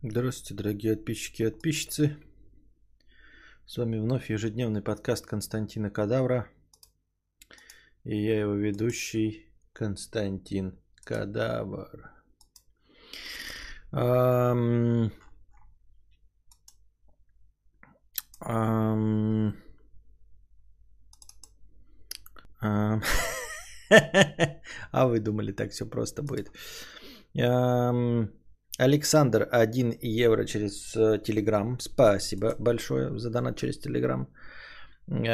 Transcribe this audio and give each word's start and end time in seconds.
Здравствуйте, 0.00 0.54
дорогие 0.54 0.94
подписчики 0.94 1.42
и 1.42 1.50
подписчицы. 1.50 2.16
С 3.66 3.78
вами 3.78 3.98
вновь 3.98 4.30
ежедневный 4.30 4.80
подкаст 4.80 5.26
Константина 5.26 5.90
Кадавра. 5.90 6.46
И 8.04 8.16
я 8.16 8.38
его 8.38 8.52
ведущий 8.52 9.52
Константин 9.72 10.78
Кадавр. 11.02 12.12
Ам... 13.90 15.10
Ам... 18.38 19.56
Ам... 22.60 23.02
А 24.92 25.08
вы 25.08 25.18
думали, 25.18 25.50
так 25.50 25.72
все 25.72 25.86
просто 25.86 26.22
будет. 26.22 26.52
Ам... 27.36 28.30
Александр, 28.78 29.48
1 29.50 29.98
евро 30.02 30.44
через 30.44 30.92
Телеграм. 31.24 31.78
Спасибо 31.80 32.54
большое 32.58 33.18
за 33.18 33.30
донат 33.30 33.56
через 33.56 33.78
Телеграм. 33.78 34.28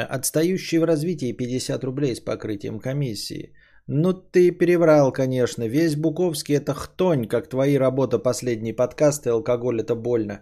Отстающий 0.09 0.79
в 0.79 0.83
развитии 0.83 1.31
50 1.31 1.83
рублей 1.83 2.15
с 2.15 2.19
покрытием 2.19 2.79
комиссии. 2.79 3.53
Ну 3.87 4.13
ты 4.13 4.51
переврал, 4.51 5.11
конечно. 5.11 5.67
Весь 5.67 5.95
Буковский 5.95 6.55
это 6.55 6.73
хтонь, 6.73 7.27
как 7.27 7.49
твои 7.49 7.77
работа 7.77 8.17
последние 8.17 8.73
подкасты 8.73 9.29
«Алкоголь 9.29 9.79
это 9.79 9.95
больно». 9.95 10.41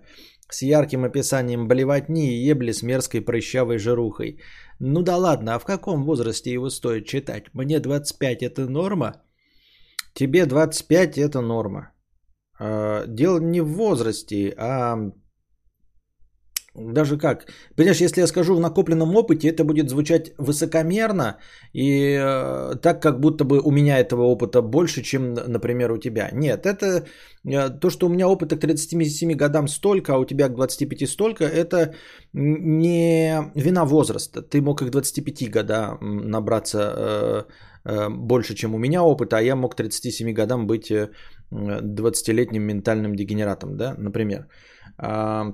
С 0.50 0.62
ярким 0.62 1.04
описанием 1.04 1.68
болевотни 1.68 2.32
и 2.32 2.50
ебли 2.50 2.72
с 2.72 2.84
мерзкой 2.84 3.22
прыщавой 3.22 3.80
жирухой. 3.80 4.40
Ну 4.80 5.02
да 5.02 5.18
ладно, 5.18 5.56
а 5.56 5.60
в 5.60 5.66
каком 5.66 6.06
возрасте 6.06 6.54
его 6.54 6.70
стоит 6.70 7.06
читать? 7.06 7.46
Мне 7.54 7.80
25 7.80 8.44
это 8.44 8.70
норма? 8.70 9.14
Тебе 10.14 10.46
25 10.46 11.18
это 11.18 11.42
норма. 11.42 11.93
А, 12.60 13.06
дело 13.08 13.40
не 13.40 13.62
в 13.62 13.74
возрасте, 13.74 14.54
а 14.58 15.12
даже 16.76 17.18
как? 17.18 17.46
Понимаешь, 17.76 18.02
если 18.02 18.22
я 18.22 18.28
скажу 18.28 18.56
в 18.56 18.60
накопленном 18.60 19.16
опыте, 19.16 19.48
это 19.48 19.64
будет 19.64 19.90
звучать 19.90 20.32
высокомерно 20.40 21.38
и 21.72 22.18
э, 22.20 22.76
так, 22.82 23.02
как 23.02 23.20
будто 23.20 23.44
бы 23.44 23.60
у 23.60 23.72
меня 23.72 24.00
этого 24.00 24.24
опыта 24.24 24.62
больше, 24.64 25.04
чем, 25.04 25.34
например, 25.34 25.92
у 25.92 25.98
тебя. 25.98 26.30
Нет, 26.34 26.66
это 26.66 27.06
э, 27.46 27.70
то, 27.80 27.90
что 27.92 28.08
у 28.08 28.10
меня 28.10 28.28
опыта 28.28 28.56
к 28.56 28.62
37 28.62 29.34
годам 29.34 29.68
столько, 29.68 30.16
а 30.16 30.18
у 30.18 30.26
тебя 30.26 30.50
к 30.50 30.56
25 30.56 31.10
столько, 31.10 31.44
это 31.44 31.94
не 32.34 33.52
вина 33.54 33.86
возраста. 33.86 34.42
Ты 34.42 34.62
мог 34.62 34.82
и 34.82 34.86
к 34.86 34.90
25 34.90 35.52
года 35.52 35.98
набраться 36.02 36.80
э, 36.80 37.44
э, 37.44 37.44
больше, 38.10 38.56
чем 38.56 38.76
у 38.76 38.78
меня 38.78 39.04
опыта, 39.04 39.38
а 39.38 39.42
я 39.42 39.56
мог 39.56 39.74
к 39.74 39.76
37 39.76 40.34
годам 40.34 40.68
быть 40.68 40.90
э, 40.92 41.10
20-летним 41.52 42.64
ментальным 42.64 43.16
дегенератом, 43.16 43.78
да, 43.78 43.96
например. 43.98 44.48
А, 44.98 45.54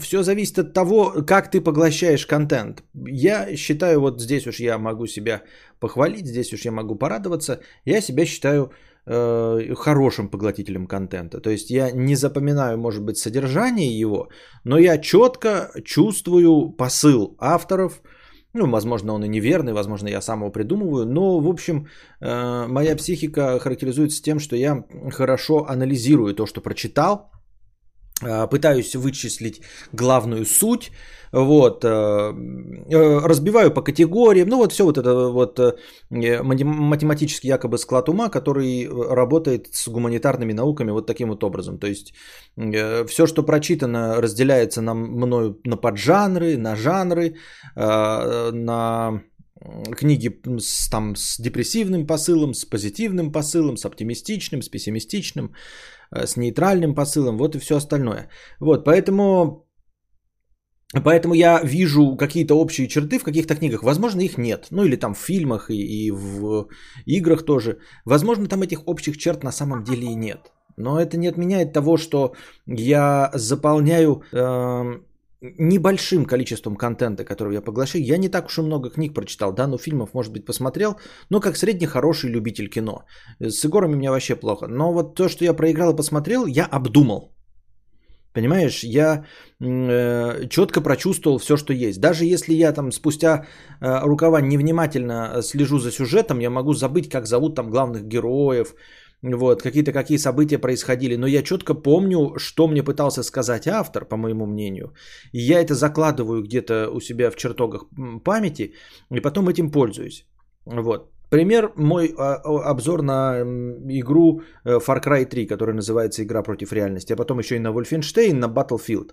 Все 0.00 0.22
зависит 0.22 0.58
от 0.58 0.74
того, 0.74 1.24
как 1.26 1.50
ты 1.50 1.60
поглощаешь 1.60 2.26
контент. 2.26 2.82
Я 2.94 3.56
считаю, 3.56 4.00
вот 4.00 4.20
здесь 4.20 4.46
уж 4.46 4.60
я 4.60 4.78
могу 4.78 5.06
себя 5.06 5.42
похвалить, 5.80 6.26
здесь 6.26 6.52
уж 6.52 6.64
я 6.64 6.72
могу 6.72 6.98
порадоваться. 6.98 7.60
Я 7.84 8.00
себя 8.00 8.26
считаю 8.26 8.72
э, 9.06 9.74
хорошим 9.74 10.30
поглотителем 10.30 10.86
контента. 10.86 11.40
То 11.40 11.50
есть 11.50 11.70
я 11.70 11.90
не 11.92 12.16
запоминаю, 12.16 12.78
может 12.78 13.04
быть, 13.04 13.18
содержание 13.18 14.00
его, 14.00 14.28
но 14.64 14.78
я 14.78 14.98
четко 14.98 15.70
чувствую 15.84 16.76
посыл 16.76 17.36
авторов– 17.38 18.02
ну, 18.54 18.70
возможно, 18.70 19.12
он 19.12 19.24
и 19.24 19.28
неверный, 19.28 19.72
возможно, 19.72 20.08
я 20.08 20.20
сам 20.20 20.40
его 20.40 20.50
придумываю, 20.50 21.06
но, 21.06 21.38
в 21.38 21.48
общем, 21.48 21.88
э, 22.20 22.66
моя 22.66 22.96
психика 22.96 23.58
характеризуется 23.58 24.22
тем, 24.22 24.38
что 24.38 24.56
я 24.56 24.84
хорошо 25.10 25.66
анализирую 25.68 26.34
то, 26.34 26.46
что 26.46 26.60
прочитал, 26.60 27.30
пытаюсь 28.20 28.96
вычислить 28.96 29.62
главную 29.92 30.44
суть, 30.44 30.90
вот, 31.32 31.84
э, 31.84 31.88
э, 31.88 33.18
разбиваю 33.26 33.70
по 33.70 33.82
категориям, 33.82 34.48
ну 34.48 34.56
вот 34.56 34.72
все 34.72 34.84
вот 34.84 34.98
это 34.98 35.28
вот 35.28 35.58
э, 35.60 36.42
математический 36.42 37.48
якобы 37.48 37.78
склад 37.78 38.08
ума, 38.08 38.28
который 38.28 38.88
работает 38.88 39.68
с 39.72 39.88
гуманитарными 39.88 40.52
науками 40.52 40.90
вот 40.90 41.06
таким 41.06 41.28
вот 41.28 41.44
образом. 41.44 41.78
То 41.78 41.86
есть 41.86 42.14
все, 42.56 43.26
что 43.26 43.42
прочитано, 43.42 44.20
разделяется 44.20 44.82
на 44.82 44.94
мною 44.94 45.60
на 45.64 45.76
поджанры, 45.76 46.56
на 46.56 46.76
жанры, 46.76 47.36
на 47.76 49.22
книги 49.96 50.40
с, 50.58 50.88
там, 50.88 51.16
с 51.16 51.40
депрессивным 51.40 52.06
посылом, 52.06 52.54
с 52.54 52.64
позитивным 52.64 53.32
посылом, 53.32 53.76
с 53.76 53.84
оптимистичным, 53.84 54.62
с 54.62 54.68
пессимистичным, 54.68 55.52
с 56.12 56.36
нейтральным 56.36 56.94
посылом, 56.94 57.38
вот 57.38 57.54
и 57.54 57.58
все 57.58 57.76
остальное. 57.76 58.28
Вот, 58.60 58.84
поэтому 58.84 59.68
Поэтому 61.04 61.34
я 61.34 61.60
вижу 61.60 62.16
какие-то 62.16 62.54
общие 62.54 62.88
черты 62.88 63.18
в 63.18 63.24
каких-то 63.24 63.54
книгах. 63.54 63.82
Возможно, 63.82 64.22
их 64.22 64.38
нет. 64.38 64.68
Ну 64.70 64.84
или 64.84 64.96
там 64.96 65.14
в 65.14 65.18
фильмах 65.18 65.70
и, 65.70 66.06
и 66.06 66.10
в 66.10 66.68
играх 67.06 67.44
тоже. 67.44 67.78
Возможно, 68.06 68.46
там 68.46 68.62
этих 68.62 68.88
общих 68.88 69.18
черт 69.18 69.44
на 69.44 69.52
самом 69.52 69.84
деле 69.84 70.06
и 70.06 70.14
нет. 70.14 70.50
Но 70.78 70.98
это 70.98 71.18
не 71.18 71.28
отменяет 71.28 71.72
того, 71.72 71.98
что 71.98 72.34
я 72.66 73.30
заполняю 73.34 74.22
э, 74.32 75.00
небольшим 75.40 76.24
количеством 76.24 76.76
контента, 76.76 77.24
который 77.24 77.54
я 77.54 77.62
поглощаю. 77.62 78.04
Я 78.04 78.18
не 78.18 78.28
так 78.28 78.46
уж 78.46 78.58
и 78.58 78.62
много 78.62 78.90
книг 78.90 79.14
прочитал, 79.14 79.52
да, 79.52 79.66
но 79.66 79.78
фильмов, 79.78 80.14
может 80.14 80.32
быть, 80.32 80.44
посмотрел, 80.44 80.96
но 81.30 81.40
как 81.40 81.56
средний 81.56 81.86
хороший 81.86 82.30
любитель 82.30 82.68
кино. 82.68 83.04
С 83.40 83.64
играми 83.64 83.94
у 83.94 83.96
меня 83.96 84.10
вообще 84.10 84.36
плохо. 84.36 84.66
Но 84.68 84.92
вот 84.92 85.14
то, 85.14 85.28
что 85.28 85.44
я 85.44 85.54
проиграл 85.54 85.92
и 85.92 85.96
посмотрел, 85.96 86.46
я 86.46 86.64
обдумал. 86.64 87.34
Понимаешь, 88.34 88.84
я 88.84 89.24
э, 89.60 90.48
четко 90.48 90.80
прочувствовал 90.80 91.38
все, 91.38 91.56
что 91.56 91.72
есть. 91.72 92.00
Даже 92.00 92.24
если 92.24 92.54
я 92.54 92.72
там 92.72 92.92
спустя 92.92 93.46
э, 93.80 94.00
рукава 94.04 94.40
невнимательно 94.40 95.42
слежу 95.42 95.78
за 95.78 95.90
сюжетом, 95.90 96.40
я 96.40 96.50
могу 96.50 96.74
забыть, 96.74 97.08
как 97.08 97.26
зовут 97.26 97.56
там 97.56 97.70
главных 97.70 98.04
героев, 98.04 98.74
вот, 99.22 99.62
какие-то 99.62 99.92
какие 99.92 100.18
события 100.18 100.58
происходили. 100.58 101.16
Но 101.16 101.26
я 101.26 101.42
четко 101.42 101.74
помню, 101.74 102.34
что 102.38 102.68
мне 102.68 102.82
пытался 102.82 103.22
сказать 103.22 103.66
автор, 103.66 104.04
по 104.04 104.16
моему 104.16 104.46
мнению. 104.46 104.94
И 105.32 105.40
я 105.40 105.60
это 105.60 105.74
закладываю 105.74 106.42
где-то 106.42 106.90
у 106.90 107.00
себя 107.00 107.30
в 107.30 107.36
чертогах 107.36 107.86
памяти, 108.24 108.74
и 109.14 109.20
потом 109.20 109.48
этим 109.48 109.70
пользуюсь. 109.70 110.26
Вот. 110.66 111.10
Пример 111.30 111.72
мой 111.76 112.14
а, 112.16 112.40
обзор 112.70 113.02
на 113.02 113.42
игру 113.88 114.40
э, 114.64 114.78
Far 114.78 115.02
Cry 115.04 115.26
3, 115.26 115.46
которая 115.46 115.76
называется 115.76 116.22
«Игра 116.22 116.42
против 116.42 116.72
реальности», 116.72 117.12
а 117.12 117.16
потом 117.16 117.38
еще 117.38 117.56
и 117.56 117.58
на 117.58 117.72
Wolfenstein, 117.72 118.34
на 118.34 118.46
Battlefield. 118.46 119.12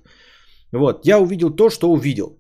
Вот, 0.72 1.06
я 1.06 1.20
увидел 1.20 1.56
то, 1.56 1.70
что 1.70 1.92
увидел. 1.92 2.40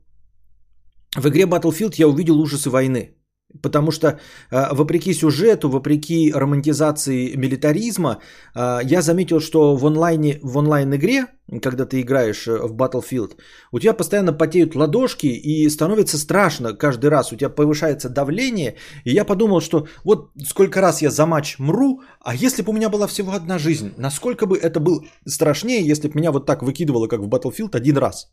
В 1.17 1.27
игре 1.27 1.43
Battlefield 1.43 1.95
я 1.97 2.07
увидел 2.07 2.39
ужасы 2.39 2.69
войны. 2.69 3.15
Потому 3.61 3.91
что, 3.91 4.19
а, 4.51 4.73
вопреки 4.73 5.13
сюжету, 5.13 5.69
вопреки 5.69 6.31
романтизации 6.31 7.35
милитаризма, 7.35 8.19
а, 8.53 8.79
я 8.83 9.01
заметил, 9.01 9.39
что 9.39 9.75
в, 9.75 9.85
онлайне, 9.85 10.39
в 10.41 10.57
онлайн-игре, 10.57 11.27
когда 11.61 11.85
ты 11.85 12.01
играешь 12.01 12.47
э, 12.47 12.57
в 12.57 12.75
Battlefield, 12.75 13.37
у 13.71 13.79
тебя 13.79 13.93
постоянно 13.93 14.33
потеют 14.33 14.75
ладошки 14.75 15.27
и 15.27 15.69
становится 15.69 16.17
страшно 16.17 16.73
каждый 16.73 17.09
раз. 17.09 17.31
У 17.31 17.35
тебя 17.35 17.49
повышается 17.49 18.09
давление. 18.09 18.75
И 19.03 19.11
я 19.11 19.25
подумал, 19.25 19.61
что 19.61 19.87
вот 20.03 20.31
сколько 20.43 20.81
раз 20.81 21.01
я 21.01 21.11
за 21.11 21.25
матч 21.25 21.59
мру, 21.59 22.01
а 22.19 22.35
если 22.35 22.63
бы 22.63 22.71
у 22.71 22.75
меня 22.75 22.89
была 22.89 23.07
всего 23.07 23.33
одна 23.33 23.59
жизнь, 23.59 23.93
насколько 23.97 24.47
бы 24.47 24.57
это 24.57 24.79
было 24.79 25.03
страшнее, 25.27 25.85
если 25.85 26.07
бы 26.07 26.19
меня 26.19 26.31
вот 26.31 26.45
так 26.45 26.63
выкидывало, 26.63 27.07
как 27.07 27.19
в 27.19 27.29
Battlefield, 27.29 27.75
один 27.75 27.97
раз. 27.97 28.31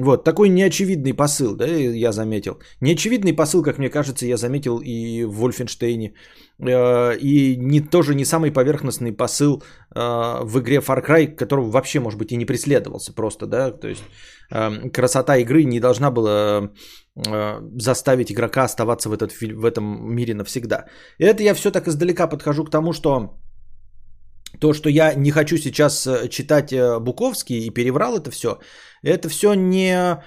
Вот, 0.00 0.24
такой 0.24 0.48
неочевидный 0.48 1.14
посыл, 1.14 1.54
да, 1.56 1.66
я 1.66 2.12
заметил. 2.12 2.58
Неочевидный 2.80 3.34
посыл, 3.34 3.62
как 3.62 3.78
мне 3.78 3.90
кажется, 3.90 4.26
я 4.26 4.36
заметил 4.36 4.78
и 4.78 5.24
в 5.24 5.34
Вольфенштейне. 5.40 6.14
Э, 6.68 7.16
и 7.16 7.56
не, 7.56 7.80
тоже 7.80 8.14
не 8.14 8.24
самый 8.24 8.50
поверхностный 8.50 9.12
посыл 9.12 9.62
э, 9.94 10.44
в 10.44 10.58
игре 10.58 10.78
Far 10.78 11.06
Cry, 11.06 11.36
которого 11.36 11.70
вообще, 11.70 12.00
может 12.00 12.18
быть, 12.18 12.32
и 12.32 12.36
не 12.36 12.46
преследовался 12.46 13.12
просто, 13.12 13.46
да. 13.46 13.70
То 13.72 13.88
есть 13.88 14.02
э, 14.50 14.90
красота 14.90 15.36
игры 15.36 15.64
не 15.64 15.80
должна 15.80 16.10
была 16.10 16.70
заставить 17.76 18.30
игрока 18.32 18.64
оставаться 18.64 19.10
в, 19.10 19.12
этот, 19.12 19.32
в 19.32 19.64
этом 19.64 19.84
мире 20.14 20.34
навсегда. 20.34 20.86
И 21.18 21.24
это 21.24 21.42
я 21.42 21.54
все 21.54 21.70
так 21.70 21.88
издалека 21.88 22.26
подхожу 22.28 22.64
к 22.64 22.70
тому, 22.70 22.92
что 22.92 23.36
то, 24.60 24.72
что 24.72 24.88
я 24.88 25.14
не 25.14 25.30
хочу 25.32 25.58
сейчас 25.58 26.08
читать 26.30 26.72
Буковский 27.00 27.66
и 27.66 27.70
переврал 27.70 28.16
это 28.16 28.30
все, 28.30 28.60
это 29.02 29.28
все 29.28 29.54
не... 29.54 30.22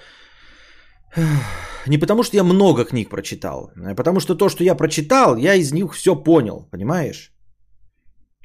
Не 1.86 1.98
потому, 1.98 2.24
что 2.24 2.38
я 2.38 2.44
много 2.44 2.86
книг 2.86 3.10
прочитал, 3.10 3.72
а 3.76 3.94
потому 3.94 4.20
что 4.20 4.36
то, 4.36 4.50
что 4.50 4.64
я 4.64 4.76
прочитал, 4.76 5.38
я 5.38 5.54
из 5.56 5.74
них 5.74 5.94
все 5.94 6.16
понял, 6.16 6.68
понимаешь? 6.72 7.34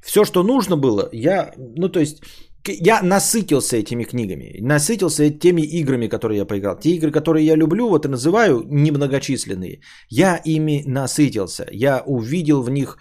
Все, 0.02 0.24
что 0.24 0.42
нужно 0.42 0.76
было, 0.76 1.08
я, 1.12 1.52
ну 1.56 1.88
то 1.88 2.00
есть, 2.00 2.22
я 2.66 3.02
насытился 3.02 3.76
этими 3.76 4.04
книгами, 4.04 4.58
насытился 4.60 5.30
теми 5.30 5.62
играми, 5.62 6.08
которые 6.08 6.38
я 6.38 6.44
поиграл. 6.44 6.78
Те 6.78 6.90
игры, 6.90 7.10
которые 7.10 7.46
я 7.46 7.56
люблю, 7.56 7.88
вот 7.88 8.04
и 8.04 8.08
называю 8.08 8.64
немногочисленные, 8.66 9.80
я 10.08 10.36
ими 10.44 10.82
насытился. 10.86 11.66
Я 11.70 12.02
увидел 12.06 12.62
в 12.62 12.70
них 12.70 12.98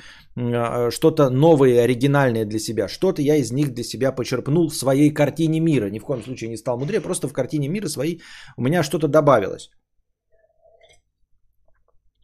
что-то 0.91 1.29
новое, 1.29 1.83
оригинальное 1.83 2.45
для 2.45 2.59
себя. 2.59 2.87
Что-то 2.87 3.21
я 3.21 3.35
из 3.35 3.51
них 3.51 3.73
для 3.73 3.83
себя 3.83 4.11
почерпнул 4.11 4.69
в 4.69 4.75
своей 4.75 5.13
картине 5.13 5.59
мира. 5.59 5.89
Ни 5.89 5.99
в 5.99 6.03
коем 6.03 6.23
случае 6.23 6.49
не 6.49 6.57
стал 6.57 6.77
мудрее, 6.77 7.01
просто 7.01 7.27
в 7.27 7.33
картине 7.33 7.69
мира 7.69 7.87
своей 7.87 8.21
у 8.57 8.61
меня 8.61 8.83
что-то 8.83 9.07
добавилось. 9.07 9.69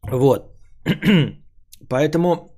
Вот. 0.04 0.56
Поэтому 1.90 2.53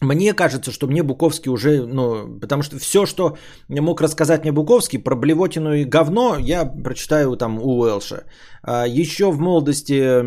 мне 0.00 0.32
кажется, 0.32 0.70
что 0.70 0.86
мне 0.86 1.02
Буковский 1.02 1.50
уже, 1.50 1.86
ну, 1.86 2.38
потому 2.40 2.62
что 2.62 2.78
все, 2.78 3.04
что 3.06 3.36
мог 3.68 4.00
рассказать 4.00 4.42
мне 4.42 4.52
Буковский 4.52 4.98
про 4.98 5.16
блевотину 5.16 5.74
и 5.74 5.84
говно, 5.84 6.36
я 6.38 6.64
прочитаю 6.64 7.36
там 7.36 7.58
у 7.58 7.80
Уэлша. 7.80 8.24
А 8.62 8.86
еще 8.86 9.30
в 9.32 9.40
молодости 9.40 10.22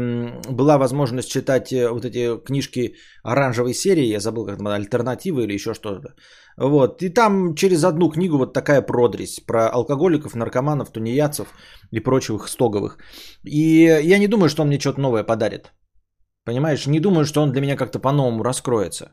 была 0.51 0.77
возможность 0.77 1.31
читать 1.31 1.71
э, 1.71 1.89
вот 1.89 2.06
эти 2.06 2.38
книжки 2.44 2.95
оранжевой 3.23 3.73
серии, 3.73 4.13
я 4.13 4.19
забыл, 4.19 4.45
как 4.45 4.57
там, 4.57 4.68
альтернативы 4.68 5.44
или 5.44 5.53
еще 5.53 5.74
что-то. 5.74 6.15
Вот, 6.57 7.01
и 7.01 7.09
там 7.09 7.56
через 7.56 7.83
одну 7.83 8.09
книгу 8.09 8.38
вот 8.38 8.53
такая 8.53 8.81
продресь 8.81 9.39
про 9.39 9.69
алкоголиков, 9.69 10.35
наркоманов, 10.35 10.91
тунеядцев 10.91 11.47
и 11.91 12.01
прочих 12.01 12.50
стоговых. 12.50 12.97
И 13.45 13.83
я 14.03 14.19
не 14.19 14.27
думаю, 14.27 14.50
что 14.50 14.63
он 14.63 14.67
мне 14.67 14.79
что-то 14.79 15.00
новое 15.00 15.24
подарит. 15.24 15.71
Понимаешь, 16.44 16.88
не 16.88 17.00
думаю, 17.00 17.25
что 17.25 17.41
он 17.41 17.51
для 17.51 17.62
меня 17.62 17.77
как-то 17.77 18.00
по-новому 18.00 18.44
раскроется. 18.44 19.12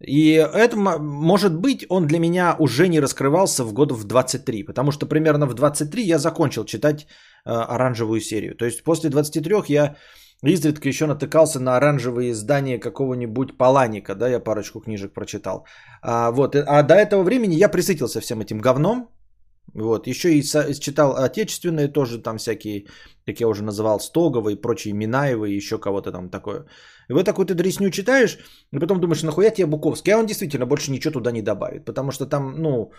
И 0.00 0.32
это, 0.32 0.76
может 0.76 1.54
быть, 1.54 1.84
он 1.88 2.06
для 2.06 2.18
меня 2.18 2.56
уже 2.58 2.88
не 2.88 3.00
раскрывался 3.00 3.64
в 3.64 3.72
год 3.72 3.92
в 3.92 4.04
23, 4.04 4.64
потому 4.64 4.92
что 4.92 5.06
примерно 5.06 5.46
в 5.46 5.54
23 5.54 6.02
я 6.02 6.18
закончил 6.18 6.64
читать 6.64 7.06
э, 7.44 7.50
оранжевую 7.50 8.20
серию. 8.20 8.54
То 8.54 8.64
есть 8.64 8.82
после 8.82 9.10
23 9.10 9.54
я 9.68 9.96
изредка 10.42 10.88
еще 10.88 11.06
натыкался 11.06 11.60
на 11.60 11.76
оранжевые 11.76 12.30
издания 12.30 12.78
какого-нибудь 12.78 13.58
Паланика, 13.58 14.14
да, 14.14 14.28
я 14.28 14.40
парочку 14.40 14.80
книжек 14.80 15.12
прочитал. 15.12 15.66
А, 16.02 16.30
вот, 16.30 16.56
а 16.56 16.82
до 16.82 16.94
этого 16.94 17.22
времени 17.22 17.54
я 17.54 17.68
присытился 17.68 18.20
всем 18.20 18.40
этим 18.40 18.58
говном, 18.58 19.10
вот, 19.74 20.06
еще 20.06 20.34
и 20.34 20.42
читал 20.80 21.16
отечественные 21.16 21.88
тоже 21.88 22.18
там 22.18 22.38
всякие, 22.38 22.86
как 23.26 23.40
я 23.40 23.48
уже 23.48 23.62
называл, 23.62 24.00
Стогова 24.00 24.50
и 24.50 24.60
прочие 24.60 24.94
Минаевы 24.94 25.48
еще 25.48 25.78
кого-то 25.78 26.12
там 26.12 26.30
такое. 26.30 26.66
И 27.08 27.12
вот 27.12 27.24
такую 27.24 27.46
ты 27.46 27.54
дресню 27.54 27.90
читаешь, 27.90 28.38
и 28.72 28.78
потом 28.78 29.00
думаешь, 29.00 29.22
нахуя 29.22 29.50
тебе 29.50 29.66
Буковский? 29.66 30.12
А 30.12 30.18
он 30.18 30.26
действительно 30.26 30.66
больше 30.66 30.90
ничего 30.90 31.12
туда 31.12 31.32
не 31.32 31.42
добавит, 31.42 31.84
потому 31.84 32.10
что 32.12 32.26
там, 32.26 32.54
ну, 32.62 32.92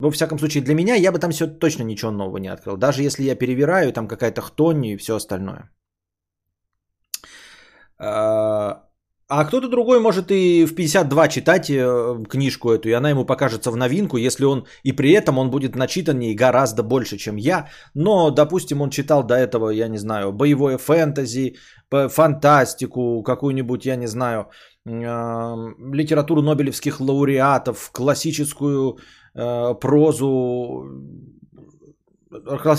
во 0.00 0.10
всяком 0.10 0.38
случае 0.38 0.62
для 0.62 0.74
меня 0.74 0.94
я 0.94 1.12
бы 1.12 1.18
там 1.18 1.30
все 1.30 1.46
точно 1.46 1.84
ничего 1.84 2.10
нового 2.10 2.38
не 2.38 2.48
открыл. 2.48 2.76
Даже 2.76 3.02
если 3.02 3.24
я 3.24 3.34
перевираю, 3.34 3.92
там 3.92 4.08
какая-то 4.08 4.40
хтонь 4.40 4.84
и 4.84 4.96
все 4.96 5.16
остальное. 5.16 5.70
А, 7.98 8.87
а 9.28 9.44
кто-то 9.44 9.68
другой 9.68 10.00
может 10.00 10.30
и 10.30 10.64
в 10.64 10.74
52 10.74 11.28
читать 11.28 11.68
э, 11.70 12.24
книжку 12.30 12.70
эту, 12.70 12.88
и 12.88 12.92
она 12.92 13.10
ему 13.10 13.26
покажется 13.26 13.70
в 13.70 13.76
новинку, 13.76 14.16
если 14.16 14.46
он 14.46 14.66
и 14.84 14.92
при 14.92 15.10
этом 15.12 15.38
он 15.38 15.50
будет 15.50 15.76
начитаннее 15.76 16.34
гораздо 16.34 16.82
больше, 16.82 17.18
чем 17.18 17.36
я. 17.36 17.68
Но, 17.94 18.30
допустим, 18.30 18.80
он 18.80 18.88
читал 18.88 19.22
до 19.22 19.34
этого, 19.34 19.68
я 19.68 19.88
не 19.88 19.98
знаю, 19.98 20.32
боевое 20.32 20.78
фэнтези, 20.78 21.56
фантастику, 21.90 23.22
какую-нибудь, 23.22 23.84
я 23.84 23.96
не 23.96 24.06
знаю, 24.06 24.48
литературу 24.86 26.40
нобелевских 26.40 26.98
лауреатов, 26.98 27.90
классическую 27.92 28.98
э, 29.34 29.74
прозу, 29.74 30.86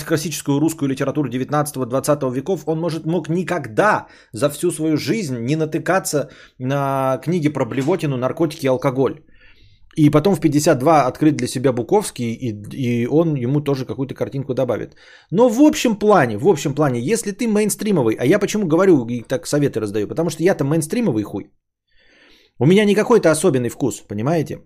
классическую 0.08 0.60
русскую 0.60 0.90
литературу 0.90 1.30
19-20 1.30 2.34
веков, 2.34 2.64
он 2.66 2.80
может, 2.80 3.06
мог 3.06 3.30
никогда 3.30 4.08
за 4.34 4.50
всю 4.50 4.72
свою 4.72 4.98
жизнь 4.98 5.38
не 5.40 5.56
натыкаться 5.56 6.30
на 6.60 7.20
книги 7.24 7.50
про 7.50 7.66
блевотину, 7.66 8.18
наркотики 8.18 8.66
и 8.66 8.70
алкоголь. 8.70 9.24
И 9.96 10.10
потом 10.10 10.36
в 10.36 10.40
52 10.40 11.08
открыть 11.08 11.36
для 11.36 11.48
себя 11.48 11.74
Буковский, 11.74 12.34
и, 12.34 12.52
и 12.76 13.08
он 13.08 13.36
ему 13.36 13.62
тоже 13.62 13.86
какую-то 13.86 14.14
картинку 14.14 14.54
добавит. 14.54 14.96
Но 15.32 15.50
в 15.50 15.60
общем 15.60 15.96
плане, 15.96 16.38
в 16.38 16.48
общем 16.48 16.74
плане, 16.74 17.00
если 17.02 17.32
ты 17.32 17.48
мейнстримовый, 17.48 18.16
а 18.20 18.26
я 18.26 18.40
почему 18.40 18.68
говорю 18.68 19.06
и 19.08 19.24
так 19.24 19.48
советы 19.48 19.80
раздаю, 19.80 20.08
потому 20.08 20.30
что 20.30 20.44
я-то 20.44 20.64
мейнстримовый 20.64 21.24
хуй. 21.24 21.52
У 22.60 22.66
меня 22.66 22.86
не 22.86 22.96
какой-то 22.96 23.32
особенный 23.32 23.70
вкус, 23.70 24.04
понимаете? 24.08 24.60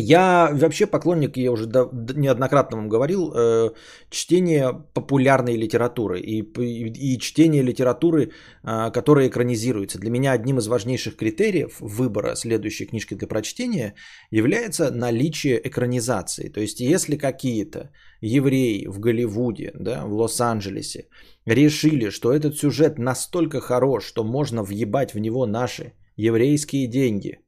Я 0.00 0.50
вообще 0.52 0.86
поклонник, 0.86 1.36
я 1.36 1.50
уже 1.50 1.66
неоднократно 1.66 2.76
вам 2.76 2.88
говорил, 2.88 3.32
э, 3.34 3.70
чтения 4.10 4.72
популярной 4.94 5.56
литературы 5.56 6.20
и, 6.20 6.40
и, 6.40 7.14
и 7.14 7.18
чтения 7.18 7.62
литературы, 7.62 8.30
э, 8.62 8.92
которая 8.92 9.26
экранизируется. 9.26 9.98
Для 9.98 10.10
меня 10.10 10.32
одним 10.32 10.58
из 10.58 10.68
важнейших 10.68 11.16
критериев 11.16 11.80
выбора 11.80 12.36
следующей 12.36 12.86
книжки 12.86 13.14
для 13.14 13.26
прочтения 13.26 13.94
является 14.30 14.92
наличие 14.92 15.60
экранизации. 15.66 16.48
То 16.48 16.60
есть, 16.60 16.78
если 16.78 17.16
какие-то 17.16 17.90
евреи 18.20 18.86
в 18.86 19.00
Голливуде, 19.00 19.72
да, 19.74 20.06
в 20.06 20.12
Лос-Анджелесе 20.12 21.08
решили, 21.44 22.10
что 22.10 22.32
этот 22.32 22.56
сюжет 22.56 22.98
настолько 22.98 23.60
хорош, 23.60 24.04
что 24.04 24.22
можно 24.22 24.62
въебать 24.62 25.14
в 25.14 25.18
него 25.18 25.44
наши 25.44 25.94
еврейские 26.14 26.86
деньги 26.86 27.40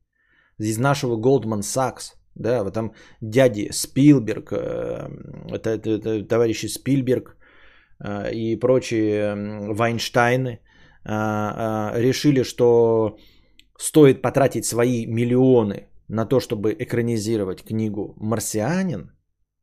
из 0.59 0.79
нашего 0.79 1.17
Goldman 1.17 1.61
Sachs– 1.61 2.15
да, 2.35 2.63
вот 2.65 2.75
там 2.75 2.93
дяди 3.21 3.71
Спилберг, 3.73 4.53
э, 4.53 5.09
это, 5.51 5.71
это, 5.71 5.91
это 5.91 6.25
товарищи 6.25 6.67
Спилберг 6.67 7.37
э, 8.05 8.33
и 8.33 8.57
прочие 8.57 9.35
Вайнштайны 9.75 10.51
э, 10.51 10.61
решили, 12.01 12.45
что 12.45 13.19
стоит 13.79 14.23
потратить 14.23 14.65
свои 14.65 15.07
миллионы 15.07 15.89
на 16.09 16.27
то, 16.27 16.41
чтобы 16.41 16.77
экранизировать 16.79 17.63
книгу 17.63 18.15
«Марсианин», 18.21 19.11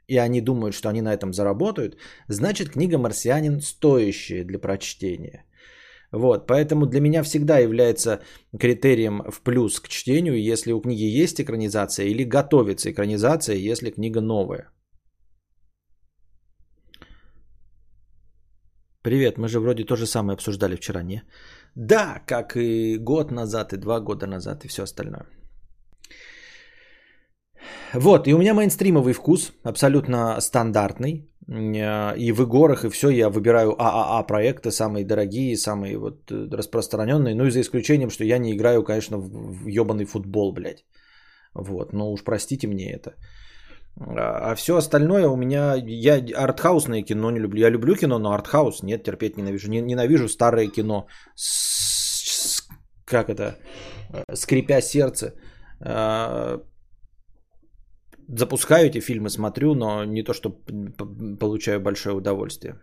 и 0.08 0.18
они 0.18 0.42
думают, 0.42 0.74
что 0.74 0.90
они 0.90 1.02
на 1.02 1.14
этом 1.14 1.34
заработают, 1.34 1.98
значит 2.30 2.70
книга 2.70 2.98
«Марсианин» 2.98 3.62
стоящая 3.62 4.44
для 4.44 4.60
прочтения. 4.60 5.46
Вот, 6.12 6.48
поэтому 6.48 6.86
для 6.86 7.02
меня 7.02 7.24
всегда 7.24 7.60
является 7.60 8.22
критерием 8.60 9.24
в 9.30 9.42
плюс 9.42 9.80
к 9.80 9.90
чтению, 9.90 10.42
если 10.42 10.72
у 10.72 10.82
книги 10.82 11.04
есть 11.04 11.42
экранизация 11.42 12.06
или 12.06 12.24
готовится 12.24 12.90
экранизация, 12.92 13.56
если 13.56 13.92
книга 13.92 14.22
новая. 14.22 14.72
Привет, 19.02 19.38
мы 19.38 19.48
же 19.48 19.60
вроде 19.60 19.84
то 19.86 19.96
же 19.96 20.06
самое 20.06 20.34
обсуждали 20.34 20.76
вчера, 20.76 21.04
не? 21.04 21.24
Да, 21.76 22.22
как 22.26 22.56
и 22.56 22.98
год 22.98 23.32
назад, 23.32 23.74
и 23.74 23.78
два 23.78 24.00
года 24.00 24.28
назад, 24.28 24.66
и 24.66 24.68
все 24.68 24.84
остальное. 24.84 25.26
Вот, 27.94 28.28
и 28.28 28.34
у 28.34 28.38
меня 28.38 28.54
мейнстримовый 28.54 29.14
вкус, 29.14 29.54
абсолютно 29.64 30.42
стандартный. 30.42 31.30
Э, 31.48 32.18
и 32.18 32.32
в 32.32 32.42
игорах, 32.42 32.86
и 32.86 32.90
все, 32.90 33.10
я 33.10 33.30
выбираю 33.30 33.76
ААА 33.80 34.24
проекты, 34.24 34.72
самые 34.72 35.06
дорогие, 35.06 35.58
самые 35.58 35.98
вот 35.98 36.32
э, 36.32 36.48
распространенные. 36.52 37.36
Ну 37.36 37.46
и 37.46 37.52
за 37.52 37.62
исключением, 37.62 38.10
что 38.10 38.24
я 38.24 38.38
не 38.38 38.52
играю, 38.54 38.84
конечно, 38.84 39.18
в 39.18 39.68
ебаный 39.68 40.06
футбол, 40.06 40.54
блядь. 40.54 40.86
Вот, 41.54 41.94
но 41.94 42.12
уж 42.12 42.24
простите 42.24 42.68
мне 42.68 42.92
это. 42.92 43.16
А, 44.00 44.52
а 44.52 44.56
все 44.56 44.76
остальное 44.76 45.28
у 45.28 45.36
меня, 45.36 45.76
я 45.76 46.22
артхаусное 46.36 47.02
кино 47.02 47.32
не 47.32 47.40
люблю. 47.40 47.62
Я 47.62 47.70
люблю 47.70 47.96
кино, 47.96 48.20
но 48.20 48.34
артхаус 48.34 48.84
нет, 48.84 49.04
терпеть 49.04 49.38
ненавижу. 49.38 49.72
Ненавижу 49.72 50.28
старое 50.28 50.68
кино. 50.68 51.08
С, 51.36 52.68
как 53.06 53.30
это? 53.30 53.58
Э, 54.14 54.36
скрипя 54.36 54.82
сердце 54.82 55.34
запускаю 58.28 58.88
эти 58.88 59.00
фильмы, 59.00 59.30
смотрю, 59.30 59.74
но 59.74 60.04
не 60.06 60.24
то, 60.24 60.34
что 60.34 60.50
получаю 61.40 61.82
большое 61.82 62.16
удовольствие. 62.16 62.80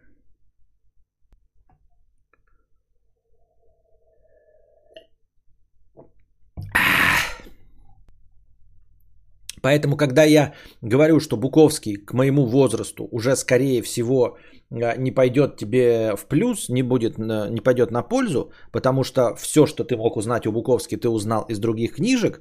Поэтому, 9.64 9.96
когда 9.96 10.24
я 10.24 10.52
говорю, 10.82 11.20
что 11.20 11.38
Буковский 11.38 11.96
к 11.96 12.12
моему 12.12 12.44
возрасту 12.44 13.08
уже 13.10 13.34
скорее 13.34 13.80
всего 13.80 14.36
а, 14.70 14.94
не 14.96 15.10
пойдет 15.10 15.56
тебе 15.56 16.16
в 16.16 16.26
плюс, 16.26 16.68
не, 16.68 16.82
будет, 16.82 17.16
не 17.18 17.62
пойдет 17.62 17.90
на 17.90 18.02
пользу, 18.02 18.52
потому 18.72 19.04
что 19.04 19.34
все, 19.36 19.64
что 19.64 19.84
ты 19.84 19.96
мог 19.96 20.16
узнать 20.18 20.46
у 20.46 20.52
Буковски, 20.52 20.96
ты 20.96 21.08
узнал 21.08 21.46
из 21.48 21.58
других 21.58 21.94
книжек, 21.94 22.40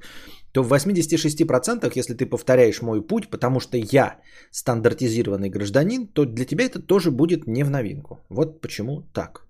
то 0.52 0.62
в 0.62 0.70
86%, 0.70 1.90
если 1.98 2.12
ты 2.12 2.26
повторяешь 2.26 2.82
мой 2.82 3.00
путь, 3.00 3.30
потому 3.30 3.58
что 3.58 3.78
я 3.78 4.18
стандартизированный 4.50 5.48
гражданин, 5.48 6.06
то 6.06 6.26
для 6.26 6.44
тебя 6.44 6.66
это 6.66 6.78
тоже 6.78 7.10
будет 7.10 7.46
не 7.46 7.64
в 7.64 7.70
новинку. 7.70 8.18
Вот 8.28 8.60
почему 8.60 9.02
так. 9.14 9.43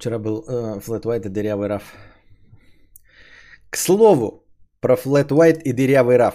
Вчера 0.00 0.18
был 0.18 0.44
э, 0.48 0.80
Flat 0.80 1.02
White 1.02 1.26
и 1.26 1.28
дырявый 1.28 1.68
раф. 1.68 1.82
К 3.70 3.76
слову, 3.76 4.46
про 4.80 4.94
Flat 4.94 5.28
White 5.28 5.60
и 5.62 5.72
дырявый 5.74 6.16
раф. 6.16 6.34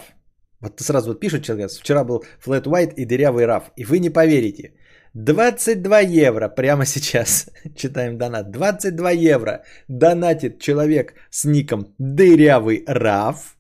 Вот 0.59 0.79
сразу 0.79 1.09
вот 1.09 1.19
пишет 1.19 1.43
человек, 1.43 1.71
вчера 1.71 2.03
был 2.03 2.23
Flat 2.45 2.65
White 2.65 2.93
и 2.95 3.05
дырявый 3.05 3.47
раф. 3.47 3.71
И 3.75 3.83
вы 3.83 3.97
не 3.97 4.11
поверите, 4.11 4.73
22 5.15 5.99
евро 6.01 6.47
прямо 6.47 6.85
сейчас. 6.85 7.49
Читаем 7.75 8.19
донат. 8.19 8.51
22 8.51 9.11
евро 9.11 9.63
донатит 9.87 10.61
человек 10.61 11.15
с 11.31 11.45
ником 11.45 11.95
Дырявый 11.97 12.83
Раф. 12.87 13.57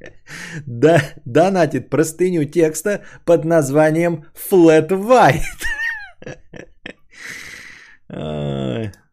Да, 0.66 1.00
донатит 1.24 1.90
простыню 1.90 2.44
текста 2.44 3.00
под 3.24 3.44
названием 3.44 4.26
Flat 4.50 4.90
White. 4.90 5.64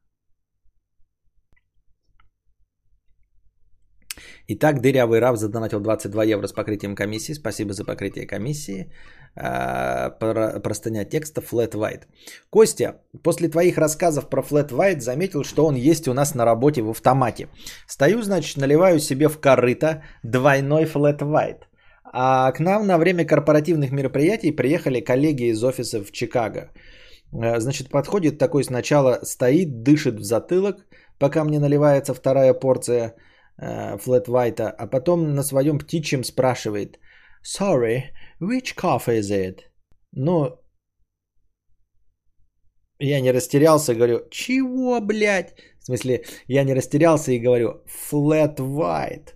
Итак, 4.47 4.79
дырявый 4.79 5.19
Рав 5.19 5.37
задонатил 5.37 5.79
22 5.79 6.23
евро 6.25 6.47
с 6.47 6.53
покрытием 6.53 6.95
комиссии. 6.95 7.33
Спасибо 7.33 7.73
за 7.73 7.83
покрытие 7.83 8.27
комиссии. 8.27 8.91
А, 9.35 10.11
простыня 10.61 11.03
текста 11.03 11.41
Flat 11.41 11.71
White. 11.71 12.03
Костя, 12.51 13.01
после 13.23 13.49
твоих 13.49 13.77
рассказов 13.79 14.29
про 14.29 14.43
Flat 14.43 14.69
White 14.69 14.99
заметил, 14.99 15.43
что 15.43 15.65
он 15.65 15.75
есть 15.75 16.07
у 16.07 16.13
нас 16.13 16.35
на 16.35 16.45
работе 16.45 16.81
в 16.83 16.89
автомате. 16.89 17.47
Стою, 17.87 18.21
значит, 18.21 18.57
наливаю 18.57 18.99
себе 18.99 19.29
в 19.29 19.39
корыто 19.39 20.03
двойной 20.23 20.83
Flat 20.85 21.21
White. 21.21 21.63
А 22.13 22.51
к 22.51 22.59
нам 22.59 22.85
на 22.85 22.99
время 22.99 23.25
корпоративных 23.25 23.91
мероприятий 23.91 24.51
приехали 24.51 25.01
коллеги 25.01 25.49
из 25.49 25.63
офиса 25.63 26.03
в 26.03 26.11
Чикаго. 26.11 26.69
А, 27.33 27.59
значит, 27.59 27.89
подходит 27.89 28.37
такой 28.37 28.63
сначала, 28.63 29.21
стоит, 29.23 29.81
дышит 29.81 30.19
в 30.19 30.23
затылок, 30.23 30.85
пока 31.17 31.43
мне 31.43 31.59
наливается 31.59 32.13
вторая 32.13 32.53
порция– 32.53 33.15
Флет 33.57 34.27
Вайта, 34.27 34.69
а 34.69 34.87
потом 34.87 35.33
на 35.33 35.43
своем 35.43 35.79
птичьем 35.79 36.23
спрашивает 36.23 36.99
«Sorry, 37.43 38.11
which 38.41 38.75
coffee 38.75 39.19
is 39.19 39.31
it?» 39.31 39.59
Ну, 40.11 40.59
я 42.99 43.19
не 43.19 43.31
растерялся, 43.31 43.93
говорю 43.93 44.27
«Чего, 44.29 45.01
блядь?» 45.01 45.55
В 45.79 45.85
смысле, 45.85 46.23
я 46.47 46.63
не 46.63 46.73
растерялся 46.73 47.31
и 47.31 47.39
говорю 47.39 47.83
«Flat 48.11 48.57
White». 48.57 49.33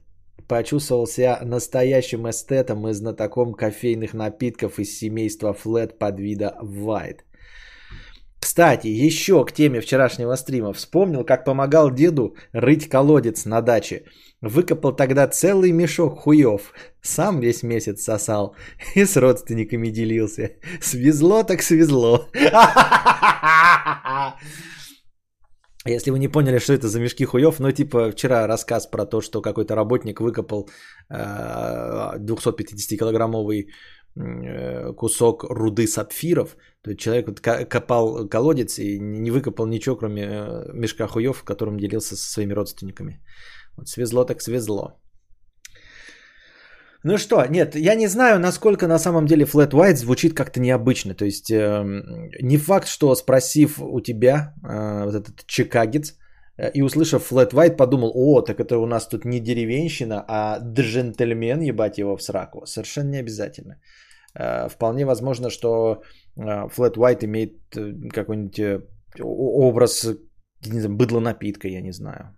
Почувствовал 0.48 1.06
себя 1.06 1.40
настоящим 1.44 2.28
эстетом 2.30 2.88
и 2.88 2.94
знатоком 2.94 3.54
кофейных 3.54 4.14
напитков 4.14 4.80
из 4.80 4.98
семейства 4.98 5.54
Flat 5.54 5.98
под 5.98 6.20
вида 6.20 6.58
White. 6.62 7.20
Кстати, 8.50 8.88
еще 8.88 9.46
к 9.46 9.52
теме 9.52 9.80
вчерашнего 9.80 10.36
стрима. 10.36 10.74
Вспомнил, 10.74 11.24
как 11.24 11.46
помогал 11.46 11.92
деду 11.92 12.36
рыть 12.52 12.90
колодец 12.90 13.46
на 13.46 13.62
даче. 13.62 14.06
Выкопал 14.42 14.96
тогда 14.96 15.28
целый 15.28 15.72
мешок 15.72 16.22
хуев. 16.22 16.74
Сам 17.04 17.42
весь 17.42 17.62
месяц 17.62 18.02
сосал 18.02 18.56
и 18.96 19.06
с 19.06 19.16
родственниками 19.18 19.92
делился. 19.92 20.54
Свезло 20.82 21.44
так 21.44 21.62
свезло. 21.62 22.28
Если 25.86 26.12
вы 26.12 26.18
не 26.18 26.28
поняли, 26.28 26.60
что 26.60 26.74
это 26.74 26.88
за 26.88 27.00
мешки 27.00 27.26
хуев, 27.26 27.60
ну 27.60 27.72
типа 27.72 28.10
вчера 28.12 28.48
рассказ 28.48 28.88
про 28.88 29.06
то, 29.06 29.22
что 29.22 29.42
какой-то 29.42 29.76
работник 29.76 30.22
выкопал 30.22 30.70
250-килограммовый 31.12 33.62
Э, 33.62 33.66
кусок 34.96 35.44
руды 35.44 35.88
сапфиров. 35.88 36.58
То 36.82 36.92
есть 36.92 37.00
человек 37.00 37.28
вот 37.28 37.42
копал 37.42 38.28
колодец 38.30 38.80
и 38.80 39.00
не 39.00 39.32
выкопал 39.32 39.68
ничего, 39.68 39.96
кроме 39.96 40.22
э, 40.24 40.72
мешка 40.74 41.08
хуев, 41.08 41.44
которым 41.44 41.78
делился 41.78 42.16
со 42.16 42.32
своими 42.32 42.54
родственниками. 42.54 43.22
Вот 43.78 43.88
свезло 43.88 44.26
так 44.26 44.42
свезло. 44.42 45.00
Ну 47.04 47.18
что, 47.18 47.46
нет, 47.50 47.76
я 47.76 47.96
не 47.96 48.08
знаю, 48.08 48.40
насколько 48.40 48.88
на 48.88 49.00
самом 49.00 49.26
деле 49.26 49.46
Flat 49.46 49.72
White 49.72 49.96
звучит 49.96 50.34
как-то 50.34 50.60
необычно. 50.60 51.14
То 51.16 51.26
есть 51.26 51.50
э, 51.50 51.84
не 52.42 52.58
факт, 52.58 52.88
что 52.88 53.16
спросив 53.16 53.80
у 53.80 54.02
тебя 54.02 54.54
э, 54.64 55.06
вот 55.06 55.16
этот 55.16 55.46
чикагец 55.48 56.12
э, 56.12 56.19
и 56.74 56.82
услышав 56.82 57.32
Flat 57.32 57.54
White, 57.54 57.76
подумал, 57.76 58.12
о, 58.16 58.42
так 58.42 58.60
это 58.60 58.78
у 58.78 58.86
нас 58.86 59.08
тут 59.08 59.26
не 59.26 59.40
деревенщина, 59.40 60.26
а 60.28 60.60
джентльмен, 60.60 61.62
ебать 61.62 61.98
его 61.98 62.18
в 62.18 62.22
сраку. 62.22 62.66
Совершенно 62.66 63.10
не 63.10 63.20
обязательно. 63.20 63.76
Э, 64.36 64.70
вполне 64.70 65.06
возможно, 65.06 65.50
что 65.50 66.02
э, 66.36 66.42
Flat 66.42 66.98
White 66.98 67.26
имеет 67.26 67.54
э, 67.76 68.10
какой-нибудь 68.10 68.84
образ 69.22 70.06
не 70.66 70.80
знаю, 70.80 70.96
быдло 70.96 71.20
напитка, 71.20 71.68
я 71.68 71.82
не 71.82 71.92
знаю. 71.92 72.38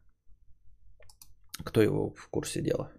Кто 1.63 1.81
его 1.81 2.13
в 2.15 2.29
курсе 2.29 2.61
дела? 2.61 2.91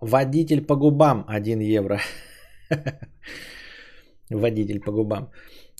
Водитель 0.00 0.66
по 0.66 0.76
губам 0.76 1.24
1 1.28 1.60
евро. 1.60 2.00
Водитель 4.38 4.80
по 4.80 4.92
губам. 4.92 5.30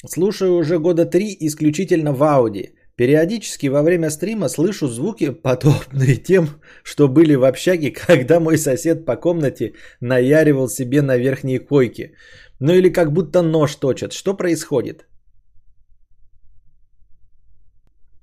Слушаю 0.06 0.56
уже 0.56 0.78
года 0.78 1.06
три 1.06 1.36
исключительно 1.40 2.12
в 2.12 2.22
Ауди. 2.22 2.74
Периодически 2.96 3.68
во 3.68 3.82
время 3.82 4.10
стрима 4.10 4.48
слышу 4.48 4.88
звуки, 4.88 5.30
подобные 5.30 6.16
тем, 6.16 6.48
что 6.84 7.08
были 7.08 7.34
в 7.34 7.44
общаге, 7.44 7.90
когда 7.90 8.40
мой 8.40 8.58
сосед 8.58 9.04
по 9.04 9.16
комнате 9.16 9.74
наяривал 10.00 10.68
себе 10.68 11.02
на 11.02 11.16
верхней 11.16 11.58
койке. 11.58 12.14
Ну 12.60 12.72
или 12.72 12.92
как 12.92 13.12
будто 13.12 13.42
нож 13.42 13.76
точат. 13.76 14.12
Что 14.12 14.36
происходит? 14.36 15.06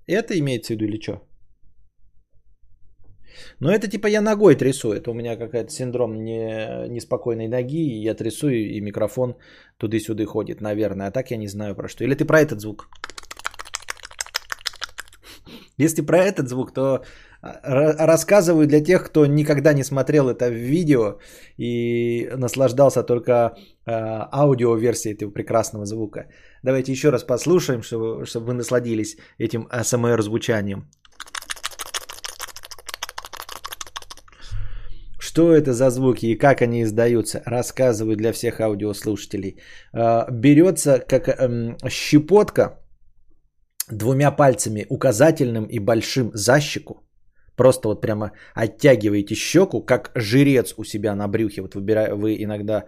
Это 0.07 0.37
имеется 0.39 0.73
в 0.73 0.75
виду 0.75 0.85
или 0.85 1.01
что? 1.01 1.28
Но 3.59 3.71
это 3.71 3.87
типа 3.87 4.07
я 4.07 4.21
ногой 4.21 4.55
трясу. 4.55 4.91
Это 4.91 5.11
у 5.11 5.13
меня 5.13 5.35
какая-то 5.35 5.71
синдром 5.71 6.23
не, 6.23 6.87
неспокойной 6.89 7.47
ноги. 7.47 7.77
И 7.77 8.03
я 8.03 8.13
трясу, 8.13 8.49
и 8.49 8.81
микрофон 8.81 9.35
туды-сюды 9.77 10.25
ходит, 10.25 10.61
наверное. 10.61 11.07
А 11.07 11.11
так 11.11 11.31
я 11.31 11.37
не 11.37 11.47
знаю 11.47 11.75
про 11.75 11.87
что. 11.87 12.03
Или 12.03 12.15
ты 12.15 12.25
про 12.25 12.41
этот 12.41 12.61
звук? 12.61 12.89
Если 15.77 16.01
про 16.01 16.17
этот 16.17 16.49
звук, 16.49 16.73
то 16.73 17.03
а, 17.41 18.05
рассказываю 18.07 18.67
для 18.67 18.81
тех, 18.81 19.03
кто 19.03 19.25
никогда 19.25 19.73
не 19.73 19.83
смотрел 19.83 20.29
это 20.29 20.49
видео 20.49 21.19
и 21.57 22.29
наслаждался 22.37 23.03
только 23.03 23.55
а, 23.85 24.29
аудиоверсией 24.31 25.15
этого 25.15 25.31
прекрасного 25.31 25.85
звука. 25.85 26.27
Давайте 26.63 26.91
еще 26.91 27.11
раз 27.11 27.23
послушаем, 27.23 27.81
чтобы, 27.81 28.25
чтобы 28.25 28.47
вы 28.47 28.53
насладились 28.53 29.17
этим 29.37 29.67
АСМР 29.69 30.21
Что 35.29 35.41
это 35.41 35.73
за 35.73 35.89
звуки 35.89 36.25
и 36.25 36.37
как 36.37 36.61
они 36.61 36.81
издаются? 36.81 37.41
Рассказываю 37.45 38.15
для 38.15 38.33
всех 38.33 38.59
аудиослушателей. 38.59 39.59
А, 39.93 40.27
берется 40.31 40.99
как 41.07 41.27
эм, 41.27 41.77
щепотка 41.87 42.79
двумя 43.91 44.31
пальцами 44.31 44.87
указательным 44.89 45.65
и 45.65 45.79
большим 45.79 46.31
за 46.33 46.59
щеку, 46.59 46.95
просто 47.59 47.89
вот 47.89 48.01
прямо 48.01 48.31
оттягиваете 48.55 49.35
щеку, 49.35 49.81
как 49.81 50.11
жирец 50.15 50.73
у 50.77 50.85
себя 50.85 51.15
на 51.15 51.27
брюхе. 51.27 51.61
Вот 51.61 51.75
выбира... 51.75 52.15
вы 52.15 52.43
иногда 52.43 52.83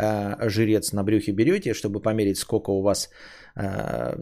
э, 0.00 0.48
жирец 0.48 0.92
на 0.92 1.04
брюхе 1.04 1.32
берете, 1.32 1.74
чтобы 1.74 2.02
померить, 2.02 2.38
сколько 2.38 2.72
у 2.72 2.82
вас 2.82 3.08
э, 3.56 4.14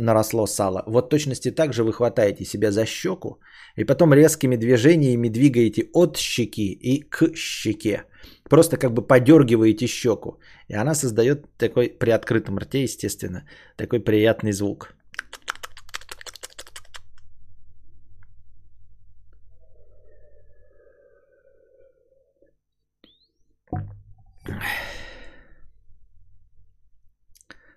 наросло 0.00 0.46
сало. 0.46 0.82
Вот 0.86 1.10
точности 1.10 1.52
так 1.52 1.72
же 1.72 1.84
вы 1.84 1.92
хватаете 1.92 2.44
себя 2.44 2.70
за 2.70 2.86
щеку 2.86 3.38
и 3.76 3.84
потом 3.84 4.14
резкими 4.14 4.56
движениями 4.56 5.28
двигаете 5.28 5.84
от 5.94 6.16
щеки 6.16 6.72
и 6.72 7.08
к 7.08 7.36
щеке. 7.36 8.02
Просто 8.50 8.76
как 8.76 8.92
бы 8.92 9.06
подергиваете 9.06 9.86
щеку. 9.86 10.38
И 10.68 10.74
она 10.74 10.94
создает 10.94 11.46
такой 11.56 11.88
при 11.98 12.10
открытом 12.10 12.58
рте, 12.58 12.82
естественно, 12.82 13.44
такой 13.76 14.00
приятный 14.00 14.52
звук. 14.52 14.96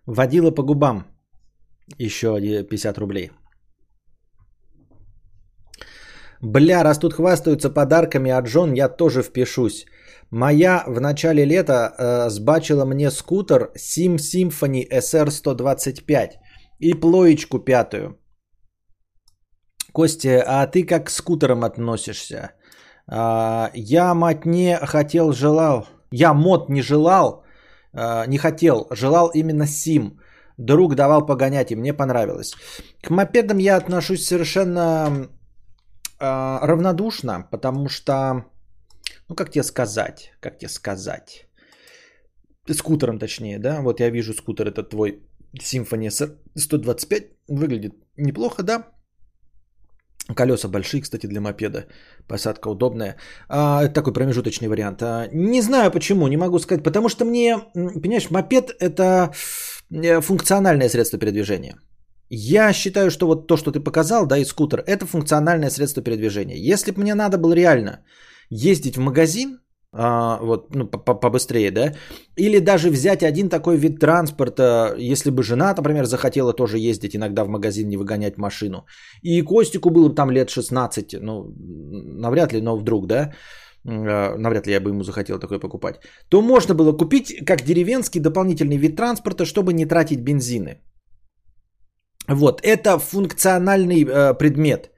Водила 0.05 0.51
по 0.51 0.63
губам. 0.63 1.05
Еще 1.97 2.39
50 2.69 2.97
рублей. 2.97 3.31
Бля, 6.41 6.83
раз 6.83 6.99
тут 6.99 7.13
хвастаются 7.13 7.69
подарками 7.69 8.31
от 8.31 8.47
Джон, 8.47 8.73
я 8.73 8.87
тоже 8.89 9.23
впишусь. 9.23 9.85
Моя 10.31 10.83
в 10.87 11.01
начале 11.01 11.45
лета 11.45 11.93
э, 11.97 12.29
сбачила 12.29 12.85
мне 12.85 13.11
скутер 13.11 13.71
Sim 13.75 14.17
Symphony 14.17 14.87
SR125 14.89 16.29
и 16.79 16.93
плоечку 16.93 17.59
пятую. 17.59 18.19
Костя, 19.91 20.43
а 20.47 20.67
ты 20.67 20.85
как 20.85 21.07
к 21.07 21.09
скутерам 21.09 21.63
относишься? 21.63 22.51
А, 23.07 23.71
я, 23.73 24.13
мать, 24.13 24.45
не 24.45 24.77
хотел, 24.77 25.33
желал. 25.33 25.87
Я 26.11 26.33
мод 26.33 26.69
не 26.69 26.81
желал, 26.81 27.43
а, 27.93 28.25
не 28.25 28.37
хотел, 28.37 28.87
желал 28.91 29.31
именно 29.33 29.67
сим. 29.67 30.19
Друг 30.57 30.95
давал 30.95 31.25
погонять, 31.25 31.71
и 31.71 31.75
мне 31.75 31.93
понравилось. 31.93 32.53
К 33.01 33.09
мопедам 33.11 33.59
я 33.59 33.77
отношусь 33.77 34.25
совершенно 34.25 35.29
э, 36.19 36.59
равнодушно, 36.61 37.47
потому 37.49 37.87
что 37.87 38.43
ну 39.29 39.35
как 39.35 39.51
тебе 39.51 39.63
сказать, 39.63 40.31
как 40.41 40.57
тебе 40.57 40.69
сказать, 40.69 41.47
скутером 42.73 43.19
точнее, 43.19 43.59
да, 43.59 43.81
вот 43.81 43.99
я 43.99 44.09
вижу 44.09 44.33
скутер 44.33 44.67
этот 44.67 44.89
твой 44.89 45.23
Symphony 45.53 46.09
125, 46.55 47.23
выглядит 47.47 47.93
неплохо, 48.17 48.63
да, 48.63 48.87
Колеса 50.35 50.67
большие, 50.67 51.01
кстати, 51.01 51.27
для 51.27 51.41
мопеда. 51.41 51.85
Посадка 52.27 52.69
удобная. 52.69 53.15
А, 53.47 53.83
это 53.83 53.93
такой 53.93 54.13
промежуточный 54.13 54.67
вариант. 54.67 55.01
А, 55.01 55.27
не 55.33 55.61
знаю 55.61 55.91
почему, 55.91 56.27
не 56.27 56.37
могу 56.37 56.59
сказать. 56.59 56.83
Потому 56.83 57.09
что 57.09 57.25
мне, 57.25 57.57
понимаешь, 57.73 58.29
мопед 58.29 58.75
это 58.79 59.33
э, 59.91 60.21
функциональное 60.21 60.89
средство 60.89 61.19
передвижения. 61.19 61.75
Я 62.29 62.73
считаю, 62.73 63.09
что 63.09 63.27
вот 63.27 63.47
то, 63.47 63.57
что 63.57 63.71
ты 63.71 63.79
показал, 63.79 64.27
да, 64.27 64.37
и 64.37 64.45
скутер, 64.45 64.83
это 64.85 65.05
функциональное 65.07 65.71
средство 65.71 66.03
передвижения. 66.03 66.57
Если 66.57 66.91
бы 66.91 67.01
мне 67.01 67.15
надо 67.15 67.37
было 67.39 67.53
реально 67.53 68.03
ездить 68.51 68.97
в 68.97 68.99
магазин, 68.99 69.59
а, 69.91 70.37
вот, 70.41 70.75
ну, 70.75 70.87
побыстрее, 70.87 71.71
да, 71.71 71.93
или 72.37 72.59
даже 72.59 72.89
взять 72.89 73.23
один 73.23 73.49
такой 73.49 73.77
вид 73.77 73.99
транспорта, 73.99 74.93
если 74.97 75.31
бы 75.31 75.41
жена, 75.41 75.73
например, 75.75 76.05
захотела 76.05 76.53
тоже 76.53 76.77
ездить 76.77 77.15
иногда 77.15 77.43
в 77.43 77.49
магазин, 77.49 77.89
не 77.89 77.97
выгонять 77.97 78.37
машину, 78.37 78.85
и 79.23 79.41
Костику 79.41 79.89
было 79.89 80.09
бы 80.09 80.15
там 80.15 80.31
лет 80.31 80.49
16, 80.49 81.15
ну, 81.21 81.53
навряд 82.21 82.53
ли, 82.53 82.61
но 82.61 82.77
вдруг, 82.77 83.07
да, 83.07 83.33
а, 83.87 84.37
навряд 84.37 84.67
ли 84.67 84.73
я 84.73 84.79
бы 84.79 84.91
ему 84.91 85.03
захотел 85.03 85.39
такое 85.39 85.59
покупать, 85.59 85.99
то 86.29 86.41
можно 86.41 86.75
было 86.75 86.97
купить 86.97 87.45
как 87.45 87.63
деревенский 87.63 88.21
дополнительный 88.21 88.77
вид 88.77 88.95
транспорта, 88.95 89.45
чтобы 89.45 89.73
не 89.73 89.85
тратить 89.85 90.19
бензины. 90.21 90.81
Вот, 92.27 92.61
это 92.61 92.99
функциональный 92.99 94.03
э, 94.03 94.37
предмет, 94.37 94.91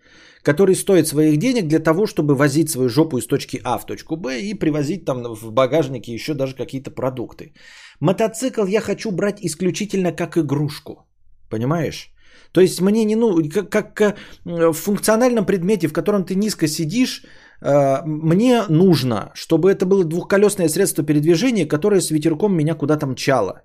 который 0.43 0.75
стоит 0.75 1.07
своих 1.07 1.37
денег 1.37 1.67
для 1.67 1.79
того, 1.79 2.07
чтобы 2.07 2.35
возить 2.35 2.69
свою 2.69 2.89
жопу 2.89 3.17
из 3.17 3.27
точки 3.27 3.61
А 3.63 3.77
в 3.77 3.85
точку 3.85 4.15
Б 4.15 4.39
и 4.41 4.53
привозить 4.53 5.05
там 5.05 5.23
в 5.23 5.51
багажнике 5.51 6.13
еще 6.13 6.33
даже 6.33 6.55
какие-то 6.55 6.91
продукты. 6.91 7.53
Мотоцикл 7.99 8.65
я 8.65 8.81
хочу 8.81 9.11
брать 9.11 9.39
исключительно 9.41 10.11
как 10.11 10.37
игрушку. 10.37 11.07
Понимаешь? 11.49 12.11
То 12.53 12.61
есть 12.61 12.81
мне 12.81 13.05
не 13.05 13.15
ну 13.15 13.49
как, 13.49 13.69
как 13.69 14.01
э, 14.01 14.13
в 14.45 14.73
функциональном 14.73 15.45
предмете, 15.45 15.87
в 15.87 15.93
котором 15.93 16.23
ты 16.23 16.35
низко 16.35 16.67
сидишь, 16.67 17.23
э, 17.61 18.01
мне 18.05 18.63
нужно, 18.69 19.31
чтобы 19.35 19.71
это 19.71 19.85
было 19.85 20.03
двухколесное 20.03 20.69
средство 20.69 21.03
передвижения, 21.03 21.67
которое 21.67 22.01
с 22.01 22.11
ветерком 22.11 22.55
меня 22.55 22.75
куда-то 22.75 23.07
мчало 23.07 23.61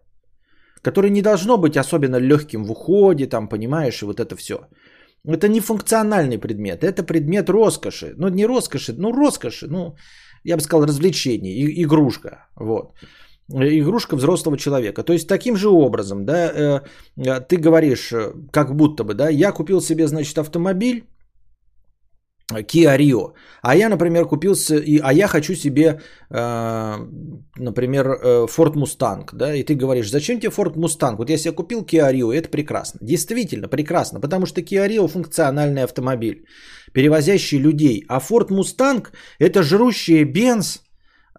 которое 0.87 1.11
не 1.11 1.23
должно 1.23 1.59
быть 1.59 1.77
особенно 1.77 2.21
легким 2.21 2.65
в 2.65 2.71
уходе, 2.71 3.27
там, 3.27 3.49
понимаешь, 3.49 4.03
и 4.03 4.07
вот 4.07 4.21
это 4.21 4.37
все. 4.37 4.55
Это 5.27 5.49
не 5.49 5.61
функциональный 5.61 6.39
предмет, 6.39 6.85
это 6.85 7.03
предмет 7.03 7.49
роскоши. 7.49 8.15
Ну, 8.17 8.29
не 8.29 8.47
роскоши, 8.47 8.95
ну, 8.99 9.13
роскоши, 9.13 9.67
ну, 9.69 9.97
я 10.45 10.57
бы 10.57 10.63
сказал, 10.63 10.87
развлечение, 10.87 11.83
игрушка, 11.83 12.47
вот. 12.57 12.93
Игрушка 13.49 14.17
взрослого 14.17 14.57
человека. 14.57 15.03
То 15.03 15.13
есть, 15.13 15.29
таким 15.29 15.57
же 15.57 15.69
образом, 15.69 16.25
да, 16.25 16.35
э, 16.35 16.81
э, 17.17 17.41
ты 17.41 17.57
говоришь, 17.59 18.13
э, 18.13 18.33
как 18.53 18.75
будто 18.75 19.05
бы, 19.05 19.15
да, 19.15 19.29
я 19.29 19.53
купил 19.53 19.81
себе, 19.81 20.07
значит, 20.07 20.39
автомобиль, 20.39 21.05
Kia 22.53 22.97
Rio. 22.97 23.35
А 23.63 23.75
я, 23.75 23.89
например, 23.89 24.27
купился, 24.27 24.77
и, 24.77 25.01
а 25.03 25.13
я 25.13 25.27
хочу 25.27 25.55
себе, 25.55 26.01
э, 26.31 26.97
например, 27.59 28.07
э, 28.07 28.47
Ford 28.47 28.75
Mustang, 28.75 29.27
да, 29.33 29.55
и 29.55 29.65
ты 29.65 29.75
говоришь, 29.75 30.11
зачем 30.11 30.39
тебе 30.39 30.53
Ford 30.53 30.75
Mustang? 30.77 31.17
Вот 31.17 31.31
я 31.31 31.39
себе 31.39 31.55
купил 31.55 31.85
Kia 31.85 32.13
Rio, 32.13 32.33
это 32.33 32.49
прекрасно. 32.49 33.01
Действительно 33.03 33.69
прекрасно, 33.69 34.21
потому 34.21 34.47
что 34.47 34.61
Kia 34.61 34.89
Rio 34.89 35.09
функциональный 35.09 35.83
автомобиль, 35.83 36.45
перевозящий 36.93 37.59
людей, 37.59 38.05
а 38.09 38.21
Ford 38.21 38.51
Mustang 38.51 39.09
это 39.41 39.63
жрущая 39.63 40.25
бенз, 40.25 40.83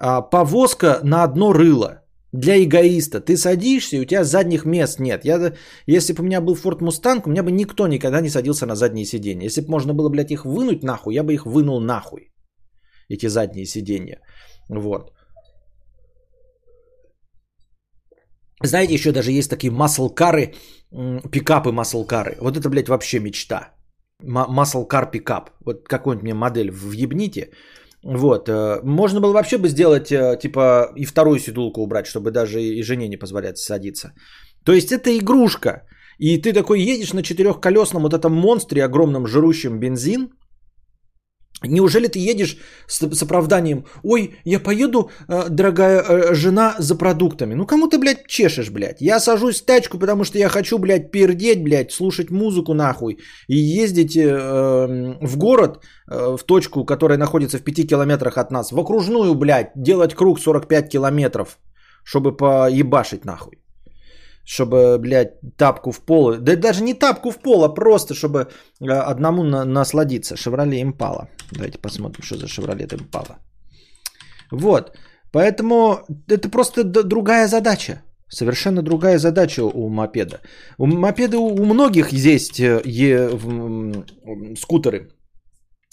э, 0.02 0.22
повозка 0.30 1.00
на 1.04 1.24
одно 1.24 1.54
рыло 1.54 2.02
для 2.32 2.64
эгоиста. 2.64 3.20
Ты 3.20 3.38
садишься, 3.38 3.98
и 3.98 4.00
у 4.00 4.06
тебя 4.06 4.24
задних 4.24 4.66
мест 4.66 5.00
нет. 5.00 5.26
Я, 5.26 5.54
если 5.86 6.14
бы 6.14 6.22
у 6.22 6.26
меня 6.26 6.42
был 6.42 6.56
Ford 6.56 6.80
Mustang, 6.80 7.22
у 7.26 7.30
меня 7.30 7.44
бы 7.44 7.52
никто 7.52 7.88
никогда 7.88 8.22
не 8.22 8.30
садился 8.30 8.66
на 8.66 8.76
задние 8.76 9.06
сиденья. 9.06 9.46
Если 9.46 9.62
бы 9.62 9.70
можно 9.70 9.94
было, 9.94 10.10
блядь, 10.10 10.32
их 10.32 10.46
вынуть 10.46 10.84
нахуй, 10.84 11.16
я 11.16 11.24
бы 11.24 11.34
их 11.34 11.46
вынул 11.46 11.80
нахуй. 11.80 12.32
Эти 13.10 13.28
задние 13.28 13.66
сиденья. 13.66 14.20
Вот. 14.70 15.12
Знаете, 18.64 18.94
еще 18.94 19.12
даже 19.12 19.32
есть 19.32 19.50
такие 19.50 19.72
маслкары, 19.72 20.56
пикапы 21.32 21.72
маслкары. 21.72 22.38
Вот 22.42 22.58
это, 22.58 22.70
блядь, 22.70 22.90
вообще 22.90 23.20
мечта. 23.20 23.74
Маслкар 24.24 25.12
пикап. 25.12 25.52
Вот 25.66 25.88
какую-нибудь 25.88 26.24
мне 26.24 26.34
модель 26.34 26.72
въебните. 26.72 27.52
Вот. 28.08 28.48
Э, 28.48 28.80
можно 28.84 29.20
было 29.20 29.34
вообще 29.34 29.58
бы 29.58 29.68
сделать, 29.68 30.12
э, 30.12 30.38
типа, 30.42 30.92
и 30.96 31.06
вторую 31.06 31.40
седулку 31.40 31.82
убрать, 31.82 32.08
чтобы 32.08 32.32
даже 32.32 32.62
и 32.62 32.84
жене 32.84 33.10
не 33.10 33.18
позволять 33.18 33.58
садиться. 33.58 34.14
То 34.64 34.72
есть 34.72 34.92
это 34.92 35.10
игрушка. 35.18 35.84
И 36.18 36.42
ты 36.42 36.54
такой 36.54 36.80
едешь 36.80 37.14
на 37.14 37.22
четырехколесном 37.22 38.04
вот 38.04 38.14
этом 38.14 38.34
монстре, 38.34 38.86
огромном 38.86 39.28
жрущем 39.28 39.80
бензин, 39.80 40.30
Неужели 41.64 42.08
ты 42.08 42.20
едешь 42.20 42.58
с, 42.88 43.16
с 43.16 43.24
оправданием, 43.24 43.86
ой, 44.04 44.36
я 44.46 44.60
поеду, 44.60 45.10
э, 45.28 45.50
дорогая 45.50 46.04
э, 46.04 46.36
жена, 46.36 46.76
за 46.78 46.96
продуктами. 46.96 47.56
Ну 47.56 47.66
кому 47.66 47.88
ты, 47.88 47.98
блядь, 47.98 48.28
чешешь, 48.28 48.70
блядь? 48.70 49.02
Я 49.02 49.20
сажусь 49.20 49.62
в 49.62 49.66
тачку, 49.66 49.98
потому 49.98 50.24
что 50.24 50.38
я 50.38 50.50
хочу, 50.50 50.78
блядь, 50.78 51.12
пердеть, 51.12 51.64
блядь, 51.64 51.92
слушать 51.92 52.30
музыку 52.30 52.74
нахуй 52.74 53.18
и 53.48 53.56
ездить 53.56 54.16
э, 54.16 54.28
в 55.22 55.38
город, 55.38 55.84
э, 56.08 56.38
в 56.38 56.44
точку, 56.44 56.86
которая 56.86 57.18
находится 57.18 57.58
в 57.58 57.64
5 57.64 57.90
километрах 57.90 58.38
от 58.38 58.52
нас, 58.52 58.72
в 58.72 58.80
окружную, 58.80 59.34
блядь, 59.34 59.72
делать 59.76 60.14
круг 60.14 60.40
45 60.40 60.90
километров, 60.90 61.58
чтобы 62.04 62.38
поебашить 62.38 63.26
нахуй 63.26 63.58
чтобы, 64.48 64.98
блядь, 64.98 65.42
тапку 65.58 65.92
в 65.92 66.00
пол. 66.00 66.38
Да 66.40 66.56
даже 66.56 66.82
не 66.82 66.94
тапку 66.94 67.32
в 67.32 67.38
пол, 67.38 67.64
а 67.64 67.74
просто, 67.74 68.14
чтобы 68.14 68.40
э, 68.80 68.86
одному 69.12 69.44
на- 69.44 69.66
насладиться. 69.66 70.38
Шевроле 70.38 70.82
Импала. 70.82 71.28
Давайте 71.52 71.78
посмотрим, 71.80 72.24
что 72.24 72.38
за 72.38 72.48
Шевроле 72.48 72.86
Импала. 72.86 73.40
Вот. 74.52 74.98
Поэтому 75.34 76.00
это 76.30 76.50
просто 76.50 76.84
другая 76.84 77.48
задача. 77.48 78.02
Совершенно 78.30 78.82
другая 78.82 79.20
задача 79.20 79.64
у 79.66 79.90
мопеда. 79.90 80.40
У 80.78 80.86
мопеда 80.86 81.38
у 81.38 81.66
многих 81.66 82.14
есть 82.14 82.60
э, 82.60 82.82
е, 82.86 83.28
в, 83.28 84.06
скутеры 84.56 85.10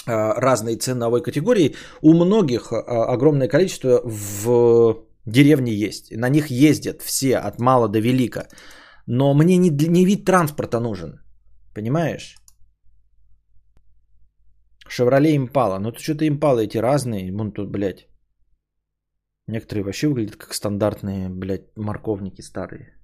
э, 0.07 0.41
разной 0.41 0.77
ценовой 0.77 1.23
категории. 1.23 1.75
У 2.03 2.13
многих 2.13 2.73
огромное 2.73 3.49
количество 3.49 4.01
в 4.05 4.97
Деревни 5.27 5.71
есть. 5.71 6.13
На 6.17 6.29
них 6.29 6.51
ездят 6.51 7.03
все 7.03 7.37
от 7.37 7.59
мала 7.59 7.89
до 7.89 8.01
велика. 8.01 8.49
Но 9.07 9.35
мне 9.35 9.57
не, 9.57 9.71
не 9.71 10.05
вид 10.05 10.25
транспорта 10.25 10.81
нужен. 10.81 11.21
Понимаешь? 11.75 12.37
Шевроле 14.89 15.37
Импала. 15.37 15.79
Ну, 15.79 15.93
что-то 15.93 16.27
Импалы 16.27 16.65
эти 16.65 16.79
разные. 16.79 17.33
Вон 17.33 17.53
тут, 17.53 17.71
блядь. 17.71 18.07
Некоторые 19.47 19.85
вообще 19.85 20.09
выглядят 20.09 20.37
как 20.37 20.55
стандартные, 20.55 21.29
блядь, 21.29 21.77
морковники 21.77 22.43
старые. 22.43 22.97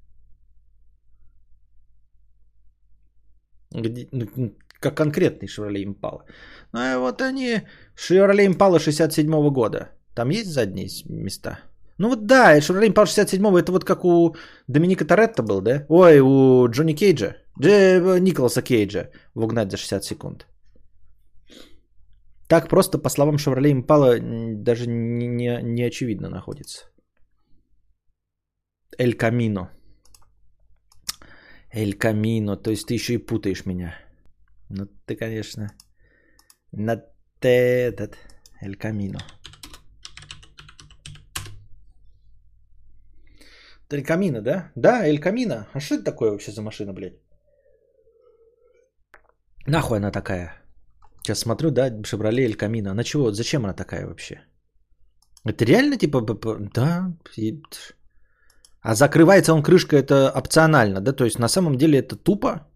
Где, 3.72 4.08
ну, 4.12 4.56
как 4.80 4.96
конкретный 4.96 5.48
Шевроле 5.48 5.84
Импала. 5.84 6.24
Ну, 6.72 6.80
а 6.80 6.98
вот 6.98 7.20
они, 7.22 7.62
Шевроле 7.94 8.46
Импала 8.46 8.78
67 8.78 9.26
-го 9.26 9.50
года. 9.50 9.90
Там 10.14 10.30
есть 10.30 10.50
задние 10.50 10.88
места? 11.08 11.69
Ну 12.00 12.08
вот 12.08 12.26
да, 12.26 12.60
Шевроле 12.60 12.86
Импала 12.86 13.06
67-го, 13.06 13.58
это 13.58 13.72
вот 13.72 13.84
как 13.84 14.04
у 14.04 14.34
Доминика 14.68 15.04
Торетто 15.04 15.42
был, 15.42 15.60
да? 15.60 15.84
Ой, 15.88 16.20
у 16.20 16.66
Джонни 16.70 16.94
Кейджа, 16.94 17.36
Дж... 17.58 18.20
Николаса 18.20 18.62
Кейджа 18.62 19.10
в 19.34 19.44
«Угнать 19.44 19.70
за 19.70 19.76
60 19.76 20.04
секунд». 20.04 20.46
Так 22.48 22.68
просто, 22.68 22.98
по 22.98 23.10
словам 23.10 23.36
Шевроле 23.36 23.70
Импала, 23.70 24.18
даже 24.18 24.86
не, 24.86 25.26
не, 25.26 25.62
не 25.62 25.82
очевидно 25.82 26.30
находится. 26.30 26.86
Эль 28.98 29.14
Камино. 29.14 29.68
Эль 31.70 31.98
Камино, 31.98 32.56
то 32.56 32.70
есть 32.70 32.86
ты 32.86 32.94
еще 32.94 33.14
и 33.14 33.26
путаешь 33.26 33.66
меня. 33.66 33.94
Ну 34.70 34.86
ты, 35.06 35.16
конечно, 35.16 35.68
на 36.72 37.02
этот 37.42 38.16
Эль 38.62 38.76
Камино. 38.76 39.18
Эль 43.92 44.04
Камино, 44.04 44.40
да? 44.40 44.72
Да, 44.76 45.04
Эль 45.06 45.18
Камино. 45.18 45.66
А 45.72 45.80
что 45.80 45.94
это 45.94 46.04
такое 46.04 46.30
вообще 46.30 46.52
за 46.52 46.62
машина, 46.62 46.92
блядь? 46.92 47.18
Нахуй 49.66 49.98
она 49.98 50.10
такая? 50.10 50.62
Сейчас 51.22 51.40
смотрю, 51.40 51.70
да, 51.70 51.90
Шевроле 52.04 52.44
Эль 52.44 52.56
Камино. 52.56 52.90
Она 52.90 53.04
чего? 53.04 53.32
Зачем 53.32 53.64
она 53.64 53.74
такая 53.74 54.06
вообще? 54.06 54.40
Это 55.44 55.64
реально 55.64 55.96
типа... 55.96 56.20
Да. 56.74 57.12
А 58.82 58.94
закрывается 58.94 59.52
он 59.52 59.62
крышка, 59.62 59.96
это 59.96 60.30
опционально, 60.30 61.00
да? 61.00 61.12
То 61.12 61.24
есть 61.24 61.38
на 61.38 61.48
самом 61.48 61.76
деле 61.76 61.98
это 61.98 62.16
тупо? 62.16 62.66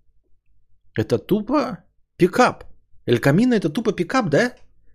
Это 0.97 1.19
тупо 1.19 1.79
пикап. 2.17 2.65
Эль 3.07 3.19
Камино 3.19 3.55
это 3.55 3.71
тупо 3.71 3.93
пикап, 3.93 4.29
да? 4.31 4.51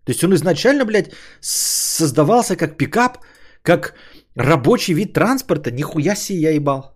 То 0.05 0.11
есть 0.11 0.23
он 0.23 0.33
изначально, 0.33 0.85
блядь, 0.85 1.11
создавался 1.41 2.55
как 2.55 2.77
пикап, 2.77 3.17
как 3.63 3.93
рабочий 4.39 4.93
вид 4.93 5.13
транспорта. 5.13 5.71
Нихуя 5.71 6.15
себе 6.15 6.39
я 6.39 6.51
ебал. 6.51 6.95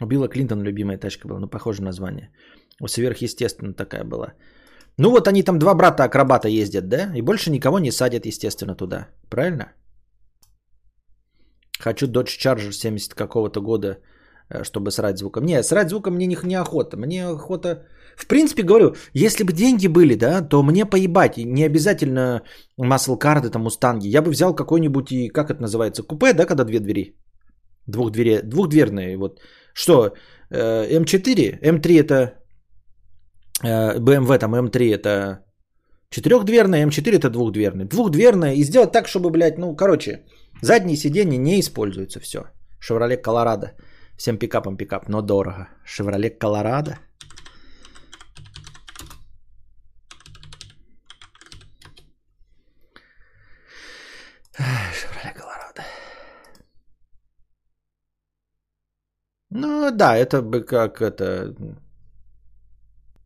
У 0.00 0.06
Билла 0.06 0.28
Клинтон 0.28 0.62
любимая 0.62 0.98
тачка 0.98 1.28
была, 1.28 1.38
ну, 1.38 1.48
похоже 1.48 1.82
название. 1.82 2.30
У 2.80 2.88
сверхъестественно 2.88 3.74
такая 3.74 4.04
была. 4.04 4.32
Ну 4.98 5.10
вот 5.10 5.28
они 5.28 5.44
там 5.44 5.58
два 5.58 5.74
брата-акробата 5.74 6.48
ездят, 6.48 6.88
да? 6.88 7.12
И 7.14 7.22
больше 7.22 7.50
никого 7.50 7.78
не 7.78 7.92
садят, 7.92 8.26
естественно, 8.26 8.74
туда. 8.74 9.08
Правильно? 9.30 9.72
Хочу 11.78 12.06
Dodge 12.06 12.38
Charger 12.38 12.72
70 12.72 13.14
какого-то 13.14 13.60
года, 13.60 13.98
чтобы 14.64 14.90
срать 14.90 15.18
звуком. 15.18 15.44
Не, 15.44 15.62
срать 15.62 15.88
звуком 15.88 16.14
мне 16.14 16.26
не, 16.26 16.38
не 16.44 16.54
охота. 16.60 16.96
Мне 16.96 17.26
охота... 17.26 17.86
В 18.16 18.26
принципе, 18.26 18.62
говорю, 18.62 18.94
если 19.14 19.44
бы 19.44 19.52
деньги 19.52 19.88
были, 19.88 20.14
да, 20.14 20.42
то 20.42 20.62
мне 20.62 20.84
поебать. 20.84 21.38
Не 21.38 21.64
обязательно 21.64 22.42
маслкарды, 22.76 23.50
там, 23.50 23.62
мустанги. 23.62 24.08
Я 24.08 24.22
бы 24.22 24.30
взял 24.30 24.54
какой-нибудь, 24.54 25.12
и 25.12 25.28
как 25.28 25.50
это 25.50 25.62
называется, 25.62 26.02
купе, 26.02 26.32
да, 26.34 26.46
когда 26.46 26.64
две 26.64 26.80
двери? 26.80 27.16
Двух 27.86 28.10
двери, 28.10 28.40
двухдверные, 28.42 29.16
вот. 29.16 29.40
Что, 29.74 30.14
э, 30.50 30.98
М4, 31.00 31.60
М3 31.62 32.00
это 32.00 32.34
э, 33.64 33.98
BMW, 33.98 34.38
там 34.38 34.54
М3 34.54 34.94
это 34.94 35.44
четырехдверная, 36.10 36.86
М4 36.86 37.16
это 37.16 37.30
двухдверная. 37.30 37.86
Двухдверная 37.86 38.54
и 38.54 38.64
сделать 38.64 38.92
так, 38.92 39.08
чтобы, 39.08 39.30
блядь, 39.30 39.58
ну, 39.58 39.74
короче, 39.74 40.24
задние 40.62 40.96
сиденья 40.96 41.38
не 41.38 41.60
используются, 41.60 42.20
все. 42.20 42.44
Chevrolet 42.80 43.20
Colorado. 43.22 43.70
Всем 44.22 44.38
пикапом 44.38 44.76
пикап, 44.76 45.08
но 45.08 45.20
дорого. 45.20 45.68
Chevrolet 45.84 46.38
Colorado. 46.38 46.94
Chevrolet 54.54 55.34
Colorado. 55.34 55.82
Ну 59.50 59.90
да, 59.90 60.16
это 60.16 60.40
бы 60.40 60.62
как 60.64 61.02
это 61.02 61.56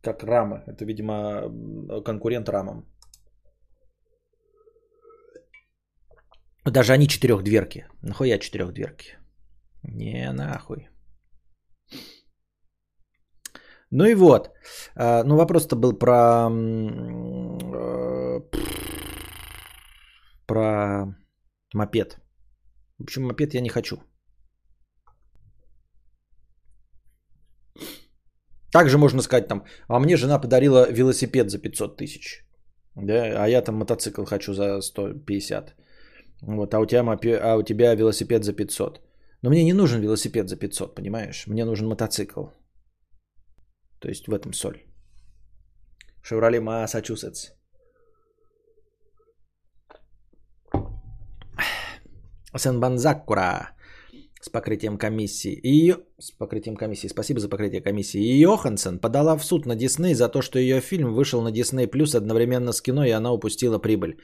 как 0.01 0.23
рама. 0.23 0.63
Это, 0.65 0.83
видимо, 0.83 1.43
конкурент 2.03 2.49
рамам. 2.49 2.87
Даже 6.65 6.93
они 6.93 7.07
четырехдверки. 7.07 7.85
Нахуя 8.01 8.39
четырехдверки? 8.39 9.26
Не 9.83 10.31
нахуй. 10.31 10.89
Ну 13.91 14.05
и 14.05 14.15
вот. 14.15 14.49
А, 14.95 15.23
ну 15.23 15.35
вопрос-то 15.35 15.75
был 15.75 15.93
про... 15.93 16.49
Э, 17.73 18.41
про 20.45 21.05
мопед. 21.73 22.17
В 22.99 23.03
общем, 23.03 23.23
мопед 23.23 23.53
я 23.53 23.61
не 23.61 23.69
хочу. 23.69 23.97
Также 28.71 28.97
можно 28.97 29.21
сказать 29.21 29.47
там, 29.47 29.63
а 29.87 29.99
мне 29.99 30.17
жена 30.17 30.39
подарила 30.39 30.91
велосипед 30.91 31.49
за 31.49 31.59
500 31.59 31.97
тысяч. 31.97 32.43
Да, 32.95 33.43
а 33.43 33.47
я 33.47 33.61
там 33.61 33.75
мотоцикл 33.75 34.25
хочу 34.25 34.53
за 34.53 34.81
150. 34.81 35.75
Вот, 36.41 36.73
а 36.73 36.79
у 36.79 36.85
тебя, 36.85 37.03
мопе... 37.03 37.37
а 37.37 37.55
у 37.57 37.63
тебя 37.63 37.95
велосипед 37.95 38.43
за 38.43 38.53
500. 38.53 39.06
Но 39.47 39.51
мне 39.51 39.63
не 39.63 39.73
нужен 39.73 40.01
велосипед 40.01 40.49
за 40.49 40.57
500, 40.57 40.95
понимаешь? 40.95 41.47
Мне 41.47 41.63
нужен 41.65 41.87
мотоцикл. 41.87 42.47
То 44.01 44.09
есть 44.09 44.27
в 44.27 44.33
этом 44.33 44.51
соль. 44.51 44.83
Шевроле 46.21 46.59
Массачусетс. 46.59 47.51
Сен-Банзакура 52.57 53.69
с 54.41 54.49
покрытием 54.49 54.97
комиссии. 54.97 55.53
И 55.63 55.95
с 56.19 56.31
покрытием 56.31 56.75
комиссии. 56.75 57.07
Спасибо 57.07 57.39
за 57.39 57.47
покрытие 57.47 57.79
комиссии. 57.79 58.19
И 58.19 58.41
Йоханссон 58.41 58.99
подала 58.99 59.37
в 59.37 59.45
суд 59.45 59.65
на 59.65 59.75
Дисней 59.75 60.13
за 60.13 60.27
то, 60.27 60.41
что 60.41 60.59
ее 60.59 60.81
фильм 60.81 61.13
вышел 61.13 61.41
на 61.41 61.51
Дисней 61.51 61.87
Плюс 61.87 62.15
одновременно 62.15 62.73
с 62.73 62.81
кино, 62.81 63.05
и 63.05 63.11
она 63.11 63.31
упустила 63.31 63.79
прибыль. 63.79 64.17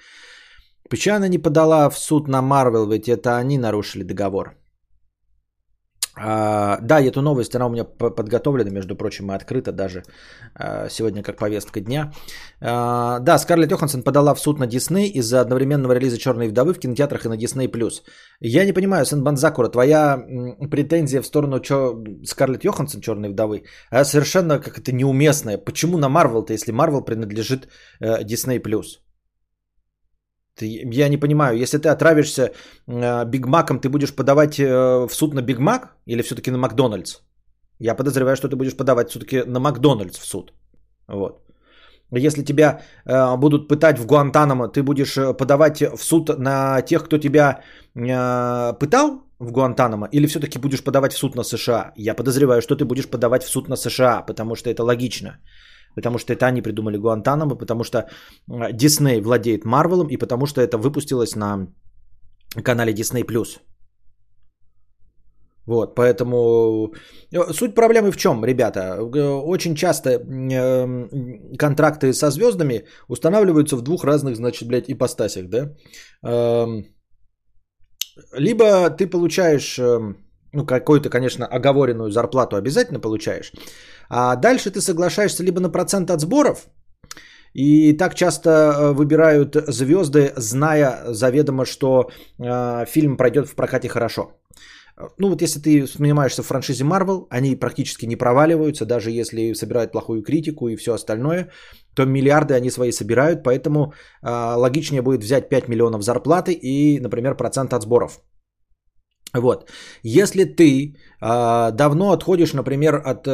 Почему 0.89 1.15
она 1.15 1.29
не 1.29 1.38
подала 1.38 1.89
в 1.89 1.97
суд 1.97 2.27
на 2.27 2.41
Марвел, 2.41 2.89
ведь 2.89 3.07
это 3.07 3.38
они 3.38 3.57
нарушили 3.57 4.03
договор? 4.03 4.57
А, 6.15 6.78
да, 6.82 7.02
эту 7.02 7.21
новость, 7.21 7.56
она 7.56 7.65
у 7.65 7.69
меня 7.69 7.86
подготовлена, 7.86 8.69
между 8.69 8.95
прочим, 8.95 9.32
и 9.32 9.36
открыта 9.36 9.71
даже 9.71 10.04
а, 10.54 10.88
сегодня 10.89 11.23
как 11.23 11.38
повестка 11.38 11.82
дня. 11.82 12.12
А, 12.62 13.19
да, 13.19 13.39
Скарлетт 13.39 13.71
Йоханссон 13.71 14.04
подала 14.04 14.34
в 14.36 14.39
суд 14.39 14.60
на 14.60 14.67
Дисней 14.67 15.10
из-за 15.10 15.41
одновременного 15.41 15.93
релиза 15.93 16.17
«Черной 16.17 16.49
вдовы» 16.49 16.73
в 16.73 16.80
кинотеатрах 16.80 17.26
и 17.26 17.30
на 17.30 17.38
Дисней+. 17.38 17.71
Я 18.39 18.65
не 18.65 18.73
понимаю, 18.73 19.06
Сэн 19.06 19.23
Банзакура, 19.23 19.69
твоя 19.69 20.23
претензия 20.69 21.21
в 21.21 21.26
сторону 21.26 21.60
чё, 21.60 22.04
Скарлетт 22.26 22.63
Йоханссон 22.63 23.02
«Черной 23.02 23.30
вдовы» 23.30 23.63
совершенно 24.04 24.60
как 24.60 24.78
это 24.78 24.91
неуместная. 24.91 25.58
Почему 25.58 25.97
на 25.97 26.10
Марвел-то, 26.10 26.54
если 26.54 26.71
Марвел 26.71 27.02
принадлежит 27.02 27.67
э, 27.99 28.23
Дисней+. 28.23 28.62
Ты, 30.55 30.65
я 30.93 31.09
не 31.09 31.17
понимаю, 31.17 31.57
если 31.57 31.79
ты 31.79 31.89
отравишься 31.89 32.51
э, 32.87 33.25
Биг 33.25 33.47
Маком, 33.47 33.79
ты 33.79 33.89
будешь 33.89 34.15
подавать 34.15 34.59
э, 34.59 35.07
в 35.07 35.13
суд 35.13 35.33
на 35.33 35.41
Биг 35.41 35.59
Мак 35.59 35.95
или 36.05 36.21
все-таки 36.21 36.51
на 36.51 36.57
Макдональдс? 36.57 37.21
Я 37.79 37.95
подозреваю, 37.95 38.35
что 38.35 38.47
ты 38.47 38.55
будешь 38.55 38.77
подавать 38.77 39.09
все-таки 39.09 39.43
на 39.47 39.59
Макдональдс 39.59 40.19
в 40.19 40.25
суд. 40.25 40.53
Вот. 41.07 41.43
Если 42.11 42.43
тебя 42.43 42.81
э, 43.05 43.37
будут 43.37 43.67
пытать 43.67 43.97
в 43.97 44.05
Гуантанамо, 44.05 44.67
ты 44.67 44.83
будешь 44.83 45.17
э, 45.17 45.33
подавать 45.33 45.81
в 45.81 46.03
суд 46.03 46.29
на 46.37 46.81
тех, 46.81 47.03
кто 47.03 47.17
тебя 47.17 47.61
э, 47.95 48.73
пытал 48.79 49.23
в 49.39 49.51
Гуантанамо, 49.51 50.07
или 50.11 50.27
все-таки 50.27 50.59
будешь 50.59 50.83
подавать 50.83 51.13
в 51.13 51.17
суд 51.17 51.35
на 51.35 51.43
США? 51.43 51.93
Я 51.97 52.13
подозреваю, 52.13 52.61
что 52.61 52.75
ты 52.75 52.85
будешь 52.85 53.09
подавать 53.09 53.43
в 53.43 53.49
суд 53.49 53.67
на 53.69 53.75
США, 53.75 54.21
потому 54.21 54.55
что 54.55 54.69
это 54.69 54.83
логично. 54.83 55.39
Потому 55.95 56.17
что 56.17 56.34
это 56.34 56.47
они 56.47 56.62
придумали 56.62 56.97
Гуантанамо, 56.97 57.56
потому 57.56 57.84
что 57.84 58.10
Дисней 58.47 59.21
владеет 59.21 59.65
Марвелом 59.65 60.08
и 60.08 60.17
потому 60.17 60.45
что 60.45 60.62
это 60.62 60.77
выпустилось 60.77 61.36
на 61.36 61.67
канале 62.63 62.93
Disney+. 62.93 63.23
Вот, 65.65 65.95
поэтому 65.95 66.93
э, 67.32 67.53
суть 67.53 67.73
проблемы 67.73 68.12
в 68.12 68.17
чем, 68.17 68.43
ребята? 68.43 68.79
Э, 68.79 69.29
очень 69.45 69.75
часто 69.75 70.10
э, 70.10 71.58
контракты 71.58 72.13
со 72.13 72.32
звездами 72.32 72.84
устанавливаются 73.08 73.77
в 73.77 73.82
двух 73.82 74.03
разных, 74.03 74.36
значит, 74.36 74.67
блядь, 74.67 74.89
ипостасях, 74.89 75.47
да? 75.47 75.69
Эм, 76.21 76.86
либо 78.34 78.89
ты 78.89 79.08
получаешь, 79.08 79.79
эм, 79.79 80.17
ну, 80.51 80.65
какую-то, 80.65 81.10
конечно, 81.10 81.45
оговоренную 81.45 82.12
зарплату 82.12 82.58
обязательно 82.58 82.99
получаешь, 82.99 83.53
а 84.09 84.35
дальше 84.35 84.71
ты 84.71 84.81
соглашаешься 84.81 85.43
либо 85.43 85.59
на 85.59 85.69
процент 85.69 86.09
от 86.11 86.21
сборов, 86.21 86.67
и 87.53 87.93
так 87.93 88.15
часто 88.15 88.49
э, 88.49 88.93
выбирают 88.93 89.55
звезды, 89.67 90.33
зная 90.37 91.13
заведомо, 91.13 91.65
что 91.65 92.09
э, 92.39 92.85
фильм 92.87 93.17
пройдет 93.17 93.47
в 93.47 93.55
прокате 93.55 93.89
хорошо. 93.89 94.31
Ну 95.17 95.29
вот 95.29 95.41
если 95.41 95.59
ты 95.59 95.87
снимаешься 95.87 96.43
в 96.43 96.45
франшизе 96.45 96.83
Marvel, 96.83 97.25
они 97.29 97.55
практически 97.55 98.05
не 98.05 98.15
проваливаются, 98.15 98.85
даже 98.85 99.09
если 99.09 99.53
собирают 99.53 99.91
плохую 99.91 100.21
критику 100.23 100.67
и 100.67 100.75
все 100.75 100.93
остальное, 100.93 101.49
то 101.95 102.05
миллиарды 102.05 102.53
они 102.53 102.69
свои 102.69 102.91
собирают, 102.91 103.43
поэтому 103.43 103.93
э, 104.21 104.55
логичнее 104.55 105.01
будет 105.01 105.23
взять 105.23 105.49
5 105.49 105.67
миллионов 105.67 106.03
зарплаты 106.03 106.53
и, 106.53 106.99
например, 106.99 107.35
процент 107.35 107.73
от 107.73 107.83
сборов. 107.83 108.21
Вот. 109.33 109.69
Если 110.03 110.43
ты 110.43 110.95
э, 111.21 111.71
давно 111.71 112.11
отходишь, 112.11 112.53
например, 112.53 113.01
от 113.03 113.27
э, 113.27 113.31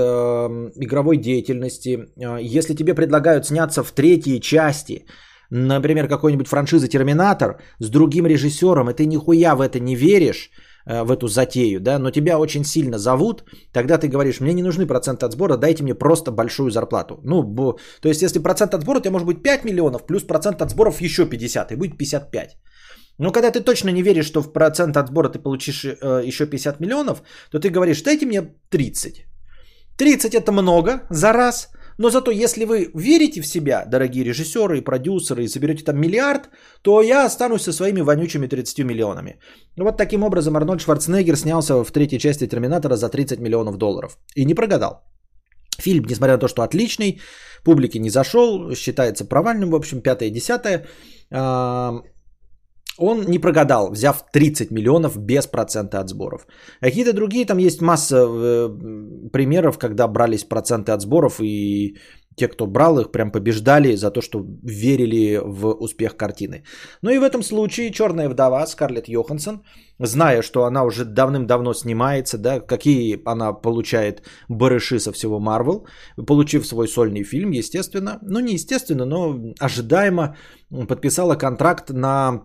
игровой 0.79 1.17
деятельности, 1.17 2.07
э, 2.17 2.57
если 2.57 2.73
тебе 2.73 2.95
предлагают 2.95 3.45
сняться 3.45 3.83
в 3.83 3.91
третьей 3.91 4.39
части, 4.39 5.05
например, 5.49 6.07
какой-нибудь 6.07 6.47
франшизы 6.47 6.87
Терминатор 6.87 7.59
с 7.79 7.89
другим 7.89 8.25
режиссером, 8.25 8.89
и 8.89 8.93
ты 8.93 9.05
нихуя 9.05 9.55
в 9.55 9.61
это 9.61 9.79
не 9.79 9.95
веришь, 9.95 10.51
э, 10.85 11.03
в 11.03 11.11
эту 11.11 11.27
затею, 11.27 11.81
да, 11.81 11.99
но 11.99 12.11
тебя 12.11 12.39
очень 12.39 12.63
сильно 12.63 12.97
зовут, 12.97 13.43
тогда 13.73 13.97
ты 13.97 14.07
говоришь, 14.07 14.39
мне 14.39 14.53
не 14.53 14.63
нужны 14.63 14.87
проценты 14.87 15.25
от 15.25 15.33
сбора, 15.33 15.57
дайте 15.57 15.83
мне 15.83 15.95
просто 15.95 16.31
большую 16.31 16.71
зарплату. 16.71 17.19
Ну, 17.25 17.43
бо, 17.43 17.77
то 18.01 18.07
есть, 18.07 18.21
если 18.21 18.39
процент 18.39 18.73
от 18.73 18.81
сбора, 18.81 18.99
у 18.99 19.01
тебя 19.01 19.11
может 19.11 19.27
быть 19.27 19.43
5 19.43 19.65
миллионов, 19.65 20.05
плюс 20.05 20.23
процент 20.23 20.61
от 20.61 20.71
сборов 20.71 21.01
еще 21.01 21.25
50, 21.25 21.71
и 21.71 21.75
будет 21.75 21.97
55. 21.97 22.57
Но 23.19 23.31
когда 23.31 23.51
ты 23.51 23.59
точно 23.59 23.91
не 23.91 24.01
веришь, 24.01 24.25
что 24.25 24.41
в 24.41 24.51
процент 24.53 24.97
от 24.97 25.07
сбора 25.07 25.29
ты 25.29 25.39
получишь 25.39 25.85
э, 25.85 26.23
еще 26.25 26.45
50 26.45 26.79
миллионов, 26.79 27.21
то 27.51 27.59
ты 27.59 27.69
говоришь, 27.69 28.01
дайте 28.01 28.25
мне 28.25 28.41
30. 28.69 29.25
30 29.97 30.33
это 30.33 30.51
много 30.51 31.01
за 31.09 31.33
раз, 31.33 31.69
Но 31.97 32.09
зато 32.09 32.31
если 32.31 32.63
вы 32.63 32.89
верите 32.95 33.41
в 33.41 33.45
себя, 33.45 33.85
дорогие 33.85 34.23
режиссеры 34.23 34.77
и 34.77 34.83
продюсеры, 34.83 35.43
и 35.43 35.49
соберете 35.49 35.83
там 35.83 35.99
миллиард, 35.99 36.49
то 36.81 37.01
я 37.01 37.25
останусь 37.25 37.63
со 37.63 37.73
своими 37.73 38.01
вонючими 38.01 38.47
30 38.47 38.85
миллионами. 38.85 39.39
Вот 39.77 39.97
таким 39.97 40.23
образом 40.23 40.55
Арнольд 40.55 40.81
Шварценеггер 40.81 41.35
снялся 41.35 41.83
в 41.83 41.91
третьей 41.91 42.19
части 42.19 42.47
Терминатора 42.47 42.95
за 42.95 43.09
30 43.09 43.39
миллионов 43.39 43.77
долларов. 43.77 44.17
И 44.35 44.45
не 44.45 44.55
прогадал. 44.55 45.03
Фильм, 45.77 46.05
несмотря 46.05 46.33
на 46.33 46.39
то, 46.39 46.47
что 46.47 46.61
отличный, 46.61 47.19
публике 47.65 47.99
не 47.99 48.09
зашел, 48.09 48.73
считается 48.75 49.25
провальным, 49.25 49.71
в 49.71 49.75
общем, 49.75 50.01
пятое 50.01 50.29
и 50.29 50.31
десятое. 50.31 50.85
Он 52.99 53.25
не 53.25 53.39
прогадал, 53.39 53.91
взяв 53.91 54.25
30 54.31 54.71
миллионов 54.71 55.17
без 55.17 55.47
процента 55.47 55.99
от 55.99 56.09
сборов. 56.09 56.47
Какие-то 56.81 57.13
другие, 57.13 57.45
там 57.45 57.57
есть 57.57 57.81
масса 57.81 58.25
э, 58.27 59.29
примеров, 59.31 59.77
когда 59.77 60.07
брались 60.07 60.43
проценты 60.43 60.91
от 60.91 61.01
сборов, 61.01 61.39
и 61.39 61.95
те, 62.39 62.47
кто 62.47 62.67
брал 62.67 62.99
их, 62.99 63.11
прям 63.11 63.31
побеждали 63.31 63.95
за 63.95 64.11
то, 64.11 64.21
что 64.21 64.45
верили 64.63 65.41
в 65.43 65.67
успех 65.79 66.15
картины. 66.15 66.63
Ну 67.01 67.11
и 67.11 67.19
в 67.19 67.23
этом 67.23 67.43
случае 67.43 67.91
«Черная 67.91 68.29
вдова» 68.29 68.65
Скарлетт 68.67 69.09
Йоханссон, 69.09 69.61
зная, 69.99 70.41
что 70.41 70.63
она 70.63 70.83
уже 70.83 71.05
давным-давно 71.05 71.73
снимается, 71.73 72.37
да, 72.37 72.59
какие 72.59 73.19
она 73.25 73.53
получает 73.53 74.23
барыши 74.49 74.99
со 74.99 75.11
всего 75.11 75.39
Марвел, 75.39 75.85
получив 76.27 76.65
свой 76.65 76.87
сольный 76.87 77.23
фильм, 77.23 77.51
естественно, 77.51 78.19
ну 78.21 78.39
не 78.39 78.53
естественно, 78.53 79.05
но 79.05 79.53
ожидаемо 79.59 80.35
подписала 80.87 81.35
контракт 81.35 81.89
на 81.89 82.43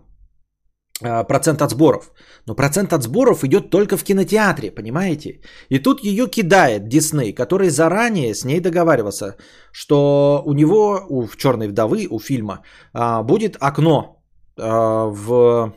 процент 1.01 1.61
от 1.61 1.71
сборов. 1.71 2.11
Но 2.47 2.55
процент 2.55 2.93
от 2.93 3.03
сборов 3.03 3.43
идет 3.43 3.69
только 3.69 3.97
в 3.97 4.03
кинотеатре, 4.03 4.71
понимаете? 4.71 5.41
И 5.69 5.79
тут 5.79 6.03
ее 6.03 6.27
кидает 6.27 6.87
Дисней, 6.87 7.33
который 7.33 7.69
заранее 7.69 8.33
с 8.33 8.45
ней 8.45 8.59
договаривался, 8.59 9.35
что 9.71 10.41
у 10.45 10.53
него, 10.53 11.05
у 11.09 11.27
Черной 11.37 11.67
вдовы, 11.67 12.07
у 12.09 12.19
фильма, 12.19 12.61
а, 12.93 13.23
будет 13.23 13.57
окно 13.59 14.23
а, 14.57 15.07
в 15.07 15.73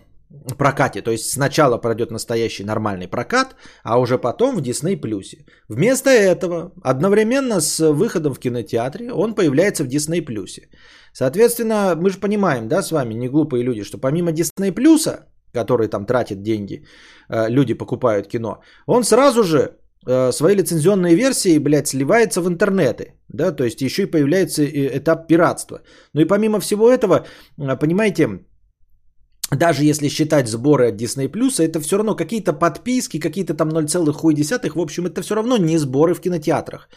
прокате. 0.57 1.02
То 1.02 1.11
есть 1.11 1.31
сначала 1.33 1.78
пройдет 1.78 2.11
настоящий 2.11 2.64
нормальный 2.64 3.09
прокат, 3.09 3.57
а 3.83 3.98
уже 3.98 4.18
потом 4.18 4.57
в 4.57 4.61
Disney 4.61 4.96
плюсе. 4.96 5.46
Вместо 5.68 6.11
этого, 6.11 6.72
одновременно 6.83 7.61
с 7.61 7.81
выходом 7.81 8.35
в 8.35 8.38
кинотеатре, 8.38 9.12
он 9.12 9.35
появляется 9.35 9.85
в 9.85 9.88
Disney 9.88 10.22
плюсе. 10.22 10.68
Соответственно, 11.18 11.96
мы 11.96 12.11
же 12.11 12.20
понимаем, 12.20 12.68
да, 12.68 12.83
с 12.83 12.92
вами, 12.92 13.14
не 13.14 13.28
глупые 13.28 13.64
люди, 13.64 13.83
что 13.83 13.98
помимо 13.98 14.31
Disney 14.31 14.72
плюса, 14.72 15.26
который 15.54 15.88
там 15.88 16.07
тратит 16.07 16.42
деньги, 16.42 16.85
э, 17.28 17.48
люди 17.50 17.74
покупают 17.74 18.28
кино, 18.28 18.61
он 18.87 19.02
сразу 19.02 19.42
же 19.42 19.59
э, 20.07 20.33
свои 20.33 20.54
лицензионные 20.54 21.16
версии, 21.16 21.59
блядь, 21.59 21.88
сливается 21.88 22.40
в 22.40 22.46
интернеты, 22.46 23.14
да, 23.28 23.50
то 23.50 23.64
есть 23.64 23.83
еще 23.83 24.02
и 24.02 24.11
появляется 24.11 24.62
этап 24.64 25.26
пиратства. 25.26 25.81
Ну 26.14 26.20
и 26.20 26.24
помимо 26.24 26.61
всего 26.61 26.88
этого, 26.88 27.26
э, 27.59 27.76
понимаете, 27.81 28.28
даже 29.50 29.90
если 29.90 30.09
считать 30.09 30.48
сборы 30.48 30.88
от 30.88 31.02
Disney+, 31.02 31.28
это 31.59 31.81
все 31.81 31.96
равно 31.96 32.14
какие-то 32.14 32.52
подписки, 32.52 33.18
какие-то 33.18 33.54
там 33.54 33.70
0,1, 33.70 34.70
в 34.72 34.81
общем, 34.81 35.07
это 35.07 35.22
все 35.22 35.35
равно 35.35 35.57
не 35.57 35.78
сборы 35.78 36.14
в 36.14 36.20
кинотеатрах. 36.20 36.88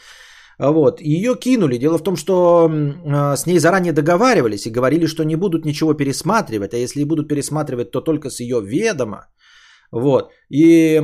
Вот. 0.62 1.02
Ее 1.02 1.36
кинули. 1.36 1.80
Дело 1.80 1.98
в 1.98 2.04
том, 2.04 2.16
что 2.16 2.70
э, 2.70 3.36
с 3.36 3.48
ней 3.48 3.60
заранее 3.60 3.94
договаривались 3.94 4.68
и 4.68 4.72
говорили, 4.72 5.08
что 5.08 5.24
не 5.24 5.36
будут 5.36 5.66
ничего 5.66 5.96
пересматривать, 5.96 6.74
а 6.74 6.78
если 6.78 7.02
и 7.02 7.06
будут 7.06 7.28
пересматривать, 7.28 7.92
то 7.92 8.02
только 8.02 8.30
с 8.30 8.40
ее 8.40 8.62
ведома. 8.62 9.28
Вот. 9.92 10.32
И 10.50 11.02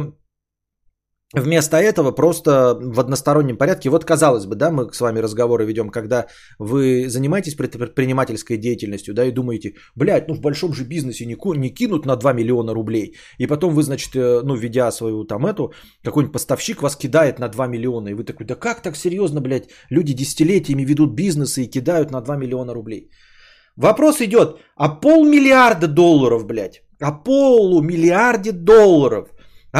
Вместо 1.33 1.75
этого 1.75 2.11
просто 2.11 2.77
в 2.79 2.99
одностороннем 3.01 3.57
порядке, 3.57 3.89
вот 3.89 4.05
казалось 4.05 4.45
бы, 4.45 4.55
да, 4.55 4.71
мы 4.71 4.93
с 4.93 5.01
вами 5.01 5.19
разговоры 5.19 5.65
ведем, 5.65 5.89
когда 5.89 6.27
вы 6.57 7.09
занимаетесь 7.09 7.55
предпринимательской 7.55 8.57
деятельностью, 8.57 9.13
да, 9.13 9.25
и 9.25 9.31
думаете, 9.31 9.73
блядь, 9.95 10.29
ну 10.29 10.35
в 10.35 10.39
большом 10.39 10.73
же 10.73 10.85
бизнесе 10.85 11.25
не, 11.25 11.35
не 11.57 11.69
кинут 11.69 12.05
на 12.05 12.15
2 12.15 12.31
миллиона 12.31 12.73
рублей, 12.73 13.17
и 13.39 13.47
потом 13.47 13.73
вы, 13.73 13.83
значит, 13.83 14.15
э, 14.15 14.41
ну, 14.43 14.55
ведя 14.55 14.89
свою 14.91 15.25
там 15.25 15.45
эту, 15.45 15.73
какой-нибудь 16.01 16.31
поставщик 16.31 16.81
вас 16.81 16.95
кидает 16.95 17.39
на 17.39 17.49
2 17.49 17.67
миллиона, 17.67 18.07
и 18.07 18.13
вы 18.13 18.23
такой, 18.23 18.45
да 18.45 18.55
как 18.55 18.81
так 18.81 18.95
серьезно, 18.95 19.41
блядь, 19.41 19.69
люди 19.89 20.13
десятилетиями 20.13 20.85
ведут 20.85 21.13
бизнесы 21.13 21.63
и 21.63 21.69
кидают 21.69 22.09
на 22.09 22.21
2 22.21 22.37
миллиона 22.37 22.73
рублей. 22.73 23.11
Вопрос 23.75 24.21
идет, 24.21 24.59
а 24.77 24.87
полмиллиарда 24.87 25.87
долларов, 25.87 26.45
блядь, 26.45 26.83
а 27.01 27.11
полумиллиарде 27.11 28.53
долларов 28.53 29.27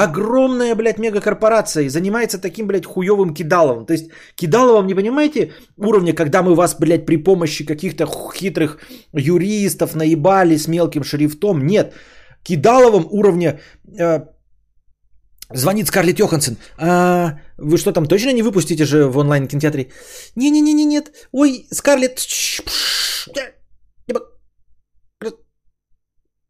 Огромная, 0.04 0.76
блядь, 0.76 1.00
мегакорпорация 1.00 1.86
и 1.86 1.90
занимается 1.90 2.38
таким, 2.40 2.68
блядь, 2.68 2.86
хуевым 2.86 3.34
кидаловым. 3.34 3.86
То 3.86 3.94
есть 3.94 4.12
кидаловым, 4.36 4.86
не 4.86 4.96
понимаете, 4.96 5.54
уровня, 5.78 6.14
когда 6.14 6.44
мы 6.44 6.54
вас, 6.54 6.76
блядь, 6.80 7.06
при 7.06 7.18
помощи 7.18 7.66
каких-то 7.66 8.06
хитрых 8.36 8.78
юристов 9.14 9.96
наебали 9.96 10.58
с 10.58 10.68
мелким 10.68 11.04
шрифтом. 11.04 11.66
Нет. 11.66 11.96
Кидаловым 12.44 13.08
уровня... 13.10 13.60
Э, 14.00 14.26
звонит 15.54 15.88
Скарлетт 15.88 16.20
Йоханссон. 16.20 16.58
А, 16.78 17.40
вы 17.58 17.78
что 17.78 17.92
там, 17.92 18.06
точно 18.06 18.34
не 18.34 18.44
выпустите 18.44 18.86
же 18.86 19.08
в 19.08 19.18
онлайн-кинотеатре? 19.18 19.92
Не-не-не, 20.36 20.86
нет. 20.86 21.12
Ой, 21.32 21.68
Скарлетт... 21.72 22.20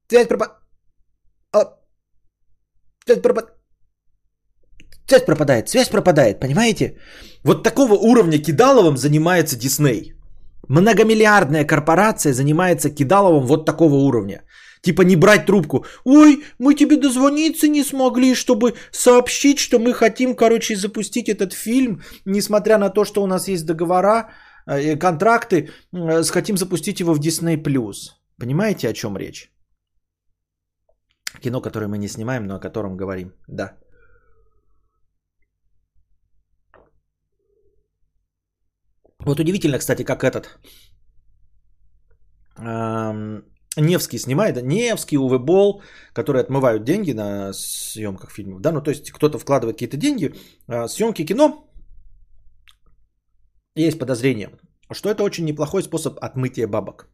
Связь 0.10 0.28
пропа... 0.28 0.60
Связь 3.08 3.22
пропадает. 3.22 3.54
Связь 5.08 5.26
пропадает, 5.26 5.70
связь 5.70 5.90
пропадает, 5.90 6.40
понимаете? 6.40 6.98
Вот 7.44 7.64
такого 7.64 7.94
уровня 7.94 8.40
кидаловым 8.40 8.98
занимается 8.98 9.58
Дисней. 9.58 10.14
Многомиллиардная 10.70 11.66
корпорация 11.66 12.34
занимается 12.34 12.90
кидаловым 12.90 13.46
вот 13.46 13.66
такого 13.66 13.96
уровня. 13.96 14.42
Типа 14.82 15.04
не 15.04 15.16
брать 15.16 15.46
трубку. 15.46 15.86
Ой, 16.04 16.44
мы 16.60 16.76
тебе 16.76 16.98
дозвониться 16.98 17.68
не 17.68 17.84
смогли, 17.84 18.36
чтобы 18.36 18.74
сообщить, 18.92 19.60
что 19.60 19.80
мы 19.80 19.94
хотим, 19.94 20.36
короче, 20.36 20.76
запустить 20.76 21.30
этот 21.30 21.54
фильм, 21.54 22.02
несмотря 22.26 22.78
на 22.78 22.90
то, 22.90 23.06
что 23.06 23.24
у 23.24 23.28
нас 23.28 23.48
есть 23.48 23.66
договора, 23.66 24.30
э, 24.66 24.98
контракты, 24.98 25.70
э, 25.94 26.24
хотим 26.24 26.58
запустить 26.58 27.00
его 27.00 27.14
в 27.14 27.20
Disney+. 27.20 27.58
Понимаете, 28.38 28.90
о 28.90 28.94
чем 28.94 29.18
речь? 29.18 29.50
Кино, 31.42 31.62
которое 31.62 31.88
мы 31.88 31.98
не 31.98 32.08
снимаем, 32.08 32.46
но 32.48 32.56
о 32.56 32.60
котором 32.60 32.98
говорим. 32.98 33.34
Да. 33.48 33.78
Вот 39.20 39.40
удивительно, 39.40 39.78
кстати, 39.78 40.04
как 40.04 40.24
этот 40.24 40.60
Невский 43.78 44.20
снимает, 44.20 44.62
Невский, 44.62 45.18
Уве 45.18 45.38
Бол, 45.38 45.82
которые 46.14 46.42
отмывают 46.42 46.84
деньги 46.84 47.14
на 47.14 47.54
съемках 47.54 48.32
фильмов, 48.32 48.62
да, 48.62 48.72
ну 48.72 48.82
то 48.82 48.92
есть 48.92 49.12
кто-то 49.12 49.38
вкладывает 49.38 49.76
какие-то 49.76 49.98
деньги, 49.98 50.34
а, 50.68 50.88
съемки 50.88 51.26
кино, 51.26 51.70
есть 53.76 54.00
подозрение, 54.00 54.50
что 54.92 55.10
это 55.10 55.24
очень 55.24 55.46
неплохой 55.46 55.84
способ 55.84 56.18
отмытия 56.24 56.68
бабок. 56.68 57.08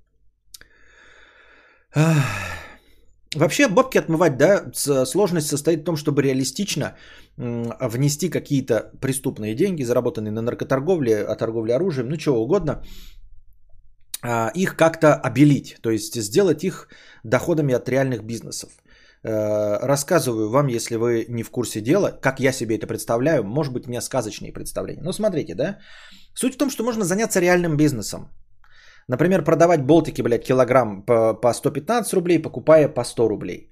Вообще 3.36 3.68
бабки 3.68 3.98
отмывать, 3.98 4.38
да, 4.38 4.72
сложность 5.06 5.48
состоит 5.48 5.82
в 5.82 5.84
том, 5.84 5.96
чтобы 5.96 6.22
реалистично 6.22 6.96
внести 7.38 8.30
какие-то 8.30 8.92
преступные 9.02 9.56
деньги, 9.56 9.84
заработанные 9.84 10.32
на 10.32 10.42
наркоторговле, 10.42 11.24
о 11.24 11.36
торговле 11.36 11.76
оружием, 11.76 12.10
ну 12.10 12.18
чего 12.18 12.44
угодно, 12.44 12.84
а, 14.22 14.52
их 14.56 14.76
как-то 14.76 15.16
обелить, 15.16 15.78
то 15.82 15.90
есть 15.90 16.22
сделать 16.22 16.64
их 16.64 16.88
доходами 17.24 17.74
от 17.74 17.90
реальных 17.90 18.24
бизнесов. 18.24 18.70
Э, 19.26 19.80
рассказываю 19.82 20.50
вам, 20.50 20.68
если 20.68 20.98
вы 20.98 21.26
не 21.30 21.44
в 21.44 21.50
курсе 21.50 21.82
дела, 21.82 22.12
как 22.22 22.40
я 22.40 22.52
себе 22.52 22.76
это 22.76 22.88
представляю, 22.88 23.44
может 23.44 23.74
быть 23.74 23.88
у 23.88 23.90
меня 23.90 24.02
сказочные 24.02 24.52
представления. 24.52 25.02
Но 25.02 25.14
смотрите, 25.14 25.56
да, 25.56 25.78
суть 26.36 26.56
в 26.56 26.58
том, 26.58 26.70
что 26.70 26.84
можно 26.84 27.06
заняться 27.06 27.40
реальным 27.40 27.78
бизнесом. 27.78 28.30
Например, 29.08 29.44
продавать 29.44 29.86
болтики, 29.86 30.22
блядь, 30.22 30.46
килограмм 30.46 31.04
по, 31.06 31.34
по 31.34 31.54
115 31.54 32.14
рублей, 32.14 32.42
покупая 32.42 32.88
по 32.88 33.04
100 33.04 33.28
рублей. 33.28 33.70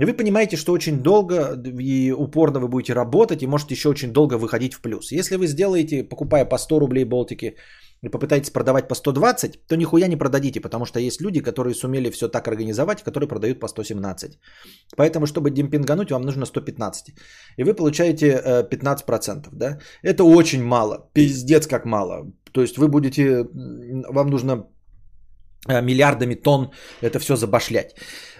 И 0.00 0.04
вы 0.04 0.14
понимаете, 0.14 0.56
что 0.56 0.72
очень 0.72 1.02
долго 1.02 1.60
и 1.78 2.12
упорно 2.12 2.60
вы 2.60 2.68
будете 2.68 2.94
работать 2.94 3.42
и 3.42 3.46
можете 3.46 3.74
еще 3.74 3.88
очень 3.88 4.12
долго 4.12 4.38
выходить 4.38 4.74
в 4.74 4.80
плюс. 4.80 5.12
Если 5.12 5.36
вы 5.36 5.46
сделаете, 5.46 6.04
покупая 6.04 6.44
по 6.44 6.58
100 6.58 6.80
рублей 6.80 7.04
болтики, 7.04 7.56
и 8.02 8.08
попытаетесь 8.08 8.50
продавать 8.50 8.88
по 8.88 8.94
120, 8.94 9.66
то 9.66 9.76
нихуя 9.76 10.08
не 10.08 10.16
продадите, 10.16 10.60
потому 10.60 10.86
что 10.86 11.00
есть 11.00 11.20
люди, 11.20 11.40
которые 11.40 11.74
сумели 11.74 12.10
все 12.10 12.28
так 12.28 12.48
организовать, 12.48 13.02
которые 13.02 13.28
продают 13.28 13.60
по 13.60 13.68
117. 13.68 14.38
Поэтому, 14.96 15.26
чтобы 15.26 15.50
демпингануть, 15.50 16.10
вам 16.10 16.22
нужно 16.22 16.46
115. 16.46 17.14
И 17.58 17.64
вы 17.64 17.74
получаете 17.74 18.66
15%. 18.70 19.48
Да? 19.52 19.78
Это 20.02 20.24
очень 20.24 20.64
мало, 20.64 21.10
пиздец 21.12 21.66
как 21.66 21.84
мало. 21.84 22.32
То 22.52 22.62
есть 22.62 22.78
вы 22.78 22.88
будете, 22.88 23.46
вам 24.08 24.30
нужно 24.30 24.52
э, 24.52 24.62
миллиардами 25.68 26.34
тонн 26.34 26.70
это 27.02 27.18
все 27.18 27.36
забашлять. 27.36 27.94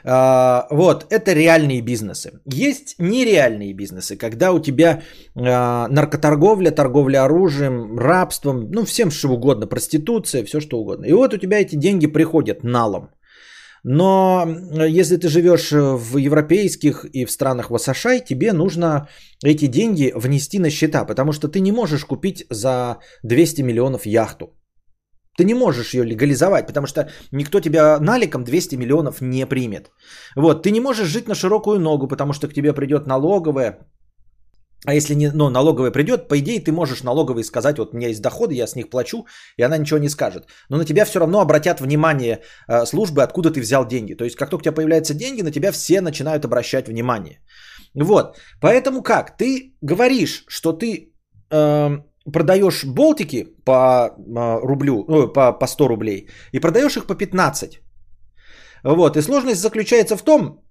А, 0.04 0.66
вот, 0.70 1.06
это 1.10 1.34
реальные 1.34 1.82
бизнесы. 1.82 2.30
Есть 2.46 2.94
нереальные 2.98 3.74
бизнесы, 3.74 4.16
когда 4.16 4.52
у 4.52 4.60
тебя 4.60 5.02
а, 5.36 5.88
наркоторговля, 5.88 6.70
торговля 6.70 7.24
оружием, 7.24 7.98
рабством, 7.98 8.70
ну, 8.70 8.84
всем 8.84 9.10
что 9.10 9.28
угодно, 9.28 9.66
проституция, 9.66 10.44
все 10.44 10.60
что 10.60 10.78
угодно. 10.78 11.06
И 11.06 11.12
вот 11.12 11.34
у 11.34 11.38
тебя 11.38 11.60
эти 11.60 11.76
деньги 11.76 12.06
приходят 12.06 12.64
налом. 12.64 13.10
Но 13.82 14.46
если 14.86 15.16
ты 15.16 15.28
живешь 15.28 15.72
в 15.72 16.18
европейских 16.18 17.06
и 17.12 17.24
в 17.24 17.30
странах 17.30 17.70
ВСШ, 17.70 18.22
тебе 18.28 18.52
нужно 18.52 19.08
эти 19.42 19.66
деньги 19.68 20.12
внести 20.14 20.58
на 20.58 20.68
счета, 20.70 21.06
потому 21.06 21.32
что 21.32 21.48
ты 21.48 21.60
не 21.60 21.72
можешь 21.72 22.04
купить 22.04 22.44
за 22.50 22.98
200 23.22 23.62
миллионов 23.62 24.04
яхту. 24.04 24.59
Ты 25.36 25.44
не 25.44 25.54
можешь 25.54 25.94
ее 25.94 26.04
легализовать, 26.04 26.66
потому 26.66 26.86
что 26.86 27.08
никто 27.32 27.60
тебя 27.60 27.98
наликом 28.00 28.44
200 28.44 28.76
миллионов 28.76 29.20
не 29.20 29.46
примет. 29.46 29.90
Вот, 30.36 30.62
ты 30.62 30.70
не 30.70 30.80
можешь 30.80 31.08
жить 31.08 31.28
на 31.28 31.34
широкую 31.34 31.78
ногу, 31.80 32.08
потому 32.08 32.32
что 32.32 32.48
к 32.48 32.54
тебе 32.54 32.72
придет 32.72 33.06
налоговая, 33.06 33.78
а 34.86 34.94
если 34.94 35.14
не, 35.14 35.30
ну, 35.30 35.50
налоговая 35.50 35.90
придет, 35.90 36.28
по 36.28 36.38
идее 36.38 36.60
ты 36.60 36.72
можешь 36.72 37.02
налоговой 37.02 37.44
сказать, 37.44 37.78
вот 37.78 37.92
у 37.92 37.96
меня 37.96 38.08
есть 38.08 38.22
доходы, 38.22 38.54
я 38.54 38.66
с 38.66 38.76
них 38.76 38.88
плачу, 38.88 39.26
и 39.58 39.62
она 39.62 39.76
ничего 39.76 39.98
не 39.98 40.08
скажет. 40.08 40.46
Но 40.70 40.78
на 40.78 40.84
тебя 40.84 41.04
все 41.04 41.20
равно 41.20 41.40
обратят 41.40 41.80
внимание 41.80 42.40
э, 42.66 42.86
службы, 42.86 43.22
откуда 43.22 43.50
ты 43.50 43.60
взял 43.60 43.86
деньги. 43.86 44.14
То 44.14 44.24
есть 44.24 44.36
как 44.36 44.48
только 44.48 44.62
у 44.62 44.64
тебя 44.64 44.72
появляются 44.72 45.14
деньги, 45.14 45.42
на 45.42 45.50
тебя 45.50 45.72
все 45.72 46.00
начинают 46.00 46.44
обращать 46.44 46.88
внимание. 46.88 47.40
Вот, 47.94 48.38
поэтому 48.60 49.02
как? 49.02 49.36
Ты 49.36 49.74
говоришь, 49.82 50.44
что 50.48 50.72
ты 50.72 51.12
э, 51.50 51.98
продаешь 52.32 52.84
болтики 52.84 53.46
по 53.64 54.08
э, 54.08 54.60
рублю, 54.62 55.04
ну, 55.08 55.32
по, 55.32 55.52
по 55.52 55.66
100 55.66 55.88
рублей, 55.88 56.28
и 56.52 56.60
продаешь 56.60 56.96
их 56.96 57.06
по 57.06 57.14
15. 57.14 57.80
Вот, 58.84 59.16
и 59.16 59.22
сложность 59.22 59.60
заключается 59.60 60.16
в 60.16 60.22
том, 60.22 60.64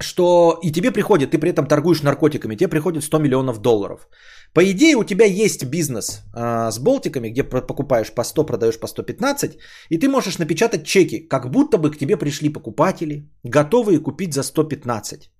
что 0.00 0.58
и 0.62 0.70
тебе 0.70 0.92
приходит, 0.92 1.30
ты 1.30 1.38
при 1.38 1.50
этом 1.50 1.66
торгуешь 1.66 2.02
наркотиками, 2.02 2.56
тебе 2.56 2.68
приходит 2.68 3.04
100 3.04 3.18
миллионов 3.18 3.58
долларов. 3.58 4.08
По 4.54 4.62
идее, 4.62 4.96
у 4.96 5.04
тебя 5.04 5.24
есть 5.24 5.64
бизнес 5.64 6.22
а, 6.34 6.70
с 6.70 6.78
болтиками, 6.78 7.30
где 7.30 7.42
покупаешь 7.44 8.14
по 8.14 8.24
100, 8.24 8.46
продаешь 8.46 8.78
по 8.80 8.86
115, 8.86 9.58
и 9.90 9.98
ты 9.98 10.08
можешь 10.08 10.38
напечатать 10.38 10.84
чеки, 10.84 11.28
как 11.28 11.50
будто 11.50 11.78
бы 11.78 11.90
к 11.90 11.98
тебе 11.98 12.16
пришли 12.16 12.52
покупатели, 12.52 13.28
готовые 13.44 13.98
купить 13.98 14.34
за 14.34 14.42
115. 14.42 15.30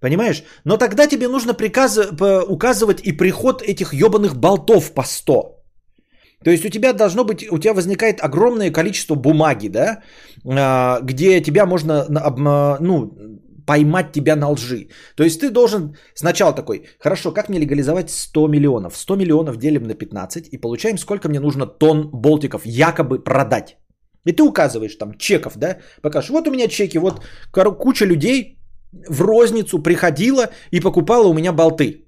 Понимаешь? 0.00 0.44
Но 0.64 0.76
тогда 0.76 1.06
тебе 1.06 1.28
нужно 1.28 1.54
приказ... 1.54 1.98
указывать 2.48 3.00
и 3.02 3.12
приход 3.12 3.62
этих 3.62 3.92
ебаных 3.92 4.36
болтов 4.36 4.92
по 4.94 5.04
100. 5.04 5.58
То 6.44 6.50
есть 6.50 6.64
у 6.64 6.68
тебя 6.68 6.92
должно 6.92 7.24
быть, 7.24 7.50
у 7.50 7.58
тебя 7.58 7.74
возникает 7.74 8.20
огромное 8.20 8.70
количество 8.70 9.16
бумаги, 9.16 9.68
да, 9.68 10.02
а, 10.44 11.00
где 11.02 11.40
тебя 11.40 11.66
можно, 11.66 12.06
ну, 12.80 13.12
поймать 13.66 14.12
тебя 14.12 14.36
на 14.36 14.48
лжи. 14.50 14.88
То 15.16 15.24
есть 15.24 15.40
ты 15.40 15.50
должен 15.50 15.96
сначала 16.14 16.52
такой, 16.54 16.86
хорошо, 17.00 17.32
как 17.32 17.48
мне 17.48 17.58
легализовать 17.58 18.10
100 18.10 18.48
миллионов? 18.48 18.96
100 18.96 19.16
миллионов 19.16 19.56
делим 19.56 19.82
на 19.82 19.94
15 19.94 20.48
и 20.52 20.58
получаем, 20.58 20.98
сколько 20.98 21.28
мне 21.28 21.40
нужно 21.40 21.66
тонн 21.66 22.08
болтиков 22.12 22.62
якобы 22.64 23.18
продать. 23.24 23.76
И 24.24 24.32
ты 24.32 24.42
указываешь 24.42 24.96
там 24.96 25.18
чеков, 25.18 25.56
да, 25.56 25.78
покажешь, 26.02 26.30
вот 26.30 26.48
у 26.48 26.50
меня 26.50 26.68
чеки, 26.68 26.98
вот 26.98 27.20
куча 27.78 28.06
людей 28.06 28.57
в 29.08 29.20
розницу 29.20 29.78
приходила 29.82 30.50
и 30.70 30.80
покупала 30.80 31.28
у 31.28 31.34
меня 31.34 31.52
болты. 31.52 32.04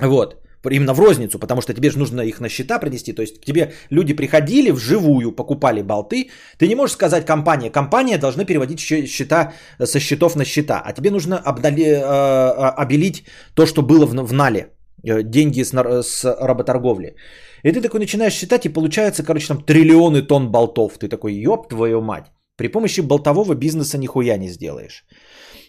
Вот 0.00 0.36
именно 0.70 0.94
в 0.94 1.00
розницу, 1.00 1.38
потому 1.38 1.60
что 1.60 1.74
тебе 1.74 1.90
же 1.90 1.98
нужно 1.98 2.20
их 2.20 2.40
на 2.40 2.48
счета 2.48 2.78
принести. 2.78 3.12
То 3.12 3.22
есть 3.22 3.40
к 3.40 3.44
тебе 3.44 3.72
люди 3.90 4.14
приходили 4.14 4.70
вживую, 4.70 5.32
покупали 5.32 5.82
болты. 5.82 6.30
Ты 6.58 6.68
не 6.68 6.74
можешь 6.74 6.94
сказать 6.94 7.26
компания. 7.26 7.70
Компания 7.70 8.18
должна 8.18 8.44
переводить 8.44 8.80
счета 8.80 9.52
со 9.84 10.00
счетов 10.00 10.36
на 10.36 10.44
счета. 10.44 10.82
А 10.84 10.92
тебе 10.92 11.10
нужно 11.10 11.38
обдали, 11.38 11.84
э, 11.84 11.96
э, 11.96 12.82
обелить 12.82 13.24
то, 13.54 13.66
что 13.66 13.82
было 13.82 14.06
в, 14.06 14.14
в 14.14 14.32
нале. 14.32 14.66
Э, 15.04 15.22
деньги 15.22 15.62
с, 15.62 15.72
с 16.02 16.24
работорговли. 16.24 17.16
И 17.64 17.72
ты 17.72 17.80
такой 17.80 18.00
начинаешь 18.00 18.34
считать, 18.34 18.66
и 18.66 18.72
получается, 18.72 19.22
короче, 19.24 19.48
там 19.48 19.62
триллионы 19.62 20.22
тонн 20.22 20.50
болтов. 20.50 20.98
Ты 20.98 21.08
такой, 21.08 21.34
ёб 21.34 21.68
твою 21.68 22.00
мать. 22.00 22.26
При 22.56 22.68
помощи 22.68 23.00
болтового 23.00 23.54
бизнеса 23.54 23.98
нихуя 23.98 24.36
не 24.36 24.48
сделаешь. 24.48 25.04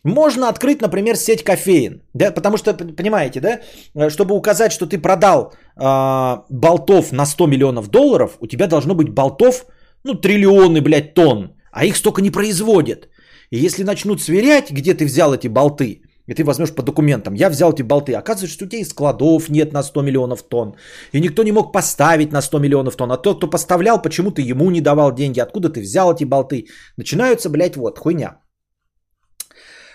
Можно 0.03 0.49
открыть, 0.49 0.81
например, 0.81 1.15
сеть 1.15 1.43
кофеин, 1.43 2.01
да, 2.13 2.31
потому 2.31 2.57
что, 2.57 2.73
понимаете, 2.73 3.41
да, 3.41 4.09
чтобы 4.09 4.35
указать, 4.35 4.71
что 4.71 4.85
ты 4.85 4.97
продал 4.97 5.53
э, 5.75 6.37
болтов 6.49 7.11
на 7.11 7.25
100 7.25 7.47
миллионов 7.47 7.87
долларов, 7.89 8.37
у 8.39 8.47
тебя 8.47 8.67
должно 8.67 8.95
быть 8.95 9.09
болтов, 9.09 9.65
ну, 10.03 10.13
триллионы, 10.13 10.81
блядь, 10.81 11.13
тонн, 11.13 11.53
а 11.71 11.85
их 11.85 11.97
столько 11.97 12.21
не 12.21 12.31
производят. 12.31 13.09
И 13.51 13.57
если 13.57 13.83
начнут 13.83 14.21
сверять, 14.21 14.71
где 14.71 14.93
ты 14.93 15.05
взял 15.05 15.33
эти 15.33 15.47
болты, 15.47 16.01
и 16.27 16.33
ты 16.33 16.43
возьмешь 16.43 16.73
по 16.73 16.83
документам, 16.83 17.33
я 17.33 17.49
взял 17.49 17.73
эти 17.73 17.81
болты, 17.81 18.13
оказывается, 18.13 18.55
что 18.55 18.65
у 18.65 18.67
тебя 18.69 18.81
и 18.81 18.85
складов 18.85 19.49
нет 19.49 19.73
на 19.73 19.83
100 19.83 20.01
миллионов 20.01 20.43
тонн, 20.43 20.75
и 21.11 21.19
никто 21.19 21.43
не 21.43 21.51
мог 21.51 21.73
поставить 21.73 22.31
на 22.31 22.41
100 22.41 22.59
миллионов 22.59 22.95
тонн, 22.95 23.11
а 23.11 23.17
тот, 23.17 23.37
кто 23.37 23.49
поставлял, 23.49 24.01
почему 24.01 24.31
ты 24.31 24.43
ему 24.43 24.71
не 24.71 24.81
давал 24.81 25.11
деньги, 25.11 25.41
откуда 25.41 25.69
ты 25.69 25.81
взял 25.81 26.13
эти 26.13 26.25
болты. 26.25 26.67
Начинаются, 26.97 27.49
блядь, 27.49 27.75
вот, 27.75 27.99
хуйня. 27.99 28.37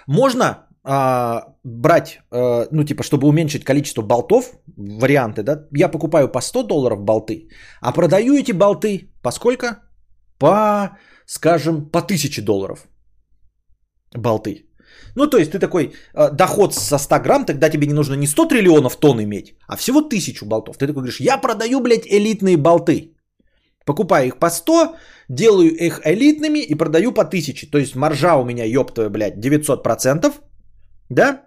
Можно 0.06 0.66
а, 0.86 1.54
брать, 1.64 2.20
а, 2.30 2.68
ну 2.70 2.84
типа, 2.84 3.02
чтобы 3.02 3.26
уменьшить 3.26 3.64
количество 3.64 4.02
болтов, 4.02 4.52
варианты, 4.76 5.42
да, 5.42 5.66
я 5.72 5.88
покупаю 5.88 6.28
по 6.28 6.40
100 6.40 6.62
долларов 6.62 7.00
болты, 7.00 7.48
а 7.80 7.92
продаю 7.92 8.34
эти 8.34 8.52
болты 8.52 9.10
по 9.22 9.32
сколько? 9.32 9.80
По, 10.38 10.98
скажем, 11.26 11.90
по 11.90 12.00
1000 12.00 12.42
долларов 12.42 12.86
болты. 14.14 14.66
Ну, 15.16 15.26
то 15.26 15.38
есть 15.38 15.52
ты 15.52 15.58
такой 15.58 15.92
э, 16.14 16.30
доход 16.32 16.74
со 16.74 16.98
100 16.98 17.20
грамм, 17.20 17.44
тогда 17.44 17.70
тебе 17.70 17.86
не 17.86 17.94
нужно 17.94 18.14
не 18.14 18.26
100 18.26 18.48
триллионов 18.48 18.96
тонн 18.96 19.22
иметь, 19.22 19.54
а 19.68 19.76
всего 19.76 20.00
1000 20.00 20.44
болтов. 20.44 20.76
Ты 20.76 20.86
такой 20.86 21.02
говоришь, 21.02 21.20
я 21.20 21.38
продаю, 21.38 21.80
блядь, 21.80 22.06
элитные 22.06 22.56
болты. 22.56 23.14
Покупаю 23.86 24.26
их 24.26 24.38
по 24.38 24.50
100, 24.50 24.96
делаю 25.28 25.74
их 25.74 26.00
элитными 26.04 26.58
и 26.58 26.74
продаю 26.74 27.12
по 27.12 27.22
1000. 27.22 27.70
То 27.70 27.78
есть 27.78 27.96
маржа 27.96 28.36
у 28.36 28.44
меня, 28.44 28.64
ёптая, 28.64 29.08
блядь, 29.08 29.36
900%. 29.38 30.32
Да? 31.10 31.44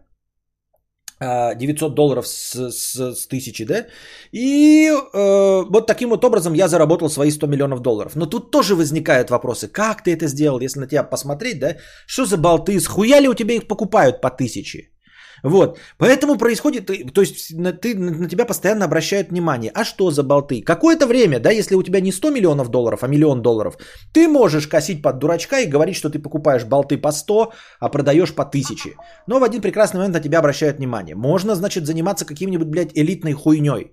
900 1.19 1.91
а, 1.91 1.95
долларов 1.95 2.27
с, 2.27 2.71
с, 2.71 3.15
с 3.15 3.27
1000, 3.27 3.65
да? 3.65 3.85
И 4.31 4.87
э, 4.87 5.63
вот 5.69 5.87
таким 5.87 6.09
вот 6.09 6.23
образом 6.23 6.53
я 6.53 6.67
заработал 6.67 7.09
свои 7.09 7.31
100 7.31 7.47
миллионов 7.47 7.79
долларов. 7.79 8.15
Но 8.15 8.27
тут 8.27 8.51
тоже 8.51 8.75
возникают 8.75 9.29
вопросы. 9.29 9.67
Как 9.67 10.03
ты 10.03 10.13
это 10.13 10.27
сделал, 10.27 10.59
если 10.59 10.79
на 10.79 10.87
тебя 10.87 11.03
посмотреть, 11.03 11.59
да? 11.59 11.77
Что 12.05 12.25
за 12.25 12.37
болты? 12.37 12.79
Схуя 12.79 13.19
ли 13.19 13.27
у 13.27 13.33
тебя 13.33 13.55
их 13.55 13.67
покупают 13.67 14.21
по 14.21 14.27
1000? 14.27 14.96
Вот. 15.43 15.79
Поэтому 15.97 16.37
происходит, 16.37 16.85
то 17.13 17.21
есть 17.21 17.53
ты, 17.81 17.95
на 17.97 18.27
тебя 18.29 18.45
постоянно 18.45 18.85
обращают 18.85 19.29
внимание. 19.29 19.71
А 19.73 19.83
что 19.83 20.11
за 20.11 20.23
болты? 20.23 20.61
Какое-то 20.61 21.07
время, 21.07 21.39
да, 21.39 21.51
если 21.51 21.75
у 21.75 21.83
тебя 21.83 22.01
не 22.01 22.11
100 22.11 22.31
миллионов 22.31 22.69
долларов, 22.69 23.03
а 23.03 23.07
миллион 23.07 23.41
долларов, 23.41 23.77
ты 24.13 24.27
можешь 24.27 24.67
косить 24.67 25.01
под 25.01 25.19
дурачка 25.19 25.59
и 25.59 25.69
говорить, 25.69 25.95
что 25.95 26.09
ты 26.09 26.19
покупаешь 26.19 26.65
болты 26.65 26.97
по 26.97 27.11
100, 27.11 27.53
а 27.79 27.89
продаешь 27.89 28.33
по 28.33 28.43
1000. 28.43 28.95
Но 29.27 29.39
в 29.39 29.43
один 29.43 29.61
прекрасный 29.61 29.97
момент 29.97 30.15
на 30.15 30.21
тебя 30.21 30.39
обращают 30.39 30.77
внимание. 30.77 31.15
Можно, 31.15 31.55
значит, 31.55 31.85
заниматься 31.85 32.25
каким-нибудь, 32.25 32.67
блядь, 32.67 32.97
элитной 32.97 33.33
хуйней. 33.33 33.91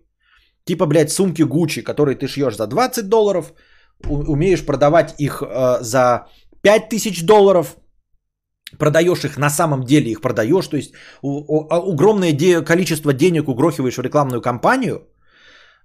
Типа, 0.64 0.86
блядь, 0.86 1.12
сумки 1.12 1.42
Гуччи, 1.42 1.82
которые 1.82 2.16
ты 2.16 2.26
шьешь 2.26 2.56
за 2.56 2.66
20 2.66 3.08
долларов, 3.08 3.52
умеешь 4.08 4.64
продавать 4.64 5.14
их 5.18 5.42
э, 5.42 5.78
за 5.82 6.26
5000 6.62 7.22
долларов, 7.24 7.76
продаешь 8.78 9.24
их, 9.24 9.38
на 9.38 9.50
самом 9.50 9.84
деле 9.84 10.10
их 10.10 10.20
продаешь, 10.20 10.68
то 10.68 10.76
есть 10.76 10.92
а, 11.22 11.76
огромное 11.76 12.32
де- 12.32 12.62
количество 12.62 13.12
денег 13.12 13.48
угрохиваешь 13.48 13.96
в 13.96 14.02
рекламную 14.02 14.42
кампанию, 14.42 15.08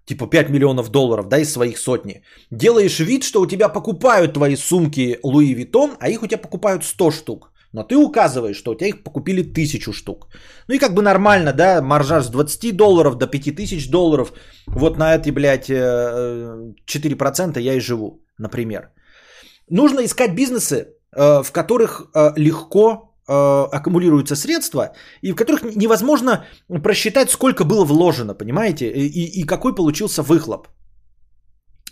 типа 0.05 0.27
5 0.27 0.49
миллионов 0.49 0.89
долларов, 0.89 1.27
да, 1.27 1.39
из 1.39 1.51
своих 1.51 1.77
сотни, 1.77 2.23
делаешь 2.51 2.99
вид, 2.99 3.23
что 3.23 3.41
у 3.41 3.47
тебя 3.47 3.69
покупают 3.69 4.33
твои 4.33 4.55
сумки 4.55 5.19
Луи 5.23 5.53
Виттон, 5.53 5.91
а 5.99 6.09
их 6.09 6.23
у 6.23 6.27
тебя 6.27 6.41
покупают 6.41 6.83
100 6.83 7.11
штук. 7.11 7.51
Но 7.71 7.83
ты 7.83 7.95
указываешь, 7.95 8.57
что 8.57 8.71
у 8.71 8.75
тебя 8.75 8.89
их 8.89 9.03
покупили 9.03 9.41
1000 9.41 9.93
штук. 9.93 10.27
Ну 10.67 10.73
и 10.73 10.79
как 10.79 10.95
бы 10.95 11.03
нормально, 11.03 11.53
да, 11.53 11.81
маржа 11.83 12.21
с 12.21 12.29
20 12.29 12.75
долларов 12.75 13.15
до 13.17 13.27
5000 13.27 13.91
долларов. 13.91 14.33
Вот 14.65 14.97
на 14.97 15.15
эти, 15.15 15.29
блядь, 15.29 15.69
4% 15.69 17.57
э, 17.57 17.61
я 17.61 17.75
и 17.75 17.79
живу, 17.79 18.23
например. 18.39 18.89
Нужно 19.69 20.03
искать 20.03 20.33
бизнесы, 20.33 20.75
Э, 20.75 20.98
в 21.15 21.51
которых 21.51 22.09
э, 22.13 22.33
легко 22.35 23.13
э, 23.27 23.33
аккумулируются 23.71 24.35
средства 24.35 24.93
и 25.21 25.31
в 25.31 25.35
которых 25.35 25.75
невозможно 25.75 26.45
просчитать, 26.83 27.29
сколько 27.29 27.63
было 27.63 27.85
вложено, 27.85 28.35
понимаете, 28.35 28.89
и, 28.89 29.41
и 29.41 29.43
какой 29.45 29.75
получился 29.75 30.23
выхлоп. 30.23 30.67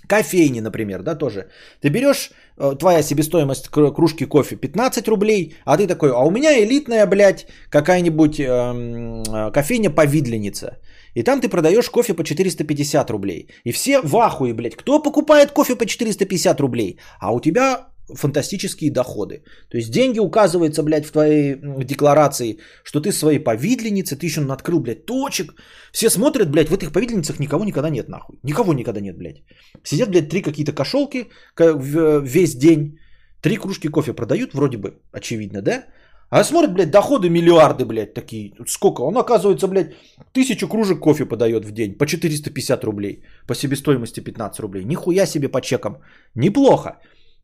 Кофейни, 0.07 0.61
например, 0.61 1.03
да, 1.03 1.15
тоже. 1.15 1.49
Ты 1.81 1.89
берешь, 1.89 2.31
э, 2.57 2.75
твоя 2.79 3.03
себестоимость 3.03 3.67
кружки 3.69 4.25
кофе 4.25 4.55
15 4.55 5.07
рублей, 5.07 5.55
а 5.65 5.77
ты 5.77 5.87
такой, 5.87 6.11
а 6.11 6.25
у 6.25 6.31
меня 6.31 6.57
элитная, 6.63 7.05
блядь, 7.05 7.47
какая-нибудь 7.69 8.39
эм, 8.39 9.23
э, 9.23 9.51
кофейня 9.51 9.89
повидленица. 9.89 10.77
И 11.13 11.23
там 11.23 11.41
ты 11.41 11.49
продаешь 11.49 11.89
кофе 11.89 12.13
по 12.13 12.23
450 12.23 13.09
рублей. 13.09 13.47
И 13.65 13.71
все 13.71 14.01
в 14.01 14.15
ахуе, 14.15 14.53
блядь, 14.53 14.75
кто 14.75 15.03
покупает 15.03 15.51
кофе 15.51 15.75
по 15.75 15.85
450 15.85 16.59
рублей? 16.61 16.99
А 17.19 17.33
у 17.33 17.41
тебя 17.41 17.87
фантастические 18.15 18.91
доходы. 18.91 19.43
То 19.69 19.77
есть 19.77 19.91
деньги 19.91 20.19
указываются, 20.19 20.83
блядь, 20.83 21.05
в 21.05 21.11
твоей 21.11 21.57
декларации, 21.83 22.59
что 22.83 23.01
ты 23.01 23.11
своей 23.11 23.39
повидленице, 23.39 24.15
ты 24.15 24.25
еще 24.25 24.41
открыл, 24.41 24.79
блядь, 24.79 25.05
точек. 25.05 25.55
Все 25.91 26.09
смотрят, 26.09 26.49
блядь, 26.49 26.69
в 26.69 26.73
этих 26.73 26.91
повидленницах 26.91 27.39
никого 27.39 27.65
никогда 27.65 27.89
нет, 27.89 28.09
нахуй. 28.09 28.39
Никого 28.43 28.73
никогда 28.73 29.01
нет, 29.01 29.17
блядь. 29.17 29.43
Сидят, 29.83 30.09
блядь, 30.09 30.29
три 30.29 30.41
какие-то 30.41 30.73
кошелки 30.73 31.29
весь 31.57 32.55
день, 32.55 32.97
три 33.41 33.57
кружки 33.57 33.89
кофе 33.89 34.13
продают, 34.13 34.53
вроде 34.53 34.77
бы, 34.77 35.01
очевидно, 35.11 35.61
да? 35.61 35.85
А 36.29 36.43
смотрят, 36.43 36.73
блядь, 36.73 36.91
доходы 36.91 37.29
миллиарды, 37.29 37.85
блядь, 37.85 38.13
такие. 38.13 38.53
Сколько? 38.67 39.01
Он, 39.01 39.17
оказывается, 39.17 39.67
блядь, 39.67 39.95
тысячу 40.33 40.67
кружек 40.67 40.99
кофе 40.99 41.25
подает 41.25 41.65
в 41.65 41.71
день 41.71 41.97
по 41.97 42.05
450 42.05 42.83
рублей. 42.83 43.23
По 43.47 43.55
себестоимости 43.55 44.19
15 44.19 44.59
рублей. 44.59 44.83
Нихуя 44.85 45.25
себе 45.25 45.47
по 45.47 45.61
чекам. 45.61 45.97
Неплохо. 46.35 46.99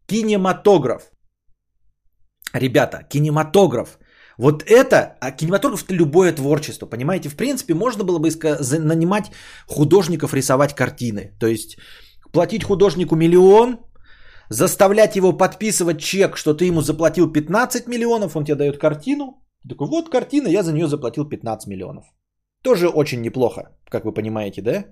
Кинематограф. 0.08 1.12
Ребята, 2.54 3.04
кинематограф. 3.10 3.98
Вот 4.38 4.64
это, 4.64 5.18
а 5.22 5.32
кинематограф 5.32 5.84
это 5.84 5.94
любое 5.94 6.34
творчество, 6.34 6.86
понимаете? 6.88 7.30
В 7.30 7.36
принципе, 7.36 7.74
можно 7.74 8.04
было 8.04 8.20
бы 8.20 8.30
нанимать 8.80 9.32
художников 9.68 10.34
рисовать 10.34 10.76
картины. 10.76 11.32
То 11.40 11.48
есть 11.48 11.78
платить 12.32 12.64
художнику 12.64 13.16
миллион, 13.16 13.78
заставлять 14.50 15.16
его 15.16 15.38
подписывать 15.38 16.02
чек, 16.02 16.38
что 16.38 16.54
ты 16.54 16.66
ему 16.66 16.82
заплатил 16.82 17.32
15 17.32 17.88
миллионов, 17.88 18.36
он 18.36 18.46
тебе 18.46 18.56
дает 18.56 18.78
картину. 18.78 19.44
Такой, 19.70 19.88
вот 19.88 20.10
картина, 20.10 20.48
я 20.50 20.64
за 20.64 20.74
нее 20.74 20.88
заплатил 20.88 21.30
15 21.30 21.68
миллионов. 21.68 22.06
Тоже 22.64 22.88
очень 22.88 23.22
неплохо, 23.22 23.62
как 23.90 24.06
вы 24.06 24.14
понимаете, 24.14 24.62
да? 24.62 24.86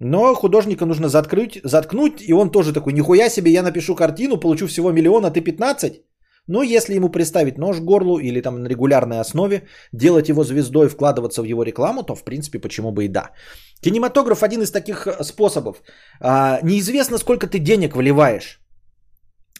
Но 0.00 0.34
художника 0.34 0.86
нужно 0.86 1.08
заткнуть, 1.08 1.60
заткнуть, 1.64 2.22
и 2.28 2.32
он 2.32 2.50
тоже 2.50 2.72
такой, 2.72 2.92
нихуя 2.92 3.30
себе, 3.30 3.50
я 3.50 3.62
напишу 3.62 3.94
картину, 3.94 4.40
получу 4.40 4.66
всего 4.66 4.92
миллион, 4.92 5.24
а 5.24 5.30
ты 5.30 5.40
15? 5.40 6.02
Но 6.48 6.62
если 6.62 6.94
ему 6.94 7.08
приставить 7.08 7.58
нож 7.58 7.78
к 7.78 7.84
горлу 7.84 8.18
или 8.18 8.40
там 8.40 8.62
на 8.62 8.68
регулярной 8.68 9.20
основе, 9.20 9.62
делать 9.92 10.28
его 10.28 10.44
звездой, 10.44 10.88
вкладываться 10.88 11.42
в 11.42 11.44
его 11.44 11.64
рекламу, 11.64 12.02
то 12.02 12.14
в 12.14 12.24
принципе 12.24 12.58
почему 12.60 12.92
бы 12.92 13.04
и 13.04 13.08
да. 13.08 13.30
Кинематограф 13.80 14.42
один 14.42 14.62
из 14.62 14.70
таких 14.70 15.06
э, 15.06 15.24
способов. 15.24 15.82
А, 16.20 16.60
неизвестно, 16.62 17.18
сколько 17.18 17.46
ты 17.46 17.58
денег 17.58 17.96
вливаешь 17.96 18.60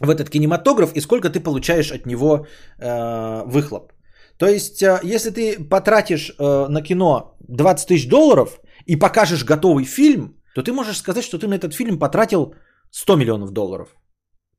в 0.00 0.10
этот 0.10 0.30
кинематограф 0.30 0.92
и 0.94 1.00
сколько 1.00 1.30
ты 1.30 1.40
получаешь 1.40 1.90
от 1.90 2.06
него 2.06 2.46
э, 2.78 3.42
выхлоп. 3.46 3.92
То 4.38 4.46
есть, 4.46 4.82
э, 4.82 5.00
если 5.02 5.30
ты 5.30 5.58
потратишь 5.58 6.30
э, 6.38 6.66
на 6.68 6.82
кино 6.82 7.36
20 7.48 7.88
тысяч 7.88 8.08
долларов 8.08 8.60
и 8.86 8.96
покажешь 8.96 9.44
готовый 9.44 9.84
фильм, 9.84 10.36
то 10.54 10.62
ты 10.62 10.72
можешь 10.72 10.98
сказать, 10.98 11.24
что 11.24 11.38
ты 11.38 11.46
на 11.46 11.54
этот 11.54 11.74
фильм 11.74 11.98
потратил 11.98 12.54
100 12.90 13.16
миллионов 13.16 13.50
долларов. 13.50 13.88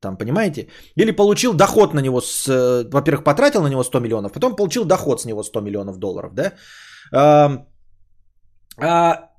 Там, 0.00 0.16
понимаете? 0.16 0.68
Или 0.96 1.16
получил 1.16 1.54
доход 1.54 1.94
на 1.94 2.00
него, 2.00 2.20
с, 2.20 2.48
э, 2.48 2.88
во-первых, 2.90 3.24
потратил 3.24 3.62
на 3.62 3.68
него 3.68 3.82
100 3.82 4.00
миллионов, 4.00 4.32
потом 4.32 4.56
получил 4.56 4.84
доход 4.84 5.20
с 5.20 5.24
него 5.24 5.42
100 5.42 5.60
миллионов 5.60 5.98
долларов, 5.98 6.34
да? 6.34 6.52
А, 7.12 7.66
а 8.80 9.30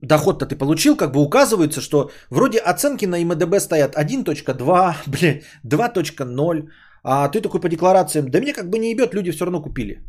доход-то 0.00 0.46
ты 0.46 0.56
получил, 0.56 0.96
как 0.96 1.12
бы 1.12 1.20
указывается, 1.20 1.80
что 1.80 2.10
вроде 2.30 2.58
оценки 2.58 3.06
на 3.06 3.18
МДБ 3.18 3.60
стоят 3.60 3.94
1.2, 3.96 4.94
блин, 5.06 5.42
2.0, 5.64 6.68
а 7.02 7.28
ты 7.28 7.42
такой 7.42 7.60
по 7.60 7.68
декларациям, 7.68 8.30
да 8.30 8.40
мне 8.40 8.54
как 8.54 8.70
бы 8.70 8.78
не 8.78 8.90
ебет, 8.90 9.14
люди 9.14 9.32
все 9.32 9.44
равно 9.44 9.62
купили. 9.62 10.02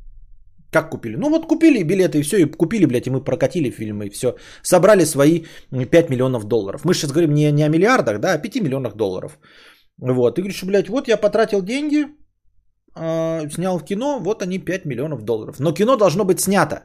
Как 0.76 0.90
купили? 0.90 1.16
Ну 1.16 1.30
вот 1.30 1.48
купили 1.48 1.84
билеты 1.84 2.18
и 2.18 2.22
все, 2.22 2.38
и 2.38 2.46
купили, 2.46 2.86
блядь, 2.86 3.08
и 3.08 3.10
мы 3.10 3.24
прокатили 3.24 3.70
фильмы, 3.70 4.08
и 4.08 4.10
все. 4.10 4.36
Собрали 4.62 5.06
свои 5.06 5.46
5 5.72 6.10
миллионов 6.10 6.44
долларов. 6.44 6.82
Мы 6.84 6.94
сейчас 6.94 7.12
говорим 7.12 7.34
не, 7.34 7.52
не 7.52 7.64
о 7.64 7.70
миллиардах, 7.70 8.20
да, 8.20 8.34
а 8.34 8.36
о 8.36 8.42
5 8.42 8.62
миллионах 8.62 8.96
долларов. 8.96 9.40
Вот, 10.02 10.36
ты 10.36 10.42
говоришь, 10.42 10.64
блядь, 10.64 10.90
вот 10.90 11.08
я 11.08 11.16
потратил 11.16 11.62
деньги, 11.62 12.08
э, 12.98 13.50
снял 13.50 13.80
в 13.80 13.86
кино, 13.86 14.20
вот 14.20 14.42
они 14.42 14.60
5 14.60 14.86
миллионов 14.86 15.22
долларов. 15.22 15.60
Но 15.60 15.72
кино 15.72 15.96
должно 15.96 16.26
быть 16.26 16.40
снято. 16.40 16.76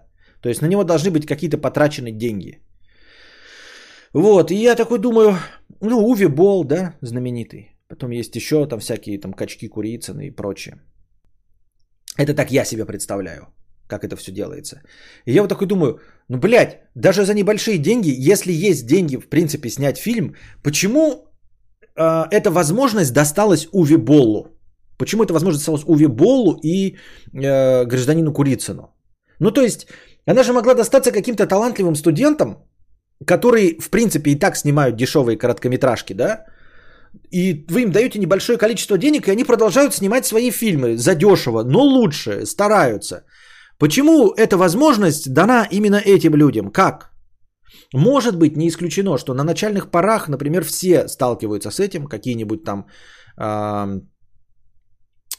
То 0.41 0.49
есть 0.49 0.62
на 0.62 0.68
него 0.68 0.84
должны 0.84 1.11
быть 1.11 1.26
какие-то 1.26 1.59
потрачены 1.59 2.12
деньги. 2.12 2.61
Вот, 4.14 4.51
и 4.51 4.55
я 4.55 4.76
такой 4.76 4.99
думаю, 4.99 5.36
ну, 5.80 5.99
Уви 5.99 6.26
Бол, 6.26 6.64
да, 6.64 6.95
знаменитый. 7.03 7.76
Потом 7.88 8.12
есть 8.12 8.36
еще 8.36 8.68
там 8.68 8.78
всякие 8.78 9.20
там 9.20 9.32
качки 9.32 9.68
Курицыны 9.68 10.28
и 10.28 10.36
прочее. 10.36 10.74
Это 12.18 12.34
так 12.34 12.53
я 12.53 12.64
себе 12.64 12.84
представляю, 12.84 13.53
как 13.91 14.05
это 14.05 14.16
все 14.16 14.32
делается. 14.32 14.80
И 15.26 15.32
я 15.32 15.43
вот 15.43 15.49
такой 15.49 15.66
думаю, 15.66 15.99
ну, 16.28 16.38
блядь, 16.38 16.78
даже 16.95 17.24
за 17.24 17.34
небольшие 17.34 17.78
деньги, 17.78 18.30
если 18.30 18.53
есть 18.53 18.86
деньги, 18.86 19.16
в 19.16 19.28
принципе, 19.28 19.68
снять 19.68 19.99
фильм, 19.99 20.34
почему 20.62 21.26
э, 21.97 22.26
эта 22.30 22.51
возможность 22.51 23.12
досталась 23.12 23.68
Уви 23.72 23.97
Боллу? 23.97 24.47
Почему 24.99 25.24
эта 25.24 25.32
возможность 25.32 25.66
досталась 25.66 25.84
Уви 25.86 26.07
Боллу 26.07 26.59
и 26.62 26.97
э, 27.32 27.84
гражданину 27.84 28.32
Курицыну? 28.32 28.82
Ну, 29.41 29.51
то 29.51 29.62
есть, 29.62 29.86
она 30.26 30.43
же 30.43 30.53
могла 30.53 30.74
достаться 30.74 31.12
каким-то 31.12 31.47
талантливым 31.47 31.97
студентам, 31.97 32.57
которые, 33.26 33.78
в 33.80 33.91
принципе, 33.91 34.30
и 34.30 34.38
так 34.38 34.57
снимают 34.57 34.97
дешевые 34.97 35.38
короткометражки, 35.38 36.14
да, 36.14 36.45
и 37.32 37.64
вы 37.68 37.82
им 37.82 37.93
даете 37.93 38.18
небольшое 38.18 38.59
количество 38.59 38.97
денег, 38.97 39.28
и 39.28 39.32
они 39.32 39.45
продолжают 39.45 39.95
снимать 39.95 40.26
свои 40.26 40.51
фильмы 40.51 40.97
задешево, 40.97 41.62
но 41.64 41.82
лучше, 41.82 42.47
стараются. 42.47 43.24
Почему 43.81 44.33
эта 44.37 44.57
возможность 44.57 45.33
дана 45.33 45.66
именно 45.70 45.97
этим 45.97 46.37
людям? 46.37 46.70
Как? 46.70 47.11
Может 47.95 48.37
быть, 48.37 48.57
не 48.57 48.68
исключено, 48.68 49.18
что 49.18 49.35
на 49.35 49.45
начальных 49.45 49.91
порах, 49.91 50.28
например, 50.28 50.64
все 50.64 51.09
сталкиваются 51.09 51.70
с 51.70 51.81
этим, 51.81 52.07
какие-нибудь 52.07 52.64
там 52.64 52.87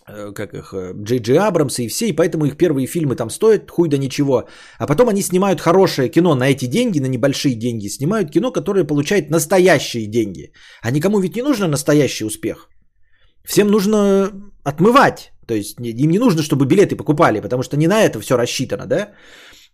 Э, 0.08 0.34
как 0.34 0.54
их, 0.54 0.74
э, 0.74 0.94
Джей 1.04 1.20
Джей 1.20 1.38
Абрамсы 1.38 1.84
и 1.84 1.88
все, 1.88 2.08
и 2.08 2.16
поэтому 2.16 2.46
их 2.46 2.58
первые 2.58 2.88
фильмы 2.88 3.16
там 3.16 3.30
стоят 3.30 3.72
хуй 3.72 3.88
да 3.88 3.98
ничего. 3.98 4.48
А 4.80 4.88
потом 4.88 5.10
они 5.10 5.22
снимают 5.22 5.62
хорошее 5.62 6.10
кино 6.10 6.36
на 6.36 6.50
эти 6.50 6.68
деньги, 6.68 7.00
на 7.00 7.08
небольшие 7.08 7.56
деньги, 7.56 7.90
снимают 7.90 8.32
кино, 8.32 8.52
которое 8.52 8.84
получает 8.84 9.30
настоящие 9.30 10.08
деньги. 10.08 10.52
А 10.82 10.92
никому 10.92 11.20
ведь 11.20 11.36
не 11.36 11.44
нужно 11.44 11.68
настоящий 11.68 12.26
успех. 12.26 12.70
Всем 13.46 13.68
нужно 13.68 14.32
отмывать. 14.64 15.32
То 15.48 15.54
есть 15.54 15.80
им 15.80 16.12
не 16.12 16.20
нужно, 16.20 16.44
чтобы 16.44 16.66
билеты 16.66 16.96
покупали, 16.96 17.42
потому 17.42 17.64
что 17.64 17.78
не 17.78 17.88
на 17.88 18.04
это 18.04 18.20
все 18.20 18.38
рассчитано, 18.38 18.86
да? 18.86 19.12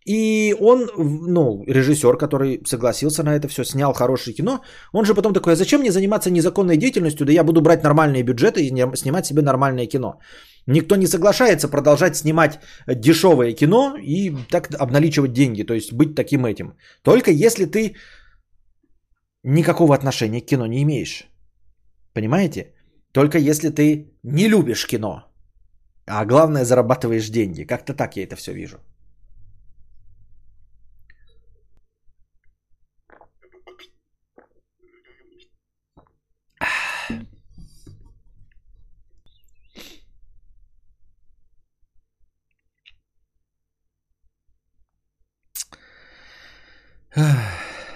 И 0.08 0.56
он, 0.60 0.90
ну, 0.98 1.64
режиссер, 1.68 2.18
который 2.18 2.62
согласился 2.66 3.24
на 3.24 3.36
это 3.36 3.50
все, 3.50 3.66
снял 3.66 3.94
хорошее 3.94 4.36
кино, 4.36 4.62
он 4.94 5.06
же 5.06 5.14
потом 5.14 5.34
такой, 5.34 5.54
а 5.54 5.56
зачем 5.56 5.82
мне 5.82 5.92
заниматься 5.92 6.32
незаконной 6.32 6.78
деятельностью, 6.78 7.26
да 7.26 7.34
я 7.34 7.44
буду 7.44 7.62
брать 7.62 7.84
нормальные 7.84 8.24
бюджеты 8.24 8.66
и 8.66 8.96
снимать 8.96 9.26
себе 9.26 9.42
нормальное 9.42 9.86
кино. 9.86 10.20
Никто 10.66 10.96
не 10.96 11.08
соглашается 11.08 11.68
продолжать 11.68 12.16
снимать 12.16 12.60
дешевое 12.88 13.54
кино 13.54 13.98
и 14.02 14.34
так 14.50 14.70
обналичивать 14.80 15.34
деньги, 15.34 15.64
то 15.64 15.74
есть 15.74 15.94
быть 15.94 16.16
таким 16.16 16.46
этим. 16.46 16.78
Только 17.04 17.32
если 17.32 17.66
ты 17.66 17.96
никакого 19.44 19.94
отношения 19.94 20.42
к 20.42 20.46
кино 20.46 20.68
не 20.68 20.82
имеешь. 20.84 21.28
Понимаете? 22.14 22.77
Только 23.18 23.40
если 23.40 23.70
ты 23.70 24.12
не 24.24 24.48
любишь 24.48 24.86
кино, 24.86 25.24
а 26.06 26.24
главное 26.24 26.66
зарабатываешь 26.66 27.30
деньги. 27.30 27.64
Как-то 27.64 27.96
так 27.96 28.16
я 28.16 28.24
это 28.24 28.36
все 28.36 28.54
вижу. 28.54 28.78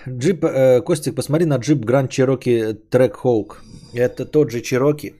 Джип, 0.09 0.43
э, 0.43 0.81
Костик, 0.81 1.15
посмотри 1.15 1.45
на 1.45 1.57
джип 1.57 1.85
Grand 1.85 2.09
Cherokee 2.09 2.75
Track 2.89 3.15
Hawk. 3.23 3.57
Это 3.93 4.25
тот 4.25 4.51
же 4.51 4.61
Чироки. 4.61 5.13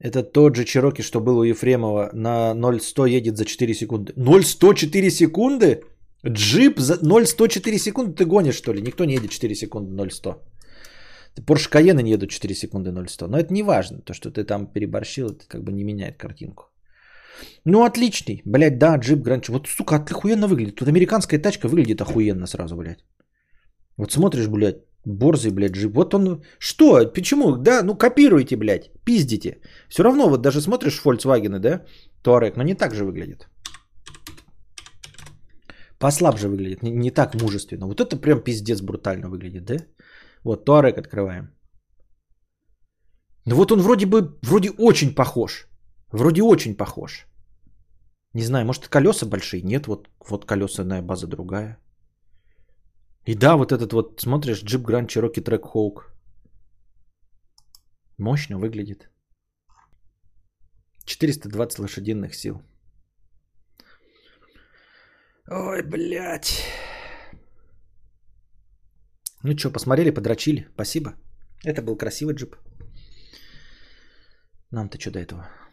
Это 0.00 0.22
тот 0.22 0.56
же 0.56 0.64
Чироки, 0.64 1.02
что 1.02 1.20
был 1.20 1.38
у 1.38 1.44
Ефремова. 1.44 2.10
На 2.12 2.54
0-100 2.54 3.08
едет 3.08 3.36
за 3.36 3.44
4 3.44 3.74
секунды. 3.74 4.12
0-104 4.16 5.10
секунды? 5.10 5.82
Джип 6.26 6.78
за 6.78 6.94
0-104 6.94 7.78
секунды? 7.78 8.14
Ты 8.14 8.24
гонишь, 8.24 8.56
что 8.56 8.72
ли? 8.72 8.82
Никто 8.82 9.04
не 9.04 9.14
едет 9.14 9.30
4 9.30 9.54
секунды 9.54 9.94
0-100. 9.94 10.36
Porsche 11.46 11.70
Cayenne 11.70 12.02
не 12.02 12.10
едут 12.10 12.30
4 12.30 12.54
секунды 12.54 12.90
0-100. 12.90 13.28
Но 13.28 13.38
это 13.38 13.52
не 13.52 13.62
важно. 13.62 14.00
То, 14.00 14.12
что 14.12 14.30
ты 14.30 14.44
там 14.44 14.66
переборщил, 14.66 15.30
это 15.30 15.46
как 15.46 15.62
бы 15.62 15.72
не 15.72 15.84
меняет 15.84 16.16
картинку. 16.16 16.73
Ну, 17.64 17.84
отличный. 17.84 18.42
Блядь, 18.44 18.78
да, 18.78 18.96
джип 18.96 19.22
Гранч. 19.22 19.48
Вот, 19.48 19.68
сука, 19.68 19.96
охуенно 19.96 20.48
выглядит. 20.48 20.76
Тут 20.76 20.88
американская 20.88 21.40
тачка 21.40 21.68
выглядит 21.68 22.00
охуенно 22.00 22.46
сразу, 22.46 22.76
блядь. 22.76 23.04
Вот 23.96 24.12
смотришь, 24.12 24.48
блядь, 24.48 24.82
борзый, 25.04 25.50
блядь, 25.50 25.72
джип. 25.72 25.94
Вот 25.94 26.14
он... 26.14 26.42
Что? 26.58 27.06
Почему? 27.14 27.56
Да, 27.56 27.82
ну 27.82 27.96
копируйте, 27.96 28.56
блядь. 28.56 28.90
Пиздите. 29.04 29.60
Все 29.88 30.02
равно, 30.02 30.28
вот 30.28 30.42
даже 30.42 30.60
смотришь 30.60 31.00
Volkswagen, 31.04 31.58
да? 31.58 31.84
Туарек, 32.22 32.56
но 32.56 32.62
не 32.62 32.74
так 32.74 32.94
же 32.94 33.04
выглядит. 33.04 33.48
Послабже 35.98 36.48
выглядит, 36.48 36.82
не, 36.82 36.90
не 36.90 37.10
так 37.10 37.34
мужественно. 37.34 37.86
Вот 37.86 38.00
это 38.00 38.16
прям 38.16 38.40
пиздец 38.40 38.82
брутально 38.82 39.28
выглядит, 39.28 39.64
да? 39.64 39.76
Вот 40.44 40.64
Туарек 40.64 40.98
открываем. 40.98 41.48
Ну 43.46 43.56
вот 43.56 43.72
он 43.72 43.80
вроде 43.80 44.06
бы, 44.06 44.38
вроде 44.42 44.70
очень 44.78 45.14
похож. 45.14 45.68
Вроде 46.14 46.42
очень 46.42 46.76
похож. 46.76 47.26
Не 48.34 48.44
знаю, 48.44 48.66
может 48.66 48.88
колеса 48.88 49.26
большие? 49.26 49.62
Нет, 49.62 49.86
вот, 49.86 50.08
вот 50.30 50.44
колесная 50.44 51.02
база 51.02 51.26
другая. 51.26 51.78
И 53.26 53.34
да, 53.34 53.56
вот 53.56 53.72
этот 53.72 53.92
вот, 53.92 54.20
смотришь, 54.20 54.62
Jeep 54.62 54.84
Grand 54.84 55.08
Cherokee 55.08 55.42
Trackhawk. 55.42 56.04
Мощно 58.18 58.58
выглядит. 58.58 59.10
420 61.04 61.78
лошадиных 61.80 62.34
сил. 62.34 62.62
Ой, 65.50 65.82
блядь. 65.82 66.62
Ну 69.42 69.58
что, 69.58 69.72
посмотрели, 69.72 70.10
подрочили. 70.10 70.68
Спасибо. 70.74 71.14
Это 71.64 71.82
был 71.82 71.96
красивый 71.96 72.36
джип. 72.36 72.54
Нам-то 74.70 75.00
что 75.00 75.10
до 75.10 75.18
этого? 75.18 75.63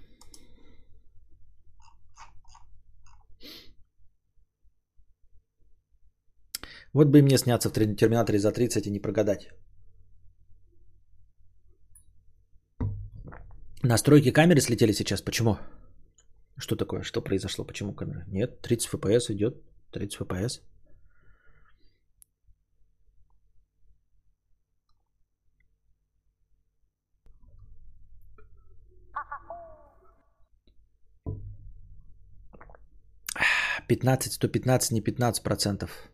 Вот 6.93 7.07
бы 7.07 7.19
и 7.19 7.21
мне 7.21 7.37
сняться 7.37 7.69
в 7.69 7.73
Терминаторе 7.73 8.39
за 8.39 8.51
30 8.51 8.87
и 8.87 8.91
не 8.91 8.99
прогадать. 8.99 9.49
Настройки 13.83 14.31
камеры 14.31 14.61
слетели 14.61 14.93
сейчас. 14.93 15.21
Почему? 15.21 15.57
Что 16.57 16.75
такое? 16.75 17.01
Что 17.03 17.21
произошло? 17.21 17.65
Почему 17.65 17.93
камера? 17.93 18.25
Нет, 18.27 18.61
30 18.61 18.89
FPS 18.93 19.31
идет. 19.31 19.55
30 19.91 20.21
FPS. 20.21 20.61
Пятнадцать, 33.87 34.33
сто 34.33 34.47
пятнадцать, 34.47 34.91
не 34.91 35.01
пятнадцать 35.01 35.43
процентов. 35.43 36.11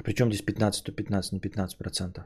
А 0.00 0.02
при 0.02 0.14
здесь 0.14 0.42
15, 0.42 0.80
115, 0.80 1.32
не 1.32 1.40
15 1.40 1.78
процентов? 1.78 2.24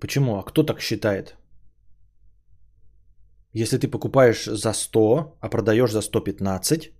Почему? 0.00 0.38
А 0.38 0.42
кто 0.42 0.64
так 0.64 0.80
считает? 0.80 1.36
Если 3.52 3.78
ты 3.78 3.88
покупаешь 3.88 4.44
за 4.44 4.72
100, 4.72 5.38
а 5.40 5.48
продаешь 5.48 5.92
за 5.92 6.02
115, 6.02 6.92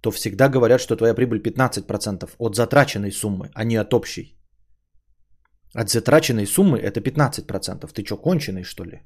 то 0.00 0.10
всегда 0.10 0.48
говорят, 0.48 0.80
что 0.80 0.96
твоя 0.96 1.14
прибыль 1.14 1.40
15% 1.40 2.30
от 2.38 2.54
затраченной 2.54 3.10
суммы, 3.10 3.50
а 3.54 3.64
не 3.64 3.76
от 3.76 3.94
общей. 3.94 4.38
От 5.74 5.90
затраченной 5.90 6.46
суммы 6.46 6.78
это 6.78 7.00
15%. 7.00 7.92
Ты 7.92 8.04
что, 8.04 8.16
конченый, 8.16 8.62
что 8.62 8.84
ли? 8.84 9.02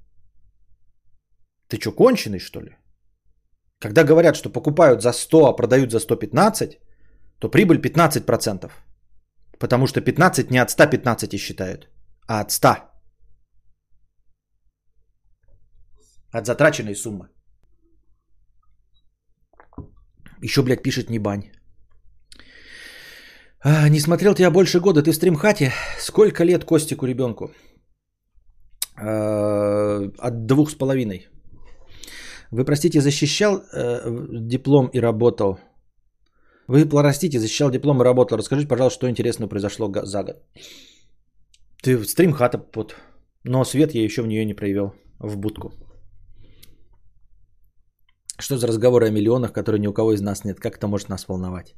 Ты 1.68 1.80
что, 1.80 1.92
конченый, 1.92 2.40
что 2.40 2.60
ли? 2.60 2.76
Когда 3.80 4.04
говорят, 4.04 4.36
что 4.36 4.50
покупают 4.50 5.02
за 5.02 5.12
100, 5.12 5.46
а 5.46 5.56
продают 5.56 5.90
за 5.90 6.00
115, 6.00 6.80
то 7.38 7.48
прибыль 7.48 7.78
15%. 7.78 8.70
Потому 9.58 9.86
что 9.86 10.00
15 10.00 10.50
не 10.50 10.58
от 10.58 10.70
115 10.70 11.40
считают, 11.40 11.88
а 12.26 12.40
от 12.40 12.50
100. 12.50 12.68
От 16.32 16.46
затраченной 16.46 16.94
суммы. 16.94 17.28
Еще, 20.42 20.62
блядь, 20.62 20.82
пишет 20.82 21.10
не 21.10 21.18
бань. 21.18 21.50
А, 23.60 23.88
не 23.88 24.00
смотрел 24.00 24.34
тебя 24.34 24.50
больше 24.50 24.80
года, 24.80 25.02
ты 25.02 25.10
в 25.10 25.14
стримхате. 25.14 25.72
Сколько 25.98 26.44
лет 26.44 26.64
Костику 26.64 27.06
ребенку? 27.06 27.50
А, 28.96 30.10
от 30.18 30.46
двух 30.46 30.70
с 30.70 30.74
половиной. 30.74 31.28
Вы, 32.50 32.64
простите, 32.64 33.00
защищал 33.00 33.62
э, 33.72 34.26
диплом 34.30 34.88
и 34.92 35.00
работал? 35.00 35.58
Вы, 36.68 36.86
простите, 36.86 37.38
защищал 37.38 37.70
диплом 37.70 38.00
и 38.00 38.04
работал. 38.04 38.38
Расскажите, 38.38 38.68
пожалуйста, 38.68 38.98
что 38.98 39.08
интересного 39.08 39.48
произошло 39.48 39.92
за 40.04 40.22
год. 40.22 40.36
Ты 41.82 41.96
в 41.96 42.06
стрим 42.06 42.32
хата 42.32 42.58
под. 42.58 42.94
Но 43.44 43.64
свет 43.64 43.94
я 43.94 44.04
еще 44.04 44.22
в 44.22 44.26
нее 44.26 44.44
не 44.44 44.54
проявил. 44.54 44.92
В 45.18 45.36
будку. 45.36 45.72
Что 48.40 48.56
за 48.56 48.66
разговоры 48.66 49.06
о 49.06 49.10
миллионах, 49.10 49.52
которые 49.52 49.80
ни 49.80 49.88
у 49.88 49.92
кого 49.92 50.12
из 50.12 50.20
нас 50.20 50.44
нет? 50.44 50.60
Как 50.60 50.76
это 50.76 50.86
может 50.86 51.08
нас 51.08 51.26
волновать? 51.28 51.74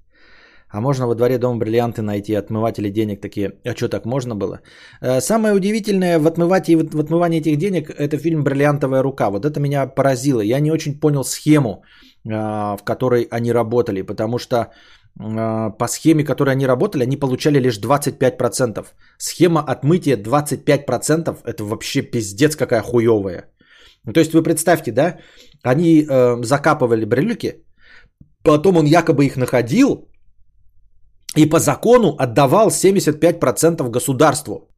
А 0.73 0.81
можно 0.81 1.07
во 1.07 1.15
дворе 1.15 1.39
дома 1.39 1.59
бриллианты 1.59 2.03
найти, 2.03 2.35
отмыватели 2.35 2.91
денег 2.91 3.21
такие. 3.21 3.53
А 3.65 3.75
что, 3.75 3.89
так 3.89 4.07
можно 4.07 4.37
было? 4.37 4.61
Э, 5.01 5.21
самое 5.21 5.55
удивительное 5.55 6.19
в 6.19 6.27
отмывании, 6.27 6.77
в 6.77 7.01
отмывании 7.01 7.41
этих 7.41 7.57
денег– 7.59 7.91
это 7.99 8.17
фильм 8.19 8.45
«Бриллиантовая 8.45 9.03
рука». 9.03 9.31
Вот 9.31 9.45
это 9.45 9.61
меня 9.61 9.87
поразило. 9.87 10.41
Я 10.41 10.61
не 10.61 10.71
очень 10.71 11.01
понял 11.01 11.25
схему, 11.25 11.83
э, 12.25 12.31
в 12.31 12.85
которой 12.85 13.27
они 13.31 13.53
работали, 13.53 14.03
потому 14.03 14.39
что 14.39 14.57
э, 14.57 14.69
по 15.79 15.89
схеме, 15.89 16.25
которой 16.25 16.51
они 16.51 16.67
работали, 16.67 17.03
они 17.03 17.17
получали 17.17 17.59
лишь 17.59 17.81
25%. 17.81 18.87
Схема 19.19 19.61
отмытия 19.61 20.17
25%– 20.17 21.39
это 21.45 21.65
вообще 21.65 22.03
пиздец 22.03 22.55
какая 22.55 22.83
хуевая. 22.83 23.51
Ну, 24.05 24.13
то 24.13 24.21
есть 24.21 24.33
вы 24.33 24.43
представьте, 24.45 24.93
да, 24.93 25.19
они 25.65 26.07
э, 26.09 26.45
закапывали 26.45 27.05
брелюки, 27.05 27.65
потом 28.45 28.77
он 28.77 28.87
якобы 28.87 29.27
их 29.27 29.37
находил, 29.37 30.10
и 31.37 31.47
по 31.47 31.59
закону 31.59 32.17
отдавал 32.19 32.69
75% 32.69 33.91
государству, 33.91 34.69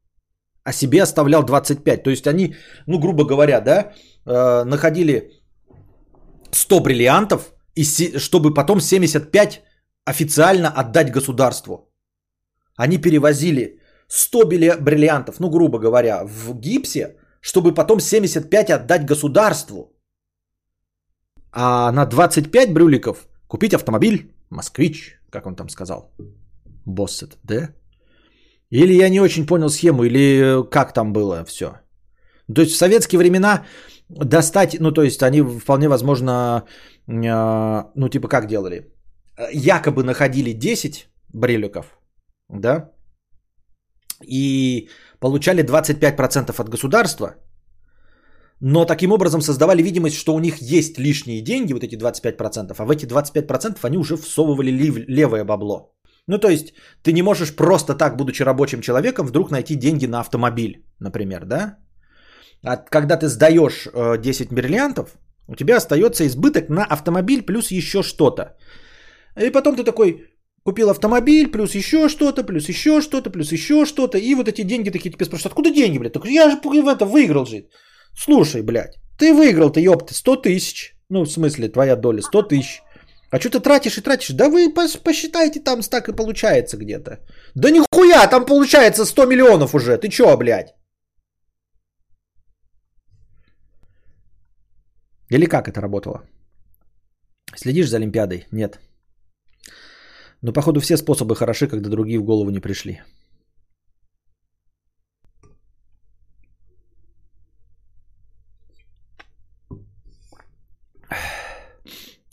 а 0.65 0.73
себе 0.73 1.03
оставлял 1.03 1.45
25%. 1.45 2.03
То 2.03 2.11
есть 2.11 2.27
они, 2.27 2.55
ну 2.87 2.99
грубо 2.99 3.25
говоря, 3.25 3.61
да, 3.61 3.93
э, 4.27 4.65
находили 4.65 5.31
100 6.51 6.81
бриллиантов, 6.81 7.53
и 7.75 7.85
чтобы 8.19 8.55
потом 8.55 8.81
75 8.81 9.63
официально 10.05 10.69
отдать 10.69 11.11
государству. 11.11 11.91
Они 12.77 12.99
перевозили 12.99 13.81
100 14.09 14.47
бриллиантов, 14.81 15.41
ну 15.41 15.51
грубо 15.51 15.79
говоря, 15.79 16.25
в 16.25 16.55
гипсе, 16.55 17.17
чтобы 17.41 17.75
потом 17.75 18.01
75 18.01 18.71
отдать 18.71 19.07
государству. 19.07 19.93
А 21.51 21.93
на 21.93 22.07
25 22.07 22.73
брюликов 22.73 23.27
купить 23.47 23.75
автомобиль 23.75 24.35
«Москвич», 24.51 25.19
как 25.31 25.47
он 25.47 25.55
там 25.55 25.69
сказал. 25.69 26.11
Боссет, 26.87 27.39
да? 27.45 27.75
Или 28.71 28.95
я 28.95 29.09
не 29.11 29.21
очень 29.21 29.47
понял 29.47 29.69
схему, 29.69 30.05
или 30.05 30.19
э, 30.19 30.71
как 30.71 30.93
там 30.93 31.13
было 31.13 31.45
все. 31.45 31.67
То 32.55 32.63
есть 32.63 32.73
в 32.73 32.77
советские 32.77 33.19
времена 33.19 33.65
достать, 34.09 34.81
ну 34.81 34.93
то 34.93 35.03
есть 35.03 35.23
они 35.23 35.43
вполне 35.43 35.89
возможно, 35.89 36.65
э, 37.09 37.85
ну 37.95 38.09
типа 38.09 38.29
как 38.29 38.47
делали? 38.47 38.93
Якобы 39.53 40.05
находили 40.05 40.53
10 40.53 41.09
бреликов, 41.35 41.87
да? 42.49 42.91
И 44.25 44.89
получали 45.21 45.63
25% 45.63 46.61
от 46.61 46.69
государства, 46.69 47.35
но 48.65 48.85
таким 48.85 49.13
образом 49.13 49.41
создавали 49.41 49.83
видимость, 49.83 50.17
что 50.17 50.35
у 50.35 50.41
них 50.41 50.59
есть 50.63 50.99
лишние 50.99 51.43
деньги, 51.43 51.73
вот 51.73 51.83
эти 51.83 51.97
25%, 51.97 52.75
а 52.79 52.85
в 52.85 52.91
эти 52.91 53.07
25% 53.07 53.79
они 53.83 53.99
уже 53.99 54.17
всовывали 54.17 54.71
левое 55.09 55.45
бабло. 55.45 55.93
Ну, 56.29 56.39
то 56.39 56.49
есть, 56.49 56.75
ты 57.03 57.13
не 57.13 57.23
можешь 57.23 57.57
просто 57.57 57.95
так, 57.95 58.17
будучи 58.17 58.43
рабочим 58.43 58.81
человеком, 58.81 59.27
вдруг 59.27 59.51
найти 59.51 59.75
деньги 59.75 60.07
на 60.07 60.21
автомобиль, 60.21 60.85
например, 61.01 61.45
да? 61.45 61.79
А 62.63 62.77
когда 62.77 63.17
ты 63.17 63.29
сдаешь 63.29 63.89
10 64.19 64.53
э, 64.53 64.55
бриллиантов, 64.55 65.19
у 65.49 65.57
тебя 65.57 65.77
остается 65.77 66.25
избыток 66.27 66.69
на 66.69 66.85
автомобиль 66.85 67.43
плюс 67.43 67.71
еще 67.71 68.03
что-то. 68.03 68.57
И 69.37 69.51
потом 69.51 69.77
ты 69.77 69.85
такой, 69.85 70.33
купил 70.65 70.91
автомобиль, 70.91 71.51
плюс 71.51 71.75
еще 71.75 72.09
что-то, 72.09 72.45
плюс 72.45 72.69
еще 72.69 73.01
что-то, 73.01 73.31
плюс 73.31 73.53
еще 73.53 73.85
что-то. 73.85 74.19
И 74.19 74.35
вот 74.35 74.49
эти 74.49 74.63
деньги 74.63 74.91
такие 74.91 75.11
тебе 75.11 75.25
спрашивают, 75.25 75.53
откуда 75.53 75.71
деньги, 75.71 75.99
блядь? 75.99 76.13
Так 76.13 76.25
я 76.27 76.51
же 76.51 76.57
в 76.57 76.89
это 76.89 77.05
выиграл 77.05 77.47
же. 77.47 77.69
Слушай, 78.17 78.63
блядь, 78.63 78.95
ты 79.19 79.33
выиграл, 79.33 79.71
ты 79.71 79.81
ёпты, 79.81 80.15
100 80.15 80.37
тысяч. 80.37 80.95
Ну, 81.09 81.25
в 81.25 81.31
смысле, 81.31 81.69
твоя 81.69 81.97
доля, 81.97 82.23
100 82.23 82.43
тысяч. 82.43 82.82
А 83.33 83.41
что 83.41 83.49
ты 83.49 83.61
тратишь 83.61 83.97
и 83.99 84.03
тратишь? 84.03 84.37
Да 84.37 84.49
вы 84.51 84.69
посчитайте, 85.05 85.61
там 85.61 85.81
так 85.81 86.09
и 86.09 86.13
получается 86.13 86.77
где-то. 86.77 87.19
Да 87.55 87.71
нихуя, 87.71 88.27
там 88.31 88.45
получается 88.45 89.07
100 89.07 89.27
миллионов 89.27 89.75
уже. 89.75 89.97
Ты 89.97 90.09
чё, 90.11 90.37
блядь? 90.37 90.75
Или 95.31 95.47
как 95.47 95.69
это 95.69 95.81
работало? 95.81 96.23
Следишь 97.57 97.89
за 97.89 97.97
Олимпиадой? 97.97 98.47
Нет. 98.53 98.79
Но 100.43 100.53
походу 100.53 100.81
все 100.81 100.99
способы 100.99 101.35
хороши, 101.35 101.69
когда 101.69 101.89
другие 101.89 102.19
в 102.19 102.25
голову 102.25 102.51
не 102.51 102.61
пришли. 102.61 103.01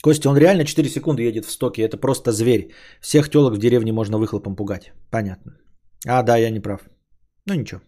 Костя, 0.02 0.30
он 0.30 0.38
реально 0.38 0.64
4 0.64 0.88
секунды 0.88 1.22
едет 1.22 1.44
в 1.44 1.50
стоке. 1.50 1.82
Это 1.82 1.96
просто 1.96 2.32
зверь. 2.32 2.72
Всех 3.00 3.30
телок 3.30 3.54
в 3.54 3.58
деревне 3.58 3.92
можно 3.92 4.18
выхлопом 4.18 4.56
пугать. 4.56 4.92
Понятно. 5.10 5.52
А, 6.06 6.22
да, 6.22 6.38
я 6.38 6.50
не 6.50 6.60
прав. 6.60 6.80
Ну 7.46 7.54
ничего. 7.54 7.80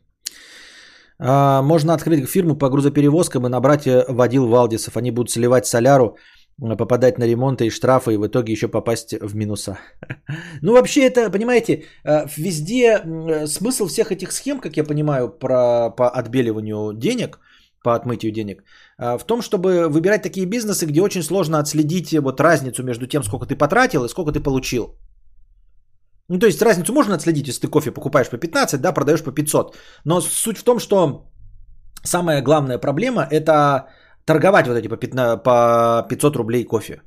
А, 1.19 1.63
можно 1.63 1.95
открыть 1.95 2.29
фирму 2.29 2.59
по 2.59 2.69
грузоперевозкам 2.69 3.47
и 3.47 3.49
набрать 3.49 3.87
э, 3.87 4.05
водил 4.09 4.47
Валдисов. 4.47 4.97
Они 4.97 5.11
будут 5.11 5.31
сливать 5.31 5.67
соляру, 5.67 6.17
э, 6.61 6.77
попадать 6.77 7.19
на 7.19 7.25
ремонты 7.25 7.67
и 7.67 7.71
штрафы, 7.71 8.15
и 8.15 8.17
в 8.17 8.27
итоге 8.27 8.53
еще 8.53 8.69
попасть 8.69 9.15
в 9.15 9.35
минуса. 9.35 9.79
Ну, 10.63 10.73
вообще, 10.73 11.01
это, 11.03 11.31
понимаете, 11.31 11.85
э, 12.05 12.27
везде 12.37 13.03
смысл 13.47 13.87
всех 13.87 14.13
этих 14.13 14.33
схем, 14.33 14.61
как 14.61 14.77
я 14.77 14.85
понимаю, 14.85 15.29
про, 15.29 15.91
по 15.91 16.11
отбеливанию 16.11 16.93
денег, 16.95 17.39
по 17.83 17.95
отмытию 17.95 18.33
денег, 18.33 18.63
в 18.99 19.25
том, 19.27 19.43
чтобы 19.43 19.89
выбирать 19.89 20.23
такие 20.23 20.47
бизнесы, 20.47 20.87
где 20.87 21.01
очень 21.01 21.23
сложно 21.23 21.59
отследить 21.59 22.13
вот 22.13 22.41
разницу 22.41 22.83
между 22.83 23.07
тем, 23.07 23.23
сколько 23.25 23.47
ты 23.47 23.57
потратил 23.57 24.05
и 24.05 24.09
сколько 24.09 24.33
ты 24.33 24.41
получил. 24.41 24.97
Ну, 26.29 26.39
то 26.39 26.47
есть 26.47 26.63
разницу 26.63 26.93
можно 26.93 27.15
отследить, 27.15 27.49
если 27.49 27.63
ты 27.63 27.69
кофе 27.69 27.91
покупаешь 27.91 28.31
по 28.31 28.39
15, 28.39 28.81
да, 28.81 28.93
продаешь 28.93 29.23
по 29.23 29.33
500. 29.33 29.77
Но 30.05 30.21
суть 30.21 30.59
в 30.59 30.65
том, 30.65 30.79
что 30.79 31.27
самая 32.05 32.43
главная 32.43 32.79
проблема– 32.79 33.27
это 33.31 33.89
торговать 34.25 34.67
вот 34.67 34.77
эти 34.77 34.89
по 34.89 36.07
500 36.09 36.37
рублей 36.37 36.65
кофе. 36.65 37.03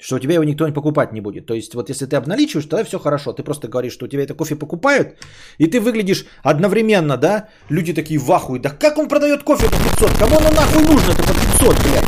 Что 0.00 0.14
у 0.14 0.18
тебя 0.20 0.34
его 0.34 0.44
никто 0.44 0.64
не 0.64 0.72
покупать 0.72 1.12
не 1.12 1.20
будет. 1.20 1.46
То 1.46 1.54
есть 1.54 1.74
вот 1.74 1.88
если 1.88 2.06
ты 2.06 2.14
обналичиваешь, 2.14 2.66
тогда 2.66 2.84
все 2.84 3.00
хорошо. 3.00 3.32
Ты 3.32 3.42
просто 3.42 3.66
говоришь, 3.66 3.94
что 3.94 4.04
у 4.04 4.08
тебя 4.08 4.22
это 4.22 4.32
кофе 4.32 4.54
покупают, 4.54 5.16
и 5.58 5.66
ты 5.66 5.80
выглядишь 5.80 6.24
одновременно, 6.44 7.16
да? 7.16 7.48
Люди 7.68 7.92
такие 7.92 8.20
в 8.20 8.30
ахуе. 8.30 8.60
Да 8.60 8.70
как 8.70 8.96
он 8.96 9.08
продает 9.08 9.42
кофе 9.42 9.66
по 9.66 9.76
500? 9.76 10.18
Кому 10.18 10.36
оно 10.36 10.50
нахуй 10.50 10.84
нужно 10.84 11.10
это 11.10 11.22
по 11.24 11.34
500, 11.34 11.76
блядь? 11.82 12.04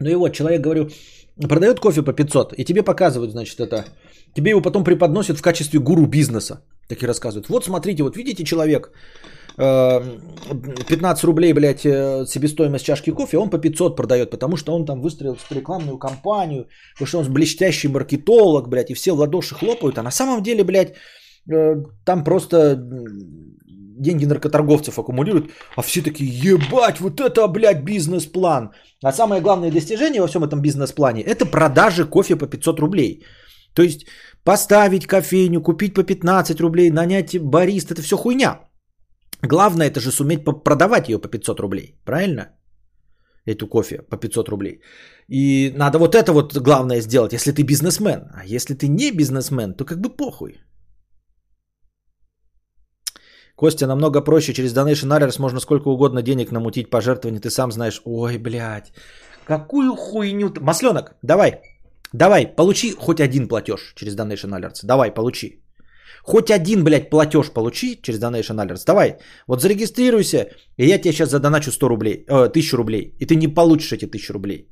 Ну 0.00 0.10
и 0.10 0.14
вот, 0.16 0.32
человек, 0.32 0.60
говорю, 0.60 0.90
продает 1.46 1.80
кофе 1.80 2.02
по 2.02 2.12
500, 2.12 2.54
и 2.56 2.64
тебе 2.64 2.82
показывают, 2.82 3.32
значит, 3.32 3.60
это. 3.60 3.84
Тебе 4.34 4.50
его 4.50 4.62
потом 4.62 4.84
преподносят 4.84 5.38
в 5.38 5.42
качестве 5.42 5.80
гуру 5.80 6.06
бизнеса. 6.06 6.60
Так 6.88 7.02
и 7.02 7.06
рассказывают. 7.06 7.48
Вот 7.48 7.64
смотрите, 7.64 8.02
вот 8.02 8.16
видите 8.16 8.44
человек, 8.44 8.90
15 9.58 11.24
э, 11.24 11.26
рублей, 11.26 11.52
блядь, 11.52 11.84
э, 11.84 12.24
себестоимость 12.26 12.84
чашки 12.84 13.10
кофе, 13.10 13.38
он 13.38 13.50
по 13.50 13.58
500 13.58 13.96
продает, 13.96 14.30
потому 14.30 14.56
что 14.56 14.72
он 14.72 14.84
там 14.84 15.00
выстроил 15.00 15.36
рекламную 15.50 15.98
кампанию, 15.98 16.66
потому 16.94 17.08
что 17.08 17.18
он 17.18 17.32
блестящий 17.32 17.88
маркетолог, 17.88 18.68
блядь, 18.68 18.90
и 18.90 18.94
все 18.94 19.12
в 19.14 19.18
ладоши 19.18 19.54
хлопают, 19.54 19.98
а 19.98 20.02
на 20.02 20.10
самом 20.10 20.42
деле, 20.42 20.62
блядь, 20.64 20.94
э, 21.50 21.82
там 22.04 22.24
просто 22.24 22.76
деньги 23.98 24.26
наркоторговцев 24.26 24.98
аккумулируют, 24.98 25.50
а 25.76 25.82
все 25.82 26.02
такие, 26.02 26.28
ебать, 26.28 27.00
вот 27.00 27.20
это, 27.20 27.48
блядь, 27.48 27.84
бизнес-план. 27.84 28.70
А 29.04 29.12
самое 29.12 29.40
главное 29.40 29.70
достижение 29.70 30.20
во 30.20 30.28
всем 30.28 30.44
этом 30.44 30.60
бизнес-плане– 30.60 31.22
это 31.26 31.46
продажи 31.46 32.04
кофе 32.04 32.36
по 32.36 32.46
500 32.46 32.80
рублей. 32.80 33.24
То 33.74 33.82
есть 33.82 34.06
поставить 34.44 35.06
кофейню, 35.06 35.60
купить 35.62 35.94
по 35.94 36.02
15 36.02 36.60
рублей, 36.60 36.90
нанять 36.90 37.38
барист– 37.38 37.90
это 37.92 38.02
все 38.02 38.16
хуйня. 38.16 38.60
Главное 39.42 39.86
это 39.86 40.00
же 40.00 40.10
суметь 40.10 40.44
продавать 40.44 41.08
ее 41.08 41.18
по 41.18 41.28
500 41.28 41.60
рублей, 41.60 41.94
правильно? 42.04 42.48
Эту 43.46 43.66
кофе 43.66 44.02
по 44.10 44.16
500 44.16 44.48
рублей. 44.48 44.80
И 45.28 45.72
надо 45.76 45.98
вот 45.98 46.14
это 46.14 46.32
вот 46.32 46.56
главное 46.56 47.00
сделать, 47.00 47.32
если 47.32 47.52
ты 47.52 47.62
бизнесмен. 47.62 48.30
А 48.34 48.44
если 48.44 48.74
ты 48.74 48.88
не 48.88 49.12
бизнесмен, 49.12 49.74
то 49.74 49.84
как 49.84 50.00
бы 50.00 50.10
похуй. 50.16 50.58
Костя, 53.58 53.86
намного 53.86 54.20
проще. 54.20 54.54
Через 54.54 54.72
Donation 54.72 55.10
Alerts 55.10 55.40
можно 55.40 55.60
сколько 55.60 55.88
угодно 55.88 56.22
денег 56.22 56.52
намутить 56.52 56.90
пожертвования. 56.90 57.40
Ты 57.40 57.50
сам 57.50 57.72
знаешь. 57.72 58.00
Ой, 58.04 58.38
блядь. 58.38 58.92
Какую 59.44 59.96
хуйню. 59.96 60.52
Масленок, 60.60 61.16
давай. 61.22 61.60
Давай, 62.12 62.46
получи 62.46 62.92
хоть 62.92 63.20
один 63.20 63.48
платеж 63.48 63.94
через 63.96 64.16
Donation 64.16 64.52
Alerts. 64.52 64.84
Давай, 64.84 65.10
получи. 65.10 65.60
Хоть 66.22 66.50
один, 66.50 66.84
блядь, 66.84 67.10
платеж 67.10 67.50
получи 67.50 68.00
через 68.02 68.20
Donation 68.20 68.64
Alerts. 68.64 68.84
Давай, 68.86 69.16
вот 69.48 69.60
зарегистрируйся, 69.60 70.46
и 70.76 70.86
я 70.86 70.98
тебе 70.98 71.12
сейчас 71.12 71.30
задоначу 71.30 71.72
100 71.72 71.88
рублей, 71.88 72.24
э, 72.28 72.48
1000 72.48 72.76
рублей. 72.76 73.16
И 73.18 73.26
ты 73.26 73.34
не 73.34 73.48
получишь 73.48 73.92
эти 73.92 74.06
1000 74.06 74.32
рублей. 74.32 74.68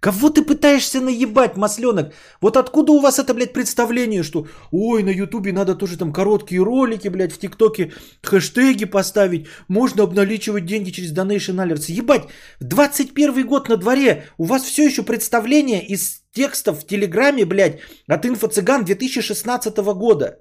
Кого 0.00 0.30
ты 0.30 0.42
пытаешься 0.42 1.00
наебать, 1.00 1.56
масленок? 1.56 2.14
Вот 2.40 2.56
откуда 2.56 2.92
у 2.92 3.00
вас 3.00 3.18
это, 3.18 3.34
блядь, 3.34 3.52
представление, 3.52 4.22
что 4.22 4.46
ой, 4.70 5.02
на 5.02 5.10
ютубе 5.10 5.52
надо 5.52 5.74
тоже 5.74 5.98
там 5.98 6.10
короткие 6.12 6.62
ролики, 6.62 7.08
блядь, 7.08 7.32
в 7.32 7.38
тиктоке 7.38 7.92
хэштеги 8.22 8.86
поставить, 8.86 9.46
можно 9.68 10.02
обналичивать 10.02 10.64
деньги 10.64 10.90
через 10.90 11.12
Donation 11.12 11.56
Alerts. 11.56 11.92
Ебать, 11.92 12.28
21 12.60 13.46
год 13.46 13.68
на 13.68 13.76
дворе, 13.76 14.24
у 14.38 14.44
вас 14.44 14.62
все 14.62 14.86
еще 14.86 15.02
представление 15.02 15.86
из 15.86 16.22
текстов 16.32 16.80
в 16.80 16.86
Телеграме, 16.86 17.44
блядь, 17.44 17.80
от 18.08 18.24
инфо-цыган 18.24 18.84
2016 18.84 19.76
года. 19.94 20.40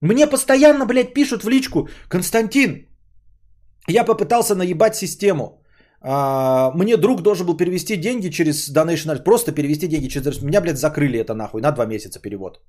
Мне 0.00 0.28
постоянно, 0.28 0.86
блядь, 0.86 1.14
пишут 1.14 1.42
в 1.42 1.48
личку, 1.48 1.88
Константин, 2.08 2.86
я 3.88 4.04
попытался 4.04 4.54
наебать 4.54 4.94
систему. 4.94 5.62
А, 6.00 6.72
мне 6.74 6.96
друг 6.96 7.22
должен 7.22 7.46
был 7.46 7.56
перевести 7.56 7.96
деньги 7.96 8.30
через 8.30 8.70
Donation 8.70 9.10
Alerts. 9.10 9.24
Просто 9.24 9.52
перевести 9.52 9.88
деньги 9.88 10.08
через... 10.08 10.42
Меня, 10.42 10.60
блядь, 10.60 10.78
закрыли 10.78 11.18
это 11.18 11.34
нахуй. 11.34 11.60
На 11.60 11.72
два 11.72 11.86
месяца 11.86 12.20
перевод. 12.20 12.60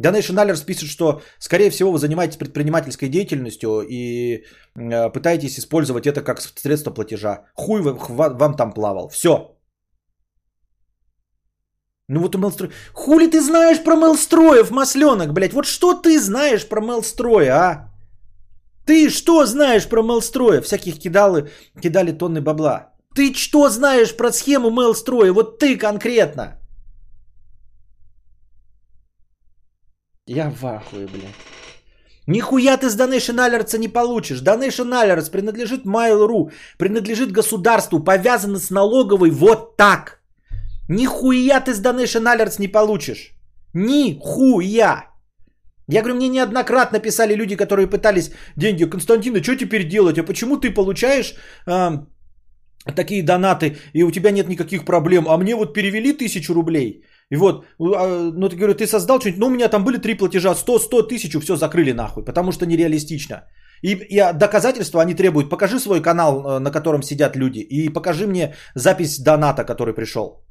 Donation 0.00 0.36
Alerts 0.36 0.64
пишет, 0.66 0.88
что, 0.88 1.20
скорее 1.38 1.70
всего, 1.70 1.92
вы 1.92 1.98
занимаетесь 1.98 2.36
предпринимательской 2.36 3.08
деятельностью 3.08 3.82
и 3.88 4.44
э, 4.76 5.10
пытаетесь 5.12 5.58
использовать 5.58 6.06
это 6.06 6.22
как 6.22 6.40
средство 6.40 6.90
платежа. 6.90 7.44
Хуй 7.54 7.80
вам, 7.82 8.36
вам 8.38 8.54
там 8.56 8.72
плавал. 8.72 9.08
Все. 9.08 9.56
Ну 12.08 12.20
вот 12.20 12.34
у 12.34 12.38
Мелстроя. 12.38 12.70
Хули 12.92 13.30
ты 13.30 13.40
знаешь 13.40 13.82
про 13.82 13.96
Мелстроев, 13.96 14.70
масленок, 14.70 15.32
блядь? 15.32 15.52
Вот 15.52 15.66
что 15.66 15.94
ты 15.94 16.20
знаешь 16.20 16.68
про 16.68 16.80
Мелстроя, 16.80 17.52
а? 17.52 17.93
Ты 18.86 19.10
что 19.10 19.46
знаешь 19.46 19.88
про 19.88 20.02
Мелстроя? 20.02 20.60
Всяких 20.60 20.98
кидалы, 20.98 21.50
кидали 21.80 22.12
тонны 22.12 22.40
бабла. 22.40 22.92
Ты 23.14 23.32
что 23.34 23.68
знаешь 23.70 24.16
про 24.16 24.32
схему 24.32 24.70
Мелстроя? 24.70 25.32
Вот 25.32 25.58
ты 25.58 25.76
конкретно. 25.76 26.60
Я 30.26 30.50
в 30.50 30.64
ахуе, 30.64 31.06
блядь. 31.06 31.34
Нихуя 32.26 32.78
ты 32.78 32.88
с 32.88 32.96
Donation 32.96 33.36
Alerts 33.36 33.78
не 33.78 33.88
получишь. 33.88 34.42
Donation 34.42 34.90
Alerts 34.90 35.30
принадлежит 35.30 35.84
Mail.ru, 35.84 36.52
принадлежит 36.78 37.32
государству, 37.32 38.00
повязано 38.00 38.58
с 38.58 38.70
налоговой 38.70 39.30
вот 39.30 39.76
так. 39.76 40.22
Нихуя 40.88 41.60
ты 41.60 41.74
с 41.74 41.82
Donation 41.82 42.24
Alerts 42.24 42.56
не 42.58 42.68
получишь. 42.68 43.34
Нихуя. 43.74 45.13
Я 45.88 46.00
говорю, 46.00 46.16
мне 46.16 46.28
неоднократно 46.28 46.98
писали 46.98 47.34
люди, 47.34 47.56
которые 47.56 47.86
пытались 47.86 48.30
деньги. 48.56 48.84
Константина, 48.84 49.42
что 49.42 49.56
теперь 49.56 49.88
делать? 49.88 50.18
А 50.18 50.24
почему 50.24 50.56
ты 50.56 50.70
получаешь 50.70 51.34
э, 51.66 51.90
такие 52.94 53.22
донаты, 53.22 53.76
и 53.92 54.02
у 54.02 54.10
тебя 54.10 54.30
нет 54.30 54.48
никаких 54.48 54.84
проблем? 54.84 55.28
А 55.28 55.36
мне 55.36 55.54
вот 55.54 55.74
перевели 55.74 56.12
тысячу 56.12 56.54
рублей. 56.54 57.04
И 57.30 57.36
вот, 57.36 57.64
а, 57.80 58.30
ну 58.34 58.48
ты 58.48 58.56
говорю, 58.56 58.74
ты 58.74 58.86
создал 58.86 59.18
что-нибудь, 59.18 59.40
ну 59.40 59.46
у 59.46 59.50
меня 59.50 59.68
там 59.68 59.84
были 59.84 59.98
три 59.98 60.14
платежа, 60.14 60.54
100, 60.54 60.78
100, 60.78 61.02
тысячу, 61.02 61.40
все 61.40 61.56
закрыли 61.56 61.92
нахуй, 61.92 62.24
потому 62.24 62.52
что 62.52 62.66
нереалистично. 62.66 63.34
И, 63.82 63.92
и 63.92 64.32
доказательства 64.32 65.02
они 65.02 65.14
требуют, 65.14 65.50
покажи 65.50 65.78
свой 65.78 66.00
канал, 66.02 66.44
э, 66.44 66.58
на 66.58 66.70
котором 66.70 67.02
сидят 67.02 67.36
люди, 67.36 67.58
и 67.58 67.88
покажи 67.88 68.26
мне 68.26 68.54
запись 68.74 69.18
доната, 69.18 69.64
который 69.64 69.94
пришел. 69.94 70.43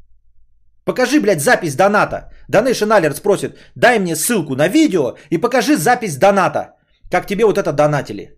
Покажи, 0.85 1.19
блядь, 1.19 1.41
запись 1.41 1.75
доната. 1.75 2.29
Donation 2.51 2.89
Alerts 2.89 3.21
просит, 3.21 3.57
дай 3.75 3.99
мне 3.99 4.15
ссылку 4.15 4.55
на 4.55 4.67
видео 4.67 5.15
и 5.29 5.37
покажи 5.37 5.77
запись 5.77 6.17
доната. 6.17 6.75
Как 7.11 7.25
тебе 7.27 7.45
вот 7.45 7.57
это 7.57 7.71
донатили. 7.71 8.37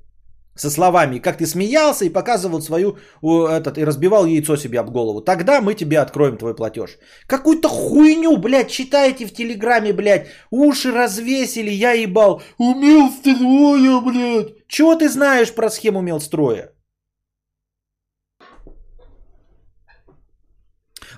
Со 0.58 0.70
словами, 0.70 1.20
как 1.20 1.38
ты 1.38 1.46
смеялся 1.46 2.06
и 2.06 2.14
показывал 2.14 2.62
свою, 2.62 2.98
этот, 3.22 3.78
и 3.78 3.84
разбивал 3.84 4.26
яйцо 4.26 4.56
себе 4.56 4.80
об 4.80 4.90
голову. 4.90 5.22
Тогда 5.22 5.60
мы 5.60 5.74
тебе 5.74 6.00
откроем 6.00 6.38
твой 6.38 6.56
платеж. 6.56 6.98
Какую-то 7.28 7.68
хуйню, 7.68 8.38
блядь, 8.38 8.72
читаете 8.72 9.26
в 9.26 9.34
Телеграме, 9.34 9.92
блядь. 9.92 10.28
Уши 10.52 10.92
развесили, 10.92 11.72
я 11.72 11.92
ебал. 11.92 12.42
Умел 12.58 13.10
строя, 13.10 14.00
блядь. 14.00 14.68
Чего 14.70 14.96
ты 14.96 15.10
знаешь 15.10 15.54
про 15.54 15.70
схему 15.70 16.00
умел 16.00 16.22
строя? 16.22 16.72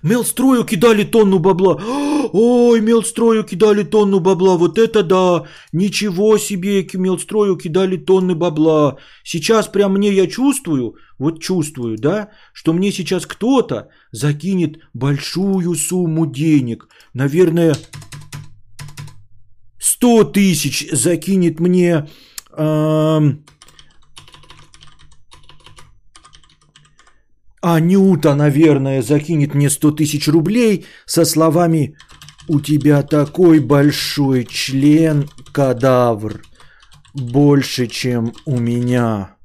Мелстрою 0.04 0.64
кидали 0.64 1.04
тонну 1.04 1.40
бабла. 1.40 1.76
Ой, 2.34 2.82
Мелстрою 2.82 3.44
кидали 3.44 3.84
тонну 3.84 4.20
бабла. 4.20 4.58
Вот 4.58 4.78
это 4.78 5.04
да. 5.04 5.44
Ничего 5.72 6.38
себе, 6.38 6.88
Мелстрою 6.94 7.56
кидали 7.56 7.98
тонны 7.98 8.36
бабла. 8.36 8.98
Сейчас 9.24 9.68
прям 9.68 9.94
мне 9.94 10.12
я 10.12 10.28
чувствую, 10.28 10.96
вот 11.20 11.42
чувствую, 11.42 11.98
да, 11.98 12.30
что 12.54 12.74
мне 12.74 12.92
сейчас 12.92 13.26
кто-то 13.26 13.90
закинет 14.12 14.80
большую 14.94 15.76
сумму 15.76 16.26
денег. 16.26 16.88
Наверное, 17.14 17.76
100 19.80 20.24
тысяч 20.26 20.88
закинет 20.92 21.60
мне... 21.60 22.08
Эм, 22.58 23.44
Анюта, 27.76 28.34
наверное, 28.34 29.02
закинет 29.02 29.54
мне 29.54 29.70
100 29.70 29.92
тысяч 29.92 30.30
рублей 30.30 30.86
со 31.06 31.26
словами 31.26 31.98
«У 32.48 32.62
тебя 32.62 33.04
такой 33.04 33.60
большой 33.60 34.46
член, 34.46 35.30
кадавр, 35.52 36.44
больше, 37.14 37.88
чем 37.88 38.34
у 38.46 38.58
меня». 38.58 39.36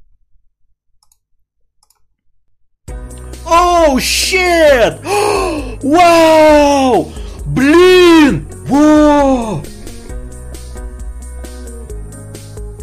Оу, 3.45 3.97
oh, 3.97 4.01
щет! 4.01 5.01
Вау! 5.83 7.13
Блин! 7.47 8.47
Вау! 8.69 9.65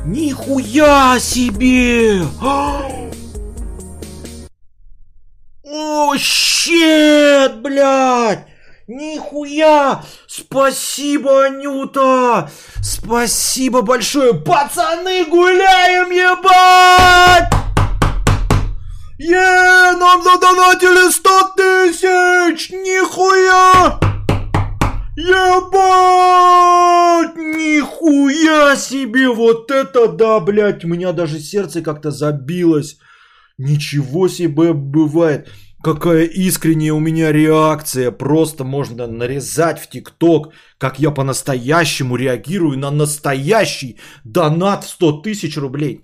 Нихуя 0.06 1.18
себе! 1.18 2.24
О, 5.82 6.18
щет, 6.18 7.62
блядь! 7.62 8.46
Нихуя! 8.88 10.04
Спасибо, 10.28 11.46
Анюта! 11.46 12.50
Спасибо 12.84 13.82
большое! 13.82 14.34
Пацаны, 14.34 15.24
гуляем, 15.24 16.12
ебать! 16.12 17.50
Е, 19.20 19.94
нам 19.98 20.22
задонатили 20.22 21.12
100 21.12 21.30
тысяч! 21.56 22.72
Нихуя! 22.72 24.00
Ебать! 25.16 25.78
Нихуя 27.38 28.76
себе! 28.76 29.30
Вот 29.30 29.72
это 29.72 30.10
да, 30.10 30.42
блядь! 30.42 30.84
У 30.84 30.90
меня 30.90 31.14
даже 31.14 31.40
сердце 31.40 31.82
как-то 31.82 32.12
забилось. 32.12 32.98
Ничего 33.58 34.28
себе 34.28 34.74
бывает. 34.74 35.48
Какая 35.82 36.26
искренняя 36.26 36.94
у 36.94 37.00
меня 37.00 37.32
реакция. 37.32 38.12
Просто 38.12 38.64
можно 38.64 39.08
нарезать 39.08 39.80
в 39.80 39.90
ТикТок, 39.90 40.54
как 40.78 41.00
я 41.00 41.12
по-настоящему 41.12 42.18
реагирую 42.18 42.78
на 42.78 42.92
настоящий 42.92 43.98
донат 44.26 44.84
100 44.84 45.22
тысяч 45.22 45.58
рублей. 45.58 46.02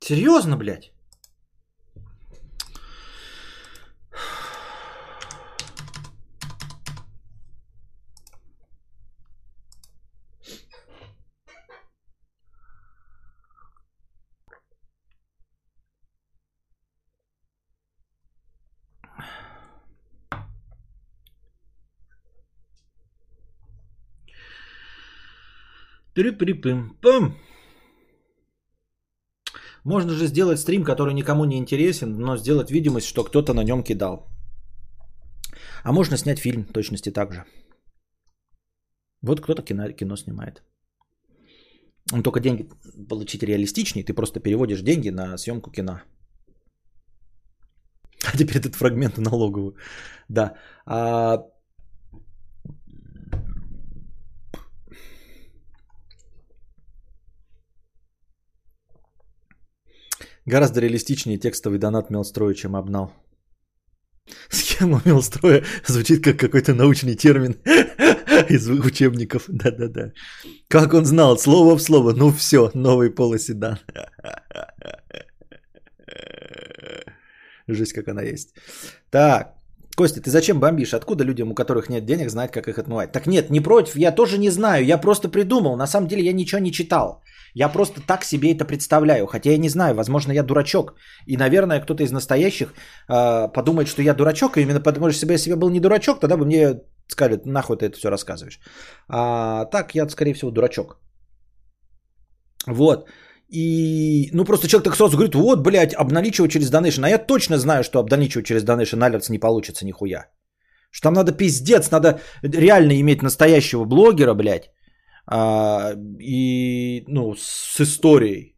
Серьезно, 0.00 0.56
блядь? 0.56 0.95
Тры-при-пым-пам. 26.16 27.34
Можно 29.84 30.12
же 30.12 30.26
сделать 30.26 30.58
стрим, 30.58 30.82
который 30.84 31.14
никому 31.14 31.44
не 31.44 31.58
интересен, 31.58 32.18
но 32.18 32.36
сделать 32.38 32.70
видимость, 32.70 33.06
что 33.06 33.24
кто-то 33.24 33.52
на 33.52 33.64
нем 33.64 33.82
кидал. 33.84 34.26
А 35.84 35.92
можно 35.92 36.16
снять 36.16 36.38
фильм 36.38 36.64
точности 36.64 37.10
так 37.12 37.32
же. 37.32 37.44
Вот 39.22 39.40
кто-то 39.40 39.62
кино, 39.62 39.92
кино 39.92 40.16
снимает. 40.16 40.62
Он 42.12 42.22
только 42.22 42.40
деньги 42.40 42.68
получить 43.08 43.42
реалистичнее, 43.42 44.04
ты 44.04 44.14
просто 44.14 44.40
переводишь 44.40 44.82
деньги 44.82 45.10
на 45.10 45.36
съемку 45.36 45.70
кино. 45.70 46.00
А 48.24 48.36
теперь 48.38 48.56
этот 48.56 48.74
фрагмент 48.74 49.18
налоговую. 49.18 49.76
Да. 50.28 50.56
А 50.86 51.44
Гораздо 60.46 60.80
реалистичнее 60.80 61.38
текстовый 61.38 61.78
донат 61.78 62.10
Мелстроя, 62.10 62.54
чем 62.54 62.76
обнал. 62.76 63.12
Схема 64.48 65.02
Мелстроя 65.04 65.64
звучит 65.86 66.24
как 66.24 66.38
какой-то 66.38 66.74
научный 66.74 67.16
термин 67.16 67.56
из 68.48 68.68
учебников. 68.68 69.44
Да-да-да. 69.48 70.12
Как 70.68 70.94
он 70.94 71.04
знал, 71.04 71.38
слово 71.38 71.76
в 71.76 71.82
слово. 71.82 72.12
Ну 72.12 72.30
все, 72.30 72.70
новый 72.74 73.10
полоседан. 73.10 73.78
Жесть, 77.68 77.92
как 77.92 78.08
она 78.08 78.22
есть. 78.22 78.54
Так, 79.10 79.56
Костя, 79.96 80.20
ты 80.20 80.30
зачем 80.30 80.60
бомбишь? 80.60 80.94
Откуда 80.94 81.24
людям, 81.24 81.50
у 81.50 81.54
которых 81.54 81.88
нет 81.88 82.04
денег, 82.04 82.30
знать, 82.30 82.52
как 82.52 82.68
их 82.68 82.78
отмывать? 82.78 83.12
Так 83.12 83.26
нет, 83.26 83.50
не 83.50 83.60
против, 83.60 83.96
я 83.96 84.12
тоже 84.12 84.38
не 84.38 84.50
знаю, 84.50 84.84
я 84.84 84.98
просто 84.98 85.28
придумал. 85.28 85.76
На 85.76 85.86
самом 85.86 86.06
деле 86.06 86.22
я 86.24 86.32
ничего 86.32 86.60
не 86.60 86.70
читал. 86.70 87.22
Я 87.58 87.72
просто 87.72 88.00
так 88.00 88.24
себе 88.24 88.52
это 88.52 88.66
представляю, 88.66 89.26
хотя 89.26 89.50
я 89.50 89.58
не 89.58 89.68
знаю, 89.68 89.94
возможно, 89.94 90.32
я 90.32 90.42
дурачок. 90.42 90.94
И, 91.26 91.36
наверное, 91.36 91.80
кто-то 91.80 92.02
из 92.02 92.12
настоящих 92.12 92.74
э, 93.08 93.48
подумает, 93.52 93.88
что 93.88 94.02
я 94.02 94.14
дурачок, 94.14 94.56
и 94.56 94.60
именно 94.60 94.80
потому 94.80 95.10
что 95.10 95.26
если 95.26 95.50
бы 95.50 95.54
я 95.54 95.56
был 95.56 95.70
не 95.70 95.80
дурачок, 95.80 96.20
тогда 96.20 96.36
бы 96.36 96.44
мне 96.44 96.80
сказали, 97.08 97.40
нахуй 97.46 97.78
ты 97.78 97.86
это 97.86 97.96
все 97.96 98.10
рассказываешь. 98.10 98.60
А 99.08 99.64
так 99.64 99.94
я, 99.94 100.08
скорее 100.08 100.34
всего, 100.34 100.50
дурачок. 100.50 100.98
Вот. 102.66 103.08
И, 103.48 104.28
ну, 104.32 104.44
просто 104.44 104.68
человек 104.68 104.84
так 104.84 104.96
сразу 104.96 105.16
говорит, 105.16 105.34
вот, 105.34 105.62
блядь, 105.62 105.94
обналичивать 105.94 106.50
через 106.50 106.70
Donation. 106.70 107.06
А 107.06 107.08
я 107.08 107.18
точно 107.18 107.56
знаю, 107.56 107.84
что 107.84 108.00
обналичивать 108.00 108.46
через 108.46 108.64
Donation 108.64 109.00
Alerts 109.00 109.30
не 109.30 109.38
получится 109.38 109.86
нихуя. 109.86 110.26
Что 110.90 111.08
там 111.08 111.14
надо 111.14 111.32
пиздец, 111.32 111.90
надо 111.90 112.20
реально 112.42 113.00
иметь 113.00 113.22
настоящего 113.22 113.86
блогера, 113.86 114.34
блядь, 114.34 114.70
а, 115.26 115.92
и, 116.20 117.04
ну, 117.08 117.34
с 117.36 117.80
историей, 117.80 118.56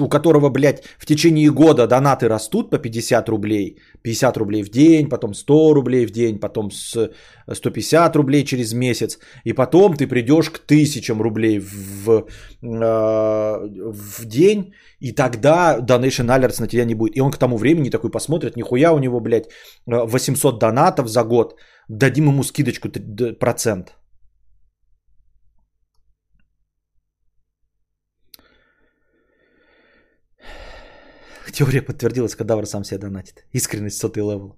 у 0.00 0.08
которого, 0.08 0.50
блядь, 0.50 0.82
в 0.98 1.06
течение 1.06 1.50
года 1.50 1.86
донаты 1.86 2.28
растут 2.28 2.70
по 2.70 2.78
50 2.78 3.28
рублей, 3.28 3.78
50 4.02 4.36
рублей 4.36 4.62
в 4.62 4.68
день, 4.68 5.08
потом 5.08 5.34
100 5.34 5.74
рублей 5.74 6.06
в 6.06 6.10
день, 6.10 6.38
потом 6.38 6.70
с 6.70 7.10
150 7.52 8.16
рублей 8.16 8.44
через 8.44 8.72
месяц, 8.72 9.18
и 9.44 9.52
потом 9.52 9.94
ты 9.94 10.06
придешь 10.06 10.50
к 10.50 10.58
тысячам 10.58 11.22
рублей 11.22 11.60
в, 11.60 12.26
а, 12.62 13.60
в 13.64 14.24
день, 14.24 14.72
и 15.00 15.12
тогда 15.12 15.78
Donation 15.78 16.26
Alerts 16.26 16.60
на 16.60 16.68
тебя 16.68 16.84
не 16.84 16.94
будет. 16.94 17.16
И 17.16 17.20
он 17.20 17.30
к 17.30 17.38
тому 17.38 17.56
времени 17.56 17.90
такой 17.90 18.10
посмотрит, 18.10 18.56
нихуя 18.56 18.92
у 18.92 18.98
него, 18.98 19.20
блядь, 19.20 19.48
800 19.86 20.58
донатов 20.58 21.08
за 21.08 21.22
год, 21.22 21.54
дадим 21.88 22.26
ему 22.26 22.42
скидочку 22.42 22.88
процент. 23.38 23.96
Теория 31.56 31.82
подтвердилась, 31.82 32.36
кадавр 32.36 32.66
сам 32.66 32.84
себя 32.84 32.98
донатит. 32.98 33.46
Искренность 33.54 33.98
сотый 33.98 34.22
level. 34.22 34.56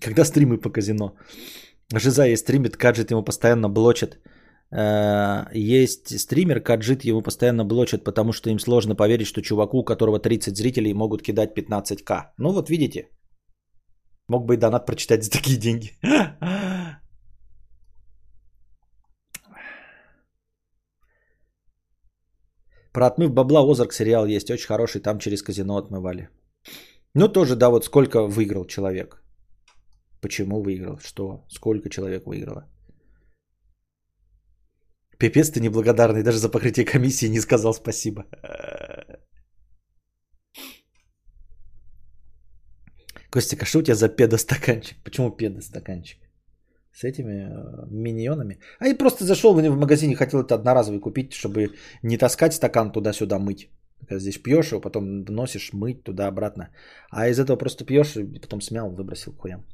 Когда 0.00 0.24
стримы 0.24 0.56
по 0.56 0.70
казино? 0.70 1.14
Жиза 1.94 2.24
есть 2.24 2.42
стримит, 2.42 2.76
каджит 2.76 3.10
ему 3.10 3.22
постоянно 3.22 3.68
блочат. 3.68 4.18
Э, 4.72 5.44
есть 5.52 6.18
стример, 6.18 6.60
каджит 6.62 7.04
ему 7.04 7.22
постоянно 7.22 7.66
блочат, 7.66 8.04
потому 8.04 8.32
что 8.32 8.48
им 8.48 8.58
сложно 8.58 8.94
поверить, 8.94 9.26
что 9.26 9.42
чуваку, 9.42 9.78
у 9.80 9.84
которого 9.84 10.18
30 10.18 10.56
зрителей, 10.56 10.94
могут 10.94 11.22
кидать 11.22 11.54
15к. 11.54 12.32
Ну 12.38 12.52
вот 12.52 12.70
видите. 12.70 13.08
Мог 14.28 14.46
бы 14.46 14.54
и 14.54 14.56
донат 14.56 14.86
прочитать 14.86 15.22
за 15.22 15.30
такие 15.30 15.58
деньги. 15.58 15.90
Про 22.92 23.06
отмыв 23.06 23.32
бабла 23.32 23.60
Озарк 23.60 23.92
сериал 23.92 24.26
есть, 24.26 24.50
очень 24.50 24.66
хороший, 24.66 25.00
там 25.00 25.18
через 25.18 25.42
казино 25.42 25.76
отмывали. 25.76 26.28
Ну 27.14 27.28
тоже, 27.28 27.56
да, 27.56 27.70
вот 27.70 27.84
сколько 27.84 28.26
выиграл 28.26 28.66
человек. 28.66 29.22
Почему 30.20 30.62
выиграл, 30.62 30.98
что, 30.98 31.44
сколько 31.48 31.88
человек 31.88 32.26
выиграло. 32.26 32.68
Пипец 35.18 35.50
ты 35.50 35.60
неблагодарный, 35.60 36.22
даже 36.22 36.38
за 36.38 36.48
покрытие 36.48 36.84
комиссии 36.84 37.28
не 37.28 37.40
сказал 37.40 37.74
спасибо. 37.74 38.24
Костик 43.30 43.62
а 43.62 43.66
что 43.66 43.78
у 43.78 43.82
тебя 43.82 43.94
за 43.94 44.08
педостаканчик? 44.08 44.96
Почему 45.04 45.30
педостаканчик? 45.30 46.29
С 46.92 47.04
этими 47.04 47.32
э, 47.32 47.86
миньонами? 47.90 48.58
А 48.78 48.86
я 48.86 48.98
просто 48.98 49.24
зашел 49.24 49.54
в 49.54 49.76
магазине, 49.76 50.16
хотел 50.16 50.40
это 50.40 50.54
одноразовый 50.54 51.00
купить, 51.00 51.32
чтобы 51.32 51.70
не 52.02 52.18
таскать 52.18 52.52
стакан 52.52 52.92
туда-сюда 52.92 53.38
мыть. 53.38 53.70
Здесь 54.10 54.38
пьешь 54.38 54.72
его, 54.72 54.80
потом 54.80 55.24
носишь 55.24 55.72
мыть 55.72 56.02
туда-обратно. 56.02 56.70
А 57.10 57.28
из 57.28 57.38
этого 57.38 57.56
просто 57.56 57.84
пьешь 57.84 58.16
и 58.16 58.40
потом 58.40 58.60
смял, 58.60 58.90
выбросил 58.90 59.32
хуям. 59.32 59.64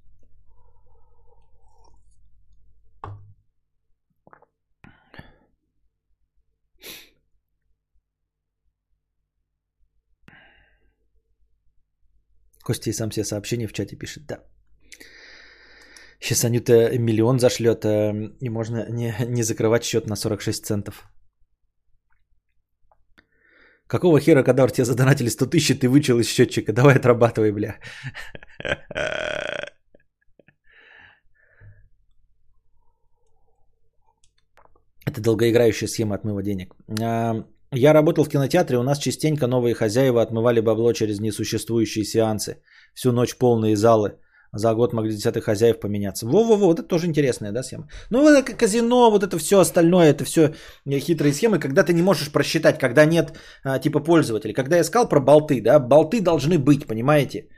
Костя 12.67 12.91
и 12.91 12.93
сам 12.93 13.13
себе 13.13 13.25
сообщение 13.25 13.69
в 13.69 13.73
чате 13.73 13.97
пишет, 13.97 14.27
да. 14.27 14.43
Сейчас 16.21 16.45
Анюта 16.45 16.99
миллион 16.99 17.39
зашлет, 17.39 17.85
э, 17.85 18.13
и 18.41 18.49
можно 18.49 18.87
не, 18.91 19.15
не 19.29 19.43
закрывать 19.43 19.85
счет 19.85 20.07
на 20.07 20.17
46 20.17 20.65
центов. 20.65 21.09
Какого 23.87 24.21
хера, 24.21 24.43
когда 24.43 24.67
тебе 24.69 24.85
задонатили 24.85 25.29
100 25.29 25.47
тысяч, 25.47 25.79
ты 25.79 25.89
вычел 25.89 26.19
из 26.19 26.27
счетчика? 26.29 26.73
Давай 26.73 26.97
отрабатывай, 26.97 27.53
бля. 27.53 27.77
Это 35.07 35.21
долгоиграющая 35.21 35.89
схема 35.89 36.17
отмыва 36.17 36.43
денег. 36.43 36.75
А, 37.01 37.45
я 37.73 37.93
работал 37.93 38.25
в 38.25 38.29
кинотеатре, 38.29 38.79
у 38.79 38.83
нас 38.83 38.99
частенько 38.99 39.47
новые 39.47 39.75
хозяева 39.75 40.21
отмывали 40.21 40.61
бабло 40.61 40.93
через 40.93 41.21
несуществующие 41.21 42.05
сеансы. 42.05 42.61
Всю 42.95 43.13
ночь 43.13 43.37
полные 43.37 43.77
залы. 43.77 44.19
За 44.59 44.75
год 44.75 44.93
могли 44.93 45.13
десятых 45.13 45.45
хозяев 45.45 45.81
поменяться. 45.81 46.27
Во-во-во, 46.27 46.67
вот 46.67 46.79
это 46.79 46.89
тоже 46.89 47.07
интересная, 47.07 47.53
да, 47.53 47.63
схема. 47.63 47.89
Ну, 48.11 48.23
вот 48.23 48.33
это 48.33 48.53
казино, 48.53 49.11
вот 49.11 49.23
это 49.23 49.39
все 49.39 49.61
остальное, 49.61 50.11
это 50.11 50.25
все 50.25 50.55
хитрые 50.89 51.33
схемы, 51.33 51.59
когда 51.59 51.83
ты 51.83 51.93
не 51.93 52.03
можешь 52.03 52.33
просчитать, 52.33 52.79
когда 52.79 53.05
нет 53.05 53.33
а, 53.65 53.79
типа 53.79 54.01
пользователей. 54.01 54.55
Когда 54.55 54.77
я 54.77 54.85
сказал 54.85 55.09
про 55.09 55.21
болты, 55.21 55.61
да, 55.61 55.79
болты 55.79 56.21
должны 56.21 56.59
быть, 56.59 56.87
понимаете? 56.87 57.49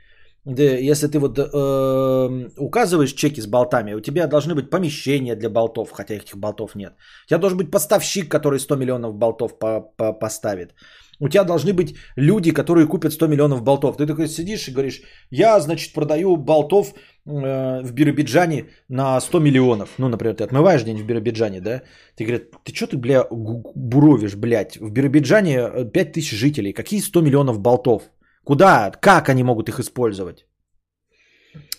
Да, 0.45 0.63
если 0.63 1.07
ты 1.07 1.19
вот 1.19 1.37
э, 1.37 2.49
указываешь 2.57 3.13
чеки 3.13 3.41
с 3.41 3.47
болтами, 3.47 3.93
у 3.93 3.99
тебя 3.99 4.27
должны 4.27 4.55
быть 4.55 4.69
помещения 4.69 5.35
для 5.35 5.49
болтов, 5.49 5.91
хотя 5.91 6.15
этих 6.15 6.37
болтов 6.37 6.75
нет. 6.75 6.93
У 7.25 7.29
тебя 7.29 7.39
должен 7.39 7.57
быть 7.57 7.71
поставщик, 7.71 8.31
который 8.31 8.59
100 8.59 8.75
миллионов 8.75 9.15
болтов 9.15 9.59
по 9.59 9.93
-по 9.97 10.19
поставит. 10.19 10.73
У 11.21 11.27
тебя 11.27 11.43
должны 11.43 11.73
быть 11.73 11.95
люди, 12.15 12.51
которые 12.51 12.87
купят 12.87 13.13
100 13.13 13.27
миллионов 13.27 13.61
болтов. 13.61 13.97
Ты 13.97 14.05
такой 14.05 14.27
сидишь 14.27 14.67
и 14.67 14.71
говоришь, 14.71 15.01
я, 15.31 15.59
значит, 15.59 15.93
продаю 15.93 16.37
болтов 16.37 16.93
э, 17.25 17.81
в 17.83 17.91
Биробиджане 17.91 18.65
на 18.89 19.19
100 19.19 19.39
миллионов. 19.39 19.89
Ну, 19.97 20.07
например, 20.09 20.35
ты 20.35 20.43
отмываешь 20.43 20.83
день 20.83 20.97
в 20.97 21.05
Биробиджане, 21.05 21.61
да? 21.61 21.81
Ты 22.15 22.23
говорят, 22.23 22.43
ты 22.63 22.73
что 22.73 22.87
ты, 22.87 22.97
бля, 22.97 23.25
буровишь, 23.29 24.35
блядь? 24.35 24.77
В 24.77 24.91
Биробиджане 24.91 25.85
5000 25.93 26.31
жителей. 26.31 26.73
Какие 26.73 27.01
100 27.01 27.21
миллионов 27.21 27.59
болтов? 27.59 28.03
Куда, 28.45 28.91
как 28.91 29.29
они 29.29 29.43
могут 29.43 29.69
их 29.69 29.79
использовать? 29.79 30.45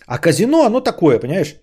А 0.05 0.17
казино, 0.19 0.65
оно 0.65 0.81
такое, 0.81 1.19
понимаешь? 1.19 1.55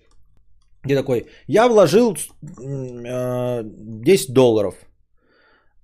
Где 0.83 0.95
такой, 0.95 1.27
я 1.47 1.67
вложил 1.67 2.17
10 2.41 4.33
долларов. 4.33 4.75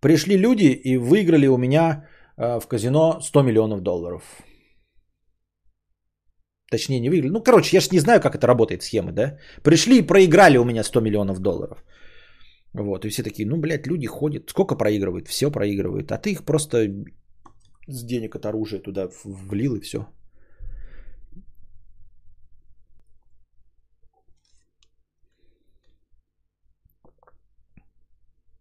Пришли 0.06 0.38
люди 0.38 0.68
и 0.84 0.97
выиграли 0.97 1.47
у 1.47 1.58
меня 1.58 2.08
в 2.38 2.68
казино 2.68 3.20
100 3.22 3.43
миллионов 3.43 3.82
долларов. 3.82 4.22
Точнее, 6.72 6.99
не 6.99 7.10
выиграли. 7.10 7.32
Ну, 7.32 7.43
короче, 7.43 7.78
я 7.78 7.82
же 7.82 7.89
не 7.91 7.99
знаю, 7.99 8.22
как 8.22 8.36
это 8.36 8.45
работает 8.45 8.84
схемы, 8.84 9.12
да? 9.12 9.39
Пришли 9.64 9.97
и 9.97 10.06
проиграли 10.06 10.58
у 10.58 10.64
меня 10.64 10.84
100 10.84 11.01
миллионов 11.01 11.39
долларов. 11.39 11.84
Вот, 12.74 13.06
и 13.06 13.10
все 13.10 13.24
такие, 13.24 13.47
ну, 13.47 13.58
блядь, 13.58 13.88
люди 13.88 14.06
ходят. 14.06 14.49
Сколько 14.49 14.76
проигрывают? 14.76 15.28
Все 15.28 15.49
проигрывают. 15.51 16.12
А 16.12 16.20
ты 16.20 16.34
их 16.34 16.45
просто 16.45 16.88
с 17.88 18.06
денег 18.06 18.36
от 18.36 18.45
оружия 18.45 18.84
туда 18.84 19.10
влил 19.24 19.76
и 19.76 19.82
все. 19.82 20.06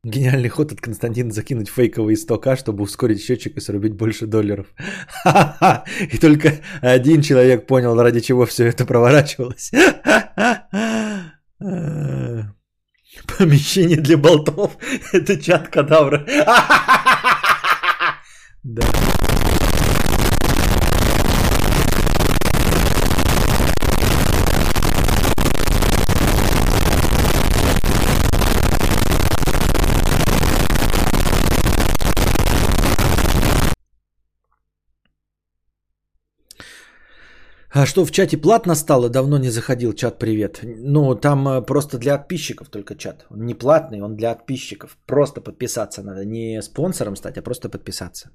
Гениальный 0.04 0.50
ход 0.50 0.70
от 0.70 0.80
Константина 0.82 1.32
закинуть 1.32 1.70
фейковые 1.70 2.16
100к, 2.16 2.56
чтобы 2.58 2.84
ускорить 2.84 3.22
счетчик 3.22 3.56
и 3.56 3.60
срубить 3.60 3.94
больше 3.94 4.26
долларов. 4.26 4.66
И 6.12 6.18
только 6.18 6.60
один 6.82 7.22
человек 7.22 7.66
понял, 7.66 7.98
ради 8.00 8.20
чего 8.20 8.44
все 8.44 8.66
это 8.66 8.84
проворачивалось. 8.84 9.72
Помещение 13.38 13.96
для 13.96 14.18
болтов. 14.18 14.76
Это 15.12 15.40
чат 15.40 15.68
кадавра. 15.68 16.26
Да. 18.62 18.82
А 37.76 37.86
что 37.86 38.04
в 38.04 38.10
чате 38.10 38.36
платно 38.36 38.76
стало? 38.76 39.08
Давно 39.08 39.38
не 39.38 39.50
заходил 39.50 39.92
чат 39.94 40.18
привет. 40.18 40.60
Ну, 40.62 41.14
там 41.16 41.48
э, 41.48 41.66
просто 41.66 41.98
для 41.98 42.18
подписчиков 42.18 42.68
только 42.68 42.94
чат. 42.94 43.26
Он 43.30 43.46
не 43.46 43.54
платный, 43.54 44.00
он 44.00 44.14
для 44.14 44.34
подписчиков. 44.34 44.96
Просто 45.06 45.40
подписаться 45.40 46.02
надо. 46.02 46.24
Не 46.24 46.62
спонсором 46.62 47.16
стать, 47.16 47.36
а 47.36 47.42
просто 47.42 47.68
подписаться. 47.68 48.30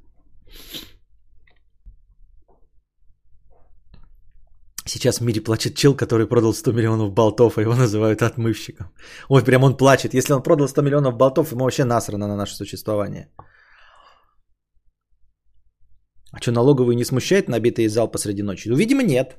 Сейчас 4.86 5.20
в 5.20 5.24
мире 5.24 5.42
плачет 5.42 5.76
чел, 5.76 5.96
который 5.96 6.28
продал 6.28 6.54
100 6.54 6.74
миллионов 6.74 7.14
болтов, 7.14 7.58
а 7.58 7.62
его 7.62 7.76
называют 7.76 8.22
отмывщиком. 8.22 8.88
Ой, 9.30 9.44
прям 9.44 9.64
он 9.64 9.78
плачет. 9.78 10.14
Если 10.14 10.34
он 10.34 10.44
продал 10.44 10.68
100 10.68 10.82
миллионов 10.82 11.16
болтов, 11.16 11.52
ему 11.52 11.64
вообще 11.64 11.86
насрано 11.86 12.28
на 12.28 12.36
наше 12.36 12.56
существование. 12.56 13.30
А 16.32 16.42
что, 16.42 16.52
налоговый 16.52 16.96
не 16.96 17.06
смущает 17.06 17.50
набитый 17.50 17.88
зал 17.88 18.12
посреди 18.12 18.44
ночи? 18.44 18.70
Ну, 18.70 18.76
видимо, 18.76 19.04
нет. 19.04 19.36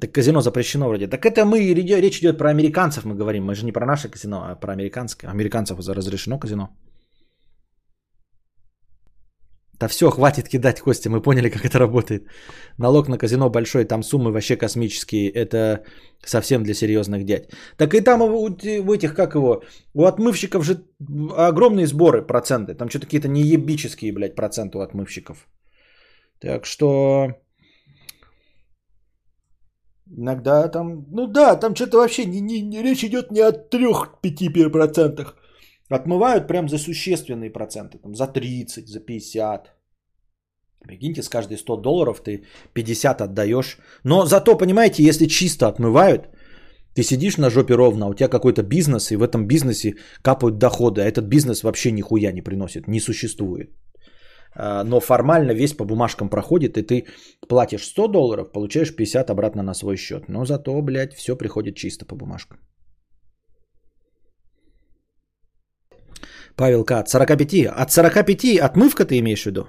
Так 0.00 0.12
казино 0.12 0.40
запрещено 0.40 0.88
вроде. 0.88 1.08
Так 1.08 1.26
это 1.26 1.44
мы, 1.44 1.74
речь 1.74 2.20
идет 2.20 2.38
про 2.38 2.50
американцев, 2.50 3.04
мы 3.04 3.14
говорим. 3.14 3.44
Мы 3.44 3.54
же 3.54 3.64
не 3.64 3.72
про 3.72 3.86
наше 3.86 4.08
казино, 4.08 4.44
а 4.48 4.54
про 4.54 4.72
американское. 4.72 5.30
Американцев 5.30 5.78
разрешено 5.78 6.38
казино. 6.38 6.68
Да 9.80 9.88
все, 9.88 10.10
хватит 10.10 10.48
кидать 10.48 10.80
кости, 10.80 11.08
мы 11.08 11.22
поняли, 11.22 11.48
как 11.48 11.64
это 11.64 11.78
работает. 11.78 12.26
Налог 12.78 13.08
на 13.08 13.18
казино 13.18 13.50
большой, 13.50 13.84
там 13.86 14.02
суммы 14.02 14.30
вообще 14.30 14.56
космические. 14.56 15.30
Это 15.30 15.84
совсем 16.24 16.62
для 16.62 16.74
серьезных 16.74 17.24
дядь. 17.24 17.48
Так 17.78 17.94
и 17.94 18.02
там 18.02 18.20
у, 18.20 18.44
у 18.44 18.94
этих, 18.94 19.14
как 19.14 19.34
его, 19.34 19.62
у 19.94 20.04
отмывщиков 20.04 20.64
же 20.64 20.84
огромные 21.34 21.86
сборы, 21.86 22.26
проценты. 22.26 22.74
Там 22.74 22.90
что-то 22.90 23.06
какие-то 23.06 23.28
неебические, 23.28 24.12
блядь, 24.12 24.34
проценты 24.34 24.76
у 24.76 24.82
отмывщиков. 24.82 25.48
Так 26.40 26.66
что... 26.66 27.34
Иногда 30.18 30.68
там, 30.68 31.06
ну 31.10 31.26
да, 31.26 31.56
там 31.56 31.74
что-то 31.74 31.98
вообще 31.98 32.26
не, 32.26 32.40
не, 32.40 32.62
не, 32.62 32.82
речь 32.82 33.04
идет 33.04 33.30
не 33.30 33.40
о 33.40 33.52
3-5%. 33.52 35.26
Отмывают 35.90 36.46
прям 36.46 36.68
за 36.68 36.78
существенные 36.78 37.50
проценты, 37.50 37.98
там, 37.98 38.14
за 38.14 38.26
30, 38.26 38.88
за 38.88 39.00
50. 39.00 39.74
Прикиньте, 40.86 41.22
с 41.22 41.28
каждой 41.28 41.58
100 41.58 41.76
долларов 41.76 42.20
ты 42.20 42.44
50 42.74 43.20
отдаешь. 43.20 43.78
Но 44.04 44.24
зато, 44.24 44.56
понимаете, 44.56 45.02
если 45.02 45.26
чисто 45.26 45.66
отмывают, 45.66 46.28
ты 46.94 47.02
сидишь 47.02 47.38
на 47.38 47.50
жопе 47.50 47.74
ровно, 47.74 48.06
а 48.06 48.08
у 48.08 48.14
тебя 48.14 48.28
какой-то 48.28 48.62
бизнес, 48.62 49.10
и 49.10 49.16
в 49.16 49.22
этом 49.22 49.46
бизнесе 49.46 49.94
капают 50.22 50.58
доходы, 50.58 51.02
а 51.02 51.04
этот 51.04 51.24
бизнес 51.24 51.62
вообще 51.62 51.92
нихуя 51.92 52.32
не 52.32 52.42
приносит, 52.42 52.88
не 52.88 53.00
существует. 53.00 53.70
А, 54.54 54.84
но 54.84 55.00
формально 55.00 55.52
весь 55.52 55.72
по 55.72 55.84
бумажкам 55.84 56.28
проходит, 56.28 56.78
и 56.78 56.82
ты 56.82 57.06
платишь 57.48 57.84
100 57.84 58.08
долларов, 58.08 58.52
получаешь 58.52 58.94
50 58.94 59.30
обратно 59.30 59.62
на 59.62 59.74
свой 59.74 59.96
счет. 59.96 60.28
Но 60.28 60.44
зато, 60.44 60.80
блядь, 60.82 61.14
все 61.14 61.36
приходит 61.36 61.76
чисто 61.76 62.06
по 62.06 62.16
бумажкам. 62.16 62.58
Павел 66.60 66.84
К. 66.84 66.98
От 67.00 67.08
45. 67.08 67.66
От 67.82 67.90
45 67.90 68.58
отмывка 68.58 69.06
ты 69.06 69.18
имеешь 69.18 69.42
в 69.42 69.46
виду? 69.46 69.66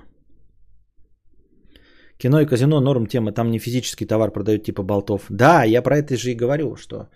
Кино 2.18 2.42
и 2.42 2.46
казино 2.46 2.82
норм 2.82 3.08
тема, 3.08 3.32
там 3.32 3.52
не 3.52 3.60
физический 3.60 4.06
товар 4.06 4.32
продают 4.32 4.64
типа 4.64 4.84
болтов. 4.84 5.26
Да, 5.30 5.64
я 5.64 5.82
про 5.82 5.98
это 5.98 6.18
же 6.18 6.32
и 6.32 6.36
говорю, 6.36 6.76
что 6.76 7.10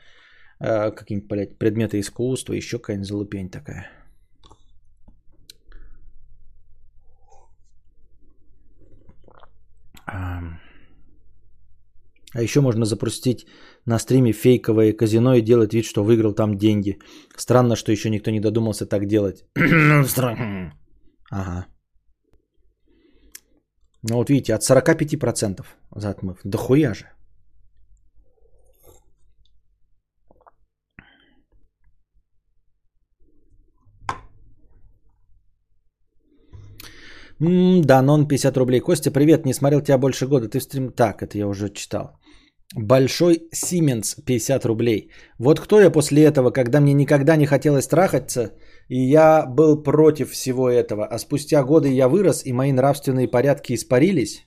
э, 0.61 0.91
какие-нибудь, 0.91 1.27
блядь, 1.29 1.57
предметы 1.59 1.99
искусства, 1.99 2.53
еще 2.53 2.77
какая-нибудь 2.77 3.07
залупень 3.07 3.49
такая. 3.49 3.91
А 12.35 12.41
еще 12.41 12.61
можно 12.61 12.85
запустить 12.85 13.45
на 13.85 13.99
стриме 13.99 14.31
фейковое 14.31 14.93
казино 14.93 15.35
и 15.35 15.41
делать 15.41 15.73
вид, 15.73 15.85
что 15.85 16.03
выиграл 16.03 16.33
там 16.33 16.57
деньги. 16.57 16.99
Странно, 17.37 17.75
что 17.75 17.91
еще 17.91 18.09
никто 18.09 18.31
не 18.31 18.39
додумался 18.39 18.85
так 18.85 19.05
делать. 19.05 19.45
ага. 21.31 21.65
Ну 24.09 24.15
вот 24.15 24.29
видите, 24.29 24.53
от 24.53 24.61
45% 24.61 25.65
за 25.95 26.09
отмыв. 26.09 26.37
Да 26.43 26.57
хуя 26.57 26.93
же. 26.93 27.05
М 37.41 37.81
да, 37.81 38.01
нон 38.01 38.27
50 38.27 38.57
рублей. 38.57 38.79
Костя, 38.79 39.11
привет, 39.11 39.45
не 39.45 39.53
смотрел 39.53 39.81
тебя 39.81 39.97
больше 39.97 40.27
года. 40.27 40.47
Ты 40.47 40.59
в 40.59 40.63
стрим... 40.63 40.91
Так, 40.91 41.21
это 41.21 41.37
я 41.37 41.47
уже 41.47 41.69
читал. 41.69 42.17
Большой 42.77 43.47
Сименс 43.53 44.15
50 44.25 44.65
рублей. 44.65 45.09
Вот 45.39 45.61
кто 45.61 45.79
я 45.79 45.89
после 45.89 46.25
этого, 46.25 46.51
когда 46.51 46.81
мне 46.81 46.93
никогда 46.93 47.37
не 47.37 47.45
хотелось 47.45 47.87
трахаться, 47.87 48.51
и 48.89 48.99
я 48.99 49.45
был 49.45 49.81
против 49.81 50.31
всего 50.31 50.69
этого, 50.69 51.05
а 51.05 51.17
спустя 51.17 51.63
годы 51.63 51.87
я 51.87 52.09
вырос, 52.09 52.45
и 52.45 52.51
мои 52.51 52.73
нравственные 52.73 53.29
порядки 53.29 53.73
испарились? 53.73 54.45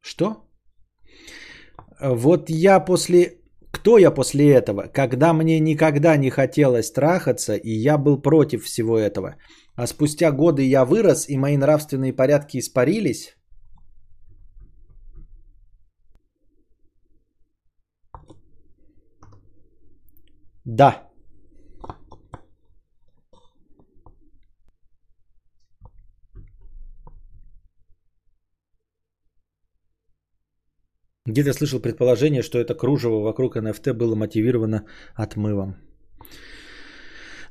Что? 0.00 0.44
Вот 2.00 2.48
я 2.48 2.78
после... 2.78 3.38
Кто 3.72 3.98
я 3.98 4.12
после 4.12 4.52
этого? 4.52 4.82
Когда 4.92 5.32
мне 5.32 5.58
никогда 5.58 6.16
не 6.16 6.30
хотелось 6.30 6.92
трахаться, 6.92 7.56
и 7.56 7.72
я 7.72 7.98
был 7.98 8.22
против 8.22 8.64
всего 8.64 8.96
этого. 8.96 9.34
А 9.74 9.88
спустя 9.88 10.30
годы 10.30 10.62
я 10.62 10.84
вырос, 10.84 11.28
и 11.28 11.36
мои 11.36 11.56
нравственные 11.56 12.12
порядки 12.12 12.58
испарились? 12.58 13.39
Да. 20.70 21.10
Где-то 31.26 31.52
слышал 31.52 31.80
предположение, 31.80 32.42
что 32.42 32.58
это 32.58 32.74
кружево 32.74 33.20
вокруг 33.20 33.56
NFT 33.56 33.94
было 33.94 34.14
мотивировано 34.14 34.84
отмывом. 35.16 35.74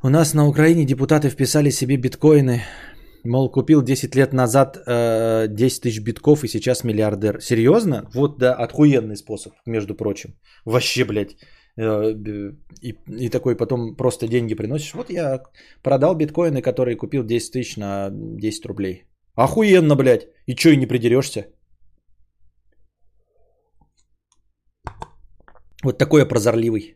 У 0.01 0.09
нас 0.09 0.33
на 0.33 0.47
Украине 0.47 0.85
депутаты 0.85 1.29
вписали 1.29 1.71
себе 1.71 1.97
биткоины. 1.97 2.61
Мол, 3.25 3.51
купил 3.51 3.81
10 3.81 4.15
лет 4.15 4.31
назад 4.31 4.77
э, 4.87 5.47
10 5.49 5.81
тысяч 5.81 5.99
битков 5.99 6.45
и 6.45 6.47
сейчас 6.47 6.85
миллиардер. 6.85 7.41
Серьезно? 7.41 8.09
Вот, 8.13 8.39
да, 8.39 8.53
отхуенный 8.53 9.17
способ, 9.17 9.53
между 9.65 9.93
прочим. 9.93 10.35
Вообще, 10.63 11.03
блядь. 11.03 11.35
Э, 11.77 12.13
и, 12.81 12.95
и 13.07 13.29
такой 13.29 13.55
потом 13.55 13.95
просто 13.95 14.27
деньги 14.27 14.55
приносишь. 14.55 14.93
Вот 14.93 15.09
я 15.09 15.43
продал 15.83 16.15
биткоины, 16.15 16.61
которые 16.61 16.97
купил 16.97 17.23
10 17.23 17.51
тысяч 17.51 17.77
на 17.77 18.09
10 18.11 18.65
рублей. 18.65 19.05
Охуенно, 19.35 19.95
блядь. 19.95 20.27
И 20.47 20.55
чё, 20.55 20.69
и 20.69 20.77
не 20.77 20.87
придерешься? 20.87 21.45
Вот 25.83 25.97
такой 25.97 26.21
я 26.21 26.25
прозорливый. 26.25 26.95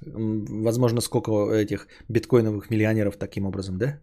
Возможно, 0.00 1.00
сколько 1.00 1.30
этих 1.50 1.88
биткоиновых 2.08 2.70
миллионеров 2.70 3.16
таким 3.16 3.46
образом, 3.46 3.78
да? 3.78 4.00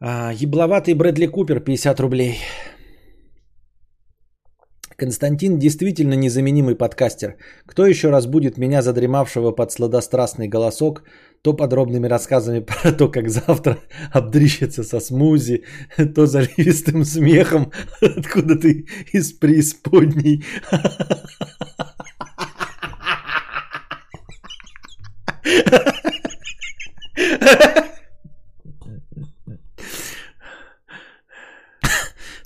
А, 0.00 0.32
ебловатый 0.34 0.94
Брэдли 0.94 1.26
Купер 1.26 1.60
50 1.60 2.00
рублей. 2.00 2.38
Константин 5.02 5.58
действительно 5.58 6.14
незаменимый 6.14 6.76
подкастер. 6.76 7.34
Кто 7.66 7.86
еще 7.86 8.10
разбудит 8.10 8.56
меня, 8.56 8.82
задремавшего 8.82 9.50
под 9.50 9.72
сладострастный 9.72 10.46
голосок, 10.46 11.02
то 11.42 11.54
подробными 11.54 12.06
рассказами 12.06 12.60
про 12.82 12.92
то, 12.92 13.08
как 13.08 13.28
завтра 13.28 13.78
обдрищется 14.12 14.84
со 14.84 15.00
смузи, 15.00 15.64
то 16.14 16.26
заливистым 16.26 17.04
смехом, 17.04 17.72
откуда 18.00 18.54
ты 18.54 18.86
из 19.12 19.32
преисподней. 19.32 20.44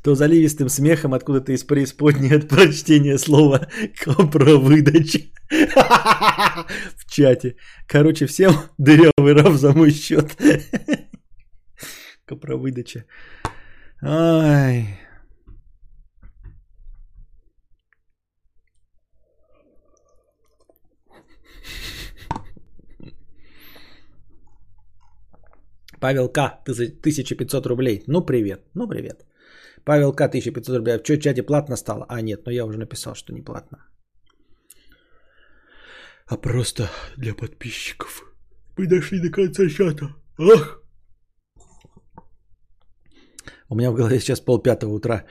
То 0.06 0.14
заливистым 0.14 0.68
смехом 0.68 1.14
откуда-то 1.14 1.52
из 1.52 1.64
преисподней 1.64 2.36
от 2.36 2.48
прочтения 2.48 3.18
слова 3.18 3.66
«копровыдача» 4.04 5.18
в 6.96 7.10
чате. 7.10 7.56
Короче, 7.88 8.26
всем 8.26 8.52
дырявый 8.78 9.34
раб 9.34 9.54
за 9.54 9.72
мой 9.72 9.90
счет. 9.90 10.36
Копровыдача. 12.24 13.04
Ай. 14.00 15.00
Павел 25.98 26.28
К. 26.28 26.60
1500 26.62 27.66
рублей. 27.66 28.04
Ну, 28.06 28.24
привет. 28.24 28.60
Ну, 28.74 28.86
привет. 28.86 29.26
Павел 29.86 30.12
К. 30.12 30.24
1500 30.24 30.76
рублей. 30.76 30.96
А 30.96 31.04
что, 31.04 31.14
в 31.14 31.18
чате 31.18 31.42
платно 31.42 31.76
стало? 31.76 32.04
А, 32.08 32.20
нет, 32.20 32.44
но 32.46 32.52
я 32.52 32.64
уже 32.64 32.78
написал, 32.78 33.14
что 33.14 33.32
не 33.32 33.42
платно. 33.42 33.78
А 36.26 36.36
просто 36.36 36.90
для 37.16 37.34
подписчиков. 37.34 38.24
Мы 38.76 38.86
дошли 38.88 39.20
до 39.20 39.30
конца 39.30 39.68
чата. 39.68 40.06
Ах! 40.38 40.82
У 43.68 43.76
меня 43.76 43.90
в 43.90 43.94
голове 43.94 44.18
сейчас 44.18 44.40
пол 44.40 44.62
пятого 44.62 44.92
утра. 44.92 45.24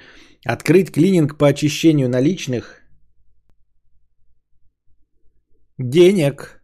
Открыть 0.46 0.92
клининг 0.92 1.38
по 1.38 1.48
очищению 1.48 2.10
наличных. 2.10 2.82
Денег. 5.78 6.55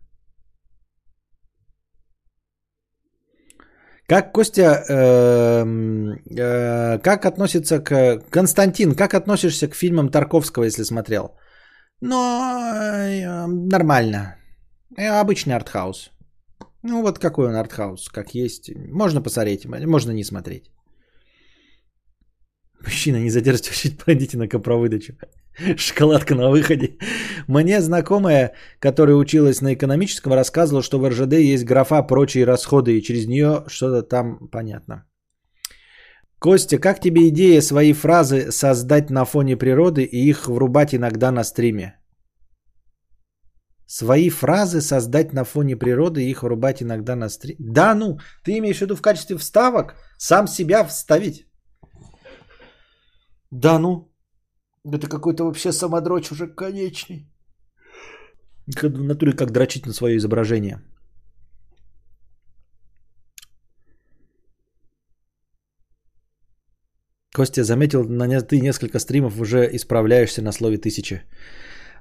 Как 4.12 4.34
Костя, 4.34 4.84
э, 4.90 5.66
э, 6.38 7.00
как 7.00 7.26
относится 7.26 7.80
к 7.80 8.20
Константин, 8.30 8.94
как 8.94 9.14
относишься 9.14 9.70
к 9.70 9.76
фильмам 9.76 10.10
Тарковского, 10.10 10.66
если 10.66 10.84
смотрел? 10.84 11.38
Ну, 12.02 12.18
э, 12.18 13.46
нормально. 13.48 14.36
Э, 14.98 15.22
обычный 15.22 15.56
артхаус. 15.56 16.12
Ну 16.84 17.02
вот 17.02 17.20
какой 17.20 17.48
он 17.48 17.56
артхаус, 17.56 18.10
как 18.10 18.36
есть. 18.36 18.70
Можно 18.76 19.22
посмотреть, 19.22 19.66
можно 19.66 20.12
не 20.12 20.26
смотреть. 20.26 20.70
Мужчина, 22.84 23.18
не 23.18 23.30
задерживайтесь, 23.30 23.98
пройдите 24.06 24.38
на 24.38 24.48
копровыдачу. 24.48 25.14
Шоколадка 25.78 26.36
на 26.36 26.50
выходе. 26.50 26.98
Мне 27.48 27.82
знакомая, 27.82 28.54
которая 28.80 29.16
училась 29.16 29.62
на 29.62 29.74
экономическом, 29.74 30.34
рассказывала, 30.34 30.84
что 30.84 31.00
в 31.00 31.10
РЖД 31.10 31.34
есть 31.34 31.66
графа 31.66 32.02
«Прочие 32.04 32.46
расходы», 32.46 32.98
и 32.98 33.02
через 33.02 33.28
нее 33.28 33.64
что-то 33.68 34.02
там 34.02 34.48
понятно. 34.52 35.06
Костя, 36.40 36.80
как 36.80 37.00
тебе 37.00 37.28
идея 37.28 37.62
свои 37.62 37.94
фразы 37.94 38.52
создать 38.52 39.10
на 39.10 39.26
фоне 39.26 39.58
природы 39.58 40.04
и 40.04 40.30
их 40.30 40.48
врубать 40.48 40.96
иногда 40.96 41.32
на 41.32 41.44
стриме? 41.44 42.00
Свои 43.86 44.30
фразы 44.30 44.82
создать 44.82 45.34
на 45.34 45.44
фоне 45.44 45.76
природы 45.76 46.24
и 46.24 46.30
их 46.32 46.44
врубать 46.44 46.82
иногда 46.82 47.16
на 47.16 47.30
стриме? 47.30 47.58
Да 47.60 47.94
ну, 47.94 48.20
ты 48.44 48.58
имеешь 48.58 48.78
в 48.78 48.82
виду 48.82 48.96
в 48.96 49.02
качестве 49.02 49.38
вставок 49.38 49.96
сам 50.18 50.48
себя 50.48 50.84
вставить? 50.86 51.51
Да 53.52 53.80
ну, 53.80 54.12
это 54.86 55.08
какой-то 55.08 55.44
вообще 55.44 55.72
самодрочь 55.72 56.32
уже 56.32 56.48
конечный. 56.48 57.28
В 58.68 59.04
натуре 59.04 59.34
как 59.34 59.52
дрочить 59.52 59.86
на 59.86 59.94
свое 59.94 60.18
изображение. 60.18 60.82
Костя 67.34 67.64
заметил, 67.64 68.04
на 68.04 68.42
ты 68.42 68.60
несколько 68.60 69.00
стримов 69.00 69.40
уже 69.40 69.70
исправляешься 69.76 70.42
на 70.42 70.52
слове 70.52 70.78
тысячи. 70.78 71.22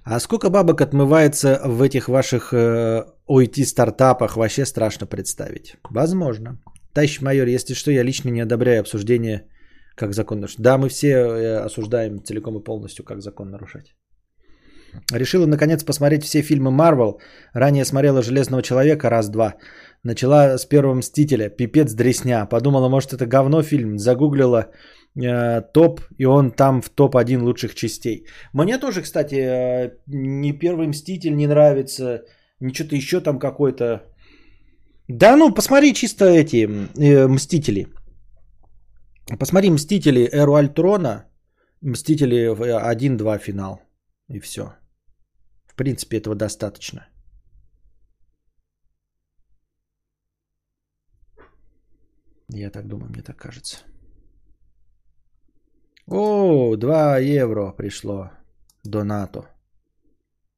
А 0.05 0.19
сколько 0.21 0.51
бабок 0.51 0.81
отмывается 0.81 1.61
в 1.65 1.83
этих 1.83 2.09
ваших 2.09 2.53
э, 2.53 3.05
OIT-стартапах, 3.29 4.37
вообще 4.37 4.67
страшно 4.67 5.07
представить. 5.07 5.77
Возможно. 5.91 6.59
Товарищ 6.93 7.21
майор, 7.21 7.47
если 7.47 7.75
что, 7.75 7.91
я 7.91 8.03
лично 8.03 8.31
не 8.31 8.41
одобряю 8.41 8.81
обсуждение 8.81 9.47
как 10.01 10.15
закон 10.15 10.41
нарушать. 10.41 10.63
Да, 10.63 10.79
мы 10.79 10.89
все 10.89 11.09
э, 11.09 11.65
осуждаем 11.67 12.25
целиком 12.25 12.57
и 12.57 12.65
полностью, 12.65 13.05
как 13.05 13.21
закон 13.21 13.51
нарушать. 13.51 13.95
Решила 15.13 15.47
наконец 15.47 15.85
посмотреть 15.85 16.25
все 16.25 16.43
фильмы 16.43 16.71
Марвел. 16.71 17.21
Ранее 17.55 17.85
смотрела 17.85 18.23
Железного 18.23 18.63
человека 18.63 19.11
раз-два. 19.11 19.55
Начала 20.05 20.59
с 20.59 20.67
первого 20.67 20.95
Мстителя. 20.95 21.51
Пипец 21.51 21.95
дресня. 21.95 22.47
Подумала, 22.47 22.89
может 22.89 23.13
это 23.13 23.27
говно 23.27 23.63
фильм. 23.63 23.99
Загуглила 23.99 24.71
э, 25.23 25.61
топ, 25.73 26.01
и 26.19 26.27
он 26.27 26.51
там 26.51 26.81
в 26.81 26.89
топ-1 26.89 27.43
лучших 27.43 27.75
частей. 27.75 28.27
Мне 28.55 28.79
тоже, 28.79 29.03
кстати, 29.03 29.35
э, 29.35 29.91
ни 30.07 30.53
первый 30.53 30.87
Мститель 30.87 31.37
не 31.37 31.47
нравится, 31.47 32.23
ни 32.61 32.73
что-то 32.73 32.97
еще 32.97 33.21
там 33.21 33.39
какой-то. 33.39 34.03
Да 35.09 35.37
ну, 35.37 35.55
посмотри 35.55 35.93
чисто 35.93 36.25
эти 36.25 36.69
э, 36.99 37.29
Мстители. 37.29 37.87
Посмотри 39.27 39.71
Мстители 39.71 40.29
Эру 40.33 40.55
Альтрона, 40.55 41.31
Мстители 41.81 42.51
1-2 42.55 43.39
финал. 43.39 43.81
И 44.29 44.39
все. 44.41 44.75
В 45.67 45.75
принципе, 45.75 46.19
этого 46.19 46.37
достаточно. 46.37 47.09
Я 52.49 52.71
так 52.71 52.87
думаю, 52.87 53.11
мне 53.11 53.23
так 53.23 53.37
кажется. 53.37 53.79
О, 56.07 56.77
2 56.77 57.19
евро 57.19 57.73
пришло. 57.73 58.31
Донато. 58.85 59.49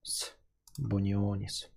С 0.02 0.36
Бонионис. 0.78 1.71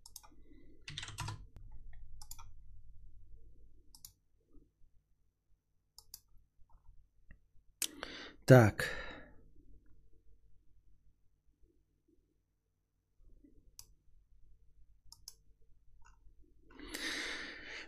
Так. 8.46 8.86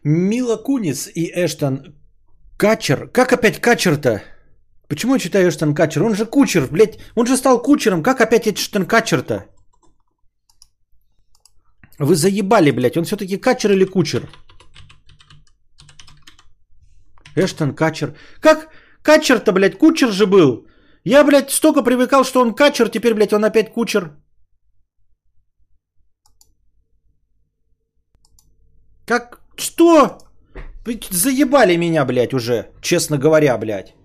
Мила 0.03 0.57
Кунис 0.57 1.07
и 1.07 1.31
Эштон 1.35 1.95
Качер? 2.57 3.07
Как 3.11 3.33
опять 3.33 3.61
Качер-то? 3.61 4.23
Почему 4.87 5.13
я 5.13 5.19
читаю 5.19 5.49
Эштон 5.49 5.75
Качер? 5.75 6.03
Он 6.03 6.15
же 6.15 6.25
кучер, 6.25 6.67
блядь. 6.71 6.99
Он 7.15 7.27
же 7.27 7.37
стал 7.37 7.61
кучером. 7.61 8.01
Как 8.01 8.21
опять 8.21 8.47
Эштон 8.47 8.85
Качер-то? 8.85 9.45
Вы 11.99 12.15
заебали, 12.15 12.71
блядь. 12.71 12.97
Он 12.97 13.03
все-таки 13.03 13.37
качер 13.37 13.71
или 13.71 13.85
кучер? 13.85 14.29
Эштон 17.35 17.75
Качер. 17.75 18.15
Как 18.39 18.69
качер-то, 19.07 19.51
блядь? 19.53 19.77
Кучер 19.77 20.11
же 20.11 20.25
был. 20.25 20.67
Я, 21.05 21.23
блядь, 21.23 21.51
столько 21.51 21.83
привыкал, 21.83 22.23
что 22.23 22.41
он 22.41 22.55
качер. 22.55 22.89
Теперь, 22.89 23.13
блядь, 23.13 23.33
он 23.33 23.45
опять 23.45 23.73
кучер. 23.73 24.11
Как? 29.05 29.39
Что? 29.57 30.17
Заебали 31.11 31.77
меня, 31.77 32.05
блядь, 32.05 32.33
уже, 32.33 32.71
честно 32.81 33.17
говоря, 33.17 33.57
блядь. 33.57 33.95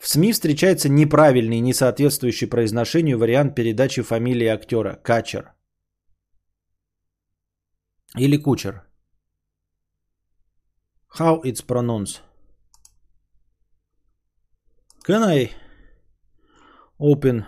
В 0.00 0.06
СМИ 0.06 0.32
встречается 0.32 0.88
неправильный, 0.88 1.60
не 1.60 1.74
соответствующий 1.74 2.48
произношению 2.48 3.18
вариант 3.18 3.54
передачи 3.54 4.02
фамилии 4.02 4.46
актера. 4.46 4.98
Качер. 5.02 5.52
Или 8.18 8.36
кучер. 8.36 8.82
How 11.18 11.42
it's 11.42 11.64
pronounced? 11.66 12.27
Can 15.08 15.22
I 15.24 15.50
open 16.98 17.46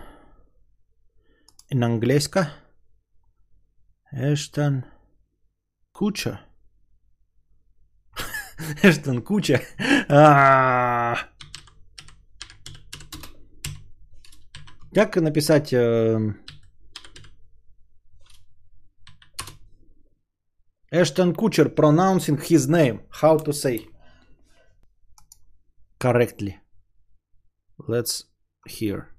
in 1.69 1.83
английска? 1.83 2.49
Эштон 4.11 4.83
Куча. 5.91 6.41
Эштон 8.81 9.21
Куча. 9.21 9.61
Как 14.95 15.15
написать 15.17 15.71
Эштон 20.89 21.35
Кучер 21.35 21.69
pronouncing 21.69 22.39
his 22.41 22.67
name. 22.67 23.07
How 23.21 23.37
to 23.37 23.53
say 23.53 23.87
correctly. 25.99 26.60
Let's 27.80 28.24
hear. 28.66 29.12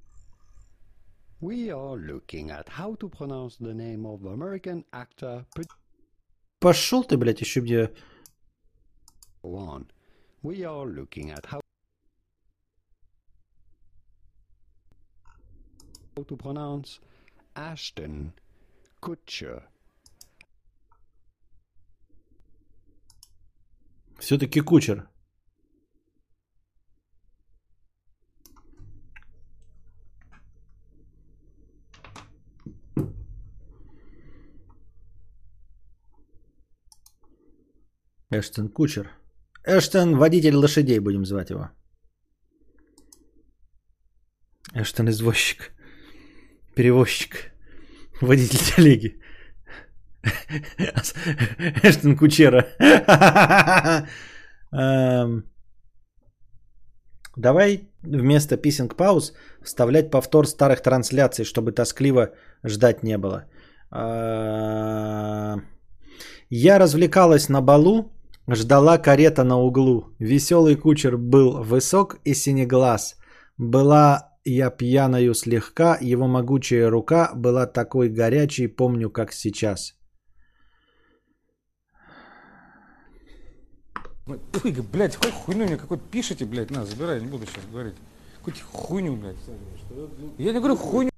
We 1.40 1.72
are 1.72 1.96
looking 1.96 2.50
at 2.50 2.68
how 2.70 2.96
to 2.96 3.10
pronounce 3.10 3.58
the 3.58 3.74
name 3.74 4.06
of 4.06 4.26
American 4.26 4.84
actor 4.92 5.46
Пошел 6.60 7.04
ты, 7.04 7.18
блядь, 7.18 7.42
еще 7.42 7.62
где... 7.62 7.94
One. 9.44 9.88
We 10.42 10.64
are 10.64 10.86
looking 10.86 11.32
at 11.32 11.46
how 11.46 11.62
to 16.16 16.36
pronounce 16.36 17.00
Ashton 17.56 18.34
Kutcher. 19.02 19.64
Все-таки 24.18 24.62
кучер. 24.62 25.08
Эштон 38.33 38.69
Кучер. 38.69 39.11
Эштон 39.65 40.17
водитель 40.17 40.57
лошадей, 40.57 41.01
будем 41.01 41.25
звать 41.27 41.51
его. 41.51 41.71
Эштон 44.75 45.09
извозчик. 45.09 45.73
Перевозчик. 46.75 47.53
Водитель 48.23 48.59
телеги. 48.59 49.21
Эштон 51.83 52.17
Кучера. 52.17 52.67
Эм, 54.73 55.45
давай 57.37 57.91
вместо 58.03 58.57
писинг 58.57 58.97
пауз 58.97 59.35
вставлять 59.63 60.11
повтор 60.11 60.47
старых 60.47 60.81
трансляций, 60.81 61.45
чтобы 61.45 61.73
тоскливо 61.73 62.33
ждать 62.65 63.03
не 63.03 63.19
было. 63.19 63.45
Эм, 63.91 65.67
я 66.49 66.79
развлекалась 66.79 67.51
на 67.51 67.61
балу, 67.61 68.11
Ждала 68.49 68.99
карета 68.99 69.45
на 69.45 69.59
углу. 69.59 70.15
Веселый 70.19 70.77
кучер 70.77 71.17
был 71.17 71.63
высок 71.63 72.19
и 72.25 72.35
синеглаз. 72.35 73.17
Была 73.57 74.33
я 74.45 74.71
пьяною 74.71 75.35
слегка, 75.35 75.97
его 76.01 76.27
могучая 76.27 76.91
рука 76.91 77.31
была 77.35 77.67
такой 77.67 78.09
горячей, 78.09 78.67
помню, 78.67 79.11
как 79.11 79.33
сейчас. 79.33 79.95
Ой, 84.27 84.73
блядь, 84.93 85.17
хоть 85.17 85.33
хуйню 85.33 85.67
мне 85.67 85.77
какой-то 85.77 86.03
пишите, 86.11 86.45
блядь, 86.45 86.71
на, 86.71 86.85
забирай, 86.85 87.21
не 87.21 87.29
буду 87.29 87.47
сейчас 87.47 87.65
говорить. 87.71 87.95
Какую-то 88.39 88.61
хуйню, 88.73 89.17
блядь. 89.17 89.37
Я 90.39 90.53
не 90.53 90.59
говорю 90.59 90.77
хуйню. 90.77 91.12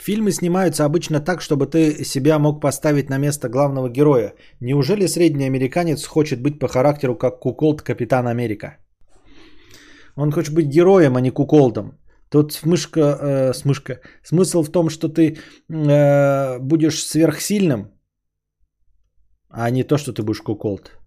Фильмы 0.00 0.32
снимаются 0.32 0.84
обычно 0.84 1.20
так, 1.20 1.40
чтобы 1.40 1.66
ты 1.66 2.04
себя 2.04 2.38
мог 2.38 2.60
поставить 2.60 3.10
на 3.10 3.18
место 3.18 3.48
главного 3.48 3.88
героя. 3.88 4.34
Неужели 4.60 5.06
средний 5.06 5.46
американец 5.46 6.04
хочет 6.06 6.42
быть 6.42 6.58
по 6.58 6.68
характеру 6.68 7.16
как 7.16 7.40
Куколд 7.40 7.82
Капитан 7.82 8.26
Америка? 8.26 8.78
Он 10.16 10.32
хочет 10.32 10.54
быть 10.54 10.66
героем, 10.66 11.16
а 11.16 11.20
не 11.20 11.30
куколдом. 11.30 11.98
Тут 12.30 12.52
смышка, 12.52 13.00
э, 13.00 13.52
смышка. 13.54 14.00
Смысл 14.22 14.62
в 14.62 14.70
том, 14.70 14.88
что 14.90 15.08
ты 15.08 15.36
э, 15.68 16.58
будешь 16.58 17.04
сверхсильным, 17.04 17.92
а 19.48 19.70
не 19.70 19.84
то, 19.84 19.98
что 19.98 20.12
ты 20.12 20.22
будешь 20.22 20.42
куколд. 20.42 20.98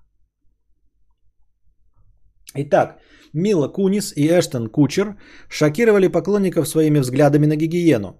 Итак, 2.55 2.99
Мила 3.33 3.67
Кунис 3.67 4.13
и 4.15 4.27
Эштон 4.27 4.67
Кучер 4.67 5.17
шокировали 5.49 6.07
поклонников 6.07 6.67
своими 6.67 6.99
взглядами 6.99 7.45
на 7.45 7.55
гигиену. 7.55 8.19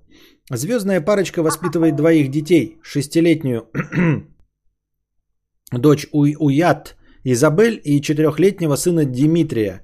Звездная 0.52 1.02
парочка 1.02 1.44
воспитывает 1.44 1.96
двоих 1.96 2.32
детей. 2.32 2.78
Шестилетнюю 2.82 3.68
дочь 5.72 6.08
Уят 6.14 6.96
Изабель 7.26 7.82
и 7.84 8.02
четырехлетнего 8.02 8.78
сына 8.78 9.04
Димитрия. 9.04 9.82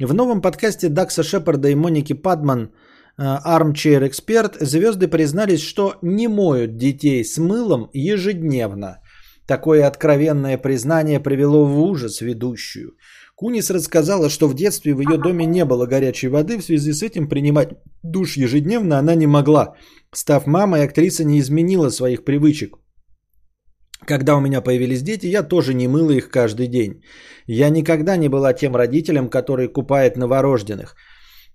В 0.00 0.14
новом 0.14 0.40
подкасте 0.40 0.88
Дакса 0.88 1.22
Шепарда 1.22 1.68
и 1.68 1.74
Моники 1.74 2.14
Падман 2.14 2.70
э, 3.18 3.22
Armchair 3.22 4.08
Expert 4.08 4.64
звезды 4.64 5.08
признались, 5.08 5.60
что 5.60 5.96
не 6.02 6.28
моют 6.28 6.78
детей 6.78 7.22
с 7.22 7.36
мылом 7.36 7.90
ежедневно. 7.92 9.02
Такое 9.46 9.86
откровенное 9.86 10.56
признание 10.56 11.20
привело 11.20 11.66
в 11.66 11.78
ужас 11.82 12.22
ведущую. 12.22 12.92
Кунис 13.34 13.70
рассказала, 13.70 14.30
что 14.30 14.48
в 14.48 14.54
детстве 14.54 14.94
в 14.94 15.00
ее 15.00 15.16
доме 15.16 15.46
не 15.46 15.64
было 15.64 15.86
горячей 15.86 16.28
воды, 16.28 16.58
в 16.58 16.64
связи 16.64 16.92
с 16.92 17.02
этим 17.02 17.28
принимать 17.28 17.68
душ 18.02 18.36
ежедневно 18.36 18.98
она 18.98 19.14
не 19.14 19.26
могла. 19.26 19.76
Став 20.14 20.46
мамой, 20.46 20.84
актриса 20.84 21.24
не 21.24 21.38
изменила 21.38 21.90
своих 21.90 22.24
привычек. 22.24 22.76
Когда 24.06 24.36
у 24.36 24.40
меня 24.40 24.60
появились 24.62 25.02
дети, 25.02 25.26
я 25.26 25.42
тоже 25.42 25.74
не 25.74 25.88
мыла 25.88 26.12
их 26.12 26.30
каждый 26.30 26.66
день. 26.66 27.02
Я 27.46 27.68
никогда 27.70 28.16
не 28.16 28.28
была 28.28 28.52
тем 28.54 28.76
родителем, 28.76 29.28
который 29.28 29.68
купает 29.68 30.16
новорожденных. 30.16 30.94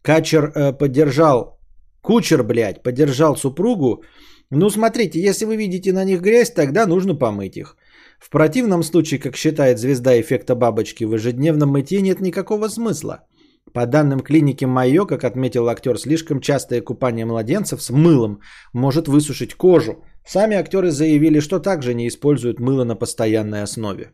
Качер 0.04 0.52
э, 0.56 0.74
поддержал, 0.74 1.60
кучер, 2.02 2.44
блядь, 2.44 2.84
поддержал 2.84 3.36
супругу. 3.36 4.04
Ну, 4.52 4.70
смотрите, 4.70 5.20
если 5.20 5.46
вы 5.46 5.56
видите 5.56 5.94
на 5.94 6.04
них 6.04 6.22
грязь, 6.22 6.52
тогда 6.52 6.86
нужно 6.86 7.16
помыть 7.16 7.58
их. 7.58 7.76
В 8.20 8.30
противном 8.30 8.84
случае, 8.84 9.20
как 9.20 9.36
считает 9.36 9.80
звезда 9.80 10.20
эффекта 10.20 10.56
бабочки, 10.56 11.06
в 11.06 11.14
ежедневном 11.14 11.70
мытье 11.70 12.02
нет 12.02 12.22
никакого 12.22 12.68
смысла. 12.68 13.26
По 13.74 13.86
данным 13.88 14.20
клиники 14.20 14.66
Майо, 14.66 15.06
как 15.06 15.24
отметил 15.24 15.68
актер, 15.68 15.98
слишком 15.98 16.40
частое 16.40 16.82
купание 16.82 17.26
младенцев 17.26 17.82
с 17.82 17.90
мылом 17.90 18.40
может 18.74 19.08
высушить 19.08 19.56
кожу. 19.56 20.04
Сами 20.26 20.56
актеры 20.56 20.92
заявили, 20.92 21.42
что 21.42 21.60
также 21.60 21.94
не 21.94 22.08
используют 22.08 22.60
мыло 22.60 22.84
на 22.84 22.96
постоянной 22.96 23.64
основе. 23.64 24.14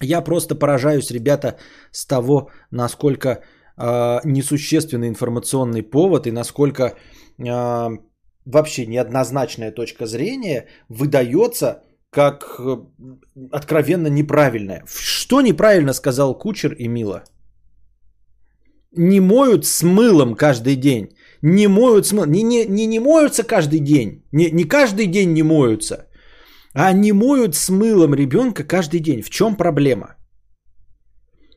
Я 0.00 0.20
просто 0.22 0.56
поражаюсь, 0.56 1.12
ребята, 1.12 1.56
с 1.92 2.04
того, 2.06 2.50
насколько 2.72 3.28
э, 3.28 4.20
несущественный 4.24 5.08
информационный 5.08 5.82
повод 5.84 6.26
и 6.26 6.32
насколько 6.32 6.82
э, 7.38 7.88
вообще 8.44 8.86
неоднозначная 8.86 9.70
точка 9.70 10.06
зрения 10.06 10.66
выдается 10.88 11.82
как 12.10 12.56
э, 12.58 12.76
откровенно 13.52 14.08
неправильная. 14.08 14.84
Что 14.88 15.40
неправильно 15.40 15.92
сказал 15.92 16.36
Кучер 16.36 16.72
и 16.72 16.88
Мила? 16.88 17.22
Не 18.96 19.20
моют 19.20 19.64
с 19.64 19.82
мылом 19.82 20.34
каждый 20.34 20.76
день. 20.76 21.08
Не 21.42 21.66
моют 21.66 22.06
с 22.06 22.12
мылом. 22.12 22.32
Не, 22.32 22.42
не, 22.42 22.66
не, 22.66 22.86
не 22.86 23.00
моются 23.00 23.42
каждый 23.42 23.80
день. 23.80 24.24
Не, 24.32 24.50
не 24.50 24.64
каждый 24.64 25.06
день 25.06 25.32
не 25.32 25.42
моются. 25.42 26.06
А 26.74 26.92
не 26.92 27.12
моют 27.12 27.54
с 27.54 27.70
мылом 27.70 28.14
ребенка 28.14 28.64
каждый 28.64 29.00
день. 29.00 29.22
В 29.22 29.30
чем 29.30 29.56
проблема? 29.56 30.16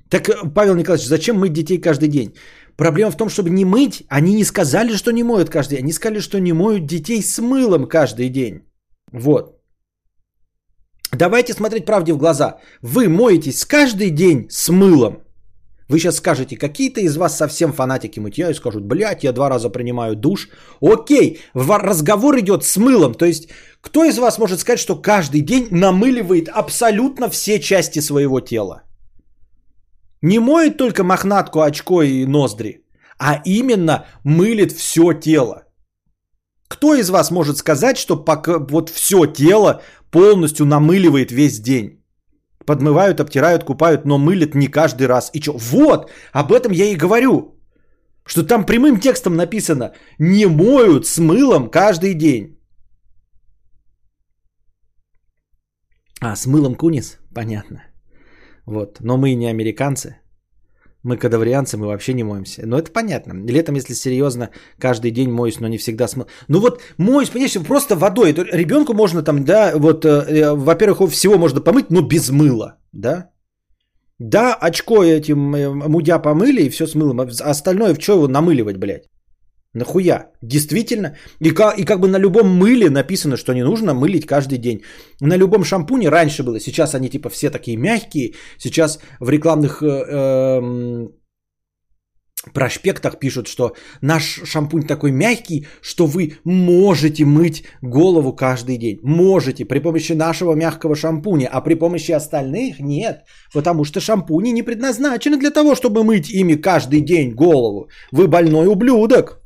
Так, 0.09 0.29
э, 0.29 0.53
Павел 0.53 0.75
Николаевич, 0.75 1.07
зачем 1.07 1.37
мыть 1.37 1.53
детей 1.53 1.81
каждый 1.81 2.09
день? 2.09 2.35
Проблема 2.77 3.11
в 3.11 3.17
том, 3.17 3.29
чтобы 3.29 3.49
не 3.49 3.65
мыть. 3.65 4.03
Они 4.09 4.33
не 4.33 4.45
сказали, 4.45 4.95
что 4.95 5.11
не 5.11 5.23
моют 5.23 5.49
каждый 5.49 5.75
день. 5.75 5.83
Они 5.83 5.93
сказали, 5.93 6.19
что 6.19 6.39
не 6.39 6.53
моют 6.53 6.85
детей 6.85 7.21
с 7.21 7.41
мылом 7.41 7.87
каждый 7.87 8.29
день. 8.29 8.61
Вот. 9.11 9.61
Давайте 11.11 11.53
смотреть 11.53 11.85
правде 11.85 12.13
в 12.13 12.17
глаза. 12.17 12.59
Вы 12.81 13.07
моетесь 13.09 13.65
каждый 13.65 14.09
день 14.09 14.47
с 14.49 14.69
мылом. 14.69 15.24
Вы 15.87 15.99
сейчас 15.99 16.17
скажете, 16.17 16.57
какие-то 16.57 17.01
из 17.01 17.15
вас 17.15 17.37
совсем 17.37 17.71
фанатики 17.71 18.19
мытья 18.19 18.49
и 18.49 18.55
скажут, 18.55 18.83
блядь, 18.85 19.23
я 19.23 19.33
два 19.33 19.49
раза 19.49 19.69
принимаю 19.69 20.15
душ. 20.15 20.49
Окей, 20.81 21.39
разговор 21.53 22.39
идет 22.39 22.63
с 22.63 22.77
мылом. 22.77 23.13
То 23.13 23.25
есть, 23.25 23.49
кто 23.81 24.03
из 24.03 24.17
вас 24.17 24.39
может 24.39 24.59
сказать, 24.59 24.79
что 24.79 24.95
каждый 24.95 25.41
день 25.41 25.67
намыливает 25.71 26.49
абсолютно 26.49 27.29
все 27.29 27.59
части 27.59 27.99
своего 28.01 28.39
тела? 28.39 28.81
Не 30.21 30.39
моет 30.39 30.77
только 30.77 31.03
мохнатку, 31.03 31.61
очко 31.61 32.01
и 32.01 32.25
ноздри, 32.25 32.83
а 33.19 33.41
именно 33.45 34.05
мылит 34.23 34.71
все 34.71 35.13
тело. 35.13 35.65
Кто 36.67 36.95
из 36.95 37.09
вас 37.09 37.29
может 37.29 37.57
сказать, 37.57 37.97
что 37.97 38.15
пока 38.15 38.57
вот 38.57 38.89
все 38.89 39.27
тело 39.27 39.81
полностью 40.09 40.65
намыливает 40.65 41.31
весь 41.31 41.59
день. 41.59 41.94
Подмывают, 42.65 43.19
обтирают, 43.19 43.63
купают, 43.63 44.05
но 44.05 44.17
мылят 44.17 44.55
не 44.55 44.67
каждый 44.67 45.07
раз. 45.07 45.29
И 45.33 45.41
что? 45.41 45.57
Вот, 45.57 46.11
об 46.33 46.51
этом 46.51 46.71
я 46.71 46.85
и 46.85 46.95
говорю. 46.95 47.55
Что 48.27 48.43
там 48.43 48.65
прямым 48.65 48.99
текстом 48.99 49.35
написано, 49.35 49.93
не 50.19 50.47
моют 50.47 51.05
с 51.05 51.19
мылом 51.19 51.69
каждый 51.69 52.15
день. 52.15 52.57
А, 56.21 56.35
с 56.35 56.47
мылом 56.47 56.75
кунис? 56.75 57.19
Понятно. 57.35 57.83
Вот. 58.65 58.99
Но 58.99 59.17
мы 59.17 59.35
не 59.35 59.47
американцы. 59.47 60.17
Мы 61.05 61.17
кадаврианцы, 61.17 61.77
мы 61.77 61.85
вообще 61.85 62.13
не 62.13 62.23
моемся. 62.23 62.65
Но 62.65 62.79
это 62.79 62.91
понятно. 62.91 63.33
Летом, 63.51 63.75
если 63.75 63.93
серьезно, 63.93 64.49
каждый 64.79 65.11
день 65.11 65.29
моюсь, 65.29 65.59
но 65.59 65.67
не 65.67 65.77
всегда 65.77 66.07
смыл. 66.07 66.25
Ну 66.47 66.59
вот 66.59 66.81
моюсь, 66.97 67.29
понимаешь, 67.29 67.67
просто 67.67 67.95
водой. 67.95 68.33
Ребенку 68.33 68.93
можно 68.93 69.21
там, 69.21 69.45
да, 69.45 69.73
вот, 69.75 70.03
э, 70.03 70.09
э, 70.09 70.51
во-первых, 70.55 71.11
всего 71.11 71.37
можно 71.37 71.61
помыть, 71.61 71.91
но 71.91 72.01
без 72.01 72.31
мыла, 72.31 72.77
да. 72.91 73.29
Да, 74.19 74.55
очко 74.55 75.03
этим 75.03 75.55
э, 75.55 75.69
мудя 75.69 76.17
помыли 76.17 76.63
и 76.63 76.69
все 76.69 76.87
с 76.87 76.95
мылом. 76.95 77.19
А 77.19 77.51
остальное 77.51 77.93
в 77.93 78.01
что 78.01 78.13
его 78.13 78.27
намыливать, 78.27 78.77
блядь? 78.77 79.03
Нахуя? 79.75 80.31
Действительно? 80.41 81.17
И 81.41 81.51
как, 81.51 81.77
и 81.77 81.83
как 81.83 81.99
бы 81.99 82.07
на 82.07 82.19
любом 82.19 82.47
мыле 82.47 82.89
написано, 82.89 83.37
что 83.37 83.53
не 83.53 83.63
нужно 83.63 83.93
мылить 83.93 84.25
каждый 84.25 84.57
день. 84.57 84.81
На 85.21 85.37
любом 85.37 85.65
шампуне 85.65 86.09
раньше 86.09 86.43
было. 86.43 86.59
Сейчас 86.59 86.95
они 86.95 87.09
типа 87.09 87.29
все 87.29 87.49
такие 87.49 87.77
мягкие. 87.77 88.33
Сейчас 88.57 88.99
в 89.19 89.29
рекламных 89.29 89.83
э, 89.83 89.87
э, 89.87 91.07
проспектах 92.53 93.19
пишут, 93.19 93.47
что 93.47 93.73
наш 94.01 94.41
шампунь 94.45 94.83
такой 94.83 95.11
мягкий, 95.11 95.67
что 95.81 96.07
вы 96.07 96.37
можете 96.45 97.25
мыть 97.25 97.63
голову 97.81 98.33
каждый 98.33 98.77
день. 98.77 98.99
Можете 99.03 99.65
при 99.65 99.79
помощи 99.79 100.13
нашего 100.13 100.55
мягкого 100.55 100.95
шампуня, 100.95 101.49
а 101.51 101.59
при 101.59 101.75
помощи 101.75 102.13
остальных 102.13 102.79
нет. 102.79 103.25
Потому 103.53 103.83
что 103.83 103.99
шампуни 103.99 104.51
не 104.51 104.63
предназначены 104.63 105.37
для 105.37 105.51
того, 105.51 105.75
чтобы 105.75 106.05
мыть 106.05 106.29
ими 106.29 106.55
каждый 106.55 107.01
день 107.01 107.33
голову. 107.33 107.89
Вы 108.13 108.29
больной 108.29 108.67
ублюдок. 108.67 109.41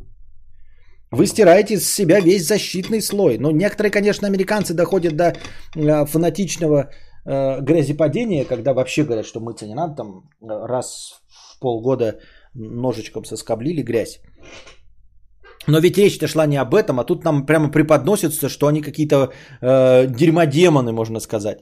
Вы 1.11 1.25
стираете 1.25 1.77
с 1.77 1.95
себя 1.95 2.19
весь 2.19 2.47
защитный 2.47 3.01
слой. 3.01 3.37
Но 3.37 3.51
некоторые, 3.51 3.91
конечно, 3.91 4.27
американцы 4.27 4.73
доходят 4.73 5.15
до 5.15 5.33
э, 5.75 6.05
фанатичного 6.05 6.89
э, 7.25 7.61
грязепадения, 7.61 8.45
когда 8.45 8.73
вообще 8.73 9.03
говорят, 9.03 9.25
что 9.25 9.39
мыться 9.39 9.65
не 9.65 9.75
надо, 9.75 9.95
там 9.95 10.29
э, 10.41 10.67
раз 10.67 11.21
в 11.27 11.59
полгода 11.59 12.19
ножичком 12.53 13.25
соскоблили 13.25 13.81
грязь. 13.81 14.19
Но 15.67 15.79
ведь 15.79 15.97
речь-то 15.97 16.27
шла 16.27 16.47
не 16.47 16.57
об 16.57 16.73
этом, 16.73 16.99
а 16.99 17.03
тут 17.03 17.23
нам 17.23 17.45
прямо 17.45 17.71
преподносится, 17.71 18.49
что 18.49 18.67
они 18.67 18.81
какие-то 18.81 19.31
э, 19.61 20.07
дерьмодемоны, 20.07 20.91
можно 20.91 21.19
сказать. 21.19 21.59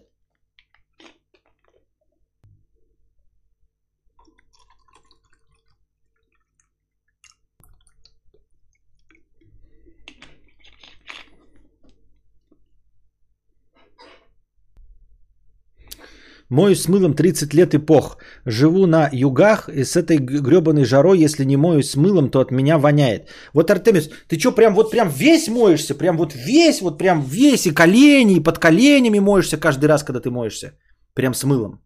Мою 16.49 16.75
с 16.75 16.87
мылом 16.87 17.13
30 17.13 17.53
лет 17.53 17.75
эпох. 17.75 18.17
Живу 18.45 18.87
на 18.87 19.09
югах 19.11 19.67
и 19.69 19.83
с 19.83 19.97
этой 19.97 20.17
гребаной 20.17 20.85
жарой, 20.85 21.19
если 21.19 21.45
не 21.45 21.57
мою 21.57 21.83
с 21.83 21.95
мылом, 21.95 22.29
то 22.29 22.39
от 22.39 22.51
меня 22.51 22.77
воняет. 22.77 23.29
Вот, 23.53 23.69
Артемис, 23.69 24.09
ты 24.27 24.39
что, 24.39 24.53
прям 24.53 24.73
вот 24.73 24.91
прям 24.91 25.09
весь 25.09 25.49
моешься? 25.49 25.93
Прям 25.93 26.17
вот 26.17 26.33
весь, 26.33 26.81
вот 26.81 26.97
прям 26.97 27.21
весь, 27.21 27.65
и 27.65 27.71
колени, 27.71 28.35
и 28.35 28.43
под 28.43 28.59
коленями 28.59 29.19
моешься 29.19 29.57
каждый 29.57 29.87
раз, 29.87 30.03
когда 30.03 30.21
ты 30.21 30.29
моешься? 30.29 30.71
Прям 31.13 31.33
с 31.33 31.43
мылом. 31.43 31.81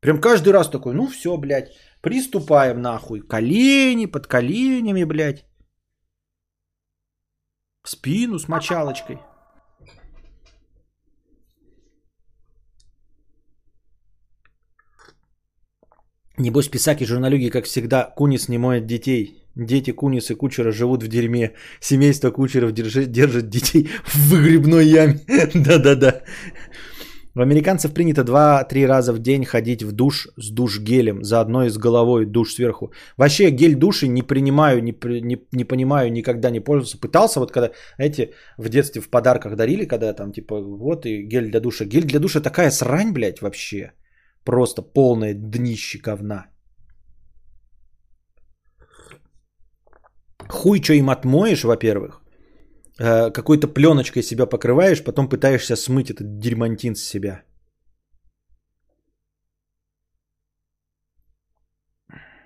Прям 0.00 0.20
каждый 0.20 0.52
раз 0.52 0.68
такой, 0.68 0.94
ну 0.94 1.06
все, 1.06 1.36
блядь, 1.38 1.72
приступаем 2.02 2.82
нахуй. 2.82 3.22
Колени, 3.22 4.06
под 4.06 4.26
коленями, 4.26 5.04
блядь. 5.04 5.44
В 7.82 7.88
спину 7.88 8.38
с 8.38 8.48
мочалочкой. 8.48 9.18
Небось, 16.38 16.68
писаки, 16.68 17.04
журналюги, 17.04 17.48
как 17.48 17.64
всегда, 17.64 18.12
Кунис 18.14 18.48
не 18.48 18.58
моет 18.58 18.86
детей. 18.86 19.42
Дети 19.54 19.92
Кунис 19.92 20.30
и 20.30 20.34
Кучера 20.34 20.70
живут 20.70 21.02
в 21.02 21.08
дерьме. 21.08 21.52
Семейство 21.80 22.30
Кучеров 22.30 22.72
держит, 22.72 23.10
держит 23.10 23.48
детей 23.48 23.88
в 24.04 24.28
выгребной 24.28 24.86
яме. 24.86 25.20
Да-да-да. 25.54 26.20
У 27.34 27.40
американцев 27.40 27.94
принято 27.94 28.20
2-3 28.20 28.86
раза 28.86 29.12
в 29.14 29.18
день 29.18 29.46
ходить 29.46 29.82
в 29.82 29.92
душ 29.92 30.28
с 30.36 30.50
душ-гелем, 30.50 31.24
заодно 31.24 31.64
и 31.64 31.70
с 31.70 31.78
головой 31.78 32.26
душ 32.26 32.52
сверху. 32.54 32.92
Вообще 33.16 33.50
гель 33.50 33.74
души 33.74 34.06
не 34.08 34.22
принимаю, 34.22 34.82
не, 34.82 34.94
не, 35.22 35.38
не 35.52 35.64
понимаю, 35.64 36.12
никогда 36.12 36.50
не 36.50 36.60
пользовался. 36.60 36.98
Пытался 36.98 37.40
вот 37.40 37.50
когда, 37.50 37.70
эти 37.98 38.34
в 38.58 38.68
детстве 38.68 39.00
в 39.00 39.08
подарках 39.08 39.56
дарили, 39.56 39.86
когда 39.86 40.12
там 40.12 40.32
типа 40.32 40.60
вот 40.60 41.06
и 41.06 41.22
гель 41.22 41.50
для 41.50 41.60
душа. 41.60 41.86
Гель 41.86 42.04
для 42.04 42.20
душа 42.20 42.40
такая 42.40 42.70
срань, 42.70 43.12
блядь, 43.12 43.40
вообще. 43.40 43.92
Просто 44.46 44.82
полное 44.82 45.34
днище 45.34 45.98
говна. 45.98 46.46
Хуй, 50.48 50.80
что 50.80 50.92
им 50.92 51.10
отмоешь, 51.10 51.64
во-первых. 51.64 52.22
Э, 53.00 53.32
какой-то 53.32 53.66
пленочкой 53.66 54.22
себя 54.22 54.46
покрываешь, 54.46 55.02
потом 55.02 55.28
пытаешься 55.28 55.76
смыть 55.76 56.10
этот 56.10 56.38
дерьмантин 56.38 56.94
с 56.94 57.02
себя. 57.02 57.42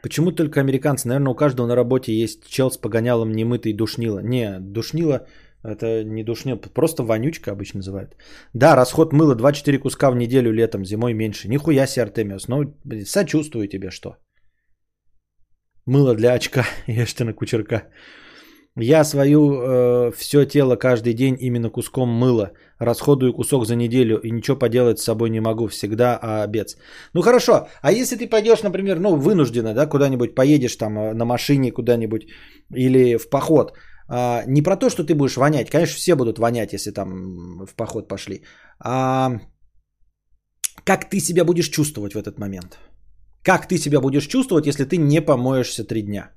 Почему 0.03 0.33
только 0.33 0.61
американцы? 0.61 1.07
Наверное, 1.09 1.33
у 1.33 1.37
каждого 1.37 1.67
на 1.67 1.77
работе 1.77 2.13
есть 2.15 2.47
чел 2.49 2.71
с 2.71 2.79
погонялом 2.79 3.33
немытый 3.33 3.75
душнило. 3.75 4.21
Не, 4.23 4.59
душнило 4.59 5.27
Это 5.63 6.05
не 6.05 6.25
душня, 6.25 6.57
просто 6.57 7.03
вонючка 7.03 7.53
обычно 7.53 7.79
называют. 7.79 8.17
Да, 8.55 8.77
расход 8.77 9.13
мыла 9.13 9.35
2-4 9.35 9.79
куска 9.79 10.11
в 10.11 10.17
неделю 10.17 10.53
летом, 10.53 10.85
зимой 10.85 11.15
меньше. 11.15 11.49
Нихуя 11.49 11.87
себе, 11.87 12.05
Артемиус. 12.05 12.49
Ну, 12.49 12.75
блин, 12.85 13.05
сочувствую 13.07 13.69
тебе, 13.69 13.91
что. 13.91 14.17
Мыло 15.87 16.15
для 16.15 16.33
очка, 16.33 16.65
на 17.21 17.33
кучерка. 17.35 17.83
Я 18.77 19.05
свою 19.05 19.41
э, 19.41 20.13
все 20.17 20.45
тело 20.45 20.77
каждый 20.77 21.13
день 21.13 21.37
именно 21.41 21.71
куском 21.71 22.09
мыла. 22.09 22.53
Расходую 22.79 23.33
кусок 23.33 23.67
за 23.67 23.75
неделю 23.75 24.21
и 24.23 24.31
ничего 24.31 24.57
поделать 24.57 24.99
с 24.99 25.05
собой 25.05 25.29
не 25.31 25.41
могу. 25.41 25.67
Всегда 25.67 26.19
а, 26.23 26.45
обед. 26.45 26.79
Ну 27.13 27.23
хорошо, 27.23 27.69
а 27.83 27.93
если 27.93 28.17
ты 28.17 28.29
пойдешь, 28.29 28.63
например, 28.63 29.01
ну 29.01 29.17
вынужденно, 29.17 29.75
да, 29.75 29.87
куда-нибудь 29.87 30.35
поедешь 30.35 30.77
там 30.77 30.99
э, 30.99 31.15
на 31.15 31.25
машине 31.25 31.73
куда-нибудь 31.73 32.29
или 32.73 33.19
в 33.19 33.29
поход. 33.29 33.73
А, 34.11 34.45
не 34.47 34.63
про 34.63 34.77
то, 34.77 34.91
что 34.91 35.05
ты 35.05 35.15
будешь 35.15 35.37
вонять. 35.37 35.71
Конечно, 35.71 35.97
все 35.97 36.17
будут 36.17 36.39
вонять, 36.39 36.73
если 36.73 36.91
там 36.91 37.65
в 37.67 37.75
поход 37.75 38.09
пошли. 38.09 38.43
А 38.79 39.41
как 40.85 41.09
ты 41.09 41.21
себя 41.21 41.45
будешь 41.45 41.69
чувствовать 41.69 42.15
в 42.15 42.19
этот 42.19 42.39
момент? 42.39 42.79
Как 43.43 43.69
ты 43.69 43.79
себя 43.79 44.01
будешь 44.01 44.27
чувствовать, 44.27 44.67
если 44.67 44.85
ты 44.85 44.97
не 44.97 45.21
помоешься 45.21 45.85
три 45.85 46.03
дня? 46.03 46.31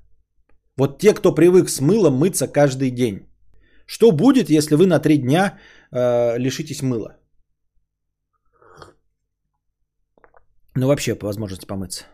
Вот 0.76 1.00
те, 1.00 1.14
кто 1.14 1.34
привык 1.34 1.68
с 1.68 1.80
мылом 1.80 2.14
мыться 2.14 2.46
каждый 2.46 2.90
день. 2.90 3.28
Что 3.86 4.12
будет, 4.12 4.48
если 4.50 4.76
вы 4.76 4.86
на 4.86 5.00
три 5.00 5.18
дня 5.18 5.58
э, 5.92 6.38
лишитесь 6.38 6.82
мыла? 6.82 7.16
Ну, 10.76 10.86
вообще, 10.86 11.14
по 11.14 11.26
возможности 11.26 11.66
помыться. 11.66 12.04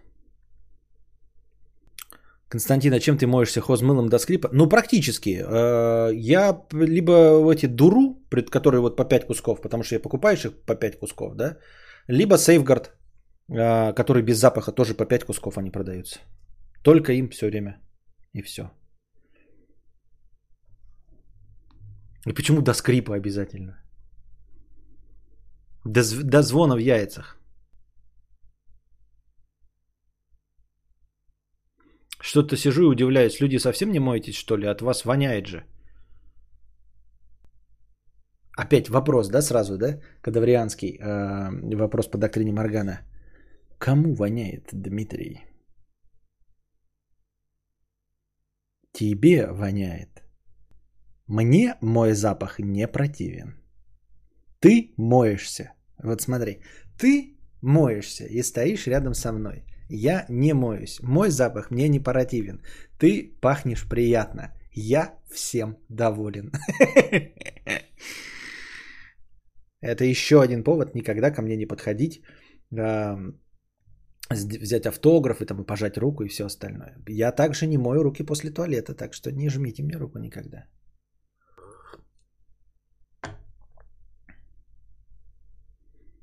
Константин, 2.51 2.93
а 2.93 3.01
чем 3.01 3.17
ты 3.17 3.27
моешься 3.27 3.61
хозмылом 3.61 4.09
до 4.09 4.19
скрипа? 4.19 4.49
Ну, 4.53 4.69
практически. 4.69 5.31
Э, 5.31 6.11
я 6.15 6.67
либо 6.73 7.13
эти 7.53 7.67
дуру, 7.67 8.17
которые 8.51 8.81
вот 8.81 8.97
по 8.97 9.05
5 9.05 9.27
кусков, 9.27 9.61
потому 9.61 9.83
что 9.83 9.95
я 9.95 10.01
покупаешь 10.01 10.45
их 10.45 10.53
по 10.67 10.75
5 10.75 10.99
кусков, 10.99 11.35
да, 11.37 11.59
либо 12.09 12.39
сейфгард, 12.39 12.91
э, 13.49 13.93
который 13.95 14.23
без 14.23 14.39
запаха, 14.39 14.73
тоже 14.73 14.95
по 14.95 15.07
5 15.07 15.25
кусков 15.25 15.59
они 15.59 15.71
продаются. 15.71 16.19
Только 16.83 17.13
им 17.13 17.29
все 17.29 17.47
время. 17.47 17.81
И 18.35 18.43
все. 18.43 18.63
И 22.27 22.33
почему 22.33 22.63
до 22.63 22.75
скрипа 22.75 23.15
обязательно? 23.15 23.81
До, 25.85 26.03
до 26.25 26.43
звона 26.43 26.75
в 26.75 26.81
яйцах. 26.81 27.40
Что-то 32.23 32.57
сижу 32.57 32.83
и 32.83 32.93
удивляюсь. 32.93 33.41
Люди 33.41 33.59
совсем 33.59 33.93
не 33.93 34.01
моетесь, 34.01 34.37
что 34.37 34.57
ли? 34.57 34.67
От 34.67 34.83
вас 34.83 35.05
воняет 35.05 35.47
же. 35.47 35.65
Опять 38.59 38.89
вопрос, 38.91 39.29
да, 39.29 39.43
сразу, 39.43 39.79
да? 39.79 40.01
Кадаврианский 40.21 40.99
э, 40.99 41.77
вопрос 41.77 42.11
по 42.11 42.19
доктрине 42.19 42.53
Моргана. 42.53 43.01
Кому 43.79 44.15
воняет, 44.15 44.69
Дмитрий? 44.73 45.41
Тебе 48.93 49.47
воняет. 49.47 50.23
Мне 51.27 51.77
мой 51.81 52.13
запах 52.13 52.59
не 52.59 52.87
противен. 52.89 53.55
Ты 54.59 54.93
моешься. 54.99 55.73
Вот 56.03 56.21
смотри, 56.21 56.61
ты 56.99 57.39
моешься 57.63 58.27
и 58.27 58.43
стоишь 58.43 58.87
рядом 58.87 59.15
со 59.15 59.33
мной. 59.33 59.65
Я 59.91 60.25
не 60.29 60.55
моюсь. 60.55 61.01
Мой 61.03 61.31
запах 61.31 61.71
мне 61.71 61.89
не 61.89 62.01
противен. 62.01 62.63
Ты 62.99 63.37
пахнешь 63.41 63.89
приятно. 63.89 64.55
Я 64.73 65.19
всем 65.31 65.77
доволен. 65.89 66.53
Это 69.83 70.05
еще 70.05 70.41
один 70.43 70.63
повод 70.63 70.95
никогда 70.95 71.31
ко 71.31 71.43
мне 71.43 71.57
не 71.57 71.67
подходить 71.67 72.23
взять 74.31 74.87
автограф 74.87 75.43
и 75.43 75.47
там 75.47 75.65
пожать 75.65 75.99
руку 75.99 76.23
и 76.23 76.29
все 76.29 76.45
остальное. 76.45 76.95
Я 77.09 77.33
также 77.33 77.67
не 77.67 77.79
мою 77.79 78.03
руки 78.03 78.23
после 78.23 78.51
туалета, 78.51 78.95
так 78.95 79.13
что 79.13 79.33
не 79.33 79.51
жмите 79.51 79.83
мне 79.83 79.97
руку 79.97 80.19
никогда. 80.19 80.67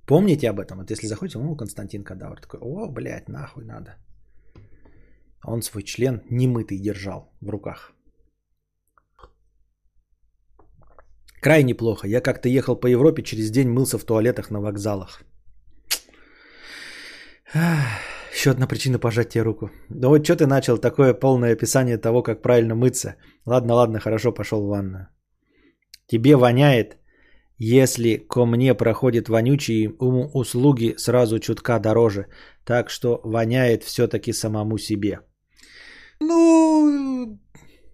Помните 0.08 0.50
об 0.50 0.60
этом? 0.60 0.78
Вот 0.78 0.90
если 0.90 1.08
заходите, 1.08 1.38
ну, 1.38 1.56
Константин 1.56 2.04
Кадавр 2.04 2.40
такой, 2.40 2.60
о, 2.62 2.88
блядь, 2.88 3.28
нахуй 3.30 3.66
надо. 3.66 3.98
Он 5.44 5.62
свой 5.62 5.84
член 5.84 6.22
немытый 6.30 6.80
держал 6.80 7.30
в 7.42 7.50
руках. 7.50 7.94
Крайне 11.42 11.76
плохо. 11.76 12.08
Я 12.08 12.22
как-то 12.22 12.50
ехал 12.50 12.80
по 12.80 12.88
Европе, 12.88 13.22
через 13.22 13.52
день 13.52 13.70
мылся 13.70 13.98
в 13.98 14.06
туалетах 14.06 14.50
на 14.50 14.62
вокзалах. 14.62 15.24
Еще 18.34 18.52
одна 18.52 18.68
причина 18.68 19.00
пожать 19.00 19.30
тебе 19.30 19.44
руку. 19.44 19.70
Да 19.90 20.08
вот 20.08 20.24
что 20.24 20.36
ты 20.36 20.46
начал 20.48 20.78
такое 20.78 21.14
полное 21.14 21.54
описание 21.54 21.98
того, 21.98 22.24
как 22.24 22.42
правильно 22.42 22.76
мыться. 22.76 23.16
Ладно, 23.46 23.74
ладно, 23.74 24.00
хорошо, 24.00 24.32
пошел 24.32 24.66
в 24.66 24.70
ванную. 24.70 25.08
Тебе 26.08 26.36
воняет, 26.36 26.98
если 27.58 28.18
ко 28.18 28.46
мне 28.46 28.76
проходят 28.76 29.30
вонючие 29.30 29.90
услуги 30.34 30.96
сразу 30.98 31.40
чутка 31.40 31.80
дороже. 31.80 32.26
Так 32.66 32.90
что 32.90 33.22
воняет 33.24 33.84
все-таки 33.84 34.34
самому 34.34 34.78
себе. 34.78 35.20
Ну, 36.20 37.40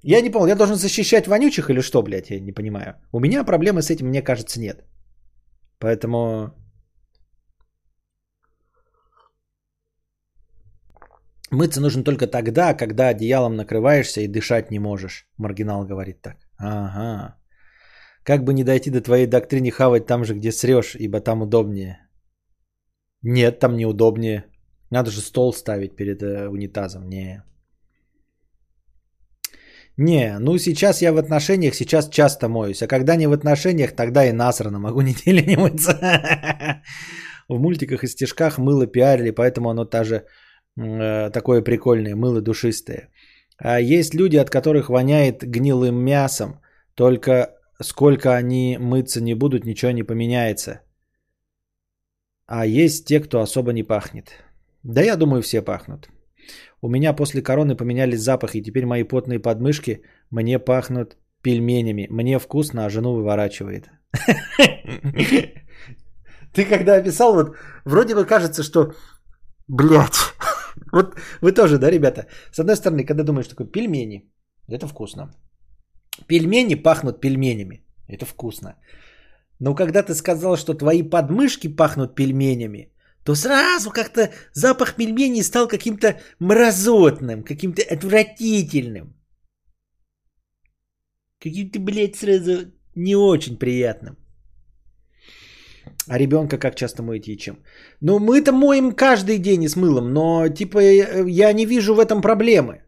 я 0.04 0.22
не 0.22 0.30
понял, 0.30 0.48
я 0.48 0.56
должен 0.56 0.76
защищать 0.76 1.28
вонючих 1.28 1.70
или 1.70 1.82
что, 1.82 2.02
блядь, 2.02 2.30
я 2.30 2.40
не 2.40 2.52
понимаю. 2.52 2.96
У 3.12 3.20
меня 3.20 3.44
проблемы 3.44 3.82
с 3.82 3.90
этим, 3.90 4.08
мне 4.08 4.22
кажется, 4.22 4.60
нет. 4.60 4.84
Поэтому 5.80 6.54
Мыться 11.52 11.82
нужно 11.82 12.04
только 12.04 12.26
тогда, 12.26 12.74
когда 12.74 13.10
одеялом 13.10 13.56
накрываешься 13.56 14.22
и 14.22 14.28
дышать 14.28 14.72
не 14.72 14.80
можешь. 14.80 15.28
Маргинал 15.38 15.86
говорит 15.86 16.22
так. 16.22 16.38
Ага. 16.58 17.36
Как 18.24 18.44
бы 18.44 18.54
не 18.54 18.64
дойти 18.64 18.90
до 18.90 19.02
твоей 19.02 19.28
доктрины 19.28 19.72
хавать 19.72 20.06
там 20.06 20.24
же, 20.26 20.34
где 20.34 20.52
срешь, 20.52 20.96
ибо 20.96 21.20
там 21.20 21.42
удобнее. 21.42 21.98
Нет, 23.22 23.60
там 23.60 23.76
неудобнее. 23.76 24.46
Надо 24.92 25.12
же 25.12 25.22
стол 25.22 25.54
ставить 25.54 25.96
перед 25.96 26.22
э, 26.22 26.48
унитазом. 26.48 27.10
Не. 27.10 27.44
Не, 29.98 30.40
ну 30.40 30.58
сейчас 30.58 31.02
я 31.02 31.14
в 31.14 31.18
отношениях, 31.18 31.76
сейчас 31.76 32.10
часто 32.10 32.50
моюсь. 32.50 32.82
А 32.82 32.88
когда 32.88 33.16
не 33.16 33.28
в 33.28 33.34
отношениях, 33.34 33.96
тогда 33.96 34.26
и 34.26 34.32
насрано. 34.32 34.80
Могу 34.80 35.02
неделю 35.04 35.46
не 35.46 35.58
мыться. 35.58 36.82
В 37.50 37.60
мультиках 37.60 38.04
и 38.04 38.08
стишках 38.08 38.58
мыло 38.58 38.88
пиарили, 38.88 39.32
поэтому 39.32 39.70
оно 39.70 39.86
та 39.86 40.04
же 40.04 40.24
Э, 40.78 41.30
такое 41.30 41.62
прикольное, 41.62 42.16
мыло 42.16 42.42
душистое. 42.42 43.10
А 43.58 43.80
есть 43.80 44.14
люди, 44.16 44.38
от 44.38 44.50
которых 44.50 44.90
воняет 44.90 45.44
гнилым 45.44 45.96
мясом, 45.96 46.60
только 46.96 47.56
сколько 47.84 48.36
они 48.36 48.78
мыться 48.80 49.22
не 49.22 49.36
будут, 49.36 49.66
ничего 49.66 49.92
не 49.92 50.04
поменяется. 50.04 50.82
А 52.46 52.66
есть 52.66 53.06
те, 53.06 53.20
кто 53.20 53.42
особо 53.42 53.74
не 53.74 53.84
пахнет. 53.84 54.44
Да 54.84 55.02
я 55.02 55.16
думаю, 55.16 55.42
все 55.42 55.62
пахнут. 55.62 56.10
У 56.82 56.90
меня 56.90 57.14
после 57.14 57.42
короны 57.42 57.76
поменялись 57.76 58.22
запахи, 58.22 58.58
и 58.58 58.64
теперь 58.64 58.86
мои 58.86 59.04
потные 59.04 59.40
подмышки 59.40 60.02
мне 60.32 60.60
пахнут 60.60 61.18
пельменями. 61.42 62.08
Мне 62.10 62.40
вкусно, 62.40 62.86
а 62.86 62.90
жену 62.90 63.14
выворачивает. 63.14 63.90
Ты 66.54 66.66
когда 66.66 66.96
описал, 66.96 67.34
вот 67.34 67.56
вроде 67.86 68.16
бы 68.16 68.26
кажется, 68.26 68.64
что, 68.64 68.94
блядь, 69.68 70.34
вот 70.92 71.16
вы 71.42 71.52
тоже, 71.52 71.78
да, 71.78 71.92
ребята? 71.92 72.28
С 72.52 72.60
одной 72.60 72.76
стороны, 72.76 73.06
когда 73.06 73.24
думаешь, 73.24 73.48
такой 73.48 73.72
пельмени, 73.72 74.32
это 74.68 74.88
вкусно. 74.88 75.32
Пельмени 76.28 76.76
пахнут 76.76 77.22
пельменями, 77.22 77.84
это 78.08 78.26
вкусно. 78.26 78.76
Но 79.60 79.76
когда 79.76 80.04
ты 80.04 80.14
сказал, 80.14 80.58
что 80.58 80.74
твои 80.74 81.04
подмышки 81.04 81.68
пахнут 81.68 82.16
пельменями, 82.16 82.92
то 83.24 83.36
сразу 83.36 83.92
как-то 83.92 84.30
запах 84.54 84.96
пельменей 84.96 85.44
стал 85.44 85.68
каким-то 85.68 86.20
мразотным, 86.40 87.44
каким-то 87.44 87.82
отвратительным. 87.82 89.14
Каким-то, 91.40 91.80
блядь, 91.80 92.16
сразу 92.16 92.72
не 92.96 93.16
очень 93.16 93.58
приятным. 93.58 94.18
А 96.08 96.18
ребенка 96.18 96.58
как 96.58 96.76
часто 96.76 97.04
моете 97.04 97.32
и 97.32 97.38
чем? 97.38 97.58
Ну, 98.02 98.20
мы-то 98.20 98.52
моем 98.52 98.92
каждый 98.92 99.38
день 99.38 99.64
и 99.64 99.70
с 99.70 99.76
мылом, 99.76 100.14
но, 100.14 100.48
типа, 100.50 100.80
я 101.28 101.54
не 101.54 101.66
вижу 101.66 101.96
в 101.96 102.00
этом 102.00 102.22
проблемы. 102.22 102.84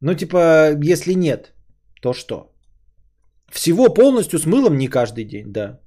Ну, 0.00 0.14
типа, 0.14 0.76
если 0.82 1.14
нет, 1.14 1.54
то 2.04 2.12
что? 2.12 2.34
Всего 3.50 3.94
полностью 3.94 4.38
с 4.38 4.46
мылом 4.46 4.76
не 4.76 4.88
каждый 4.88 5.24
день, 5.24 5.52
да. 5.52 5.80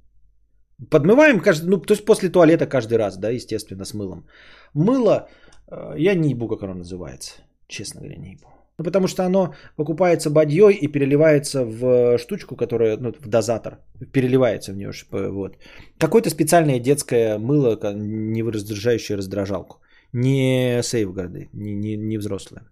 Подмываем 0.90 1.40
каждый, 1.40 1.68
ну, 1.70 1.80
то 1.80 1.94
есть 1.94 2.04
после 2.04 2.28
туалета 2.28 2.66
каждый 2.66 2.98
раз, 2.98 3.18
да, 3.18 3.30
естественно, 3.30 3.84
с 3.84 3.94
мылом. 3.94 4.26
Мыло, 4.74 5.28
э, 5.70 5.94
я 5.98 6.14
не 6.14 6.30
ебу, 6.30 6.48
как 6.48 6.62
оно 6.62 6.74
называется, 6.74 7.32
честно 7.68 8.00
говоря, 8.00 8.16
не 8.16 8.30
ебу. 8.30 8.46
Ну, 8.78 8.84
потому 8.84 9.06
что 9.06 9.22
оно 9.22 9.54
покупается 9.76 10.30
бадьей 10.30 10.72
и 10.72 10.88
переливается 10.88 11.64
в 11.64 12.18
штучку, 12.18 12.56
которая, 12.56 12.96
ну, 12.96 13.12
в 13.12 13.28
дозатор. 13.28 13.78
Переливается 14.12 14.72
в 14.72 14.76
нее. 14.76 14.92
Вот. 15.10 15.56
Какое-то 15.98 16.30
специальное 16.30 16.80
детское 16.80 17.38
мыло, 17.38 17.78
не 17.94 18.42
раздражающее 18.42 19.16
раздражалку. 19.18 19.76
Не 20.12 20.82
сейфгарды, 20.82 21.48
не, 21.52 21.74
не, 21.74 21.96
не 21.96 22.18
взрослое. 22.18 22.62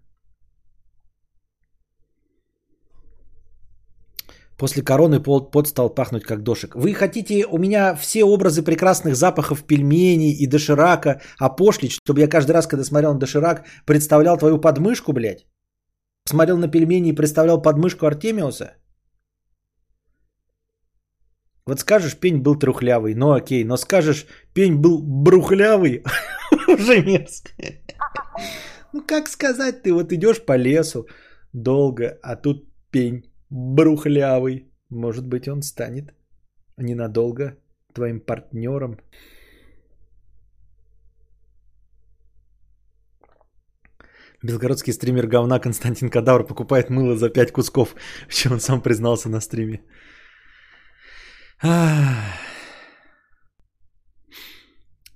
После 4.57 4.83
короны 4.83 5.19
пот 5.19 5.67
стал 5.67 5.93
пахнуть 5.93 6.23
как 6.23 6.41
дошик. 6.41 6.75
Вы 6.75 6.93
хотите 6.93 7.45
у 7.45 7.57
меня 7.59 7.95
все 7.95 8.23
образы 8.23 8.63
прекрасных 8.63 9.15
запахов 9.15 9.63
пельменей 9.63 10.31
и 10.31 10.47
доширака 10.47 11.21
опошлить, 11.39 11.91
чтобы 11.91 12.21
я 12.21 12.27
каждый 12.27 12.51
раз, 12.53 12.67
когда 12.67 12.83
смотрел 12.83 13.13
на 13.13 13.19
доширак, 13.19 13.65
представлял 13.85 14.37
твою 14.37 14.59
подмышку, 14.59 15.13
блядь? 15.13 15.45
Смотрел 16.25 16.57
на 16.57 16.67
пельмени 16.67 17.09
и 17.09 17.15
представлял 17.15 17.61
подмышку 17.61 18.07
Артемиуса? 18.07 18.73
Вот 21.67 21.79
скажешь, 21.79 22.15
пень 22.15 22.41
был 22.41 22.55
трухлявый, 22.55 23.13
ну 23.13 23.33
окей, 23.33 23.63
но 23.63 23.77
скажешь, 23.77 24.25
пень 24.53 24.75
был 24.75 25.03
брухлявый, 25.03 26.03
уже 26.67 27.03
мерзко. 27.03 27.51
Ну 28.93 29.03
как 29.05 29.27
сказать, 29.27 29.83
ты 29.83 29.93
вот 29.93 30.11
идешь 30.11 30.45
по 30.45 30.57
лесу 30.57 31.07
долго, 31.53 32.17
а 32.23 32.35
тут 32.35 32.65
пень 32.89 33.26
брухлявый. 33.49 34.71
Может 34.89 35.27
быть, 35.27 35.47
он 35.47 35.61
станет 35.61 36.13
ненадолго 36.77 37.57
твоим 37.93 38.19
партнером. 38.19 38.99
Белгородский 44.43 44.93
стример 44.93 45.27
говна 45.27 45.59
Константин 45.59 46.09
Кадавр 46.09 46.45
покупает 46.45 46.89
мыло 46.89 47.17
за 47.17 47.29
5 47.29 47.51
кусков, 47.51 47.95
в 48.27 48.33
чем 48.33 48.53
он 48.53 48.59
сам 48.59 48.81
признался 48.81 49.29
на 49.29 49.41
стриме. 49.41 49.81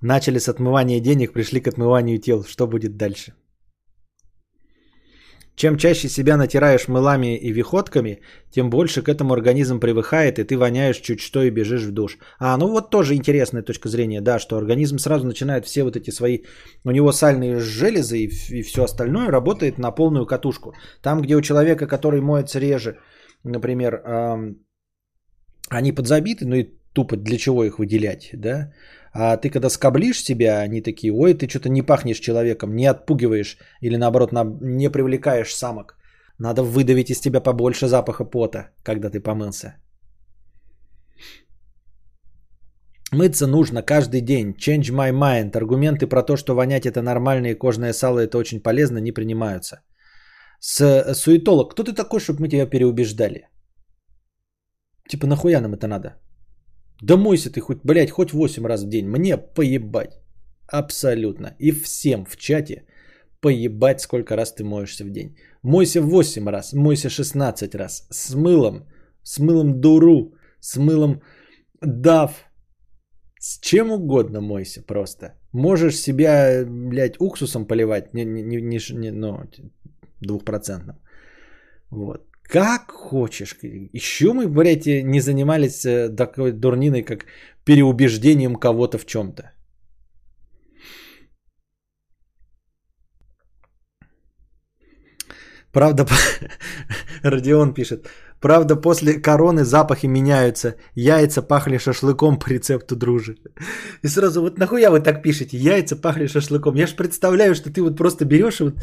Начали 0.02 0.38
с 0.38 0.48
отмывания 0.48 1.00
денег, 1.00 1.32
пришли 1.32 1.60
к 1.60 1.68
отмыванию 1.68 2.18
тел. 2.20 2.44
Что 2.44 2.66
будет 2.66 2.96
дальше? 2.96 3.32
Чем 5.54 5.76
чаще 5.76 6.08
себя 6.08 6.36
натираешь 6.36 6.88
мылами 6.88 7.36
и 7.36 7.52
виходками, 7.52 8.20
тем 8.50 8.70
больше 8.70 9.02
к 9.02 9.08
этому 9.08 9.34
организм 9.34 9.80
привыкает, 9.80 10.38
и 10.38 10.44
ты 10.44 10.56
воняешь 10.56 10.96
чуть 10.96 11.20
что 11.20 11.42
и 11.42 11.50
бежишь 11.50 11.82
в 11.82 11.92
душ. 11.92 12.18
А, 12.38 12.56
ну 12.56 12.68
вот 12.68 12.90
тоже 12.90 13.14
интересная 13.14 13.62
точка 13.62 13.88
зрения, 13.88 14.20
да, 14.20 14.38
что 14.38 14.56
организм 14.56 14.98
сразу 14.98 15.26
начинает 15.26 15.66
все 15.66 15.84
вот 15.84 15.96
эти 15.96 16.10
свои, 16.10 16.38
у 16.84 16.90
него 16.90 17.12
сальные 17.12 17.60
железы 17.60 18.18
и, 18.18 18.30
и 18.50 18.62
все 18.62 18.84
остальное 18.84 19.30
работает 19.30 19.78
на 19.78 19.90
полную 19.90 20.26
катушку. 20.26 20.74
Там, 21.02 21.20
где 21.20 21.36
у 21.36 21.42
человека, 21.42 21.86
который 21.86 22.20
моется 22.20 22.58
реже, 22.58 22.98
например, 23.44 23.94
эм, 23.94 24.56
они 25.68 25.92
подзабиты, 25.92 26.46
ну 26.46 26.56
и 26.56 26.70
тупо 26.94 27.16
для 27.16 27.36
чего 27.36 27.64
их 27.64 27.78
выделять, 27.78 28.30
да? 28.32 28.72
А 29.14 29.36
ты 29.36 29.50
когда 29.50 29.68
скоблишь 29.68 30.24
себя, 30.24 30.60
они 30.60 30.80
такие, 30.80 31.12
ой, 31.12 31.34
ты 31.34 31.48
что-то 31.48 31.68
не 31.68 31.82
пахнешь 31.82 32.20
человеком, 32.20 32.74
не 32.74 32.86
отпугиваешь 32.86 33.58
или 33.80 33.96
наоборот 33.96 34.32
не 34.60 34.88
привлекаешь 34.88 35.54
самок. 35.54 35.98
Надо 36.38 36.62
выдавить 36.62 37.10
из 37.10 37.20
тебя 37.20 37.40
побольше 37.40 37.88
запаха 37.88 38.24
пота, 38.24 38.70
когда 38.82 39.10
ты 39.10 39.20
помылся. 39.20 39.74
Мыться 43.12 43.46
нужно 43.46 43.82
каждый 43.82 44.22
день. 44.22 44.54
Change 44.58 44.90
my 44.90 45.12
mind. 45.12 45.56
Аргументы 45.56 46.06
про 46.06 46.22
то, 46.22 46.36
что 46.36 46.54
вонять 46.54 46.86
это 46.86 47.02
нормально 47.02 47.48
и 47.48 47.54
кожное 47.54 47.92
сало 47.92 48.20
это 48.20 48.38
очень 48.38 48.62
полезно, 48.62 48.98
не 48.98 49.12
принимаются. 49.12 49.82
С 50.60 51.14
суетолог. 51.14 51.72
Кто 51.72 51.84
ты 51.84 51.92
такой, 51.92 52.20
чтобы 52.20 52.40
мы 52.40 52.48
тебя 52.48 52.66
переубеждали? 52.66 53.48
Типа 55.08 55.26
нахуя 55.26 55.60
нам 55.60 55.74
это 55.74 55.86
надо? 55.86 56.14
Да 57.02 57.16
мойся 57.16 57.50
ты 57.50 57.60
хоть, 57.60 57.80
блядь, 57.84 58.10
хоть 58.10 58.32
8 58.32 58.66
раз 58.66 58.84
в 58.84 58.88
день. 58.88 59.08
Мне 59.08 59.36
поебать. 59.36 60.20
Абсолютно. 60.68 61.56
И 61.58 61.72
всем 61.72 62.24
в 62.24 62.36
чате 62.36 62.84
поебать, 63.40 64.00
сколько 64.00 64.36
раз 64.36 64.54
ты 64.54 64.64
моешься 64.64 65.04
в 65.04 65.10
день. 65.10 65.36
Мойся 65.62 66.00
8 66.00 66.48
раз, 66.48 66.72
мойся 66.72 67.10
16 67.10 67.74
раз. 67.74 68.06
С 68.10 68.34
мылом, 68.34 68.86
с 69.24 69.38
мылом 69.40 69.80
дуру, 69.80 70.34
с 70.60 70.76
мылом 70.76 71.20
дав. 71.80 72.30
С 73.40 73.58
чем 73.60 73.90
угодно 73.90 74.40
мойся 74.40 74.82
просто. 74.86 75.34
Можешь 75.52 75.96
себя, 75.96 76.64
блядь, 76.64 77.20
уксусом 77.20 77.66
поливать, 77.66 78.14
не, 78.14 78.24
не, 78.24 78.42
не, 78.42 78.78
не, 78.92 79.10
ну, 79.10 79.40
двухпроцентным. 80.20 80.96
Вот. 81.90 82.31
Как 82.52 82.92
хочешь. 82.92 83.56
Еще 83.94 84.32
мы, 84.32 84.46
блядь, 84.46 84.86
не 84.86 85.20
занимались 85.20 85.86
э, 85.86 86.10
такой 86.10 86.52
дурниной, 86.52 87.02
как 87.02 87.24
переубеждением 87.64 88.56
кого-то 88.56 88.98
в 88.98 89.06
чем-то. 89.06 89.42
Правда, 95.72 96.06
Родион 97.22 97.72
пишет, 97.72 98.10
правда, 98.40 98.76
после 98.76 99.22
короны 99.22 99.64
запахи 99.64 100.06
меняются. 100.08 100.74
Яйца 100.94 101.40
пахли 101.40 101.78
шашлыком 101.78 102.38
по 102.38 102.50
рецепту 102.50 102.96
дружи. 102.96 103.36
И 104.02 104.08
сразу, 104.08 104.42
вот 104.42 104.58
нахуя 104.58 104.90
вы 104.90 105.00
так 105.00 105.22
пишете? 105.22 105.56
Яйца 105.56 105.96
пахли 105.96 106.26
шашлыком. 106.26 106.74
Я 106.76 106.86
ж 106.86 106.96
представляю, 106.96 107.54
что 107.54 107.70
ты 107.72 107.80
вот 107.80 107.96
просто 107.96 108.26
берешь 108.26 108.60
и 108.60 108.64
вот... 108.64 108.74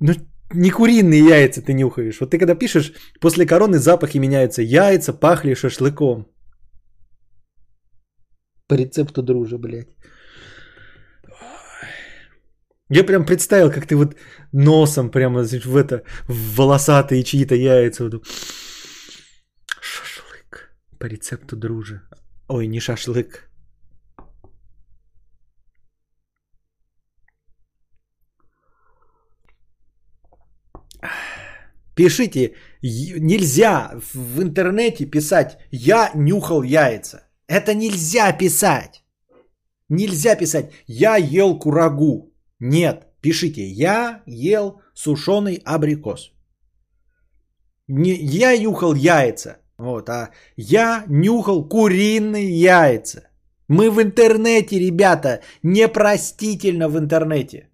Ну, 0.00 0.14
не 0.52 0.70
куриные 0.70 1.20
яйца 1.20 1.62
ты 1.62 1.72
нюхаешь. 1.72 2.20
Вот 2.20 2.30
ты 2.30 2.38
когда 2.38 2.54
пишешь, 2.54 2.92
после 3.20 3.46
короны 3.46 3.78
запахи 3.78 4.18
меняются. 4.18 4.62
Яйца 4.62 5.12
пахли 5.12 5.54
шашлыком. 5.54 6.26
По 8.68 8.74
рецепту 8.74 9.22
дружи, 9.22 9.58
блядь. 9.58 9.96
Я 12.88 13.04
прям 13.04 13.24
представил, 13.24 13.70
как 13.70 13.86
ты 13.86 13.96
вот 13.96 14.16
носом 14.52 15.10
прямо 15.10 15.44
в 15.44 15.76
это, 15.76 16.02
в 16.28 16.56
волосатые 16.56 17.22
чьи-то 17.22 17.54
яйца. 17.54 18.04
Вот. 18.04 18.26
Шашлык. 19.80 20.70
По 20.98 21.06
рецепту 21.06 21.56
дружи. 21.56 22.00
Ой, 22.48 22.66
не 22.66 22.80
шашлык. 22.80 23.49
Пишите, 31.94 32.54
нельзя 32.82 33.92
в 34.14 34.42
интернете 34.42 35.06
писать 35.06 35.58
«я 35.70 36.10
нюхал 36.14 36.62
яйца». 36.62 37.24
Это 37.46 37.74
нельзя 37.74 38.32
писать. 38.32 39.02
Нельзя 39.88 40.36
писать 40.36 40.72
«я 40.86 41.16
ел 41.16 41.58
курагу». 41.58 42.32
Нет, 42.60 43.06
пишите 43.20 43.66
«я 43.66 44.22
ел 44.26 44.80
сушеный 44.94 45.60
абрикос». 45.64 46.32
Не, 47.88 48.14
я 48.14 48.56
нюхал 48.56 48.94
яйца, 48.94 49.56
вот, 49.76 50.08
а 50.08 50.30
я 50.56 51.04
нюхал 51.08 51.68
куриные 51.68 52.48
яйца. 52.48 53.30
Мы 53.66 53.90
в 53.90 54.00
интернете, 54.00 54.78
ребята, 54.78 55.40
непростительно 55.62 56.88
в 56.88 56.96
интернете. 56.96 57.69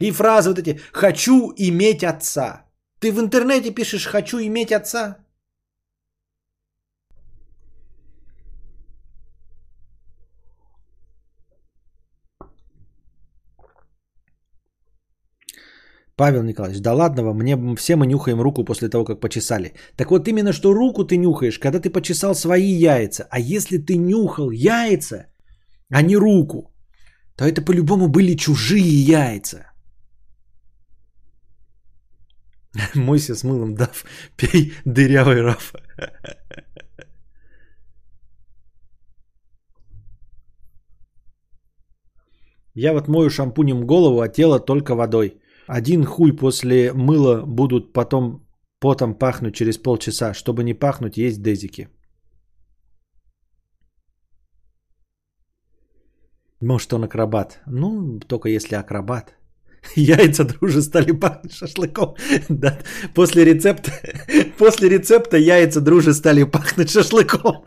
И 0.00 0.10
фразы 0.10 0.50
вот 0.50 0.58
эти 0.58 0.80
«хочу 0.92 1.52
иметь 1.56 2.02
отца». 2.04 2.66
Ты 3.00 3.12
в 3.12 3.20
интернете 3.20 3.74
пишешь 3.74 4.06
«хочу 4.06 4.38
иметь 4.38 4.72
отца». 4.72 5.18
Павел 16.16 16.42
Николаевич, 16.42 16.80
да 16.82 16.92
ладно 16.92 17.24
вам, 17.24 17.38
мне 17.38 17.56
все 17.76 17.96
мы 17.96 18.06
нюхаем 18.06 18.40
руку 18.40 18.64
после 18.64 18.88
того, 18.88 19.04
как 19.04 19.20
почесали. 19.20 19.72
Так 19.96 20.10
вот 20.10 20.28
именно, 20.28 20.52
что 20.52 20.74
руку 20.74 21.04
ты 21.04 21.16
нюхаешь, 21.16 21.58
когда 21.58 21.80
ты 21.80 21.90
почесал 21.90 22.34
свои 22.34 22.70
яйца. 22.70 23.26
А 23.30 23.40
если 23.40 23.78
ты 23.78 23.96
нюхал 23.96 24.50
яйца, 24.52 25.26
а 25.90 26.02
не 26.02 26.16
руку, 26.16 26.70
то 27.36 27.44
это 27.44 27.62
по-любому 27.62 28.08
были 28.08 28.36
чужие 28.36 29.02
яйца. 29.02 29.71
Мойся 32.94 33.34
с 33.34 33.44
мылом, 33.44 33.74
дав, 33.74 34.04
пей 34.36 34.72
дырявый 34.84 35.42
раф. 35.42 35.74
Я 42.74 42.92
вот 42.92 43.08
мою 43.08 43.30
шампунем 43.30 43.86
голову, 43.86 44.20
а 44.20 44.28
тело 44.28 44.58
только 44.60 44.94
водой. 44.94 45.40
Один 45.66 46.04
хуй 46.04 46.32
после 46.32 46.92
мыла 46.92 47.44
будут 47.46 47.92
потом 47.92 48.46
потом 48.80 49.14
пахнуть 49.14 49.54
через 49.54 49.78
полчаса. 49.78 50.34
Чтобы 50.34 50.64
не 50.64 50.74
пахнуть, 50.74 51.16
есть 51.16 51.42
дезики. 51.42 51.88
Может, 56.60 56.92
он 56.92 57.04
акробат. 57.04 57.60
Ну, 57.66 58.18
только 58.20 58.48
если 58.48 58.76
акробат. 58.76 59.34
Яйца 59.96 60.44
друже 60.44 60.82
стали 60.82 61.12
пахнуть 61.12 61.54
шашлыком. 61.54 62.16
Да. 62.48 62.78
После 63.14 63.44
рецепта, 63.44 63.90
после 64.58 64.88
рецепта 64.88 65.36
яйца 65.36 65.80
друже 65.80 66.14
стали 66.14 66.44
пахнуть 66.44 66.90
шашлыком. 66.90 67.64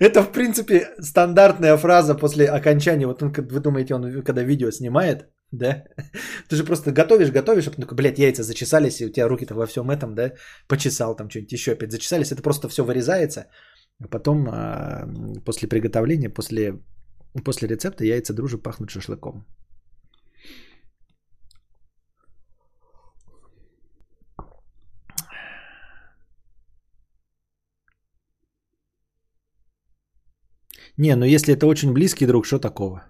Это, 0.00 0.22
в 0.22 0.32
принципе, 0.32 0.88
стандартная 1.00 1.76
фраза 1.76 2.14
после 2.14 2.46
окончания. 2.46 3.06
Вот 3.06 3.22
он, 3.22 3.32
вы 3.32 3.60
думаете, 3.60 3.94
он 3.94 4.22
когда 4.22 4.42
видео 4.42 4.70
снимает, 4.70 5.28
да? 5.52 5.84
Ты 6.48 6.56
же 6.56 6.64
просто 6.64 6.92
готовишь, 6.92 7.30
готовишь, 7.30 7.66
а 7.66 7.70
потом 7.70 7.96
блядь, 7.96 8.18
яйца 8.18 8.42
зачесались, 8.42 9.00
и 9.00 9.06
у 9.06 9.10
тебя 9.10 9.28
руки-то 9.28 9.54
во 9.54 9.66
всем 9.66 9.90
этом, 9.90 10.14
да? 10.14 10.32
Почесал 10.68 11.16
там 11.16 11.28
что-нибудь 11.28 11.52
еще 11.52 11.72
опять 11.72 11.92
зачесались. 11.92 12.32
Это 12.32 12.42
просто 12.42 12.68
все 12.68 12.84
вырезается. 12.84 13.46
А 14.02 14.08
потом 14.08 14.48
а, 14.48 15.06
после 15.44 15.68
приготовления, 15.68 16.28
после, 16.28 16.80
после 17.44 17.68
рецепта 17.68 18.04
яйца 18.04 18.34
дружи 18.34 18.58
пахнут 18.58 18.90
шашлыком. 18.90 19.46
Не, 30.96 31.16
ну 31.16 31.24
если 31.24 31.54
это 31.54 31.66
очень 31.66 31.92
близкий 31.92 32.26
друг, 32.26 32.46
что 32.46 32.58
такого? 32.58 33.04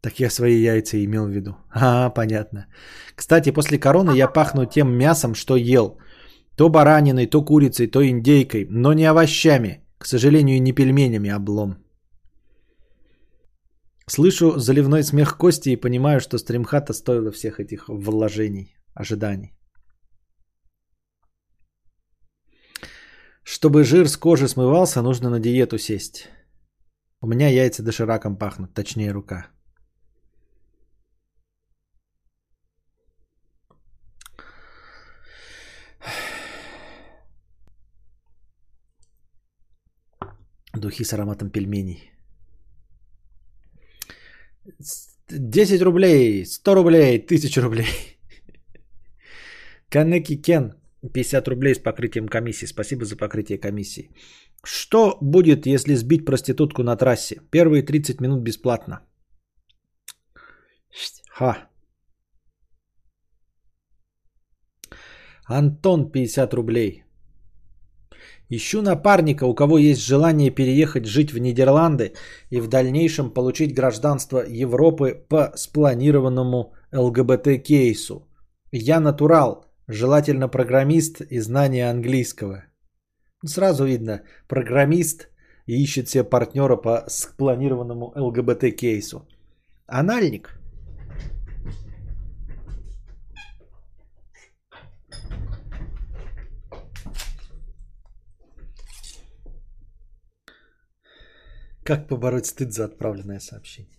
Так 0.00 0.20
я 0.20 0.30
свои 0.30 0.60
яйца 0.62 1.02
имел 1.02 1.26
в 1.26 1.30
виду. 1.30 1.56
А, 1.70 2.10
понятно. 2.10 2.66
Кстати, 3.14 3.52
после 3.52 3.78
короны 3.78 4.10
я 4.16 4.28
пахну 4.28 4.66
тем 4.66 4.92
мясом, 4.92 5.34
что 5.34 5.56
ел. 5.56 5.98
То 6.56 6.68
бараниной, 6.68 7.26
то 7.26 7.44
курицей, 7.44 7.86
то 7.86 8.02
индейкой, 8.02 8.66
но 8.70 8.92
не 8.92 9.04
овощами. 9.04 9.80
К 9.98 10.06
сожалению, 10.06 10.62
не 10.62 10.72
пельменями, 10.72 11.30
а 11.30 11.36
облом. 11.36 11.76
Слышу 14.06 14.58
заливной 14.58 15.02
смех 15.02 15.38
Кости 15.38 15.70
и 15.70 15.80
понимаю, 15.80 16.20
что 16.20 16.38
стримхата 16.38 16.92
стоила 16.92 17.30
всех 17.32 17.58
этих 17.58 17.88
вложений, 17.88 18.76
ожиданий. 18.94 19.54
Чтобы 23.42 23.84
жир 23.84 24.08
с 24.08 24.16
кожи 24.16 24.48
смывался, 24.48 25.02
нужно 25.02 25.30
на 25.30 25.40
диету 25.40 25.78
сесть. 25.78 26.28
У 27.20 27.26
меня 27.26 27.48
яйца 27.48 27.82
дошираком 27.82 28.36
пахнут, 28.36 28.74
точнее 28.74 29.12
рука. 29.12 29.53
Духи 40.76 41.04
с 41.04 41.12
ароматом 41.12 41.50
пельменей. 41.50 42.10
10 45.30 45.82
рублей, 45.82 46.44
100 46.44 46.74
рублей, 46.74 47.18
1000 47.18 47.60
рублей. 47.62 47.86
Канеки 49.88 50.36
Кен, 50.42 50.74
50 51.12 51.48
рублей 51.48 51.74
с 51.74 51.78
покрытием 51.78 52.28
комиссии. 52.28 52.66
Спасибо 52.66 53.04
за 53.04 53.16
покрытие 53.16 53.58
комиссии. 53.58 54.10
Что 54.64 55.18
будет, 55.20 55.66
если 55.66 55.94
сбить 55.94 56.24
проститутку 56.24 56.82
на 56.82 56.96
трассе? 56.96 57.40
Первые 57.50 57.82
30 57.82 58.20
минут 58.20 58.42
бесплатно. 58.42 59.00
Ха. 61.28 61.68
Антон, 65.46 66.10
50 66.10 66.54
рублей. 66.54 67.03
Ищу 68.56 68.82
напарника, 68.82 69.46
у 69.46 69.54
кого 69.54 69.78
есть 69.78 70.06
желание 70.06 70.50
переехать 70.50 71.06
жить 71.06 71.32
в 71.32 71.38
Нидерланды 71.38 72.12
и 72.50 72.60
в 72.60 72.68
дальнейшем 72.68 73.30
получить 73.30 73.74
гражданство 73.74 74.44
Европы 74.46 75.24
по 75.28 75.52
спланированному 75.56 76.72
ЛГБТ-кейсу. 76.92 78.28
Я 78.70 79.00
натурал, 79.00 79.64
желательно 79.88 80.48
программист 80.48 81.20
и 81.20 81.40
знание 81.40 81.90
английского. 81.90 82.64
Сразу 83.44 83.84
видно, 83.86 84.22
программист 84.48 85.28
ищет 85.66 86.08
себе 86.08 86.24
партнера 86.24 86.76
по 86.76 87.04
спланированному 87.08 88.12
ЛГБТ-кейсу. 88.14 89.26
Анальник– 89.86 90.60
Как 101.84 102.08
побороть 102.08 102.46
стыд 102.46 102.72
за 102.72 102.84
отправленное 102.84 103.40
сообщение? 103.40 103.98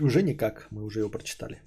Уже 0.00 0.22
никак, 0.22 0.66
мы 0.70 0.82
уже 0.84 1.00
его 1.00 1.10
прочитали. 1.10 1.62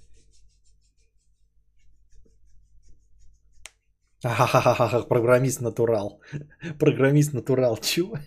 Ахахахаха, 4.24 5.08
программист 5.08 5.62
натурал. 5.62 6.22
Программист 6.80 7.34
натурал, 7.34 7.78
чего? 7.78 8.18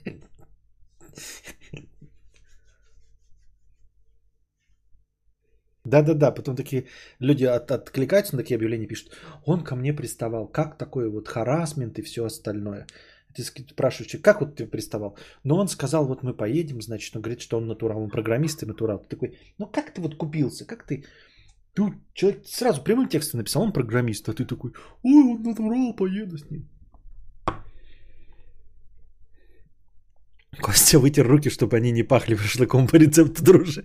Да-да-да, 5.85 6.31
потом 6.31 6.57
такие 6.57 6.87
люди 7.19 7.45
от, 7.45 7.71
откликаются 7.71 8.37
на 8.37 8.43
такие 8.43 8.57
объявления, 8.57 8.87
пишут, 8.87 9.13
он 9.45 9.65
ко 9.65 9.77
мне 9.77 9.93
приставал, 9.93 10.47
как 10.47 10.79
такой 10.79 11.11
вот 11.11 11.29
харасмент 11.29 11.99
и 11.99 12.03
все 12.03 12.25
остальное. 12.25 12.87
Ты 13.35 13.43
спрашиваешь, 13.43 14.21
как 14.23 14.41
вот 14.41 14.57
ты 14.57 14.67
приставал? 14.67 15.17
Ну, 15.45 15.57
он 15.57 15.69
сказал, 15.69 16.07
вот 16.07 16.23
мы 16.23 16.35
поедем, 16.35 16.81
значит, 16.83 17.17
он 17.17 17.23
говорит, 17.23 17.41
что 17.41 17.59
он 17.59 17.67
натурал, 17.67 18.03
он 18.03 18.11
программист 18.11 18.63
и 18.63 18.67
натурал. 18.67 18.99
Ты 18.99 19.09
такой, 19.09 19.39
ну, 19.59 19.67
как 19.67 19.95
ты 19.95 20.01
вот 20.01 20.17
купился, 20.17 20.65
как 20.65 20.87
ты... 20.87 21.05
Тут 21.75 21.95
человек 22.15 22.47
сразу 22.47 22.83
прямым 22.83 23.09
текстом 23.09 23.39
написал, 23.39 23.63
он 23.63 23.73
программист, 23.73 24.29
а 24.29 24.33
ты 24.33 24.45
такой, 24.45 24.73
ой, 25.03 25.35
он 25.35 25.43
натурал, 25.43 25.95
поеду 25.95 26.37
с 26.37 26.51
ним. 26.51 26.69
Костя 30.61 30.99
вытер 30.99 31.27
руки, 31.27 31.51
чтобы 31.51 31.77
они 31.77 31.93
не 31.93 32.03
пахли 32.03 32.35
шашлыком 32.35 32.89
по 32.89 32.97
рецепту 32.97 33.45
дружи. 33.45 33.85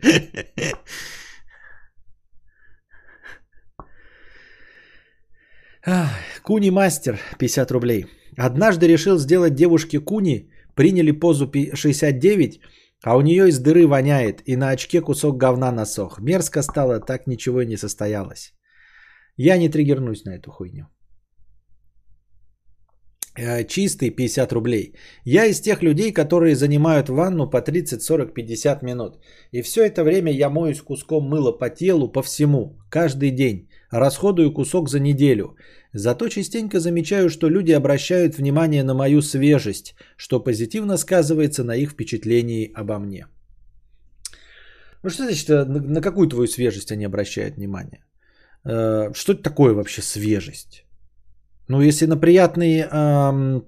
Куни 6.42 6.72
мастер, 6.72 7.20
50 7.38 7.72
рублей. 7.72 8.08
Однажды 8.38 8.88
решил 8.88 9.18
сделать 9.18 9.56
девушке 9.56 10.00
куни, 10.00 10.50
приняли 10.76 11.12
позу 11.12 11.52
69, 11.74 12.60
а 13.04 13.18
у 13.18 13.22
нее 13.22 13.48
из 13.48 13.60
дыры 13.60 13.88
воняет, 13.88 14.42
и 14.46 14.56
на 14.56 14.70
очке 14.70 15.02
кусок 15.02 15.38
говна 15.38 15.72
насох. 15.72 16.20
Мерзко 16.20 16.62
стало, 16.62 17.00
так 17.00 17.28
ничего 17.28 17.62
и 17.62 17.68
не 17.68 17.78
состоялось. 17.78 18.54
Я 19.38 19.58
не 19.58 19.70
триггернусь 19.70 20.26
на 20.26 20.36
эту 20.36 20.52
хуйню. 20.52 20.88
Э, 23.38 23.64
чистый 23.68 24.12
50 24.12 24.54
рублей. 24.54 24.96
Я 25.26 25.46
из 25.46 25.60
тех 25.60 25.84
людей, 25.84 26.14
которые 26.14 26.56
занимают 26.56 27.10
ванну 27.10 27.50
по 27.50 27.62
30, 27.62 28.02
40, 28.02 28.34
50 28.34 28.84
минут. 28.84 29.20
И 29.52 29.62
все 29.62 29.86
это 29.86 30.04
время 30.04 30.32
я 30.32 30.50
моюсь 30.50 30.82
куском 30.82 31.30
мыла 31.30 31.52
по 31.52 31.70
телу, 31.70 32.12
по 32.12 32.22
всему, 32.24 32.80
каждый 32.90 33.32
день. 33.32 33.70
Расходую 33.92 34.52
кусок 34.54 34.90
за 34.90 35.00
неделю. 35.00 35.56
Зато 35.94 36.30
частенько 36.30 36.80
замечаю, 36.80 37.30
что 37.30 37.50
люди 37.50 37.72
обращают 37.72 38.38
внимание 38.38 38.84
на 38.84 38.94
мою 38.94 39.22
свежесть, 39.22 39.96
что 40.18 40.44
позитивно 40.44 40.98
сказывается 40.98 41.64
на 41.64 41.76
их 41.76 41.92
впечатлении 41.92 42.72
обо 42.76 43.00
мне. 43.00 43.28
Ну 45.04 45.10
что 45.10 45.24
значит, 45.24 45.50
э, 45.50 45.66
на 45.66 46.02
какую 46.02 46.28
твою 46.28 46.48
свежесть 46.48 46.92
они 46.92 47.06
обращают 47.06 47.56
внимание? 47.56 48.04
Э, 48.66 49.14
что 49.14 49.34
это 49.34 49.44
такое 49.44 49.74
вообще 49.74 50.02
свежесть? 50.02 50.86
Ну, 51.68 51.82
если 51.82 52.08
на 52.08 52.18
приятный 52.18 52.80
эм, 52.82 53.66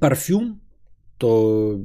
парфюм, 0.00 0.60
то 1.18 1.76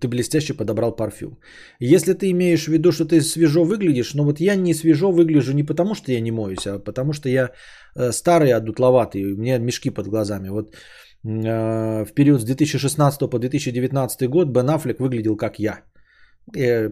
ты 0.00 0.08
блестяще 0.08 0.54
подобрал 0.54 0.96
парфюм. 0.96 1.38
Если 1.78 2.14
ты 2.14 2.30
имеешь 2.30 2.64
в 2.64 2.72
виду, 2.72 2.92
что 2.92 3.04
ты 3.04 3.20
свежо 3.20 3.64
выглядишь, 3.64 4.14
но 4.14 4.24
вот 4.24 4.40
я 4.40 4.56
не 4.56 4.74
свежо 4.74 5.12
выгляжу 5.12 5.52
не 5.52 5.62
потому, 5.62 5.94
что 5.94 6.12
я 6.12 6.20
не 6.20 6.32
моюсь, 6.32 6.66
а 6.66 6.78
потому 6.78 7.12
что 7.12 7.28
я 7.28 7.50
э, 7.94 8.12
старый, 8.12 8.52
одутловатый, 8.52 9.32
у 9.32 9.36
меня 9.36 9.58
мешки 9.58 9.90
под 9.90 10.08
глазами. 10.08 10.48
Вот 10.48 10.74
э, 11.24 12.04
в 12.04 12.12
период 12.14 12.40
с 12.40 12.44
2016 12.44 13.30
по 13.30 13.38
2019 13.38 14.28
год 14.28 14.48
Бен 14.48 14.68
Аффлек 14.70 15.00
выглядел 15.00 15.36
как 15.36 15.58
я. 15.58 15.80
я 16.54 16.90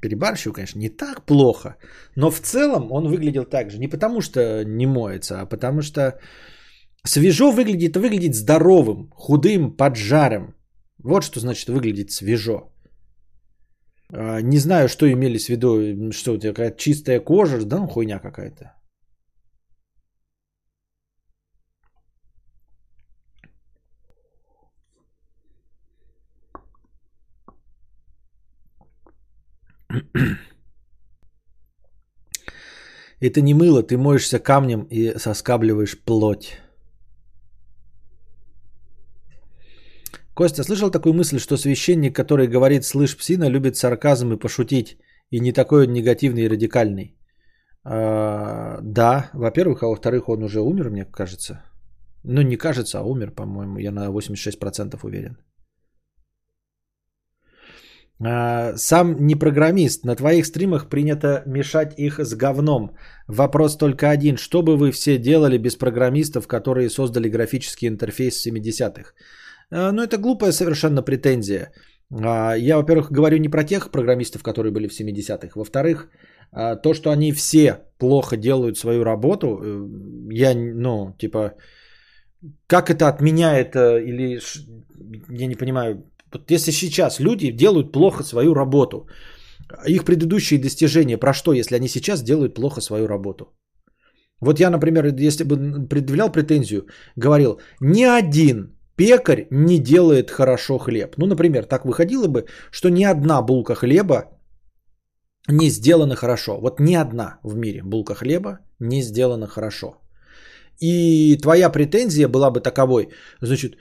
перебарщиваю, 0.00 0.54
конечно, 0.54 0.80
не 0.80 0.88
так 0.88 1.26
плохо, 1.26 1.76
но 2.16 2.30
в 2.30 2.40
целом 2.40 2.92
он 2.92 3.08
выглядел 3.08 3.44
так 3.44 3.70
же. 3.70 3.78
Не 3.78 3.88
потому 3.88 4.20
что 4.20 4.64
не 4.64 4.86
моется, 4.86 5.40
а 5.40 5.46
потому 5.46 5.82
что 5.82 6.18
Свежо 7.06 7.52
выглядит, 7.52 7.96
выглядит 7.96 8.34
здоровым, 8.34 9.10
худым, 9.14 9.76
поджарым. 9.76 10.54
Вот 10.98 11.22
что 11.22 11.40
значит 11.40 11.68
выглядит 11.68 12.10
свежо. 12.10 12.72
А, 14.12 14.40
не 14.40 14.58
знаю, 14.58 14.88
что 14.88 15.06
имели 15.06 15.38
в 15.38 15.48
виду, 15.48 16.12
что 16.12 16.32
у 16.32 16.38
тебя 16.38 16.52
какая-то 16.52 16.78
чистая 16.78 17.20
кожа, 17.20 17.64
да 17.64 17.78
ну 17.78 17.86
хуйня 17.86 18.18
какая-то. 18.18 18.72
Это 33.20 33.40
не 33.40 33.54
мыло, 33.54 33.82
ты 33.82 33.96
моешься 33.96 34.38
камнем 34.38 34.86
и 34.90 35.18
соскабливаешь 35.18 35.98
плоть. 36.04 36.65
Костя, 40.36 40.64
слышал 40.64 40.90
такую 40.90 41.14
мысль, 41.14 41.38
что 41.38 41.56
священник, 41.56 42.14
который 42.14 42.46
говорит 42.46 42.84
«слышь, 42.84 43.16
псина», 43.16 43.48
любит 43.48 43.76
сарказм 43.76 44.34
и 44.34 44.38
пошутить, 44.38 44.98
и 45.30 45.40
не 45.40 45.52
такой 45.52 45.86
он 45.86 45.92
негативный 45.94 46.42
и 46.42 46.48
радикальный? 46.48 47.16
А, 47.84 48.78
да, 48.82 49.30
во-первых, 49.32 49.82
а 49.82 49.86
во-вторых, 49.86 50.28
он 50.28 50.42
уже 50.42 50.60
умер, 50.60 50.90
мне 50.90 51.06
кажется. 51.06 51.62
Ну, 52.22 52.42
не 52.42 52.56
кажется, 52.58 52.98
а 52.98 53.02
умер, 53.02 53.30
по-моему, 53.30 53.78
я 53.78 53.90
на 53.92 54.10
86% 54.10 54.98
уверен. 55.02 55.38
А, 58.22 58.76
сам 58.76 59.16
не 59.26 59.36
программист. 59.36 60.04
На 60.04 60.16
твоих 60.16 60.44
стримах 60.44 60.90
принято 60.90 61.44
мешать 61.46 61.94
их 61.98 62.18
с 62.18 62.34
говном. 62.34 62.90
Вопрос 63.26 63.78
только 63.78 64.10
один. 64.10 64.36
Что 64.36 64.62
бы 64.62 64.76
вы 64.76 64.90
все 64.90 65.16
делали 65.16 65.56
без 65.56 65.76
программистов, 65.76 66.46
которые 66.46 66.90
создали 66.90 67.30
графический 67.30 67.88
интерфейс 67.88 68.34
в 68.42 68.46
70-х? 68.46 69.14
А, 69.70 69.92
ну, 69.92 70.02
это 70.02 70.18
глупая 70.18 70.52
совершенно 70.52 71.02
претензия. 71.02 71.72
А, 72.10 72.54
я, 72.54 72.76
во-первых, 72.76 73.10
говорю 73.10 73.38
не 73.38 73.48
про 73.48 73.64
тех 73.64 73.90
программистов, 73.90 74.42
которые 74.42 74.72
были 74.72 74.88
в 74.88 74.92
70-х. 74.92 75.50
Во-вторых, 75.54 76.08
то, 76.82 76.94
что 76.94 77.10
они 77.10 77.32
все 77.32 77.80
плохо 77.98 78.36
делают 78.36 78.78
свою 78.78 79.04
работу, 79.04 79.46
э, 79.46 79.88
я, 80.32 80.54
ну, 80.54 81.14
типа, 81.18 81.54
как 82.66 82.90
это 82.90 83.08
отменяет 83.08 83.74
э, 83.74 84.02
или, 84.04 84.40
я 85.28 85.46
не 85.46 85.56
понимаю, 85.56 86.04
вот 86.32 86.50
если 86.50 86.70
сейчас 86.70 87.20
люди 87.20 87.50
делают 87.50 87.92
плохо 87.92 88.22
свою 88.22 88.54
работу, 88.54 89.08
их 89.86 90.04
предыдущие 90.04 90.60
достижения 90.60 91.18
про 91.18 91.32
что, 91.32 91.52
если 91.52 91.76
они 91.76 91.88
сейчас 91.88 92.22
делают 92.22 92.54
плохо 92.54 92.80
свою 92.80 93.06
работу? 93.06 93.44
Вот 94.40 94.60
я, 94.60 94.70
например, 94.70 95.06
если 95.06 95.44
бы 95.44 95.88
предъявлял 95.88 96.30
претензию, 96.30 96.86
говорил, 97.16 97.60
ни 97.80 98.04
один 98.04 98.75
пекарь 98.96 99.46
не 99.50 99.78
делает 99.78 100.30
хорошо 100.30 100.78
хлеб. 100.78 101.16
Ну, 101.16 101.26
например, 101.26 101.64
так 101.64 101.84
выходило 101.84 102.28
бы, 102.28 102.46
что 102.70 102.88
ни 102.88 103.04
одна 103.04 103.42
булка 103.42 103.74
хлеба 103.74 104.24
не 105.48 105.70
сделана 105.70 106.16
хорошо. 106.16 106.58
Вот 106.60 106.80
ни 106.80 106.94
одна 106.94 107.38
в 107.42 107.56
мире 107.56 107.82
булка 107.82 108.14
хлеба 108.14 108.58
не 108.80 109.02
сделана 109.02 109.46
хорошо. 109.46 109.94
И 110.82 111.38
твоя 111.42 111.70
претензия 111.70 112.28
была 112.28 112.50
бы 112.50 112.60
таковой, 112.60 113.08
значит, 113.40 113.72
э, 113.74 113.76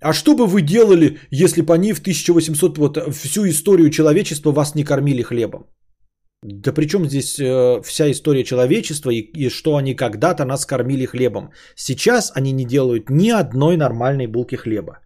а 0.00 0.12
что 0.12 0.36
бы 0.36 0.46
вы 0.46 0.60
делали, 0.60 1.18
если 1.30 1.62
бы 1.62 1.72
они 1.72 1.94
в 1.94 2.00
1800, 2.00 2.78
вот 2.78 2.98
всю 3.14 3.48
историю 3.48 3.90
человечества 3.90 4.52
вас 4.52 4.74
не 4.74 4.84
кормили 4.84 5.22
хлебом? 5.22 5.66
Да 6.42 6.72
при 6.72 6.86
чем 6.86 7.04
здесь 7.04 7.38
э, 7.38 7.82
вся 7.82 8.10
история 8.10 8.44
человечества 8.44 9.10
и, 9.10 9.20
и 9.20 9.50
что 9.50 9.76
они 9.76 9.94
когда-то 9.94 10.44
нас 10.44 10.64
кормили 10.64 11.04
хлебом? 11.04 11.52
Сейчас 11.76 12.32
они 12.34 12.52
не 12.52 12.64
делают 12.64 13.10
ни 13.10 13.28
одной 13.28 13.76
нормальной 13.76 14.26
булки 14.26 14.56
хлеба. 14.56 15.00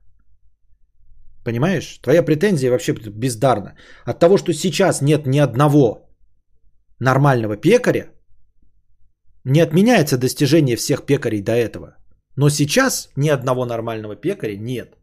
Понимаешь? 1.44 1.98
Твоя 2.02 2.22
претензия 2.22 2.70
вообще 2.70 2.92
бездарна. 2.92 3.74
От 4.04 4.20
того, 4.20 4.38
что 4.38 4.52
сейчас 4.52 5.02
нет 5.02 5.26
ни 5.26 5.40
одного 5.40 6.08
нормального 7.00 7.56
пекаря, 7.56 8.12
не 9.44 9.60
отменяется 9.60 10.16
достижение 10.16 10.76
всех 10.76 11.04
пекарей 11.04 11.42
до 11.42 11.52
этого. 11.52 11.96
Но 12.36 12.48
сейчас 12.48 13.10
ни 13.16 13.28
одного 13.28 13.66
нормального 13.66 14.14
пекаря 14.14 14.56
нет. 14.56 14.96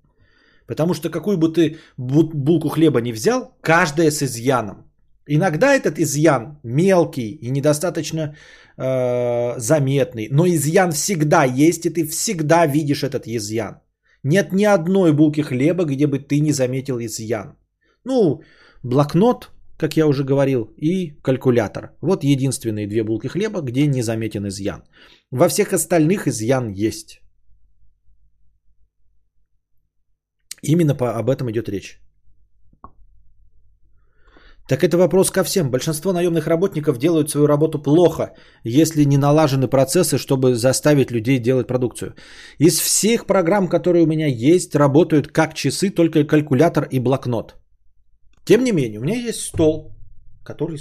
Потому 0.65 0.93
что 0.93 1.09
какую 1.09 1.37
бы 1.37 1.49
ты 1.49 1.77
булку 1.97 2.69
хлеба 2.69 3.01
не 3.01 3.11
взял, 3.11 3.57
каждая 3.61 4.11
с 4.11 4.23
изъяном. 4.23 4.90
Иногда 5.27 5.75
этот 5.75 5.99
изъян 5.99 6.59
мелкий 6.63 7.37
и 7.41 7.51
недостаточно 7.51 8.35
э, 8.77 9.59
заметный, 9.59 10.27
но 10.31 10.45
изъян 10.47 10.91
всегда 10.91 11.43
есть, 11.43 11.85
и 11.85 11.89
ты 11.89 12.07
всегда 12.07 12.65
видишь 12.65 13.03
этот 13.03 13.27
изъян. 13.27 13.81
Нет 14.23 14.53
ни 14.53 14.65
одной 14.65 15.13
булки 15.13 15.41
хлеба, 15.41 15.85
где 15.85 16.07
бы 16.07 16.19
ты 16.19 16.39
не 16.39 16.51
заметил 16.51 16.99
изъян. 16.99 17.55
Ну, 18.03 18.41
блокнот 18.83 19.51
как 19.81 19.97
я 19.97 20.07
уже 20.07 20.23
говорил, 20.23 20.73
и 20.77 21.17
калькулятор. 21.23 21.89
Вот 22.01 22.23
единственные 22.23 22.87
две 22.87 23.03
булки 23.03 23.27
хлеба, 23.27 23.61
где 23.61 23.87
не 23.87 24.03
заметен 24.03 24.45
изъян. 24.47 24.83
Во 25.31 25.47
всех 25.49 25.73
остальных 25.73 26.27
изъян 26.27 26.69
есть. 26.69 27.21
Именно 30.61 30.95
по, 30.95 31.05
об 31.19 31.29
этом 31.29 31.49
идет 31.49 31.69
речь. 31.69 32.00
Так 34.67 34.83
это 34.83 34.97
вопрос 34.97 35.31
ко 35.31 35.43
всем. 35.43 35.69
Большинство 35.71 36.13
наемных 36.13 36.47
работников 36.47 36.97
делают 36.97 37.29
свою 37.29 37.47
работу 37.47 37.81
плохо, 37.81 38.33
если 38.63 39.03
не 39.03 39.17
налажены 39.17 39.67
процессы, 39.67 40.17
чтобы 40.17 40.55
заставить 40.55 41.11
людей 41.11 41.39
делать 41.39 41.67
продукцию. 41.67 42.15
Из 42.59 42.79
всех 42.79 43.25
программ, 43.25 43.67
которые 43.67 44.03
у 44.03 44.07
меня 44.07 44.27
есть, 44.27 44.75
работают 44.75 45.27
как 45.27 45.53
часы, 45.53 45.89
только 45.89 46.23
калькулятор 46.23 46.87
и 46.91 46.99
блокнот. 46.99 47.55
Тем 48.45 48.63
не 48.63 48.71
менее, 48.71 48.99
у 48.99 49.03
меня 49.03 49.15
есть 49.15 49.41
стол, 49.41 49.91
который 50.43 50.77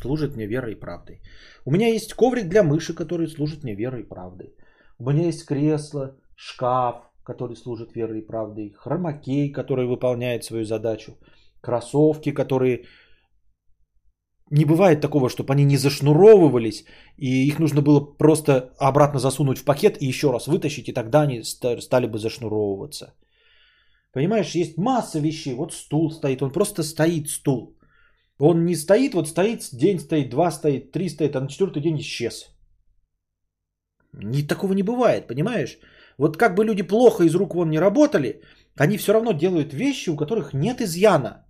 служит 0.00 0.36
мне 0.36 0.46
верой 0.46 0.72
и 0.72 0.80
правдой. 0.80 1.20
У 1.64 1.72
меня 1.72 1.88
есть 1.88 2.14
коврик 2.14 2.48
для 2.48 2.62
мыши, 2.62 2.94
который 2.94 3.26
служит 3.28 3.64
мне 3.64 3.74
верой 3.74 4.00
и 4.00 4.08
правдой. 4.08 4.54
У 4.98 5.10
меня 5.10 5.26
есть 5.26 5.44
кресло, 5.44 6.16
шкаф, 6.36 6.96
который 7.24 7.56
служит 7.56 7.96
верой 7.96 8.20
и 8.20 8.26
правдой, 8.26 8.72
хромакей, 8.78 9.52
который 9.52 9.86
выполняет 9.86 10.44
свою 10.44 10.64
задачу, 10.64 11.18
кроссовки, 11.60 12.30
которые... 12.30 12.84
Не 14.50 14.64
бывает 14.64 15.00
такого, 15.00 15.28
чтобы 15.28 15.52
они 15.52 15.64
не 15.64 15.76
зашнуровывались, 15.76 16.84
и 17.16 17.46
их 17.46 17.58
нужно 17.58 17.82
было 17.82 18.00
просто 18.00 18.72
обратно 18.78 19.18
засунуть 19.18 19.58
в 19.58 19.64
пакет 19.64 20.00
и 20.00 20.06
еще 20.06 20.30
раз 20.30 20.46
вытащить, 20.46 20.88
и 20.88 20.92
тогда 20.92 21.22
они 21.22 21.42
стали 21.42 22.06
бы 22.06 22.18
зашнуровываться. 22.18 23.14
Понимаешь, 24.12 24.54
есть 24.54 24.78
масса 24.78 25.18
вещей. 25.18 25.54
Вот 25.54 25.72
стул 25.72 26.10
стоит, 26.10 26.42
он 26.42 26.52
просто 26.52 26.82
стоит 26.82 27.28
стул. 27.28 27.76
Он 28.38 28.64
не 28.64 28.76
стоит, 28.76 29.14
вот 29.14 29.28
стоит, 29.28 29.68
день 29.72 29.98
стоит, 29.98 30.30
два 30.30 30.50
стоит, 30.50 30.92
три 30.92 31.08
стоит, 31.08 31.36
а 31.36 31.40
на 31.40 31.48
четвертый 31.48 31.82
день 31.82 31.98
исчез. 31.98 32.50
Ни, 34.12 34.42
такого 34.42 34.74
не 34.74 34.82
бывает, 34.82 35.26
понимаешь? 35.26 35.78
Вот 36.18 36.36
как 36.36 36.54
бы 36.54 36.64
люди 36.64 36.82
плохо 36.82 37.24
из 37.24 37.34
рук 37.34 37.54
вон 37.54 37.70
не 37.70 37.80
работали, 37.80 38.42
они 38.76 38.96
все 38.96 39.12
равно 39.12 39.32
делают 39.32 39.74
вещи, 39.74 40.10
у 40.10 40.16
которых 40.16 40.54
нет 40.54 40.80
изъяна. 40.80 41.45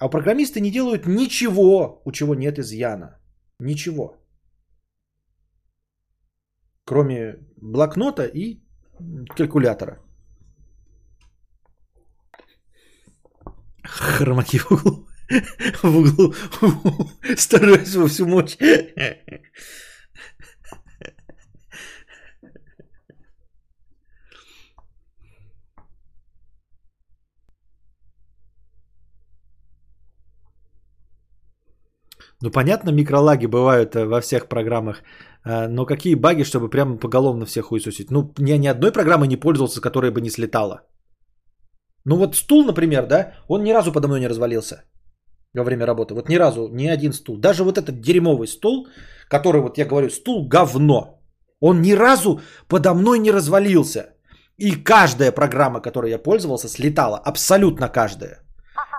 А 0.00 0.08
программисты 0.08 0.60
не 0.60 0.70
делают 0.70 1.06
ничего, 1.06 2.00
у 2.06 2.12
чего 2.12 2.34
нет 2.34 2.58
изъяна. 2.58 3.20
Ничего. 3.58 4.16
Кроме 6.86 7.36
блокнота 7.60 8.24
и 8.24 8.62
калькулятора. 9.36 10.00
Хромаки 13.84 14.58
в 14.58 14.70
углу. 14.70 15.06
В 15.82 15.96
углу. 15.96 16.34
Стараюсь 17.36 17.94
во 17.94 18.08
всю 18.08 18.26
мощь. 18.26 18.56
Ну, 32.42 32.50
понятно, 32.50 32.90
микролаги 32.90 33.46
бывают 33.46 33.94
э, 33.94 34.06
во 34.06 34.20
всех 34.20 34.48
программах, 34.48 35.02
э, 35.44 35.68
но 35.68 35.86
какие 35.86 36.14
баги, 36.14 36.44
чтобы 36.44 36.70
прямо 36.70 36.96
поголовно 36.96 37.46
всех 37.46 37.66
хуесосить? 37.66 38.10
Ну, 38.10 38.32
я 38.38 38.58
ни 38.58 38.66
одной 38.66 38.92
программой 38.92 39.28
не 39.28 39.36
пользовался, 39.36 39.80
которая 39.80 40.10
бы 40.10 40.20
не 40.20 40.30
слетала. 40.30 40.82
Ну 42.04 42.16
вот 42.16 42.36
стул, 42.36 42.64
например, 42.64 43.06
да, 43.06 43.34
он 43.48 43.62
ни 43.62 43.72
разу 43.72 43.92
подо 43.92 44.08
мной 44.08 44.20
не 44.20 44.28
развалился 44.28 44.84
во 45.54 45.64
время 45.64 45.86
работы. 45.86 46.14
Вот 46.14 46.28
ни 46.28 46.36
разу, 46.36 46.68
ни 46.72 46.86
один 46.86 47.12
стул. 47.12 47.36
Даже 47.36 47.62
вот 47.64 47.78
этот 47.78 48.00
дерьмовый 48.00 48.48
стул, 48.48 48.86
который, 49.28 49.60
вот 49.60 49.78
я 49.78 49.84
говорю, 49.84 50.10
стул 50.10 50.48
говно. 50.48 51.20
Он 51.60 51.82
ни 51.82 51.92
разу 51.92 52.40
подо 52.68 52.94
мной 52.94 53.18
не 53.18 53.32
развалился. 53.32 54.14
И 54.56 54.72
каждая 54.72 55.32
программа, 55.32 55.80
которой 55.80 56.10
я 56.10 56.18
пользовался, 56.18 56.68
слетала. 56.68 57.18
Абсолютно 57.18 57.88
каждая. 57.88 58.44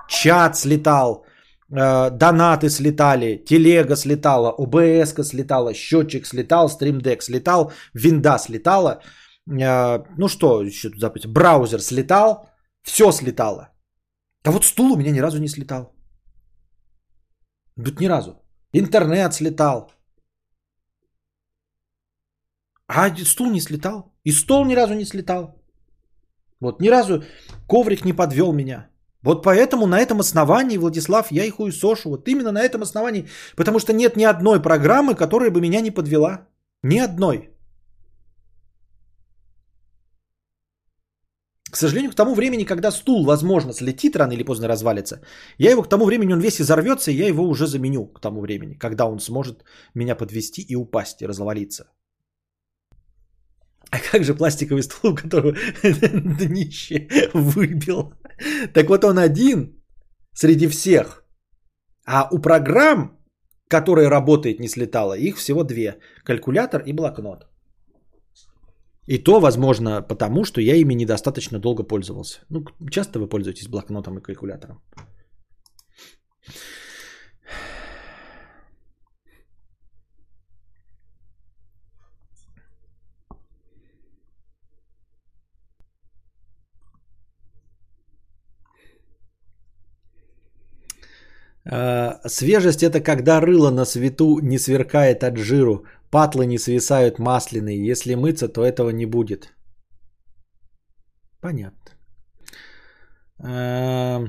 Чат 0.08 0.56
слетал, 0.56 1.24
донаты 1.72 2.68
слетали, 2.68 3.36
телега 3.36 3.96
слетала, 3.96 4.54
ОБС 4.58 5.14
слетала, 5.26 5.72
счетчик 5.72 6.26
слетал, 6.26 6.68
стримдек 6.68 7.22
слетал, 7.22 7.72
винда 7.94 8.38
слетала. 8.38 9.00
Э, 9.50 10.04
ну 10.18 10.28
что 10.28 10.62
еще 10.62 10.90
тут 10.90 11.00
запись? 11.00 11.26
Браузер 11.26 11.80
слетал. 11.80 12.50
Все 12.82 13.12
слетало. 13.12 13.70
А 14.44 14.50
вот 14.50 14.64
стул 14.64 14.92
у 14.92 14.96
меня 14.96 15.12
ни 15.12 15.20
разу 15.20 15.38
не 15.38 15.48
слетал. 15.48 15.94
Тут 17.76 18.00
ни 18.00 18.08
разу. 18.08 18.42
Интернет 18.74 19.32
слетал. 19.32 19.90
А 22.86 23.16
стул 23.24 23.50
не 23.50 23.60
слетал. 23.60 24.12
И 24.24 24.32
стол 24.32 24.66
ни 24.66 24.74
разу 24.74 24.94
не 24.94 25.04
слетал. 25.04 25.58
Вот 26.60 26.80
ни 26.80 26.90
разу 26.90 27.24
коврик 27.66 28.04
не 28.04 28.12
подвел 28.12 28.52
меня. 28.52 28.91
Вот 29.22 29.42
поэтому 29.44 29.86
на 29.86 30.00
этом 30.00 30.20
основании, 30.20 30.78
Владислав, 30.78 31.32
я 31.32 31.44
и 31.44 31.50
хуесошу. 31.50 32.10
Вот 32.10 32.28
именно 32.28 32.52
на 32.52 32.62
этом 32.62 32.82
основании. 32.82 33.28
Потому 33.56 33.78
что 33.78 33.92
нет 33.92 34.16
ни 34.16 34.24
одной 34.24 34.60
программы, 34.60 35.14
которая 35.14 35.50
бы 35.50 35.60
меня 35.60 35.80
не 35.80 35.90
подвела. 35.90 36.48
Ни 36.82 36.98
одной. 36.98 37.52
К 41.72 41.76
сожалению, 41.76 42.10
к 42.10 42.14
тому 42.14 42.34
времени, 42.34 42.64
когда 42.64 42.90
стул, 42.90 43.24
возможно, 43.24 43.72
слетит 43.72 44.16
рано 44.16 44.32
или 44.32 44.42
поздно 44.44 44.68
развалится, 44.68 45.20
я 45.58 45.70
его 45.70 45.82
к 45.82 45.88
тому 45.88 46.04
времени, 46.04 46.34
он 46.34 46.40
весь 46.40 46.60
изорвется, 46.60 47.10
и 47.10 47.14
я 47.14 47.28
его 47.28 47.48
уже 47.48 47.66
заменю 47.66 48.12
к 48.12 48.20
тому 48.20 48.40
времени, 48.40 48.74
когда 48.74 49.06
он 49.06 49.20
сможет 49.20 49.64
меня 49.94 50.14
подвести 50.14 50.60
и 50.60 50.76
упасть, 50.76 51.22
и 51.22 51.26
развалиться. 51.26 51.86
А 53.92 53.98
как 53.98 54.24
же 54.24 54.34
пластиковый 54.34 54.82
стул, 54.82 55.14
которого 55.22 55.54
днище 55.82 57.08
выбил? 57.34 58.12
Так 58.72 58.88
вот 58.88 59.04
он 59.04 59.18
один 59.18 59.82
среди 60.34 60.68
всех. 60.68 61.24
А 62.06 62.28
у 62.32 62.38
программ, 62.40 63.18
которые 63.68 64.08
работает, 64.08 64.60
не 64.60 64.68
слетало, 64.68 65.14
их 65.14 65.36
всего 65.36 65.64
две. 65.64 65.98
Калькулятор 66.24 66.82
и 66.86 66.92
блокнот. 66.92 67.46
И 69.08 69.18
то, 69.18 69.40
возможно, 69.40 70.02
потому 70.02 70.44
что 70.44 70.60
я 70.60 70.76
ими 70.76 70.94
недостаточно 70.94 71.58
долго 71.58 71.82
пользовался. 71.82 72.40
Ну, 72.48 72.64
часто 72.90 73.18
вы 73.18 73.28
пользуетесь 73.28 73.68
блокнотом 73.68 74.18
и 74.18 74.22
калькулятором. 74.22 74.80
Свежесть 91.64 92.82
это 92.82 93.00
когда 93.00 93.40
рыло 93.40 93.70
на 93.70 93.84
свету 93.84 94.40
не 94.40 94.58
сверкает 94.58 95.22
от 95.22 95.36
жиру, 95.36 95.84
патлы 96.10 96.46
не 96.46 96.58
свисают 96.58 97.18
масляные. 97.18 97.86
Если 97.90 98.14
мыться, 98.14 98.48
то 98.48 98.64
этого 98.64 98.90
не 98.90 99.06
будет. 99.06 99.52
Понятно. 101.40 101.92
А, 103.44 104.24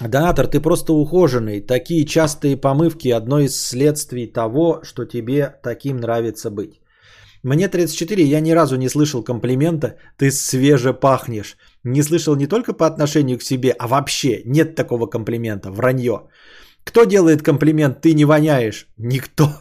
донатор, 0.00 0.46
ты 0.46 0.60
просто 0.60 0.92
ухоженный. 0.92 1.60
Такие 1.60 2.04
частые 2.04 2.56
помывки 2.56 3.08
одно 3.08 3.40
из 3.40 3.56
следствий 3.56 4.26
того, 4.26 4.80
что 4.84 5.04
тебе 5.04 5.60
таким 5.62 5.96
нравится 5.96 6.50
быть. 6.50 6.80
Мне 7.42 7.68
34, 7.68 8.22
я 8.22 8.40
ни 8.40 8.52
разу 8.52 8.76
не 8.76 8.88
слышал 8.88 9.24
комплимента 9.24 9.96
«ты 10.18 10.30
свеже 10.30 10.92
пахнешь». 10.92 11.56
Не 11.84 12.02
слышал 12.02 12.36
не 12.36 12.46
только 12.46 12.72
по 12.72 12.86
отношению 12.86 13.38
к 13.38 13.42
себе, 13.42 13.72
а 13.78 13.86
вообще 13.88 14.42
нет 14.44 14.74
такого 14.74 15.06
комплимента, 15.06 15.70
вранье. 15.70 16.28
Кто 16.84 17.04
делает 17.04 17.42
комплимент 17.42 18.00
«ты 18.00 18.14
не 18.14 18.24
воняешь»? 18.24 18.86
Никто. 18.98 19.44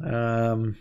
Эм. 0.00 0.76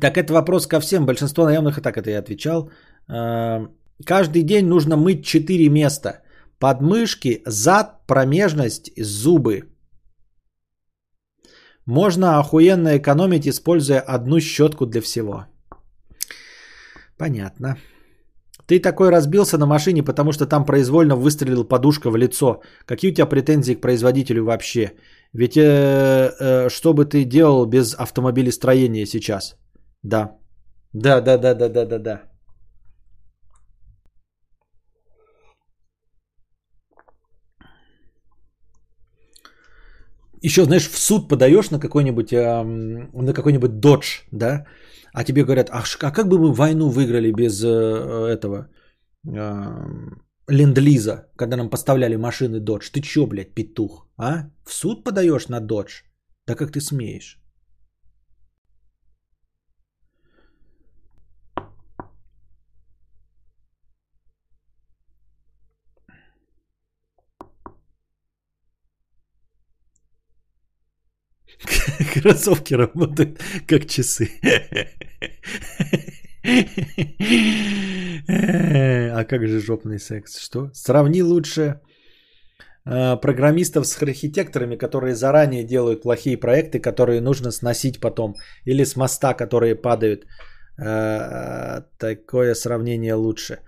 Так 0.00 0.16
это 0.16 0.32
вопрос 0.32 0.66
ко 0.66 0.80
всем. 0.80 1.06
Большинство 1.06 1.44
наемных 1.44 1.78
и 1.78 1.80
так 1.80 1.96
это 1.96 2.10
я 2.10 2.18
отвечал. 2.18 2.70
Эм. 3.08 3.68
Каждый 4.04 4.42
день 4.42 4.66
нужно 4.66 4.96
мыть 4.96 5.24
4 5.24 5.68
места. 5.68 6.22
Подмышки, 6.58 7.42
зад, 7.46 8.06
промежность, 8.06 8.90
зубы. 8.96 9.62
Можно 11.86 12.38
охуенно 12.38 12.96
экономить, 12.96 13.46
используя 13.46 14.00
одну 14.00 14.40
щетку 14.40 14.86
для 14.86 15.00
всего. 15.00 15.46
Понятно. 17.18 17.76
Ты 18.66 18.80
такой 18.80 19.10
разбился 19.10 19.58
на 19.58 19.66
машине, 19.66 20.02
потому 20.02 20.32
что 20.32 20.46
там 20.46 20.64
произвольно 20.64 21.16
выстрелил 21.16 21.64
подушка 21.64 22.10
в 22.10 22.16
лицо. 22.16 22.62
Какие 22.84 23.10
у 23.10 23.14
тебя 23.14 23.26
претензии 23.26 23.74
к 23.74 23.80
производителю 23.80 24.44
вообще? 24.44 24.92
Ведь 25.32 25.56
э, 25.56 26.32
э, 26.40 26.68
что 26.68 26.92
бы 26.92 27.04
ты 27.04 27.24
делал 27.24 27.66
без 27.66 27.94
автомобилестроения 27.94 29.06
сейчас? 29.06 29.56
Да. 30.02 30.36
Да, 30.92 31.20
да, 31.20 31.38
да, 31.38 31.54
да, 31.54 31.68
да, 31.68 31.84
да, 31.84 31.98
да. 31.98 32.22
Еще, 40.42 40.64
знаешь, 40.64 40.88
в 40.90 40.98
суд 40.98 41.28
подаешь 41.28 41.70
на 41.70 41.78
какой-нибудь, 41.78 42.32
э, 42.32 42.62
на 42.62 43.32
какой-нибудь 43.32 43.80
додж, 43.80 44.22
да, 44.32 44.66
а 45.16 45.24
тебе 45.24 45.44
говорят, 45.44 45.70
а, 45.70 45.82
а 46.00 46.10
как 46.12 46.28
бы 46.28 46.38
мы 46.38 46.52
войну 46.52 46.90
выиграли 46.90 47.32
без 47.32 47.64
э, 47.64 47.68
этого 47.68 48.68
э, 49.26 49.30
ленд-лиза, 50.46 51.30
когда 51.36 51.56
нам 51.56 51.70
поставляли 51.70 52.16
машины 52.16 52.56
Dodge? 52.56 52.90
Ты 52.92 53.00
чё, 53.00 53.26
блядь, 53.26 53.54
петух, 53.54 54.08
а? 54.18 54.50
В 54.64 54.72
суд 54.72 55.04
подаешь 55.04 55.48
на 55.48 55.60
Dodge? 55.60 56.04
Да 56.46 56.54
как 56.54 56.70
ты 56.70 56.80
смеешь? 56.80 57.40
Кроссовки 72.26 72.74
работают 72.74 73.38
как 73.68 73.86
часы. 73.86 74.30
А 78.28 79.24
как 79.24 79.46
же 79.46 79.60
жопный 79.60 79.98
секс? 80.00 80.38
Что? 80.38 80.70
Сравни 80.74 81.22
лучше 81.22 81.80
а, 82.84 83.16
программистов 83.16 83.86
с 83.86 84.02
архитекторами, 84.02 84.76
которые 84.76 85.14
заранее 85.14 85.64
делают 85.64 86.02
плохие 86.02 86.36
проекты, 86.36 86.80
которые 86.80 87.20
нужно 87.20 87.52
сносить 87.52 88.00
потом. 88.00 88.34
Или 88.64 88.84
с 88.84 88.96
моста, 88.96 89.34
которые 89.34 89.76
падают. 89.76 90.26
А, 90.78 91.84
такое 91.98 92.54
сравнение 92.54 93.14
лучше. 93.14 93.58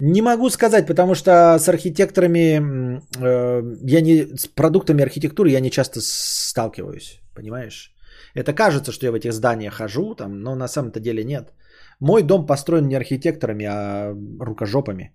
Не 0.00 0.22
могу 0.22 0.50
сказать, 0.50 0.86
потому 0.86 1.14
что 1.14 1.30
с 1.58 1.68
архитекторами, 1.68 3.00
э, 3.18 3.62
я 3.84 4.00
не, 4.00 4.36
с 4.36 4.48
продуктами 4.48 5.02
архитектуры 5.02 5.50
я 5.50 5.60
не 5.60 5.70
часто 5.70 6.00
сталкиваюсь, 6.00 7.20
понимаешь? 7.34 7.92
Это 8.34 8.52
кажется, 8.52 8.92
что 8.92 9.06
я 9.06 9.12
в 9.12 9.14
этих 9.14 9.32
зданиях 9.32 9.74
хожу, 9.74 10.14
там, 10.14 10.42
но 10.42 10.54
на 10.54 10.68
самом-то 10.68 11.00
деле 11.00 11.24
нет. 11.24 11.52
Мой 12.00 12.22
дом 12.22 12.46
построен 12.46 12.88
не 12.88 12.96
архитекторами, 12.96 13.64
а 13.64 14.14
рукожопами. 14.40 15.12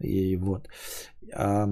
И 0.00 0.36
вот. 0.36 0.68
А, 1.34 1.68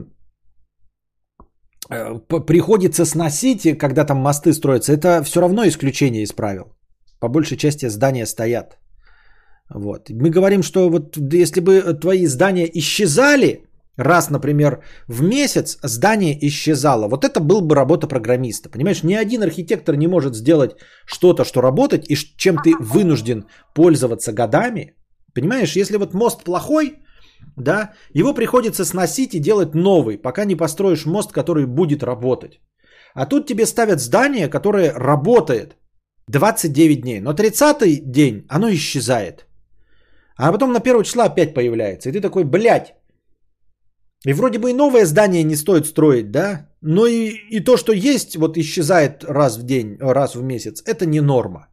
э, 1.90 2.18
приходится 2.46 3.04
сносить, 3.04 3.78
когда 3.78 4.04
там 4.04 4.18
мосты 4.18 4.52
строятся. 4.52 4.92
Это 4.92 5.22
все 5.24 5.40
равно 5.40 5.64
исключение 5.64 6.22
из 6.22 6.32
правил. 6.32 6.74
По 7.20 7.28
большей 7.28 7.56
части 7.56 7.88
здания 7.88 8.26
стоят. 8.26 8.78
Вот. 9.74 10.10
Мы 10.10 10.30
говорим, 10.30 10.62
что 10.62 10.90
вот 10.90 11.16
если 11.16 11.60
бы 11.60 11.94
твои 12.00 12.26
здания 12.26 12.68
исчезали, 12.74 13.65
раз, 13.96 14.30
например, 14.30 14.82
в 15.08 15.22
месяц 15.22 15.78
здание 15.82 16.38
исчезало. 16.46 17.08
Вот 17.08 17.24
это 17.24 17.40
был 17.40 17.60
бы 17.60 17.74
работа 17.74 18.06
программиста. 18.06 18.70
Понимаешь, 18.70 19.02
ни 19.02 19.14
один 19.14 19.42
архитектор 19.42 19.96
не 19.96 20.06
может 20.06 20.34
сделать 20.34 20.76
что-то, 21.06 21.44
что 21.44 21.60
работать, 21.60 22.10
и 22.10 22.16
чем 22.36 22.58
ты 22.58 22.74
вынужден 22.80 23.44
пользоваться 23.74 24.32
годами. 24.32 24.94
Понимаешь, 25.34 25.76
если 25.76 25.96
вот 25.96 26.14
мост 26.14 26.44
плохой, 26.44 26.94
да, 27.56 27.92
его 28.14 28.34
приходится 28.34 28.84
сносить 28.84 29.34
и 29.34 29.40
делать 29.40 29.74
новый, 29.74 30.18
пока 30.18 30.44
не 30.44 30.56
построишь 30.56 31.06
мост, 31.06 31.32
который 31.32 31.66
будет 31.66 32.02
работать. 32.02 32.60
А 33.14 33.26
тут 33.26 33.46
тебе 33.46 33.66
ставят 33.66 34.00
здание, 34.00 34.48
которое 34.48 34.92
работает 34.92 35.76
29 36.28 37.00
дней, 37.00 37.20
но 37.20 37.32
30 37.32 38.10
день 38.10 38.46
оно 38.48 38.68
исчезает. 38.70 39.46
А 40.36 40.52
потом 40.52 40.72
на 40.72 40.80
первого 40.80 41.04
числа 41.04 41.24
опять 41.24 41.54
появляется. 41.54 42.08
И 42.08 42.12
ты 42.12 42.20
такой, 42.20 42.44
блядь, 42.44 42.94
и 44.24 44.32
вроде 44.32 44.58
бы 44.58 44.70
и 44.70 44.74
новое 44.74 45.04
здание 45.04 45.44
не 45.44 45.56
стоит 45.56 45.86
строить, 45.86 46.30
да? 46.30 46.68
Но 46.80 47.06
и, 47.06 47.30
и 47.50 47.60
то, 47.60 47.76
что 47.76 47.92
есть, 47.92 48.36
вот 48.36 48.56
исчезает 48.56 49.24
раз 49.24 49.58
в 49.58 49.62
день, 49.62 49.96
раз 50.00 50.34
в 50.34 50.42
месяц, 50.42 50.82
это 50.84 51.06
не 51.06 51.20
норма. 51.20 51.68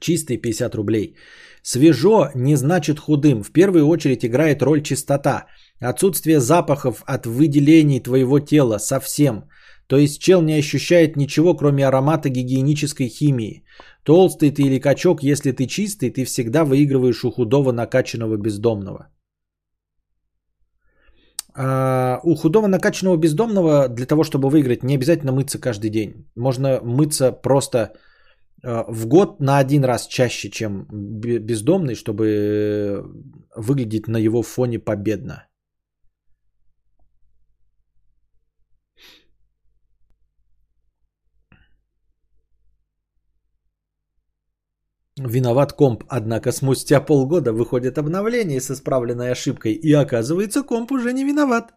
Чистые 0.00 0.38
50 0.38 0.74
рублей. 0.74 1.16
Свежо 1.62 2.30
не 2.34 2.56
значит 2.56 2.98
худым. 2.98 3.42
В 3.42 3.50
первую 3.52 3.86
очередь 3.88 4.24
играет 4.24 4.62
роль 4.62 4.82
чистота. 4.82 5.46
Отсутствие 5.80 6.40
запахов 6.40 7.02
от 7.06 7.26
выделений 7.26 8.00
твоего 8.00 8.40
тела 8.40 8.78
совсем. 8.78 9.44
То 9.88 9.96
есть 9.96 10.20
чел 10.20 10.42
не 10.42 10.54
ощущает 10.54 11.16
ничего, 11.16 11.54
кроме 11.54 11.86
аромата 11.86 12.28
гигиенической 12.28 13.08
химии. 13.08 13.64
Толстый 14.04 14.50
ты 14.50 14.62
или 14.62 14.78
качок, 14.78 15.22
если 15.22 15.52
ты 15.52 15.66
чистый, 15.66 16.10
ты 16.10 16.24
всегда 16.24 16.64
выигрываешь 16.64 17.24
у 17.24 17.30
худого 17.30 17.72
накачанного 17.72 18.36
бездомного. 18.36 19.08
А, 21.54 22.20
у 22.24 22.36
худого 22.36 22.68
накачанного 22.68 23.16
бездомного 23.16 23.88
для 23.88 24.06
того, 24.06 24.22
чтобы 24.22 24.48
выиграть, 24.48 24.84
не 24.84 24.94
обязательно 24.94 25.32
мыться 25.32 25.58
каждый 25.58 25.90
день. 25.90 26.30
Можно 26.36 26.80
мыться 26.82 27.32
просто 27.32 27.92
а, 28.62 28.84
в 28.88 29.06
год 29.06 29.40
на 29.40 29.58
один 29.58 29.84
раз 29.84 30.06
чаще, 30.06 30.50
чем 30.50 30.86
бе- 30.90 31.38
бездомный, 31.38 31.94
чтобы 31.94 33.04
выглядеть 33.56 34.08
на 34.08 34.18
его 34.18 34.42
фоне 34.42 34.78
победно. 34.78 35.47
Виноват 45.28 45.72
комп, 45.72 46.04
однако 46.08 46.52
спустя 46.52 47.00
полгода 47.00 47.52
выходит 47.52 47.98
обновление 47.98 48.60
с 48.60 48.70
исправленной 48.70 49.32
ошибкой, 49.32 49.72
и 49.72 49.92
оказывается 49.92 50.62
комп 50.62 50.92
уже 50.92 51.12
не 51.12 51.24
виноват. 51.24 51.74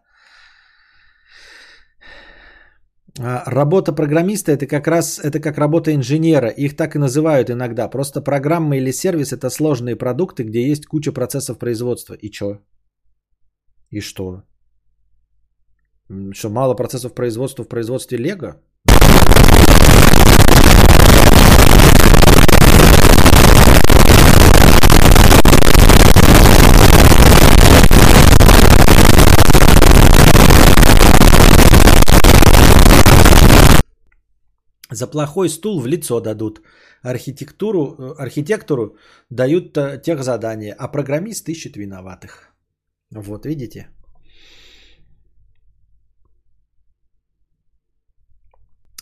А, 3.20 3.42
Работа 3.46 3.92
программиста 3.92 4.52
это 4.52 4.66
как 4.66 4.86
раз 4.86 5.18
это 5.18 5.40
как 5.40 5.58
работа 5.58 5.94
инженера. 5.94 6.48
Их 6.48 6.76
так 6.76 6.94
и 6.96 6.98
называют 6.98 7.50
иногда. 7.50 7.88
Просто 7.90 8.22
программа 8.22 8.76
или 8.76 8.92
сервис 8.92 9.32
это 9.32 9.50
сложные 9.50 9.96
продукты, 9.96 10.44
где 10.44 10.70
есть 10.70 10.86
куча 10.86 11.12
процессов 11.12 11.58
производства. 11.58 12.14
И 12.14 12.30
чё? 12.30 12.60
И 13.90 14.00
что? 14.00 14.42
Что, 16.32 16.48
мало 16.48 16.74
процессов 16.74 17.14
производства 17.14 17.64
в 17.64 17.68
производстве 17.68 18.18
Лего? 18.18 18.62
За 34.92 35.06
плохой 35.06 35.48
стул 35.48 35.80
в 35.80 35.86
лицо 35.86 36.20
дадут. 36.20 36.60
Архитектуру, 37.02 37.96
э, 37.98 38.14
архитектору 38.18 38.96
дают 39.30 39.76
э, 39.76 40.02
тех 40.02 40.22
задания, 40.22 40.74
а 40.78 40.88
программист 40.88 41.48
ищет 41.48 41.76
виноватых. 41.76 42.52
Вот, 43.10 43.46
видите? 43.46 43.88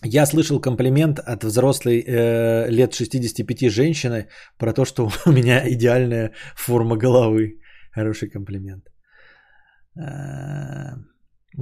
Я 0.04 0.26
слышал 0.26 0.60
комплимент 0.60 1.18
от 1.18 1.44
взрослой 1.44 2.04
э, 2.06 2.70
лет 2.70 2.94
65 2.94 3.70
женщины 3.70 4.28
про 4.58 4.72
то, 4.72 4.84
что 4.84 5.10
у 5.26 5.32
меня 5.32 5.68
идеальная 5.68 6.32
форма 6.56 6.96
головы. 6.96 7.58
Хороший 7.92 8.30
комплимент. 8.30 8.84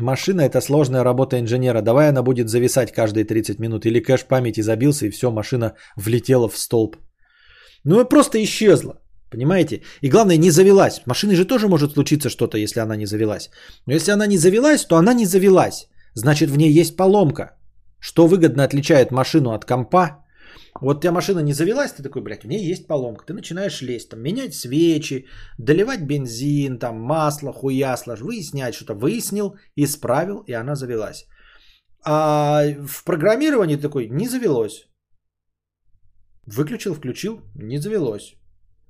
Машина 0.03 0.43
это 0.43 0.61
сложная 0.61 1.05
работа 1.05 1.39
инженера. 1.39 1.83
Давай 1.83 2.09
она 2.09 2.23
будет 2.23 2.49
зависать 2.49 2.93
каждые 2.93 3.25
30 3.25 3.59
минут. 3.59 3.87
Или 3.87 4.01
кэш 4.01 4.25
памяти 4.25 4.63
забился 4.63 5.07
и 5.07 5.11
все, 5.11 5.31
машина 5.31 5.75
влетела 5.97 6.49
в 6.49 6.57
столб. 6.57 6.97
Ну 7.85 8.01
и 8.01 8.09
просто 8.09 8.39
исчезла. 8.43 9.01
Понимаете? 9.31 9.83
И 10.03 10.09
главное, 10.09 10.39
не 10.39 10.51
завелась. 10.51 10.95
С 10.95 11.07
машиной 11.07 11.37
же 11.37 11.45
тоже 11.45 11.69
может 11.69 11.93
случиться 11.93 12.31
что-то, 12.31 12.59
если 12.59 12.81
она 12.81 12.97
не 12.97 13.07
завелась. 13.07 13.51
Но 13.87 13.95
если 13.95 14.13
она 14.13 14.27
не 14.27 14.39
завелась, 14.39 14.85
то 14.85 14.97
она 14.97 15.15
не 15.15 15.27
завелась. 15.27 15.89
Значит, 16.15 16.51
в 16.51 16.57
ней 16.57 16.81
есть 16.81 16.97
поломка. 16.97 17.57
Что 18.01 18.27
выгодно 18.27 18.65
отличает 18.65 19.11
машину 19.11 19.51
от 19.51 19.65
компа? 19.65 20.25
Вот 20.81 20.97
у 20.97 21.01
тебя 21.01 21.13
машина 21.13 21.41
не 21.41 21.53
завелась, 21.53 21.93
ты 21.93 22.03
такой, 22.03 22.23
блядь, 22.23 22.45
у 22.45 22.49
нее 22.49 22.69
есть 22.69 22.87
поломка. 22.87 23.25
Ты 23.27 23.35
начинаешь 23.35 23.83
лезть, 23.83 24.11
там, 24.11 24.21
менять 24.21 24.55
свечи, 24.55 25.27
доливать 25.59 26.07
бензин, 26.07 26.79
там, 26.79 27.01
масло, 27.01 27.53
хуясло, 27.53 28.15
выяснять 28.17 28.75
что-то. 28.75 28.95
Выяснил, 28.95 29.57
исправил, 29.77 30.45
и 30.47 30.53
она 30.53 30.75
завелась. 30.75 31.27
А 32.05 32.63
в 32.87 33.05
программировании 33.05 33.77
такой, 33.77 34.09
не 34.09 34.29
завелось. 34.29 34.89
Выключил, 36.47 36.95
включил, 36.95 37.41
не 37.55 37.79
завелось. 37.79 38.35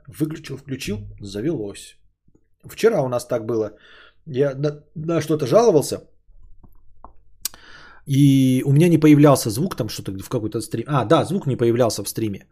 Выключил, 0.07 0.57
включил, 0.57 0.99
завелось. 1.21 1.99
Вчера 2.65 3.03
у 3.03 3.09
нас 3.09 3.27
так 3.27 3.47
было. 3.47 3.77
Я 4.27 4.55
на, 4.55 4.85
на 4.95 5.21
что-то 5.21 5.47
жаловался, 5.47 6.01
и 8.09 8.63
у 8.65 8.73
меня 8.73 8.89
не 8.89 8.99
появлялся 8.99 9.51
звук 9.51 9.77
там 9.77 9.89
что-то 9.89 10.13
в 10.13 10.29
какой-то 10.29 10.61
стрим. 10.61 10.85
А, 10.87 11.05
да, 11.05 11.25
звук 11.25 11.47
не 11.47 11.57
появлялся 11.57 12.03
в 12.03 12.09
стриме. 12.09 12.47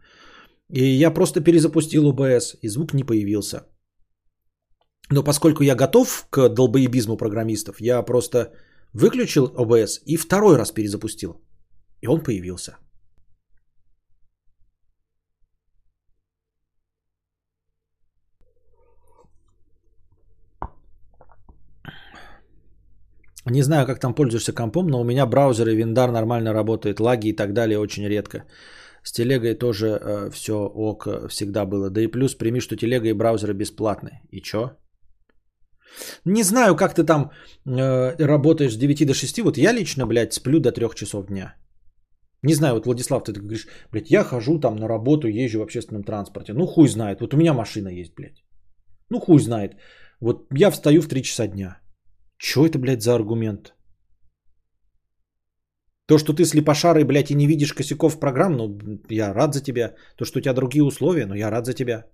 И 0.73 0.83
я 0.83 1.13
просто 1.13 1.41
перезапустил 1.41 2.11
OBS, 2.11 2.57
и 2.61 2.69
звук 2.69 2.93
не 2.93 3.03
появился. 3.03 3.61
Но 5.09 5.23
поскольку 5.23 5.63
я 5.63 5.75
готов 5.75 6.27
к 6.29 6.49
долбоебизму 6.49 7.17
программистов, 7.17 7.81
я 7.81 8.03
просто 8.03 8.53
выключил 8.93 9.47
OBS 9.47 10.01
и 10.05 10.17
второй 10.17 10.57
раз 10.57 10.71
перезапустил. 10.71 11.41
И 12.01 12.07
он 12.07 12.21
появился. 12.21 12.77
Не 23.49 23.63
знаю, 23.63 23.85
как 23.85 23.99
там 23.99 24.13
пользуешься 24.13 24.53
компом, 24.53 24.87
но 24.87 25.01
у 25.01 25.03
меня 25.03 25.25
браузер 25.25 25.67
и 25.67 25.75
виндар 25.75 26.11
нормально 26.11 26.53
работает, 26.53 26.99
лаги 26.99 27.29
и 27.29 27.35
так 27.35 27.53
далее 27.53 27.79
очень 27.79 28.07
редко. 28.07 28.43
С 29.03 29.11
телегой 29.11 29.55
тоже 29.55 29.87
э, 29.87 30.29
все 30.31 30.53
ок 30.53 31.07
всегда 31.29 31.65
было. 31.65 31.89
Да 31.89 32.01
и 32.01 32.07
плюс 32.07 32.35
прими, 32.35 32.59
что 32.59 32.75
телега 32.75 33.07
и 33.07 33.13
браузеры 33.13 33.53
бесплатны. 33.53 34.21
И 34.31 34.41
чё? 34.41 34.71
Не 36.25 36.43
знаю, 36.43 36.75
как 36.75 36.93
ты 36.93 37.03
там 37.03 37.31
э, 37.65 38.25
работаешь 38.25 38.73
с 38.73 38.77
9 38.77 39.07
до 39.07 39.13
6. 39.13 39.39
Вот 39.39 39.57
я 39.57 39.73
лично, 39.73 40.05
блядь, 40.05 40.33
сплю 40.33 40.59
до 40.59 40.71
3 40.71 40.95
часов 40.95 41.27
дня. 41.27 41.55
Не 42.43 42.53
знаю, 42.53 42.73
вот, 42.75 42.85
Владислав, 42.85 43.23
ты 43.23 43.33
говоришь, 43.33 43.67
блядь, 43.91 44.11
я 44.11 44.23
хожу 44.23 44.59
там 44.59 44.75
на 44.75 44.87
работу, 44.87 45.27
езжу 45.27 45.59
в 45.59 45.63
общественном 45.63 46.03
транспорте. 46.03 46.53
Ну, 46.53 46.67
хуй 46.67 46.87
знает. 46.87 47.21
Вот 47.21 47.33
у 47.33 47.37
меня 47.37 47.53
машина 47.53 47.89
есть, 47.89 48.13
блядь. 48.15 48.43
Ну, 49.09 49.19
хуй 49.19 49.39
знает. 49.39 49.75
Вот 50.19 50.47
я 50.53 50.71
встаю 50.71 51.01
в 51.01 51.07
3 51.07 51.23
часа 51.23 51.47
дня. 51.47 51.79
Чё 52.37 52.65
это, 52.65 52.79
блядь, 52.79 53.01
за 53.01 53.15
аргумент? 53.15 53.73
То, 56.07 56.17
что 56.17 56.33
ты 56.33 56.45
слепошарый, 56.45 57.03
блядь, 57.03 57.31
и 57.31 57.35
не 57.35 57.47
видишь 57.47 57.73
косяков 57.73 58.19
программ, 58.19 58.55
ну, 58.57 58.77
я 59.09 59.33
рад 59.33 59.53
за 59.53 59.61
тебя. 59.61 59.95
То, 60.15 60.25
что 60.25 60.39
у 60.39 60.41
тебя 60.41 60.53
другие 60.53 60.83
условия, 60.83 61.25
но 61.25 61.35
я 61.35 61.49
рад 61.51 61.65
за 61.65 61.73
тебя. 61.73 62.05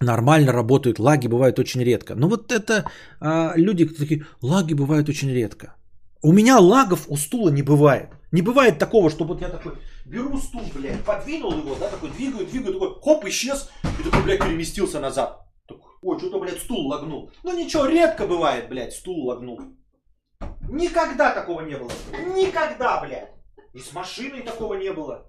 Нормально 0.00 0.52
работают, 0.52 0.98
лаги 0.98 1.28
бывают 1.28 1.58
очень 1.58 1.82
редко. 1.84 2.14
Ну 2.14 2.28
вот 2.28 2.52
это 2.52 2.84
а, 3.20 3.54
люди 3.56 3.86
такие, 3.86 4.24
лаги 4.42 4.74
бывают 4.74 5.08
очень 5.08 5.30
редко. 5.30 5.74
У 6.24 6.32
меня 6.32 6.58
лагов 6.58 7.04
у 7.08 7.18
стула 7.18 7.50
не 7.50 7.60
бывает. 7.60 8.08
Не 8.32 8.40
бывает 8.40 8.78
такого, 8.78 9.10
чтобы 9.10 9.34
вот 9.34 9.42
я 9.42 9.50
такой 9.50 9.74
беру 10.06 10.38
стул, 10.38 10.62
блядь, 10.74 11.04
подвинул 11.04 11.52
его, 11.52 11.74
да, 11.74 11.90
такой 11.90 12.08
двигаю, 12.12 12.46
двигаю, 12.46 12.72
такой, 12.72 12.94
хоп, 13.02 13.26
исчез, 13.26 13.70
и 14.00 14.02
такой, 14.02 14.22
блядь, 14.22 14.40
переместился 14.40 15.00
назад. 15.00 15.46
Такой, 15.68 15.90
Ой, 16.00 16.18
что-то, 16.18 16.40
блядь, 16.40 16.60
стул 16.60 16.86
лагнул. 16.86 17.30
Ну 17.42 17.54
ничего, 17.54 17.84
редко 17.84 18.26
бывает, 18.26 18.70
блядь, 18.70 18.94
стул 18.94 19.26
лагнул. 19.26 19.60
Никогда 20.70 21.34
такого 21.34 21.60
не 21.60 21.76
было. 21.76 21.90
Никогда, 22.34 23.02
блядь. 23.02 23.30
И 23.74 23.78
с 23.80 23.92
машиной 23.92 24.40
такого 24.40 24.74
не 24.74 24.94
было. 24.94 25.26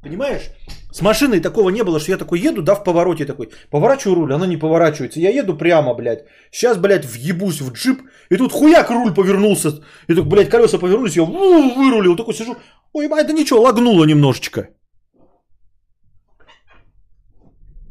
Понимаешь? 0.00 0.50
С 0.90 1.02
машиной 1.02 1.40
такого 1.40 1.68
не 1.70 1.82
было, 1.84 2.00
что 2.00 2.12
я 2.12 2.16
такой 2.16 2.40
еду, 2.40 2.62
да, 2.62 2.74
в 2.74 2.82
повороте 2.82 3.26
такой, 3.26 3.50
поворачиваю 3.70 4.16
руль, 4.16 4.32
она 4.32 4.46
не 4.46 4.56
поворачивается. 4.56 5.20
Я 5.20 5.30
еду 5.30 5.54
прямо, 5.56 5.94
блядь. 5.94 6.24
Сейчас, 6.50 6.78
блядь, 6.78 7.04
въебусь 7.04 7.60
в 7.60 7.72
джип, 7.72 8.00
и 8.30 8.36
тут 8.36 8.52
хуяк 8.52 8.90
руль 8.90 9.12
повернулся. 9.12 9.80
И 10.08 10.14
тут, 10.14 10.26
блядь, 10.26 10.48
колеса 10.48 10.78
повернулись, 10.78 11.16
я 11.16 11.24
вырулил. 11.24 12.16
Такой 12.16 12.34
сижу, 12.34 12.56
ой, 12.92 13.04
ебать, 13.04 13.26
да 13.26 13.32
ничего, 13.32 13.60
лагнуло 13.60 14.04
немножечко. 14.04 14.68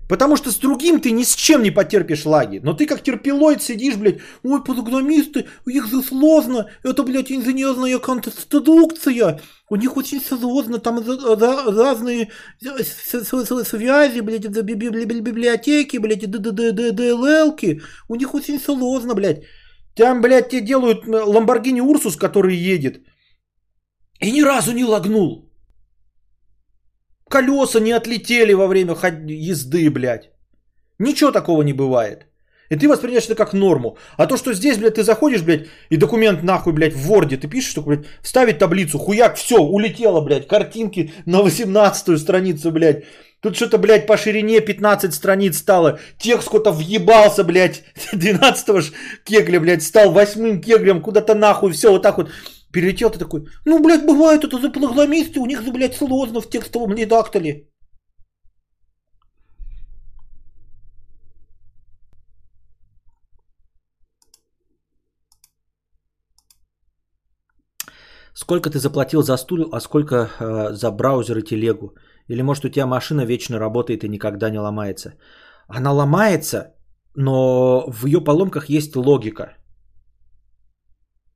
Потому 0.08 0.38
что 0.38 0.52
с 0.52 0.56
другим 0.56 1.00
ты 1.02 1.12
ни 1.12 1.24
с 1.24 1.36
чем 1.36 1.64
не 1.64 1.72
потерпишь 1.72 2.26
лаги. 2.26 2.60
Но 2.64 2.74
ты 2.74 2.86
как 2.86 3.04
терпилоид 3.04 3.62
сидишь, 3.62 3.96
блядь, 3.96 4.20
ой, 4.44 4.64
программисты, 4.64 5.48
их 5.66 5.88
же 5.88 6.02
сложно, 6.02 6.70
это, 6.84 7.04
блядь, 7.04 7.32
инженерная 7.32 8.00
конструкция, 8.00 9.42
у 9.70 9.76
них 9.76 9.98
очень 9.98 10.22
сложно, 10.22 10.80
там 10.80 11.00
разные 11.00 12.30
связи, 12.62 14.22
блядь, 14.22 14.48
библиотеки, 14.48 15.98
блядь, 15.98 16.26
ДЛЛки, 16.30 17.82
у 18.08 18.16
них 18.16 18.34
очень 18.34 18.60
сложно, 18.60 19.14
блядь. 19.14 19.44
Там, 19.98 20.22
блядь, 20.22 20.50
тебе 20.50 20.62
делают 20.62 21.08
э, 21.08 21.24
Ламборгини 21.24 21.82
Урсус, 21.82 22.16
который 22.16 22.56
едет, 22.56 23.02
и 24.20 24.32
ни 24.32 24.44
разу 24.44 24.72
не 24.72 24.86
лагнул. 24.86 25.47
Колеса 27.30 27.80
не 27.80 27.92
отлетели 27.92 28.54
во 28.54 28.68
время 28.68 28.96
езды, 29.28 29.90
блядь. 29.90 30.30
Ничего 31.00 31.32
такого 31.32 31.62
не 31.64 31.74
бывает. 31.74 32.26
И 32.70 32.76
ты 32.76 32.88
воспринимаешь 32.88 33.26
это 33.26 33.36
как 33.36 33.54
норму. 33.54 33.98
А 34.18 34.28
то, 34.28 34.38
что 34.38 34.54
здесь, 34.54 34.78
блядь, 34.78 34.96
ты 34.96 35.04
заходишь, 35.04 35.42
блядь, 35.42 35.68
и 35.90 35.98
документ 35.98 36.44
нахуй, 36.44 36.74
блядь, 36.74 36.94
в 36.94 37.12
Word 37.12 37.38
ты 37.38 37.48
пишешь, 37.48 37.74
только, 37.74 37.90
блядь, 37.90 38.06
вставить 38.22 38.60
таблицу, 38.60 39.00
хуяк, 39.00 39.36
все, 39.36 39.58
улетело, 39.58 40.22
блядь, 40.22 40.48
картинки 40.48 41.14
на 41.26 41.42
18 41.42 42.20
страницу, 42.20 42.72
блядь. 42.72 43.06
Тут 43.40 43.56
что-то, 43.56 43.78
блядь, 43.78 44.08
по 44.08 44.18
ширине 44.18 44.60
15 44.62 45.14
страниц 45.14 45.58
стало. 45.58 46.00
Текст 46.18 46.50
куда-то 46.50 46.72
въебался, 46.72 47.44
блядь. 47.44 47.84
12 48.12 48.82
ж 48.82 48.92
кегля, 49.24 49.60
блядь, 49.60 49.84
стал 49.84 50.12
восьмым 50.12 50.60
кеглем 50.60 51.02
куда-то 51.02 51.36
нахуй. 51.36 51.72
Все, 51.72 51.92
вот 51.92 52.02
так 52.02 52.18
вот 52.18 52.30
перелетел. 52.78 53.10
Ты 53.10 53.18
такой, 53.18 53.48
ну, 53.66 53.82
блядь, 53.82 54.06
бывает 54.06 54.44
это 54.44 54.60
за 54.60 54.70
программисты, 54.70 55.40
у 55.40 55.46
них, 55.46 55.64
блядь, 55.74 55.96
сложно 55.96 56.42
в 56.42 56.50
текстовом 56.50 56.94
редакторе. 56.94 57.68
Сколько 68.34 68.70
ты 68.70 68.78
заплатил 68.78 69.24
за 69.24 69.38
стул, 69.38 69.70
а 69.72 69.80
сколько 69.80 70.16
э, 70.16 70.74
за 70.74 70.92
браузер 70.92 71.38
и 71.38 71.44
телегу? 71.44 71.96
Или 72.30 72.44
может 72.44 72.66
у 72.66 72.70
тебя 72.70 72.86
машина 72.86 73.26
вечно 73.26 73.60
работает 73.60 74.04
и 74.04 74.10
никогда 74.10 74.52
не 74.52 74.60
ломается? 74.60 75.14
Она 75.68 75.92
ломается, 75.92 76.76
но 77.16 77.86
в 77.88 78.06
ее 78.06 78.24
поломках 78.24 78.70
есть 78.70 78.96
логика. 78.96 79.57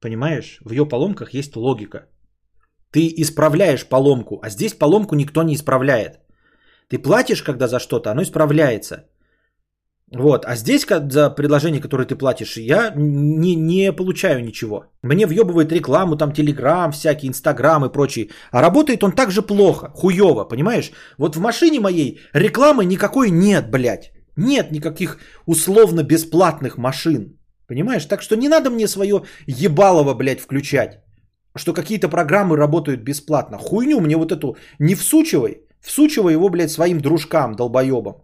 Понимаешь? 0.02 0.60
В 0.65 0.72
ее 0.72 0.86
поломках 0.86 1.34
есть 1.34 1.56
логика. 1.56 2.07
Ты 2.91 3.07
исправляешь 3.18 3.88
поломку, 3.88 4.40
а 4.44 4.49
здесь 4.49 4.73
поломку 4.73 5.15
никто 5.15 5.44
не 5.44 5.53
исправляет. 5.53 6.19
Ты 6.90 6.98
платишь, 6.98 7.44
когда 7.44 7.68
за 7.68 7.80
что-то, 7.80 8.11
оно 8.11 8.22
исправляется. 8.23 9.06
Вот, 10.14 10.45
а 10.45 10.56
здесь 10.56 10.86
за 11.11 11.30
предложение, 11.30 11.82
которое 11.82 12.06
ты 12.06 12.15
платишь, 12.15 12.57
я 12.57 12.91
не, 12.95 13.56
не 13.56 13.94
получаю 13.94 14.44
ничего. 14.44 14.84
Мне 15.03 15.26
въебывает 15.26 15.72
рекламу, 15.72 16.18
там 16.18 16.34
Телеграм, 16.34 16.91
всякие 16.91 17.30
Инстаграм 17.30 17.86
и 17.86 17.91
прочие. 17.91 18.30
А 18.52 18.61
работает 18.61 19.03
он 19.03 19.14
так 19.14 19.32
же 19.32 19.41
плохо, 19.41 19.90
хуево, 19.94 20.44
понимаешь? 20.44 20.91
Вот 21.18 21.36
в 21.36 21.40
машине 21.40 21.80
моей 21.80 22.19
рекламы 22.34 22.84
никакой 22.86 23.30
нет, 23.32 23.72
блядь. 23.72 24.11
Нет 24.36 24.72
никаких 24.72 25.19
условно 25.45 26.03
бесплатных 26.03 26.78
машин. 26.78 27.38
Понимаешь? 27.72 28.06
Так 28.06 28.22
что 28.22 28.35
не 28.35 28.49
надо 28.49 28.69
мне 28.69 28.88
свое 28.88 29.23
ебалово, 29.48 30.14
блядь, 30.14 30.41
включать. 30.41 30.99
Что 31.56 31.73
какие-то 31.73 32.10
программы 32.10 32.57
работают 32.57 33.02
бесплатно. 33.02 33.57
Хуйню 33.57 34.02
мне 34.02 34.18
вот 34.18 34.31
эту 34.34 34.57
не 34.80 34.95
всучивай. 34.95 35.61
Всучивай 35.80 36.34
его, 36.34 36.49
блядь, 36.49 36.72
своим 36.72 36.99
дружкам, 36.99 37.56
долбоебам. 37.56 38.15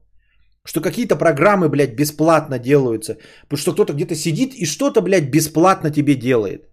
Что 0.66 0.82
какие-то 0.82 1.16
программы, 1.16 1.70
блядь, 1.70 1.96
бесплатно 1.96 2.60
делаются. 2.60 3.18
Потому 3.44 3.58
что 3.58 3.72
кто-то 3.72 3.94
где-то 3.94 4.16
сидит 4.16 4.54
и 4.54 4.66
что-то, 4.66 5.02
блядь, 5.02 5.32
бесплатно 5.32 5.92
тебе 5.92 6.16
делает. 6.16 6.68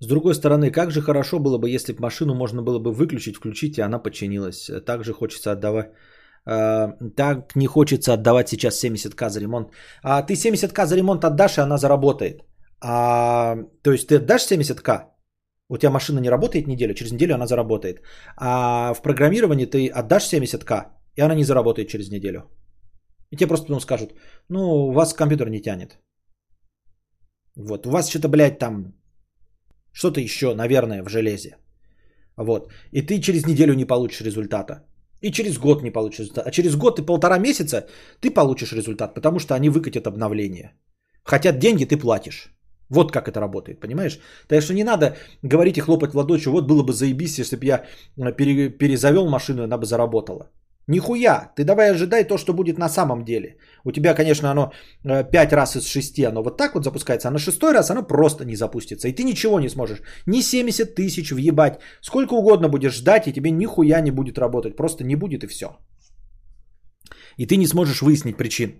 С 0.00 0.06
другой 0.06 0.34
стороны, 0.34 0.70
как 0.70 0.90
же 0.90 1.00
хорошо 1.00 1.38
было 1.38 1.58
бы, 1.58 1.70
если 1.70 1.92
бы 1.92 2.02
машину 2.02 2.34
можно 2.34 2.62
было 2.62 2.78
бы 2.78 2.92
выключить, 2.92 3.36
включить, 3.36 3.78
и 3.78 3.82
она 3.82 3.98
подчинилась. 3.98 4.70
Также 4.86 5.12
хочется 5.12 5.52
отдавать... 5.52 5.90
Э, 6.46 6.92
так 7.16 7.56
не 7.56 7.66
хочется 7.66 8.12
отдавать 8.12 8.48
сейчас 8.48 8.84
70к 8.84 9.30
за 9.30 9.40
ремонт. 9.40 9.68
А 10.02 10.22
ты 10.22 10.34
70к 10.34 10.86
за 10.86 10.96
ремонт 10.96 11.24
отдашь, 11.24 11.58
и 11.58 11.60
она 11.62 11.78
заработает. 11.78 12.42
А, 12.80 13.56
то 13.82 13.92
есть 13.92 14.08
ты 14.08 14.16
отдашь 14.16 14.46
70к, 14.50 15.06
у 15.68 15.78
тебя 15.78 15.90
машина 15.90 16.20
не 16.20 16.30
работает 16.30 16.66
неделю, 16.66 16.94
через 16.94 17.12
неделю 17.12 17.34
она 17.34 17.46
заработает. 17.46 18.02
А 18.36 18.94
в 18.94 19.02
программировании 19.02 19.66
ты 19.66 19.88
отдашь 19.88 20.32
70к, 20.32 20.86
и 21.16 21.22
она 21.22 21.34
не 21.34 21.44
заработает 21.44 21.88
через 21.88 22.10
неделю. 22.10 22.40
И 23.30 23.36
тебе 23.36 23.48
просто 23.48 23.66
потом 23.66 23.80
скажут, 23.80 24.14
ну, 24.48 24.60
у 24.60 24.92
вас 24.92 25.14
компьютер 25.14 25.48
не 25.48 25.62
тянет. 25.62 25.98
Вот, 27.56 27.86
у 27.86 27.90
вас 27.90 28.10
что-то, 28.10 28.28
блядь, 28.28 28.58
там, 28.58 28.94
что-то 29.96 30.20
еще, 30.20 30.54
наверное, 30.54 31.02
в 31.02 31.08
железе. 31.08 31.56
Вот. 32.36 32.70
И 32.92 33.02
ты 33.02 33.20
через 33.20 33.46
неделю 33.46 33.74
не 33.74 33.86
получишь 33.86 34.20
результата. 34.20 34.74
И 35.22 35.32
через 35.32 35.58
год 35.58 35.82
не 35.82 35.90
получишь 35.90 36.20
результата. 36.20 36.48
А 36.48 36.50
через 36.50 36.76
год 36.76 36.98
и 36.98 37.06
полтора 37.06 37.38
месяца 37.38 37.86
ты 38.20 38.30
получишь 38.30 38.72
результат, 38.72 39.14
потому 39.14 39.38
что 39.38 39.54
они 39.54 39.70
выкатят 39.70 40.06
обновление. 40.06 40.74
Хотят 41.24 41.58
деньги, 41.58 41.86
ты 41.86 41.96
платишь. 41.96 42.52
Вот 42.90 43.10
как 43.12 43.28
это 43.28 43.40
работает, 43.40 43.80
понимаешь? 43.80 44.20
Так 44.48 44.62
что 44.62 44.74
не 44.74 44.84
надо 44.84 45.16
говорить 45.42 45.78
и 45.78 45.80
хлопать 45.80 46.12
в 46.12 46.16
ладоши, 46.16 46.50
вот 46.50 46.66
было 46.66 46.82
бы 46.82 46.92
заебись, 46.92 47.38
если 47.38 47.56
бы 47.56 47.64
я 47.64 47.84
э, 48.18 48.32
пере, 48.36 48.68
перезавел 48.68 49.28
машину, 49.28 49.62
она 49.62 49.78
бы 49.78 49.86
заработала. 49.86 50.50
Нихуя, 50.88 51.52
ты 51.56 51.64
давай 51.64 51.90
ожидай 51.90 52.24
то, 52.24 52.38
что 52.38 52.52
будет 52.52 52.78
на 52.78 52.88
самом 52.88 53.24
деле. 53.24 53.56
У 53.84 53.92
тебя, 53.92 54.14
конечно, 54.14 54.50
оно 54.50 54.72
5 55.02 55.52
э, 55.52 55.56
раз 55.56 55.76
из 55.76 55.86
6, 55.86 56.24
оно 56.24 56.42
вот 56.42 56.56
так 56.56 56.74
вот 56.74 56.84
запускается, 56.84 57.28
а 57.28 57.30
на 57.32 57.38
шестой 57.38 57.72
раз 57.72 57.90
оно 57.90 58.06
просто 58.06 58.44
не 58.44 58.56
запустится. 58.56 59.08
И 59.08 59.12
ты 59.12 59.24
ничего 59.24 59.58
не 59.60 59.68
сможешь. 59.68 60.02
Ни 60.26 60.42
70 60.42 60.94
тысяч 60.94 61.32
въебать. 61.32 61.80
Сколько 62.00 62.34
угодно 62.34 62.68
будешь 62.68 62.94
ждать, 62.94 63.26
и 63.26 63.32
тебе 63.32 63.50
нихуя 63.50 64.00
не 64.00 64.12
будет 64.12 64.38
работать. 64.38 64.76
Просто 64.76 65.04
не 65.04 65.16
будет 65.16 65.42
и 65.42 65.48
все. 65.48 65.66
И 67.38 67.46
ты 67.46 67.56
не 67.56 67.66
сможешь 67.66 68.02
выяснить 68.02 68.36
причин. 68.36 68.74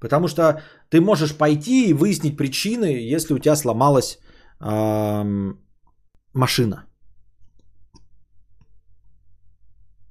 Потому 0.00 0.28
что 0.28 0.60
ты 0.90 1.00
можешь 1.00 1.34
пойти 1.34 1.88
и 1.88 1.94
выяснить 1.94 2.36
причины, 2.36 3.14
если 3.14 3.34
у 3.34 3.38
тебя 3.38 3.56
сломалась 3.56 4.18
машина. 6.34 6.84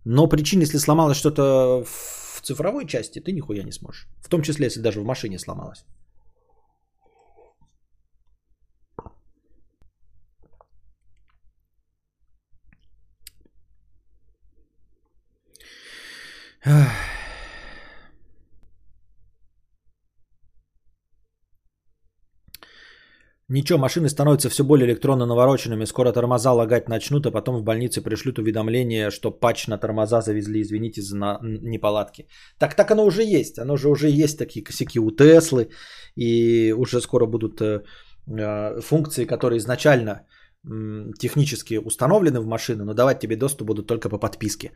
Но 0.05 0.27
причин, 0.27 0.61
если 0.61 0.77
сломалось 0.77 1.17
что-то 1.17 1.83
в 1.85 2.41
цифровой 2.41 2.85
части, 2.85 3.19
ты 3.19 3.31
нихуя 3.31 3.63
не 3.63 3.71
сможешь. 3.71 4.07
В 4.21 4.29
том 4.29 4.41
числе, 4.41 4.65
если 4.65 4.81
даже 4.81 5.01
в 5.01 5.05
машине 5.05 5.39
сломалось. 5.39 5.85
Ах. 16.65 17.12
Ничего, 23.53 23.77
машины 23.77 24.09
становятся 24.09 24.49
все 24.49 24.63
более 24.63 24.87
электронно 24.87 25.27
навороченными. 25.27 25.85
Скоро 25.85 26.11
тормоза 26.11 26.53
лагать 26.53 26.89
начнут, 26.89 27.25
а 27.27 27.31
потом 27.31 27.57
в 27.57 27.63
больнице 27.63 28.01
пришлют 28.01 28.39
уведомление, 28.39 29.11
что 29.11 29.29
патч 29.29 29.67
на 29.67 29.77
тормоза 29.77 30.21
завезли, 30.21 30.61
извините 30.61 31.01
за 31.01 31.15
на... 31.17 31.39
неполадки. 31.43 32.25
Так, 32.57 32.75
так 32.75 32.89
оно 32.91 33.05
уже 33.05 33.21
есть. 33.21 33.59
Оно 33.59 33.77
же 33.77 33.89
уже 33.89 34.09
есть 34.09 34.39
такие 34.39 34.63
косяки 34.63 34.99
у 34.99 35.11
Теслы. 35.11 35.69
И 36.15 36.73
уже 36.77 36.99
скоро 36.99 37.27
будут 37.27 37.61
э, 37.61 37.83
э, 38.25 38.81
функции, 38.81 39.25
которые 39.25 39.59
изначально 39.59 40.25
технически 41.19 41.77
установлены 41.85 42.39
в 42.39 42.47
машину, 42.47 42.85
но 42.85 42.93
давать 42.93 43.19
тебе 43.19 43.35
доступ 43.35 43.67
будут 43.67 43.85
только 43.85 44.09
по 44.09 44.17
подписке. 44.17 44.71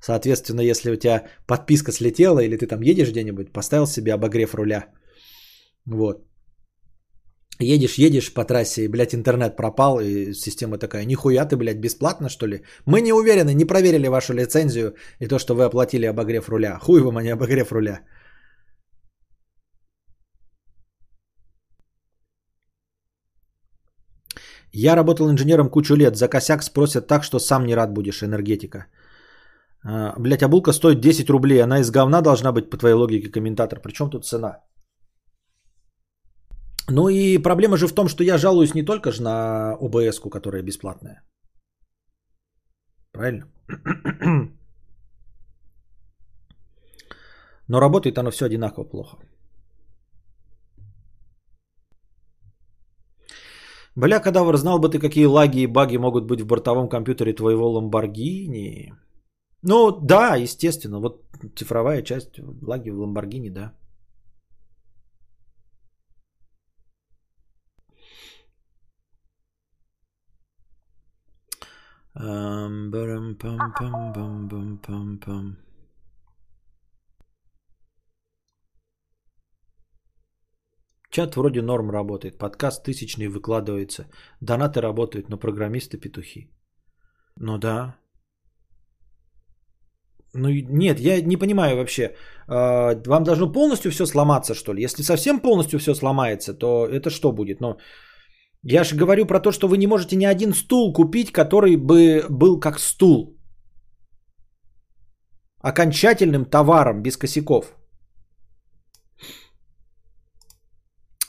Соответственно, 0.00 0.60
если 0.60 0.90
у 0.90 0.96
тебя 0.96 1.28
подписка 1.46 1.92
слетела, 1.92 2.40
или 2.40 2.58
ты 2.58 2.66
там 2.66 2.82
едешь 2.82 3.10
где-нибудь, 3.10 3.52
поставил 3.52 3.86
себе 3.86 4.12
обогрев 4.12 4.54
руля, 4.54 4.86
вот, 5.86 6.27
Едешь, 7.60 7.98
едешь 7.98 8.32
по 8.32 8.44
трассе, 8.44 8.84
и, 8.84 8.88
блядь, 8.88 9.14
интернет 9.14 9.56
пропал, 9.56 10.00
и 10.00 10.32
система 10.32 10.78
такая, 10.78 11.04
нихуя 11.04 11.44
ты, 11.44 11.56
блядь, 11.56 11.80
бесплатно, 11.80 12.28
что 12.28 12.46
ли? 12.46 12.62
Мы 12.86 13.00
не 13.00 13.12
уверены, 13.12 13.52
не 13.54 13.64
проверили 13.64 14.08
вашу 14.08 14.32
лицензию 14.32 14.94
и 15.18 15.26
то, 15.26 15.38
что 15.38 15.54
вы 15.54 15.64
оплатили 15.64 16.06
обогрев 16.06 16.48
руля. 16.48 16.78
Хуй 16.78 17.00
вам, 17.00 17.16
а 17.16 17.22
не 17.22 17.30
обогрев 17.30 17.72
руля. 17.72 18.00
Я 24.72 24.94
работал 24.94 25.28
инженером 25.28 25.68
кучу 25.70 25.96
лет, 25.96 26.16
за 26.16 26.28
косяк 26.28 26.62
спросят 26.62 27.06
так, 27.08 27.24
что 27.24 27.38
сам 27.40 27.66
не 27.66 27.74
рад 27.74 27.92
будешь, 27.92 28.22
энергетика. 28.22 28.86
Блять, 30.18 30.42
а 30.42 30.48
булка 30.48 30.72
стоит 30.72 31.00
10 31.00 31.30
рублей, 31.30 31.62
она 31.62 31.80
из 31.80 31.90
говна 31.90 32.20
должна 32.20 32.52
быть, 32.52 32.70
по 32.70 32.76
твоей 32.76 32.94
логике, 32.94 33.30
комментатор. 33.30 33.80
Причем 33.80 34.10
тут 34.10 34.26
цена? 34.26 34.58
Ну 36.90 37.08
и 37.08 37.38
проблема 37.38 37.76
же 37.76 37.86
в 37.86 37.94
том, 37.94 38.08
что 38.08 38.24
я 38.24 38.38
жалуюсь 38.38 38.74
не 38.74 38.84
только 38.84 39.12
же 39.12 39.22
на 39.22 39.76
обс 39.80 40.20
которая 40.20 40.62
бесплатная. 40.62 41.22
Правильно? 43.12 43.44
Но 47.68 47.80
работает 47.80 48.18
оно 48.18 48.30
все 48.30 48.46
одинаково 48.46 48.84
плохо. 48.84 49.16
Бля, 53.96 54.20
кадавр, 54.20 54.56
знал 54.56 54.78
бы 54.78 54.88
ты, 54.88 54.98
какие 55.00 55.26
лаги 55.26 55.62
и 55.62 55.66
баги 55.66 55.98
могут 55.98 56.24
быть 56.24 56.40
в 56.40 56.46
бортовом 56.46 56.88
компьютере 56.88 57.34
твоего 57.34 57.68
Ламборгини? 57.68 58.94
Ну 59.62 59.90
да, 60.00 60.36
естественно. 60.36 61.00
Вот 61.00 61.24
цифровая 61.56 62.02
часть, 62.02 62.38
лаги 62.62 62.90
в 62.90 63.00
Ламборгини, 63.00 63.50
да. 63.50 63.72
Чат 81.10 81.36
вроде 81.36 81.62
норм 81.62 81.90
работает, 81.90 82.38
подкаст 82.38 82.82
тысячный 82.84 83.28
выкладывается, 83.28 84.06
донаты 84.40 84.80
работают, 84.80 85.28
но 85.28 85.38
программисты 85.38 85.96
петухи. 85.96 86.50
Ну 87.36 87.58
да. 87.58 87.96
Ну 90.34 90.48
нет, 90.50 91.00
я 91.00 91.22
не 91.22 91.36
понимаю 91.36 91.76
вообще. 91.76 92.16
А, 92.48 92.94
Вам 93.06 93.24
должно 93.24 93.52
полностью 93.52 93.90
все 93.90 94.06
сломаться, 94.06 94.54
что 94.54 94.74
ли? 94.74 94.82
Если 94.82 95.02
совсем 95.02 95.40
полностью 95.40 95.78
все 95.78 95.94
сломается, 95.94 96.52
то 96.52 96.86
это 96.86 97.10
что 97.10 97.32
будет? 97.32 97.60
Но 97.60 97.78
я 98.62 98.84
же 98.84 98.96
говорю 98.96 99.26
про 99.26 99.40
то, 99.40 99.52
что 99.52 99.68
вы 99.68 99.76
не 99.78 99.86
можете 99.86 100.16
ни 100.16 100.24
один 100.24 100.54
стул 100.54 100.92
купить, 100.92 101.32
который 101.32 101.76
бы 101.76 102.26
был 102.28 102.60
как 102.60 102.78
стул. 102.78 103.38
Окончательным 105.60 106.44
товаром 106.44 107.02
без 107.02 107.16
косяков. 107.16 107.74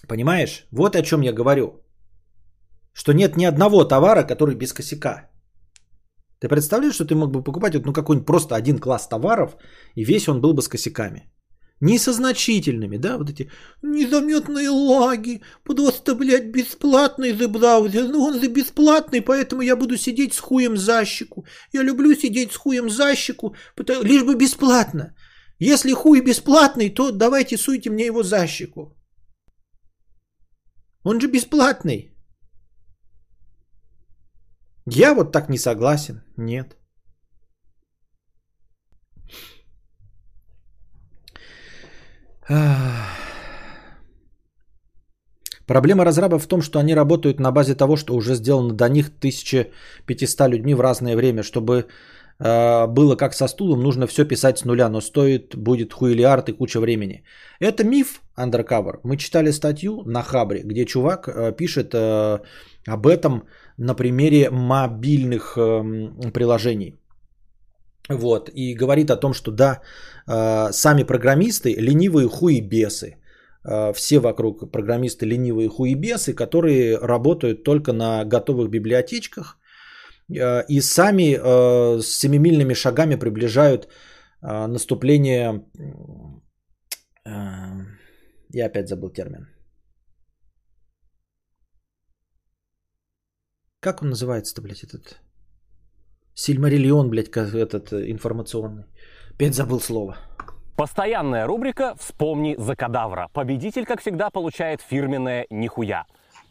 Понимаешь? 0.07 0.67
Вот 0.71 0.95
о 0.95 1.01
чем 1.01 1.21
я 1.21 1.33
говорю. 1.33 1.83
Что 2.93 3.13
нет 3.13 3.37
ни 3.37 3.45
одного 3.45 3.85
товара, 3.85 4.23
который 4.23 4.55
без 4.55 4.73
косяка. 4.73 5.29
Ты 6.39 6.47
представляешь, 6.47 6.95
что 6.95 7.05
ты 7.05 7.15
мог 7.15 7.31
бы 7.31 7.43
покупать 7.43 7.73
ну, 7.85 7.93
какой-нибудь 7.93 8.25
просто 8.25 8.55
один 8.55 8.79
класс 8.79 9.07
товаров, 9.07 9.55
и 9.95 10.03
весь 10.03 10.27
он 10.27 10.41
был 10.41 10.53
бы 10.53 10.61
с 10.61 10.67
косяками? 10.67 11.31
Не 11.81 11.97
со 11.97 12.11
значительными, 12.11 12.97
да, 12.97 13.17
вот 13.17 13.29
эти 13.29 13.49
незаметные 13.81 14.69
лаги, 14.69 15.41
просто, 15.63 16.13
блядь, 16.15 16.51
бесплатный 16.51 17.31
браузер, 17.47 18.09
ну 18.09 18.23
он 18.23 18.33
за 18.39 18.49
бесплатный, 18.49 19.21
поэтому 19.21 19.61
я 19.61 19.75
буду 19.75 19.95
сидеть 19.97 20.33
с 20.33 20.39
хуем 20.39 20.75
за 20.75 21.05
щеку. 21.05 21.45
Я 21.73 21.83
люблю 21.83 22.13
сидеть 22.15 22.51
с 22.51 22.57
хуем 22.57 22.89
за 22.89 23.15
щеку, 23.15 23.55
потому- 23.75 24.03
лишь 24.03 24.23
бы 24.23 24.35
бесплатно. 24.35 25.15
Если 25.59 25.93
хуй 25.93 26.21
бесплатный, 26.21 26.89
то 26.89 27.11
давайте 27.11 27.57
суйте 27.57 27.89
мне 27.89 28.05
его 28.05 28.23
за 28.23 28.47
щеку. 28.47 28.93
Он 31.03 31.19
же 31.21 31.27
бесплатный. 31.27 32.13
Я 34.85 35.13
вот 35.13 35.31
так 35.31 35.49
не 35.49 35.57
согласен. 35.57 36.23
Нет. 36.37 36.78
Проблема 45.69 46.03
разрабов 46.03 46.43
в 46.43 46.47
том, 46.47 46.61
что 46.63 46.79
они 46.79 46.95
работают 46.95 47.39
на 47.39 47.51
базе 47.51 47.75
того, 47.75 47.95
что 47.95 48.15
уже 48.15 48.33
сделано 48.33 48.73
до 48.73 48.89
них 48.89 49.09
1500 49.09 50.49
людьми 50.49 50.73
в 50.73 50.81
разное 50.81 51.15
время. 51.15 51.43
Чтобы 51.43 51.85
э, 52.39 52.87
было 52.87 53.15
как 53.15 53.33
со 53.33 53.47
стулом, 53.47 53.83
нужно 53.83 54.07
все 54.07 54.25
писать 54.25 54.57
с 54.57 54.65
нуля, 54.65 54.89
но 54.89 54.99
стоит 54.99 55.55
будет 55.55 55.93
хуйлиард 55.93 56.49
и 56.49 56.53
куча 56.53 56.79
времени. 56.79 57.23
Это 57.59 57.83
миф 57.83 58.21
Undercover. 58.35 58.99
Мы 59.03 59.17
читали 59.17 59.51
статью 59.51 60.01
на 60.05 60.23
Хабре, 60.23 60.63
где 60.63 60.85
чувак 60.85 61.27
э, 61.27 61.55
пишет 61.55 61.93
э, 61.93 62.39
об 62.87 63.05
этом 63.05 63.43
на 63.77 63.93
примере 63.93 64.49
мобильных 64.49 65.55
э, 65.55 66.31
приложений. 66.33 66.95
Вот, 68.09 68.49
и 68.49 68.73
говорит 68.73 69.11
о 69.11 69.19
том, 69.19 69.33
что 69.33 69.51
да, 69.51 69.81
э, 70.27 70.71
сами 70.71 71.03
программисты 71.03 71.75
ленивые 71.75 72.27
хуебесы. 72.27 73.17
Э, 73.63 73.93
все 73.93 74.19
вокруг 74.19 74.71
программисты 74.71 75.27
ленивые 75.27 75.69
хуебесы, 75.69 76.33
которые 76.33 76.97
работают 76.97 77.63
только 77.63 77.93
на 77.93 78.25
готовых 78.25 78.69
библиотечках 78.71 79.59
э, 80.27 80.65
и 80.67 80.81
сами 80.81 81.35
с 82.01 82.07
семимильными 82.19 82.73
шагами 82.73 83.15
приближают 83.15 83.87
наступление... 84.41 85.65
я 87.25 88.65
опять 88.65 88.87
забыл 88.87 89.09
термин. 89.09 89.47
Как 93.81 94.01
он 94.01 94.09
называется-то, 94.09 94.61
блядь, 94.61 94.83
этот? 94.83 95.21
Сильмариллион, 96.39 97.09
блядь, 97.09 97.27
этот 97.53 97.91
э, 97.91 98.09
информационный. 98.09 98.85
Опять 99.35 99.55
забыл 99.55 99.81
слово. 99.81 100.15
Постоянная 100.77 101.45
рубрика 101.45 101.95
«Вспомни 101.99 102.55
за 102.57 102.77
кадавра». 102.77 103.27
Победитель, 103.33 103.85
как 103.85 103.99
всегда, 103.99 104.29
получает 104.29 104.79
фирменное 104.79 105.47
«Нихуя». 105.49 106.05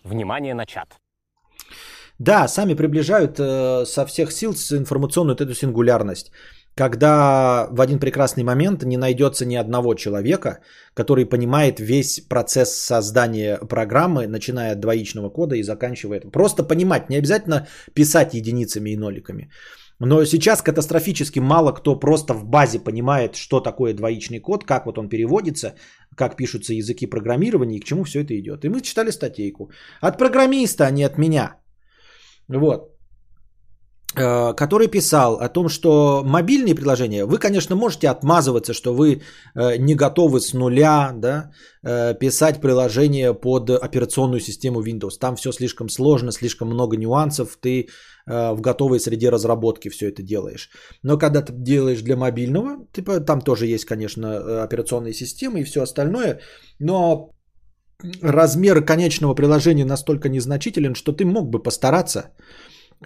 Внимание 0.05 0.53
на 0.53 0.67
чат. 0.67 0.89
Да, 2.19 2.49
сами 2.49 2.75
приближают 2.75 3.41
э, 3.41 3.87
со 3.87 4.05
всех 4.05 4.31
сил 4.31 4.53
информационную 4.53 5.35
вот 5.35 5.41
эту 5.41 5.55
сингулярность. 5.55 6.33
Когда 6.79 7.67
в 7.73 7.81
один 7.81 7.99
прекрасный 7.99 8.45
момент 8.45 8.85
не 8.85 8.97
найдется 8.97 9.45
ни 9.45 9.57
одного 9.57 9.95
человека, 9.95 10.61
который 10.95 11.27
понимает 11.27 11.81
весь 11.81 12.21
процесс 12.21 12.73
создания 12.73 13.59
программы, 13.69 14.29
начиная 14.29 14.73
от 14.73 14.81
двоичного 14.81 15.29
кода 15.29 15.57
и 15.57 15.65
заканчивая. 15.65 16.21
Просто 16.21 16.63
понимать, 16.63 17.11
не 17.11 17.17
обязательно 17.17 17.67
писать 17.95 18.35
единицами 18.35 18.91
и 18.91 18.97
ноликами. 18.97 19.51
Но 19.99 20.25
сейчас 20.25 20.63
катастрофически 20.63 21.41
мало 21.41 21.73
кто 21.73 21.99
просто 21.99 22.33
в 22.33 22.45
базе 22.45 22.79
понимает, 22.79 23.35
что 23.35 23.61
такое 23.61 23.93
двоичный 23.93 24.39
код, 24.39 24.65
как 24.65 24.87
вот 24.87 24.99
он 24.99 25.09
переводится, 25.09 25.75
как 26.15 26.37
пишутся 26.37 26.75
языки 26.75 27.07
программирования 27.07 27.79
и 27.79 27.81
к 27.81 27.87
чему 27.87 28.05
все 28.05 28.21
это 28.21 28.39
идет. 28.39 28.65
И 28.65 28.69
мы 28.69 28.83
читали 28.83 29.11
статейку. 29.11 29.73
От 30.01 30.17
программиста, 30.17 30.87
а 30.87 30.93
не 30.93 31.03
от 31.03 31.19
меня. 31.19 31.57
Вот 32.49 32.98
который 34.15 34.89
писал 34.89 35.37
о 35.37 35.49
том, 35.49 35.69
что 35.69 36.23
мобильные 36.25 36.75
приложения, 36.75 37.27
вы, 37.27 37.39
конечно, 37.39 37.77
можете 37.77 38.09
отмазываться, 38.09 38.73
что 38.73 38.95
вы 38.95 39.21
э, 39.55 39.77
не 39.79 39.95
готовы 39.95 40.41
с 40.41 40.55
нуля 40.55 41.13
да, 41.15 41.51
э, 41.85 42.15
писать 42.19 42.61
приложение 42.61 43.35
под 43.35 43.71
операционную 43.71 44.41
систему 44.41 44.83
Windows. 44.83 45.19
Там 45.21 45.37
все 45.37 45.53
слишком 45.53 45.89
сложно, 45.89 46.33
слишком 46.33 46.69
много 46.69 46.97
нюансов, 46.97 47.59
ты 47.61 47.89
в 48.27 48.61
готовой 48.61 49.01
среде 49.01 49.31
разработки 49.31 49.89
все 49.89 50.09
это 50.09 50.23
делаешь. 50.23 50.69
Но 51.03 51.17
когда 51.17 51.41
ты 51.41 51.53
делаешь 51.55 52.03
для 52.03 52.15
мобильного, 52.15 52.87
типа, 52.93 53.21
там 53.21 53.41
тоже 53.41 53.67
есть, 53.67 53.87
конечно, 53.87 54.63
операционные 54.63 55.15
системы 55.15 55.61
и 55.61 55.65
все 55.65 55.81
остальное, 55.81 56.41
но 56.79 57.31
размер 58.23 58.85
конечного 58.85 59.35
приложения 59.35 59.85
настолько 59.85 60.29
незначителен, 60.29 60.95
что 60.95 61.13
ты 61.13 61.25
мог 61.25 61.49
бы 61.49 61.63
постараться 61.63 62.35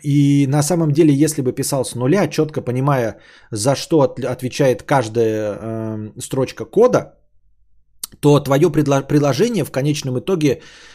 и 0.01 0.47
на 0.47 0.63
самом 0.63 0.93
деле, 0.93 1.15
если 1.15 1.43
бы 1.43 1.53
писал 1.53 1.85
с 1.85 1.95
нуля, 1.95 2.29
четко 2.29 2.63
понимая, 2.63 3.19
за 3.51 3.75
что 3.75 4.01
отвечает 4.03 4.83
каждая 4.83 5.59
э, 5.61 6.21
строчка 6.21 6.65
кода, 6.65 7.19
то 8.21 8.41
твое 8.41 8.69
предло- 8.69 9.07
приложение 9.07 9.65
в 9.65 9.71
конечном 9.71 10.19
итоге 10.19 10.49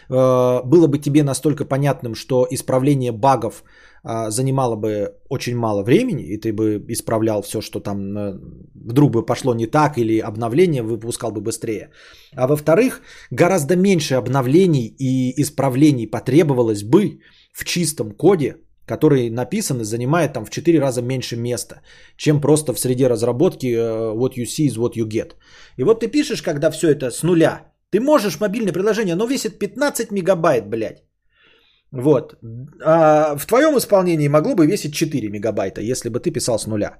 э, 0.10 0.62
было 0.66 0.88
бы 0.88 0.98
тебе 1.00 1.24
настолько 1.24 1.66
понятным, 1.66 2.16
что 2.16 2.48
исправление 2.50 3.12
багов 3.12 3.64
э, 4.04 4.30
занимало 4.30 4.76
бы 4.76 5.14
очень 5.30 5.56
мало 5.56 5.84
времени, 5.84 6.24
и 6.24 6.38
ты 6.38 6.52
бы 6.52 6.84
исправлял 6.90 7.42
все, 7.44 7.62
что 7.62 7.80
там 7.80 8.18
э, 8.18 8.40
вдруг 8.74 9.12
бы 9.12 9.26
пошло 9.26 9.54
не 9.54 9.68
так, 9.68 9.98
или 9.98 10.20
обновление 10.20 10.82
выпускал 10.82 11.32
бы 11.32 11.42
быстрее. 11.42 11.92
А 12.36 12.48
во-вторых, 12.48 13.02
гораздо 13.32 13.76
меньше 13.76 14.16
обновлений 14.16 14.88
и 14.88 15.40
исправлений 15.42 16.08
потребовалось 16.08 16.84
бы 16.84 17.20
в 17.54 17.64
чистом 17.64 18.12
коде, 18.12 18.58
который 18.88 19.30
написан 19.30 19.82
и 19.82 19.84
занимает 19.84 20.34
там 20.34 20.46
в 20.46 20.50
4 20.50 20.80
раза 20.80 21.02
меньше 21.02 21.36
места, 21.36 21.82
чем 22.16 22.42
просто 22.42 22.74
в 22.74 22.80
среде 22.80 23.08
разработки 23.08 23.68
uh, 23.68 24.16
what 24.16 24.38
you 24.38 24.46
see 24.46 24.68
is 24.68 24.78
what 24.78 24.94
you 24.96 25.08
get. 25.08 25.32
И 25.78 25.84
вот 25.84 26.00
ты 26.00 26.08
пишешь, 26.08 26.42
когда 26.42 26.72
все 26.72 26.88
это 26.90 27.12
с 27.12 27.24
нуля, 27.24 27.66
ты 27.92 28.00
можешь 28.00 28.40
мобильное 28.40 28.74
приложение, 28.74 29.16
но 29.16 29.28
весит 29.28 29.60
15 29.60 30.12
мегабайт, 30.12 30.70
блядь. 30.70 31.04
Вот. 31.92 32.36
А 32.84 33.36
в 33.38 33.46
твоем 33.46 33.78
исполнении 33.78 34.30
могло 34.30 34.56
бы 34.56 34.66
весить 34.66 34.94
4 34.94 35.30
мегабайта, 35.30 35.82
если 35.82 36.10
бы 36.10 36.20
ты 36.20 36.32
писал 36.32 36.60
с 36.60 36.68
нуля. 36.68 36.98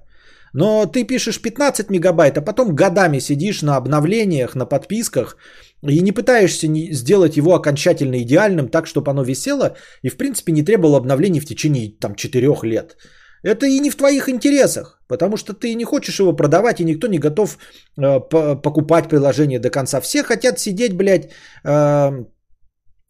Но 0.54 0.86
ты 0.86 1.04
пишешь 1.04 1.42
15 1.42 1.90
мегабайт, 1.90 2.38
а 2.38 2.42
потом 2.42 2.74
годами 2.74 3.20
сидишь 3.20 3.62
на 3.62 3.76
обновлениях, 3.76 4.54
на 4.54 4.66
подписках 4.66 5.36
и 5.82 6.00
не 6.00 6.12
пытаешься 6.12 6.66
сделать 6.92 7.36
его 7.36 7.54
окончательно 7.54 8.16
идеальным 8.22 8.68
так, 8.68 8.86
чтобы 8.86 9.10
оно 9.10 9.22
висело 9.22 9.76
и 10.02 10.08
в 10.08 10.16
принципе 10.16 10.52
не 10.52 10.62
требовало 10.62 10.98
обновлений 10.98 11.40
в 11.40 11.46
течение 11.46 11.90
там 12.00 12.14
4 12.14 12.46
лет. 12.62 12.96
Это 13.44 13.66
и 13.66 13.80
не 13.80 13.90
в 13.90 13.96
твоих 13.96 14.28
интересах, 14.28 15.00
потому 15.06 15.36
что 15.36 15.52
ты 15.52 15.74
не 15.74 15.84
хочешь 15.84 16.18
его 16.18 16.36
продавать, 16.36 16.80
и 16.80 16.84
никто 16.84 17.06
не 17.06 17.18
готов 17.18 17.58
э, 17.96 18.20
покупать 18.62 19.08
приложение 19.08 19.60
до 19.60 19.70
конца. 19.70 20.00
Все 20.00 20.24
хотят 20.24 20.58
сидеть, 20.58 20.96
блядь, 20.96 21.30
э, 21.64 22.24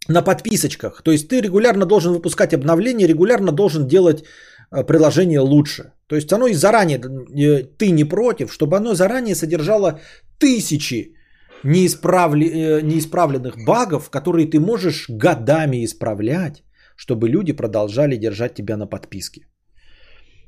на 0.08 0.22
подписочках. 0.22 1.02
То 1.02 1.12
есть 1.12 1.28
ты 1.28 1.40
регулярно 1.40 1.86
должен 1.86 2.12
выпускать 2.12 2.52
обновления, 2.52 3.06
регулярно 3.06 3.52
должен 3.52 3.86
делать 3.86 4.24
э, 4.70 4.84
приложение 4.84 5.40
лучше. 5.40 5.92
То 6.08 6.16
есть 6.16 6.32
оно 6.32 6.46
и 6.46 6.54
заранее, 6.54 6.98
э, 6.98 7.62
ты 7.78 7.90
не 7.90 8.04
против, 8.04 8.52
чтобы 8.52 8.76
оно 8.76 8.94
заранее 8.94 9.34
содержало 9.34 10.00
тысячи 10.38 11.14
неисправли, 11.64 12.46
э, 12.46 12.80
неисправленных 12.82 13.64
багов, 13.64 14.10
которые 14.10 14.46
ты 14.46 14.60
можешь 14.60 15.08
годами 15.08 15.84
исправлять, 15.84 16.62
чтобы 16.96 17.28
люди 17.28 17.52
продолжали 17.52 18.16
держать 18.16 18.54
тебя 18.54 18.76
на 18.76 18.86
подписке. 18.86 19.40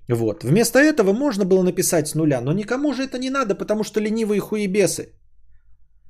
Вот. 0.08 0.44
Вместо 0.44 0.78
этого 0.78 1.12
можно 1.12 1.44
было 1.44 1.62
написать 1.62 2.08
с 2.08 2.14
нуля, 2.14 2.40
но 2.40 2.52
никому 2.52 2.92
же 2.92 3.02
это 3.04 3.18
не 3.18 3.30
надо, 3.30 3.54
потому 3.54 3.84
что 3.84 4.00
ленивые 4.00 4.40
хуебесы. 4.40 5.12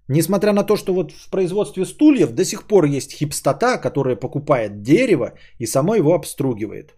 Несмотря 0.09 0.53
на 0.53 0.65
то, 0.65 0.77
что 0.77 0.95
вот 0.95 1.13
в 1.13 1.31
производстве 1.31 1.85
стульев 1.85 2.33
до 2.33 2.45
сих 2.45 2.67
пор 2.67 2.85
есть 2.85 3.13
хипстота, 3.13 3.79
которая 3.79 4.17
покупает 4.17 4.83
дерево 4.83 5.35
и 5.59 5.67
само 5.67 5.95
его 5.95 6.15
обстругивает. 6.15 6.95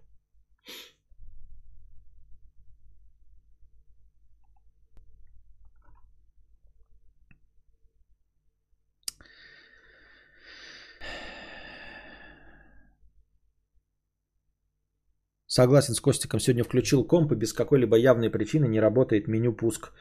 Согласен 15.53 15.93
с 15.93 16.01
Костиком. 16.01 16.39
Сегодня 16.39 16.63
включил 16.63 17.07
комп 17.07 17.31
и 17.31 17.35
без 17.35 17.53
какой-либо 17.53 17.95
явной 17.95 18.31
причины 18.31 18.67
не 18.67 18.81
работает 18.81 19.27
меню 19.27 19.53
пуск. 19.53 19.91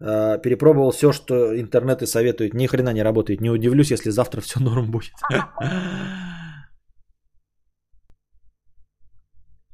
Э, 0.00 0.38
перепробовал 0.42 0.90
все, 0.90 1.12
что 1.12 1.58
интернеты 1.58 2.06
советуют. 2.06 2.54
Ни 2.54 2.66
хрена 2.66 2.92
не 2.92 3.02
работает. 3.02 3.40
Не 3.40 3.50
удивлюсь, 3.50 3.90
если 3.90 4.10
завтра 4.10 4.42
все 4.42 4.60
норм 4.60 4.90
будет. 4.90 5.12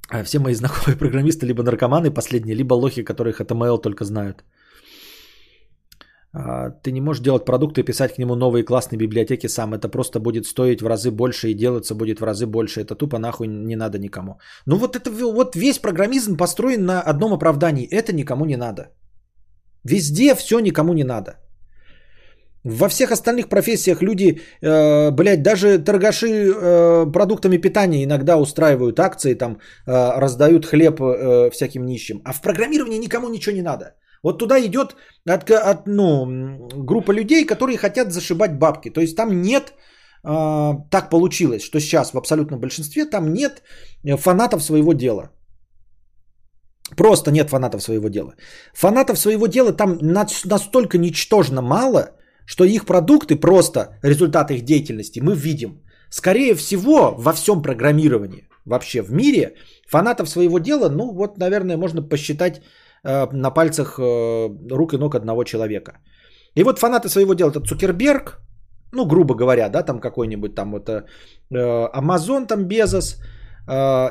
А 0.09 0.23
все 0.25 0.39
мои 0.39 0.55
знакомые 0.55 0.97
программисты 0.97 1.47
либо 1.47 1.65
наркоманы 1.65 2.15
последние, 2.15 2.55
либо 2.55 2.75
лохи, 2.75 3.03
которых 3.03 3.41
HTML 3.41 3.83
только 3.83 4.05
знают. 4.05 4.45
А, 6.33 6.71
ты 6.71 6.93
не 6.93 7.01
можешь 7.01 7.23
делать 7.23 7.45
продукт 7.45 7.79
и 7.79 7.83
писать 7.83 8.15
к 8.15 8.19
нему 8.19 8.35
новые 8.35 8.65
классные 8.65 8.99
библиотеки 8.99 9.49
сам. 9.49 9.75
Это 9.75 9.89
просто 9.89 10.21
будет 10.21 10.47
стоить 10.47 10.83
в 10.83 10.87
разы 10.87 11.11
больше 11.11 11.49
и 11.49 11.55
делаться 11.55 11.95
будет 11.95 12.21
в 12.21 12.25
разы 12.25 12.47
больше. 12.47 12.81
Это 12.81 12.95
тупо 12.95 13.19
нахуй 13.19 13.49
не 13.49 13.77
надо 13.77 13.99
никому. 13.99 14.39
Ну 14.67 14.77
вот 14.77 14.97
это 14.97 15.11
вот 15.11 15.57
весь 15.57 15.79
программизм 15.79 16.37
построен 16.37 16.85
на 16.85 17.01
одном 17.01 17.33
оправдании. 17.33 17.89
Это 17.91 18.13
никому 18.13 18.45
не 18.45 18.57
надо. 18.57 18.91
Везде 19.85 20.35
все 20.35 20.61
никому 20.61 20.93
не 20.93 21.05
надо. 21.05 21.37
Во 22.65 22.89
всех 22.89 23.13
остальных 23.13 23.49
профессиях 23.49 24.03
люди, 24.03 24.41
э, 24.61 25.11
блядь, 25.11 25.43
даже 25.43 25.79
торгаши 25.79 26.27
э, 26.27 27.13
продуктами 27.13 27.57
питания 27.57 28.05
иногда 28.05 28.37
устраивают 28.37 29.01
акции, 29.01 29.35
там 29.35 29.59
э, 29.87 30.21
раздают 30.21 30.67
хлеб 30.67 31.01
э, 31.01 31.51
всяким 31.51 31.87
нищим. 31.87 32.21
А 32.25 32.33
в 32.33 32.43
программировании 32.43 32.99
никому 32.99 33.29
ничего 33.29 33.57
не 33.57 33.63
надо. 33.63 33.95
Вот 34.23 34.39
туда 34.39 34.61
идет 34.61 34.97
от, 35.27 35.51
от, 35.51 35.87
ну, 35.87 36.27
группа 36.75 37.13
людей, 37.13 37.47
которые 37.47 37.79
хотят 37.79 38.13
зашибать 38.13 38.59
бабки. 38.59 38.91
То 38.91 39.01
есть 39.01 39.17
там 39.17 39.43
нет, 39.43 39.73
э, 40.25 40.73
так 40.91 41.11
получилось, 41.11 41.63
что 41.63 41.81
сейчас 41.81 42.13
в 42.13 42.19
абсолютном 42.19 42.61
большинстве 42.61 43.05
там 43.05 43.33
нет 43.33 43.63
э, 44.05 44.17
фанатов 44.17 44.63
своего 44.63 44.93
дела. 44.93 45.31
Просто 46.97 47.31
нет 47.31 47.51
фанатов 47.51 47.83
своего 47.83 48.09
дела. 48.09 48.35
Фанатов 48.75 49.19
своего 49.19 49.47
дела 49.47 49.73
там 49.73 49.99
настолько 50.01 50.99
ничтожно 50.99 51.63
мало, 51.63 52.11
что 52.47 52.65
их 52.65 52.87
продукты 52.87 53.37
просто, 53.37 53.99
результат 54.03 54.51
их 54.51 54.65
деятельности 54.65 55.21
мы 55.21 55.35
видим. 55.35 55.83
Скорее 56.11 56.55
всего, 56.55 57.15
во 57.19 57.33
всем 57.33 57.63
программировании 57.63 58.49
вообще 58.65 59.03
в 59.03 59.13
мире 59.13 59.55
фанатов 59.89 60.29
своего 60.29 60.59
дела, 60.59 60.89
ну 60.89 61.13
вот, 61.13 61.39
наверное, 61.39 61.77
можно 61.77 62.03
посчитать 62.03 62.63
на 63.05 63.51
пальцах 63.51 63.99
э, 63.99 64.49
рук 64.71 64.95
и 64.95 64.99
ног 64.99 65.15
одного 65.15 65.45
человека. 65.45 65.99
И 66.55 66.65
вот 66.65 66.79
фанаты 66.79 67.09
своего 67.09 67.35
дела 67.35 67.51
это 67.51 67.61
Цукерберг, 67.61 68.41
ну, 68.93 69.07
грубо 69.07 69.35
говоря, 69.35 69.69
да, 69.69 69.83
там 69.83 70.01
какой-нибудь 70.01 70.55
там 70.55 70.73
вот 70.73 70.89
э, 70.89 71.05
Амазон, 71.93 72.47
там 72.47 72.65
Безос, 72.65 73.17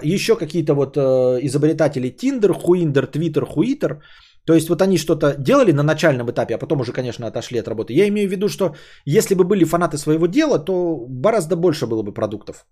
еще 0.03 0.35
какие-то 0.35 0.75
вот 0.75 0.97
изобретатели 0.97 2.09
Тиндер, 2.09 2.53
Хуиндер, 2.53 3.07
Твиттер, 3.07 3.45
Хуитер. 3.45 4.01
То 4.45 4.53
есть 4.53 4.69
вот 4.69 4.81
они 4.81 4.97
что-то 4.97 5.35
делали 5.37 5.73
на 5.73 5.83
начальном 5.83 6.29
этапе, 6.29 6.55
а 6.55 6.57
потом 6.59 6.79
уже, 6.81 6.93
конечно, 6.93 7.25
отошли 7.27 7.59
от 7.59 7.67
работы. 7.67 7.93
Я 7.93 8.07
имею 8.07 8.29
в 8.29 8.31
виду, 8.31 8.49
что 8.49 8.75
если 9.03 9.35
бы 9.35 9.43
были 9.43 9.65
фанаты 9.65 9.97
своего 9.97 10.27
дела, 10.27 10.59
то 10.59 11.05
гораздо 11.09 11.55
больше 11.55 11.87
было 11.87 12.03
бы 12.03 12.13
продуктов, 12.13 12.65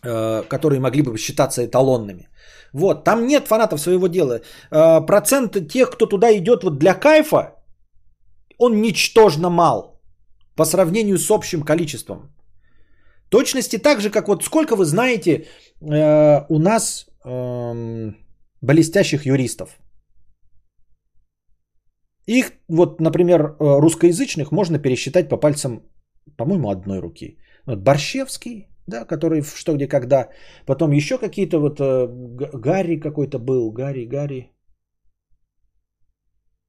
которые 0.00 0.80
могли 0.80 1.02
бы 1.02 1.18
считаться 1.18 1.66
эталонными. 1.66 2.28
Вот, 2.72 3.04
там 3.04 3.26
нет 3.26 3.48
фанатов 3.48 3.80
своего 3.80 4.08
дела. 4.08 4.40
Э, 4.70 5.00
процент 5.06 5.68
тех, 5.68 5.90
кто 5.90 6.06
туда 6.06 6.36
идет 6.36 6.64
вот 6.64 6.78
для 6.78 6.94
кайфа, 6.94 7.54
он 8.58 8.80
ничтожно 8.80 9.50
мал 9.50 10.00
по 10.56 10.64
сравнению 10.64 11.18
с 11.18 11.30
общим 11.30 11.62
количеством. 11.62 12.34
Точности 13.30 13.78
так 13.78 14.00
же, 14.00 14.10
как 14.10 14.28
вот 14.28 14.44
сколько 14.44 14.76
вы 14.76 14.84
знаете 14.84 15.46
э, 15.80 16.44
у 16.48 16.58
нас 16.58 17.06
э, 17.24 18.12
блестящих 18.62 19.26
юристов. 19.26 19.78
Их, 22.26 22.52
вот, 22.68 23.00
например, 23.00 23.40
э, 23.42 23.80
русскоязычных 23.80 24.52
можно 24.52 24.78
пересчитать 24.78 25.28
по 25.28 25.36
пальцам, 25.36 25.82
по-моему, 26.36 26.70
одной 26.70 27.00
руки. 27.00 27.38
Вот 27.66 27.78
Борщевский, 27.78 28.68
да, 28.88 29.04
который 29.04 29.42
в 29.42 29.56
что, 29.56 29.74
где, 29.74 29.86
когда. 29.86 30.28
Потом 30.66 30.92
еще 30.92 31.18
какие-то 31.18 31.58
вот 31.60 31.80
э, 31.80 32.06
Гарри 32.54 33.00
какой-то 33.00 33.38
был, 33.38 33.70
Гарри, 33.72 34.06
Гарри. 34.06 34.50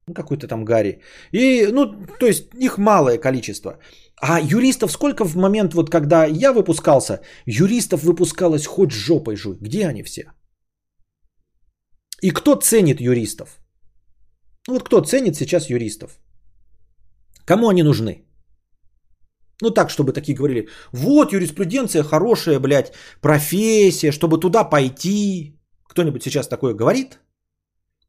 Ну, 0.07 0.13
какой-то 0.13 0.47
там 0.47 0.65
Гарри. 0.65 1.01
И, 1.31 1.67
ну, 1.71 1.85
то 2.19 2.25
есть 2.25 2.49
их 2.55 2.77
малое 2.77 3.17
количество. 3.17 3.79
А 4.21 4.39
юристов 4.41 4.91
сколько 4.91 5.23
в 5.23 5.35
момент, 5.35 5.73
вот 5.73 5.89
когда 5.89 6.25
я 6.25 6.51
выпускался, 6.51 7.21
юристов 7.45 8.03
выпускалось 8.03 8.65
хоть 8.65 8.91
жопой 8.91 9.35
жуй. 9.35 9.57
Где 9.61 9.87
они 9.87 10.03
все? 10.03 10.31
И 12.21 12.31
кто 12.31 12.55
ценит 12.55 13.01
юристов? 13.01 13.59
Ну 14.67 14.73
вот 14.73 14.83
кто 14.83 15.01
ценит 15.01 15.35
сейчас 15.35 15.69
юристов? 15.69 16.19
Кому 17.45 17.69
они 17.69 17.83
нужны? 17.83 18.28
Ну 19.61 19.71
так, 19.71 19.89
чтобы 19.89 20.13
такие 20.13 20.37
говорили, 20.37 20.69
вот 20.93 21.33
юриспруденция 21.33 22.03
хорошая, 22.03 22.59
блядь, 22.59 22.93
профессия, 23.21 24.11
чтобы 24.11 24.39
туда 24.39 24.63
пойти. 24.63 25.55
Кто-нибудь 25.89 26.23
сейчас 26.23 26.47
такое 26.47 26.73
говорит? 26.73 27.19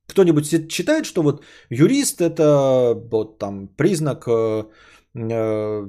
Кто-нибудь 0.06 0.72
считает, 0.72 1.06
что 1.06 1.22
вот 1.22 1.44
юрист 1.70 2.20
это 2.20 2.94
вот 3.10 3.38
там 3.38 3.68
признак 3.76 4.24
э, 4.28 4.64
э, 5.14 5.88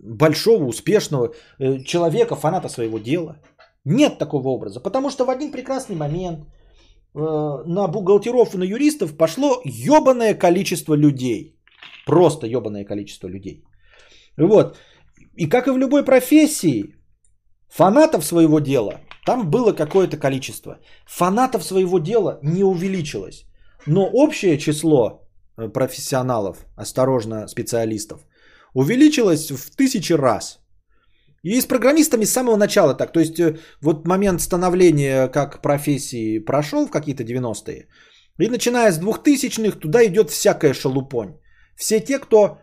большого, 0.00 0.64
успешного 0.64 1.34
э, 1.58 1.84
человека, 1.84 2.34
фаната 2.36 2.68
своего 2.68 2.98
дела? 2.98 3.36
Нет 3.84 4.18
такого 4.18 4.48
образа, 4.48 4.80
потому 4.80 5.10
что 5.10 5.24
в 5.24 5.30
один 5.30 5.50
прекрасный 5.52 5.96
момент 5.96 6.40
э, 7.14 7.62
на 7.66 7.88
бухгалтеров 7.88 8.54
и 8.54 8.58
на 8.58 8.64
юристов 8.64 9.16
пошло 9.16 9.60
ебаное 9.64 10.34
количество 10.34 10.94
людей. 10.94 11.56
Просто 12.06 12.46
ебаное 12.46 12.84
количество 12.84 13.28
людей. 13.28 13.64
Вот. 14.38 14.76
И 15.38 15.48
как 15.48 15.68
и 15.68 15.70
в 15.70 15.78
любой 15.78 16.04
профессии, 16.04 16.96
фанатов 17.68 18.24
своего 18.24 18.60
дела 18.60 19.00
там 19.24 19.50
было 19.50 19.72
какое-то 19.72 20.16
количество. 20.16 20.78
Фанатов 21.06 21.62
своего 21.62 21.98
дела 21.98 22.38
не 22.42 22.64
увеличилось. 22.64 23.44
Но 23.86 24.10
общее 24.12 24.58
число 24.58 25.28
э, 25.56 25.68
профессионалов, 25.68 26.56
осторожно, 26.76 27.46
специалистов, 27.46 28.20
увеличилось 28.74 29.50
в 29.50 29.76
тысячи 29.76 30.14
раз. 30.14 30.58
И 31.44 31.60
с 31.60 31.66
программистами 31.66 32.24
с 32.24 32.32
самого 32.32 32.56
начала 32.56 32.94
так. 32.94 33.12
То 33.12 33.20
есть 33.20 33.38
э, 33.38 33.58
вот 33.80 34.08
момент 34.08 34.40
становления 34.40 35.28
как 35.28 35.62
профессии 35.62 36.40
прошел 36.40 36.86
в 36.86 36.90
какие-то 36.90 37.22
90-е. 37.22 37.86
И 38.40 38.48
начиная 38.48 38.90
с 38.90 39.00
2000-х 39.00 39.78
туда 39.78 40.04
идет 40.04 40.30
всякая 40.30 40.74
шелупонь. 40.74 41.34
Все 41.76 42.00
те, 42.00 42.18
кто 42.18 42.58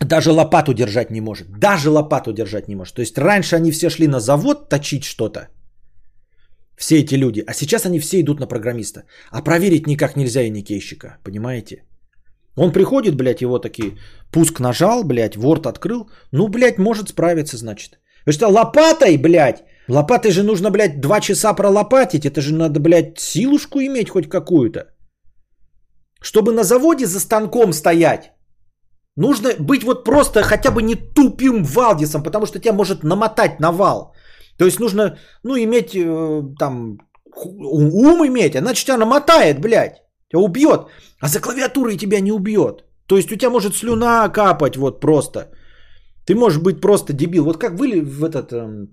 даже 0.00 0.32
лопату 0.32 0.74
держать 0.74 1.10
не 1.10 1.20
может. 1.20 1.46
Даже 1.58 1.90
лопату 1.90 2.32
держать 2.32 2.68
не 2.68 2.76
может. 2.76 2.94
То 2.94 3.02
есть 3.02 3.18
раньше 3.18 3.56
они 3.56 3.70
все 3.70 3.90
шли 3.90 4.08
на 4.08 4.20
завод 4.20 4.68
точить 4.68 5.04
что-то. 5.04 5.48
Все 6.76 6.98
эти 6.98 7.14
люди. 7.14 7.44
А 7.46 7.54
сейчас 7.54 7.86
они 7.86 8.00
все 8.00 8.20
идут 8.20 8.40
на 8.40 8.46
программиста. 8.46 9.04
А 9.30 9.42
проверить 9.42 9.86
никак 9.86 10.16
нельзя 10.16 10.42
и 10.42 10.50
никейщика. 10.50 11.18
Понимаете? 11.24 11.84
Он 12.56 12.72
приходит, 12.72 13.16
блядь, 13.16 13.42
его 13.42 13.58
такие, 13.58 13.98
пуск 14.32 14.60
нажал, 14.60 15.04
блядь, 15.04 15.36
Word 15.36 15.68
открыл. 15.68 16.10
Ну, 16.32 16.48
блядь, 16.48 16.78
может 16.78 17.08
справиться, 17.08 17.56
значит. 17.56 17.98
Вы 18.26 18.32
что, 18.32 18.48
лопатой, 18.48 19.16
блядь? 19.16 19.64
Лопатой 19.88 20.30
же 20.30 20.42
нужно, 20.42 20.70
блядь, 20.70 21.00
два 21.00 21.20
часа 21.20 21.54
пролопатить. 21.54 22.24
Это 22.24 22.40
же 22.40 22.54
надо, 22.54 22.80
блядь, 22.80 23.18
силушку 23.18 23.80
иметь 23.80 24.08
хоть 24.08 24.28
какую-то. 24.28 24.86
Чтобы 26.20 26.52
на 26.52 26.64
заводе 26.64 27.06
за 27.06 27.20
станком 27.20 27.72
стоять 27.72 28.34
Нужно 29.16 29.50
быть 29.60 29.84
вот 29.84 30.04
просто 30.04 30.42
хотя 30.42 30.70
бы 30.70 30.82
не 30.82 30.96
тупым 30.96 31.64
Валдисом, 31.64 32.22
потому 32.22 32.46
что 32.46 32.58
тебя 32.58 32.72
может 32.72 33.04
намотать 33.04 33.60
на 33.60 33.72
вал. 33.72 34.14
То 34.58 34.64
есть 34.64 34.80
нужно, 34.80 35.18
ну, 35.44 35.56
иметь 35.56 35.94
э, 35.94 36.42
там, 36.58 36.98
ум 37.36 38.26
иметь, 38.26 38.56
иначе 38.56 38.84
тебя 38.84 38.98
намотает, 38.98 39.60
блядь. 39.60 40.02
Тебя 40.30 40.40
убьет. 40.40 40.86
А 41.20 41.28
за 41.28 41.40
клавиатурой 41.40 41.96
тебя 41.96 42.20
не 42.20 42.32
убьет. 42.32 42.84
То 43.06 43.16
есть 43.16 43.30
у 43.32 43.36
тебя 43.36 43.50
может 43.50 43.76
слюна 43.76 44.28
капать 44.28 44.76
вот 44.76 45.00
просто. 45.00 45.50
Ты 46.26 46.34
можешь 46.34 46.62
быть 46.62 46.80
просто 46.80 47.12
дебил. 47.12 47.44
Вот 47.44 47.58
как 47.58 47.74
вы 47.78 48.00
в 48.00 48.24
этот 48.24 48.52
эм, 48.52 48.88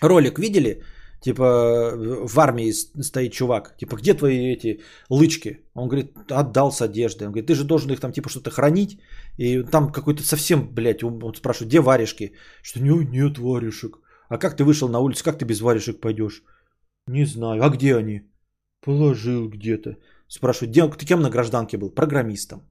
ролик 0.00 0.38
видели? 0.38 0.82
Типа 1.22 1.92
в 2.26 2.40
армии 2.40 2.72
стоит 2.72 3.32
чувак. 3.32 3.76
Типа, 3.76 3.96
где 3.96 4.14
твои 4.14 4.52
эти 4.52 4.80
лычки? 5.08 5.60
Он 5.74 5.88
говорит, 5.88 6.16
отдал 6.30 6.72
с 6.72 6.82
одеждой. 6.82 7.26
Он 7.26 7.32
говорит, 7.32 7.46
ты 7.46 7.54
же 7.54 7.64
должен 7.64 7.92
их 7.92 8.00
там 8.00 8.12
типа 8.12 8.28
что-то 8.28 8.50
хранить. 8.50 8.98
И 9.38 9.62
там 9.62 9.92
какой-то 9.92 10.22
совсем, 10.22 10.68
блядь, 10.74 11.04
он 11.04 11.34
спрашивает, 11.36 11.68
где 11.68 11.80
варежки? 11.80 12.32
Что 12.62 12.80
нет, 12.80 13.10
нет 13.10 13.38
варежек. 13.38 14.00
А 14.28 14.38
как 14.38 14.56
ты 14.56 14.64
вышел 14.64 14.88
на 14.88 14.98
улицу, 14.98 15.24
как 15.24 15.38
ты 15.38 15.44
без 15.44 15.60
варежек 15.60 16.00
пойдешь? 16.00 16.42
Не 17.06 17.24
знаю. 17.24 17.62
А 17.62 17.70
где 17.70 17.96
они? 17.96 18.22
Положил 18.84 19.48
где-то. 19.48 19.96
Спрашивают, 20.28 20.70
где, 20.72 20.88
ты 20.88 21.06
кем 21.06 21.20
на 21.20 21.30
гражданке 21.30 21.76
был? 21.76 21.90
Программистом. 21.90 22.62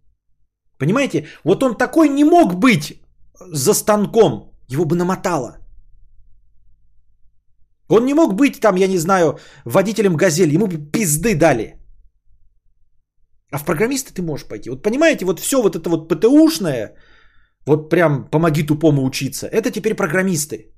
Понимаете? 0.78 1.28
Вот 1.46 1.64
он 1.64 1.78
такой 1.78 2.10
не 2.10 2.26
мог 2.26 2.56
быть 2.56 3.02
за 3.40 3.74
станком. 3.74 4.52
Его 4.68 4.84
бы 4.84 4.96
намотало. 4.96 5.61
Он 7.92 8.06
не 8.06 8.14
мог 8.14 8.36
быть 8.36 8.60
там, 8.60 8.78
я 8.78 8.88
не 8.88 8.98
знаю, 8.98 9.38
водителем 9.66 10.16
газели. 10.16 10.56
Ему 10.56 10.68
пизды 10.68 11.36
дали. 11.36 11.76
А 13.52 13.58
в 13.58 13.66
программисты 13.66 14.14
ты 14.14 14.22
можешь 14.22 14.48
пойти. 14.48 14.70
Вот 14.70 14.84
понимаете, 14.84 15.26
вот 15.26 15.40
все 15.40 15.62
вот 15.62 15.76
это 15.76 15.90
вот 15.90 16.08
ПТУшное, 16.08 16.96
вот 17.68 17.90
прям 17.90 18.30
помоги 18.32 18.64
тупому 18.64 19.04
учиться, 19.04 19.48
это 19.48 19.72
теперь 19.72 19.96
программисты. 19.96 20.72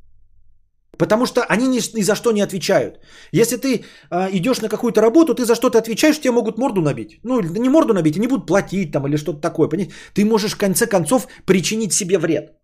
Потому 0.98 1.26
что 1.26 1.42
они 1.42 1.68
ни, 1.68 1.80
ни 1.98 2.04
за 2.04 2.16
что 2.16 2.32
не 2.32 2.42
отвечают. 2.42 3.00
Если 3.32 3.58
ты 3.58 3.84
э, 4.12 4.30
идешь 4.32 4.62
на 4.62 4.70
какую-то 4.70 5.02
работу, 5.02 5.34
ты 5.34 5.46
за 5.46 5.56
что-то 5.56 5.78
отвечаешь, 5.78 6.20
тебе 6.20 6.32
могут 6.32 6.58
морду 6.58 6.82
набить. 6.82 7.20
Ну, 7.24 7.42
не 7.42 7.70
морду 7.70 7.94
набить, 7.94 8.18
они 8.18 8.28
будут 8.28 8.48
платить 8.48 8.92
там 8.92 9.08
или 9.08 9.18
что-то 9.18 9.42
такое. 9.42 9.70
Понимаете? 9.70 9.94
Ты 10.14 10.26
можешь 10.26 10.54
в 10.54 10.58
конце 10.58 10.86
концов 10.88 11.28
причинить 11.46 11.94
себе 11.94 12.18
вред. 12.18 12.63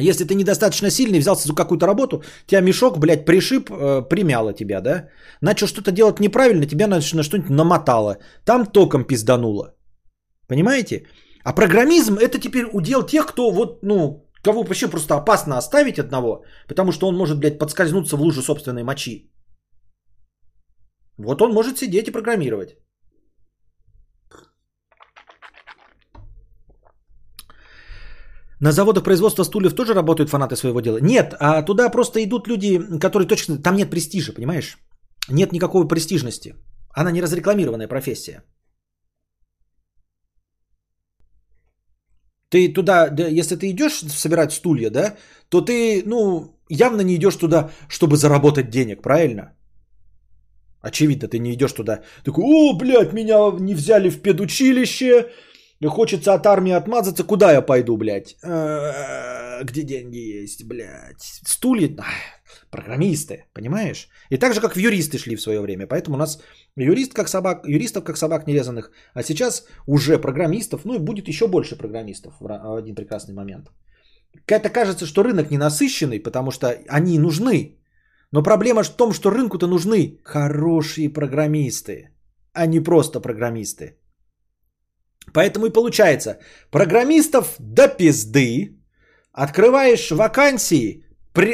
Если 0.00 0.24
ты 0.24 0.34
недостаточно 0.34 0.90
сильный, 0.90 1.18
взялся 1.18 1.48
за 1.48 1.54
какую-то 1.54 1.86
работу, 1.86 2.22
тебя 2.46 2.60
мешок, 2.60 2.98
блядь, 2.98 3.24
пришиб, 3.24 3.70
э, 3.70 4.08
примяло 4.08 4.52
тебя, 4.52 4.80
да? 4.80 5.08
Начал 5.40 5.66
что-то 5.66 5.90
делать 5.90 6.20
неправильно, 6.20 6.66
тебя 6.66 6.86
на, 6.86 6.96
на 6.96 7.22
что-нибудь 7.22 7.50
намотало. 7.50 8.18
Там 8.44 8.66
током 8.66 9.04
пиздануло. 9.04 9.74
Понимаете? 10.46 11.06
А 11.44 11.52
программизм 11.52 12.14
это 12.14 12.38
теперь 12.38 12.66
удел 12.72 13.06
тех, 13.06 13.26
кто 13.26 13.50
вот, 13.50 13.82
ну, 13.82 14.28
кого 14.42 14.62
вообще 14.62 14.88
просто 14.88 15.16
опасно 15.16 15.58
оставить 15.58 15.98
одного, 15.98 16.44
потому 16.68 16.92
что 16.92 17.08
он 17.08 17.16
может, 17.16 17.38
блядь, 17.38 17.58
подскользнуться 17.58 18.16
в 18.16 18.20
лужу 18.20 18.42
собственной 18.42 18.84
мочи. 18.84 19.30
Вот 21.18 21.42
он 21.42 21.52
может 21.52 21.78
сидеть 21.78 22.08
и 22.08 22.12
программировать. 22.12 22.76
На 28.60 28.72
заводах 28.72 29.04
производства 29.04 29.44
стульев 29.44 29.74
тоже 29.74 29.94
работают 29.94 30.30
фанаты 30.30 30.56
своего 30.56 30.80
дела? 30.80 30.98
Нет, 31.00 31.34
а 31.40 31.62
туда 31.62 31.88
просто 31.90 32.22
идут 32.24 32.48
люди, 32.48 32.98
которые 33.00 33.28
точно... 33.28 33.62
Там 33.62 33.76
нет 33.76 33.90
престижа, 33.90 34.32
понимаешь? 34.32 34.78
Нет 35.30 35.52
никакой 35.52 35.86
престижности. 35.86 36.54
Она 36.92 37.12
не 37.12 37.22
разрекламированная 37.22 37.88
профессия. 37.88 38.42
Ты 42.50 42.72
туда, 42.72 43.14
если 43.40 43.56
ты 43.56 43.70
идешь 43.70 44.00
собирать 44.08 44.52
стулья, 44.52 44.90
да, 44.90 45.16
то 45.50 45.60
ты, 45.60 46.02
ну, 46.06 46.58
явно 46.70 47.02
не 47.02 47.14
идешь 47.14 47.36
туда, 47.36 47.70
чтобы 47.88 48.16
заработать 48.16 48.70
денег, 48.70 49.02
правильно? 49.02 49.52
Очевидно, 50.80 51.28
ты 51.28 51.38
не 51.38 51.52
идешь 51.52 51.72
туда. 51.72 52.02
Такой, 52.24 52.44
о, 52.44 52.78
блядь, 52.78 53.12
меня 53.12 53.50
не 53.60 53.74
взяли 53.74 54.10
в 54.10 54.22
педучилище, 54.22 55.28
хочется 55.86 56.34
от 56.34 56.46
армии 56.46 56.72
отмазаться, 56.72 57.24
куда 57.24 57.52
я 57.52 57.62
пойду, 57.62 57.96
блядь? 57.96 58.36
«Э, 58.42 59.62
где 59.64 59.82
деньги 59.82 60.42
есть, 60.42 60.64
блядь? 60.64 61.40
Стулья, 61.46 61.88
программисты, 62.70 63.44
понимаешь? 63.54 64.08
И 64.30 64.38
так 64.38 64.54
же, 64.54 64.60
как 64.60 64.74
в 64.74 64.78
юристы 64.78 65.18
шли 65.18 65.36
в 65.36 65.40
свое 65.40 65.60
время. 65.60 65.86
Поэтому 65.86 66.16
у 66.16 66.18
нас 66.18 66.40
юрист 66.76 67.14
как 67.14 67.28
собак, 67.28 67.66
юристов 67.66 68.04
как 68.04 68.16
собак 68.16 68.46
нерезанных. 68.46 68.90
А 69.14 69.22
сейчас 69.22 69.64
уже 69.86 70.18
программистов, 70.18 70.84
ну 70.84 70.94
и 70.94 70.98
будет 70.98 71.28
еще 71.28 71.46
больше 71.46 71.76
программистов 71.76 72.34
в 72.40 72.76
один 72.76 72.94
прекрасный 72.94 73.34
момент. 73.34 73.70
Это 74.46 74.70
кажется, 74.70 75.06
что 75.06 75.22
рынок 75.22 75.50
ненасыщенный, 75.50 76.20
потому 76.20 76.50
что 76.50 76.66
они 76.88 77.18
нужны. 77.18 77.78
Но 78.32 78.42
проблема 78.42 78.82
в 78.82 78.96
том, 78.96 79.12
что 79.12 79.30
рынку-то 79.30 79.66
нужны 79.66 80.18
хорошие 80.24 81.08
программисты, 81.08 82.10
а 82.52 82.66
не 82.66 82.80
просто 82.80 83.20
программисты. 83.20 83.96
Поэтому 85.32 85.66
и 85.66 85.72
получается, 85.72 86.38
программистов 86.70 87.56
до 87.58 87.88
пизды, 87.88 88.76
открываешь 89.32 90.10
вакансии, 90.10 91.04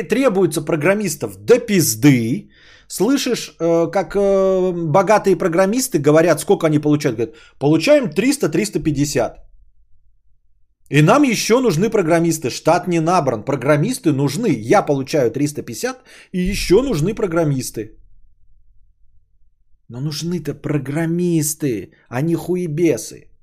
требуется 0.08 0.62
программистов 0.62 1.36
до 1.36 1.58
пизды, 1.58 2.50
слышишь, 2.88 3.56
э, 3.60 3.90
как 3.90 4.16
э, 4.16 4.72
богатые 4.72 5.36
программисты 5.36 5.98
говорят, 5.98 6.40
сколько 6.40 6.66
они 6.66 6.78
получают, 6.78 7.16
говорят, 7.16 7.36
получаем 7.58 8.04
300-350. 8.04 9.34
И 10.90 11.02
нам 11.02 11.22
еще 11.22 11.60
нужны 11.60 11.90
программисты. 11.90 12.50
Штат 12.50 12.86
не 12.88 13.00
набран. 13.00 13.44
Программисты 13.44 14.12
нужны. 14.12 14.48
Я 14.74 14.82
получаю 14.82 15.30
350 15.30 16.02
и 16.32 16.50
еще 16.50 16.82
нужны 16.82 17.14
программисты. 17.14 17.98
Но 19.88 20.00
нужны-то 20.00 20.54
программисты, 20.54 21.92
а 22.08 22.22
не 22.22 22.34
хуебесы. 22.34 23.33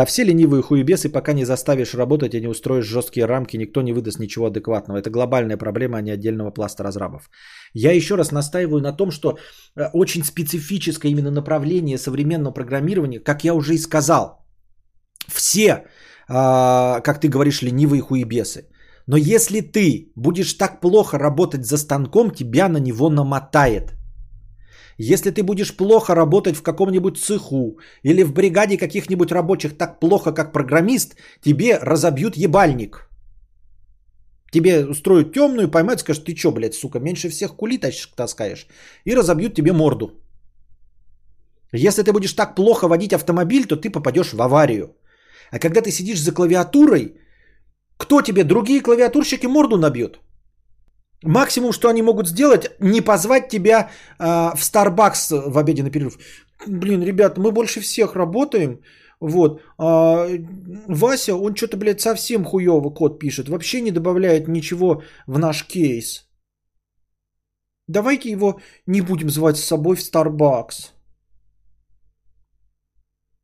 Да 0.00 0.06
все 0.06 0.24
ленивые 0.24 0.62
хуебесы, 0.62 1.10
пока 1.12 1.34
не 1.34 1.44
заставишь 1.44 1.94
работать 1.94 2.34
и 2.34 2.40
не 2.40 2.48
устроишь 2.48 2.86
жесткие 2.86 3.26
рамки, 3.26 3.58
никто 3.58 3.82
не 3.82 3.92
выдаст 3.92 4.18
ничего 4.18 4.46
адекватного. 4.46 4.96
Это 4.96 5.10
глобальная 5.10 5.58
проблема, 5.58 5.98
а 5.98 6.00
не 6.00 6.10
отдельного 6.10 6.50
пласта 6.50 6.82
разрабов. 6.82 7.28
Я 7.74 7.92
еще 7.92 8.16
раз 8.16 8.32
настаиваю 8.32 8.80
на 8.80 8.96
том, 8.96 9.10
что 9.10 9.28
э, 9.28 9.90
очень 9.92 10.24
специфическое 10.24 11.12
именно 11.12 11.30
направление 11.30 11.98
современного 11.98 12.54
программирования, 12.54 13.20
как 13.20 13.44
я 13.44 13.52
уже 13.52 13.74
и 13.74 13.78
сказал, 13.78 14.46
все, 15.28 15.84
а, 16.28 17.00
как 17.00 17.20
ты 17.20 17.28
говоришь, 17.28 17.60
ленивые 17.60 18.00
хуебесы. 18.00 18.70
Но 19.06 19.18
если 19.18 19.60
ты 19.60 20.12
будешь 20.16 20.54
так 20.54 20.80
плохо 20.80 21.18
работать 21.18 21.66
за 21.66 21.76
станком, 21.76 22.30
тебя 22.30 22.68
на 22.68 22.78
него 22.78 23.10
намотает– 23.10 23.92
если 25.02 25.30
ты 25.30 25.42
будешь 25.42 25.76
плохо 25.76 26.14
работать 26.14 26.56
в 26.56 26.62
каком-нибудь 26.62 27.16
цеху 27.16 27.78
или 28.02 28.22
в 28.22 28.32
бригаде 28.34 28.76
каких-нибудь 28.76 29.32
рабочих 29.32 29.78
так 29.78 30.00
плохо, 30.00 30.32
как 30.32 30.52
программист, 30.52 31.16
тебе 31.40 31.78
разобьют 31.78 32.36
ебальник. 32.36 33.08
Тебе 34.52 34.84
устроят 34.84 35.32
темную, 35.32 35.70
поймают, 35.70 36.00
скажут, 36.00 36.24
ты 36.24 36.36
что, 36.36 36.52
блядь, 36.52 36.74
сука, 36.74 36.98
меньше 37.00 37.30
всех 37.30 37.56
кули 37.56 37.78
таскаешь. 38.16 38.66
И 39.06 39.14
разобьют 39.14 39.54
тебе 39.54 39.72
морду. 39.72 40.10
Если 41.72 42.02
ты 42.02 42.12
будешь 42.12 42.34
так 42.34 42.54
плохо 42.54 42.88
водить 42.88 43.14
автомобиль, 43.14 43.66
то 43.66 43.76
ты 43.76 43.90
попадешь 43.90 44.32
в 44.34 44.42
аварию. 44.42 44.96
А 45.50 45.58
когда 45.58 45.80
ты 45.80 45.90
сидишь 45.90 46.20
за 46.20 46.32
клавиатурой, 46.32 47.14
кто 47.96 48.20
тебе, 48.20 48.44
другие 48.44 48.82
клавиатурщики 48.82 49.46
морду 49.46 49.78
набьют? 49.78 50.20
Максимум, 51.24 51.72
что 51.72 51.88
они 51.88 52.02
могут 52.02 52.28
сделать, 52.28 52.70
не 52.80 53.02
позвать 53.02 53.48
тебя 53.48 53.90
э, 54.18 54.24
в 54.54 54.60
Starbucks 54.60 55.50
в 55.50 55.58
обеденный 55.58 55.90
перерыв. 55.90 56.18
Блин, 56.66 57.02
ребят, 57.02 57.38
мы 57.38 57.52
больше 57.52 57.80
всех 57.80 58.14
работаем. 58.14 58.80
Вот. 59.20 59.60
А 59.78 60.26
Вася, 60.88 61.34
он 61.34 61.54
что-то, 61.54 61.76
блядь, 61.76 62.00
совсем 62.00 62.44
хуево 62.44 62.90
код 62.90 63.18
пишет. 63.18 63.48
Вообще 63.48 63.80
не 63.80 63.90
добавляет 63.90 64.48
ничего 64.48 65.02
в 65.26 65.38
наш 65.38 65.66
кейс. 65.66 66.26
Давайте 67.86 68.30
его 68.30 68.60
не 68.86 69.02
будем 69.02 69.30
звать 69.30 69.56
с 69.56 69.64
собой 69.64 69.96
в 69.96 70.00
Starbucks. 70.00 70.92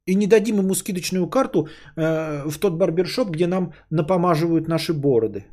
И 0.06 0.14
не 0.14 0.26
дадим 0.26 0.58
ему 0.58 0.74
скидочную 0.74 1.28
карту 1.28 1.68
э, 1.96 2.48
в 2.48 2.58
тот 2.58 2.74
барбершоп, 2.74 3.30
где 3.30 3.46
нам 3.46 3.72
напомаживают 3.90 4.68
наши 4.68 4.94
бороды. 4.94 5.44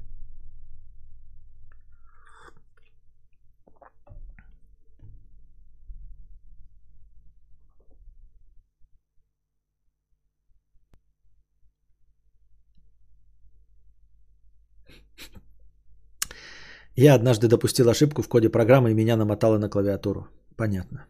Я 16.96 17.16
однажды 17.16 17.48
допустил 17.48 17.90
ошибку 17.90 18.22
в 18.22 18.30
коде 18.30 18.50
программы 18.50 18.92
и 18.92 18.94
меня 18.94 19.16
намотало 19.16 19.58
на 19.58 19.70
клавиатуру. 19.70 20.28
Понятно. 20.56 21.06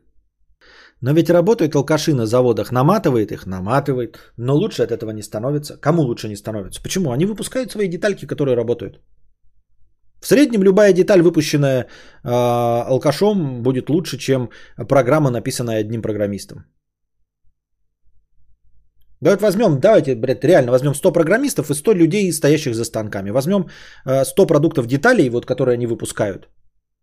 Но 1.02 1.12
ведь 1.12 1.30
работают 1.30 1.76
алкаши 1.76 2.14
на 2.14 2.26
заводах, 2.26 2.72
наматывает 2.72 3.32
их, 3.32 3.46
наматывает, 3.46 4.18
но 4.38 4.56
лучше 4.56 4.84
от 4.84 4.92
этого 4.92 5.12
не 5.12 5.22
становится. 5.22 5.78
Кому 5.78 6.02
лучше 6.04 6.30
не 6.30 6.38
становится? 6.38 6.82
Почему? 6.82 7.12
Они 7.12 7.26
выпускают 7.26 7.72
свои 7.72 7.90
детальки, 7.90 8.26
которые 8.26 8.56
работают. 8.56 9.02
В 10.22 10.26
среднем 10.28 10.64
любая 10.64 10.94
деталь, 10.94 11.22
выпущенная 11.22 11.88
э, 12.24 12.30
алкашом, 12.30 13.62
будет 13.62 13.90
лучше, 13.90 14.18
чем 14.18 14.50
программа, 14.88 15.32
написанная 15.32 15.82
одним 15.82 16.02
программистом. 16.02 16.64
Давайте 19.24 19.44
возьмем, 19.44 19.80
давайте, 19.80 20.16
блядь, 20.16 20.44
реально 20.44 20.72
возьмем 20.72 20.96
100 20.96 21.14
программистов 21.14 21.70
и 21.70 21.74
100 21.74 21.94
людей, 21.94 22.34
стоящих 22.34 22.76
за 22.76 22.84
станками. 22.84 23.32
Возьмем 23.32 23.70
э, 24.06 24.26
100 24.26 24.48
продуктов 24.48 24.86
деталей, 24.88 25.30
вот, 25.30 25.46
которые 25.46 25.76
они 25.76 25.88
выпускают. 25.88 26.50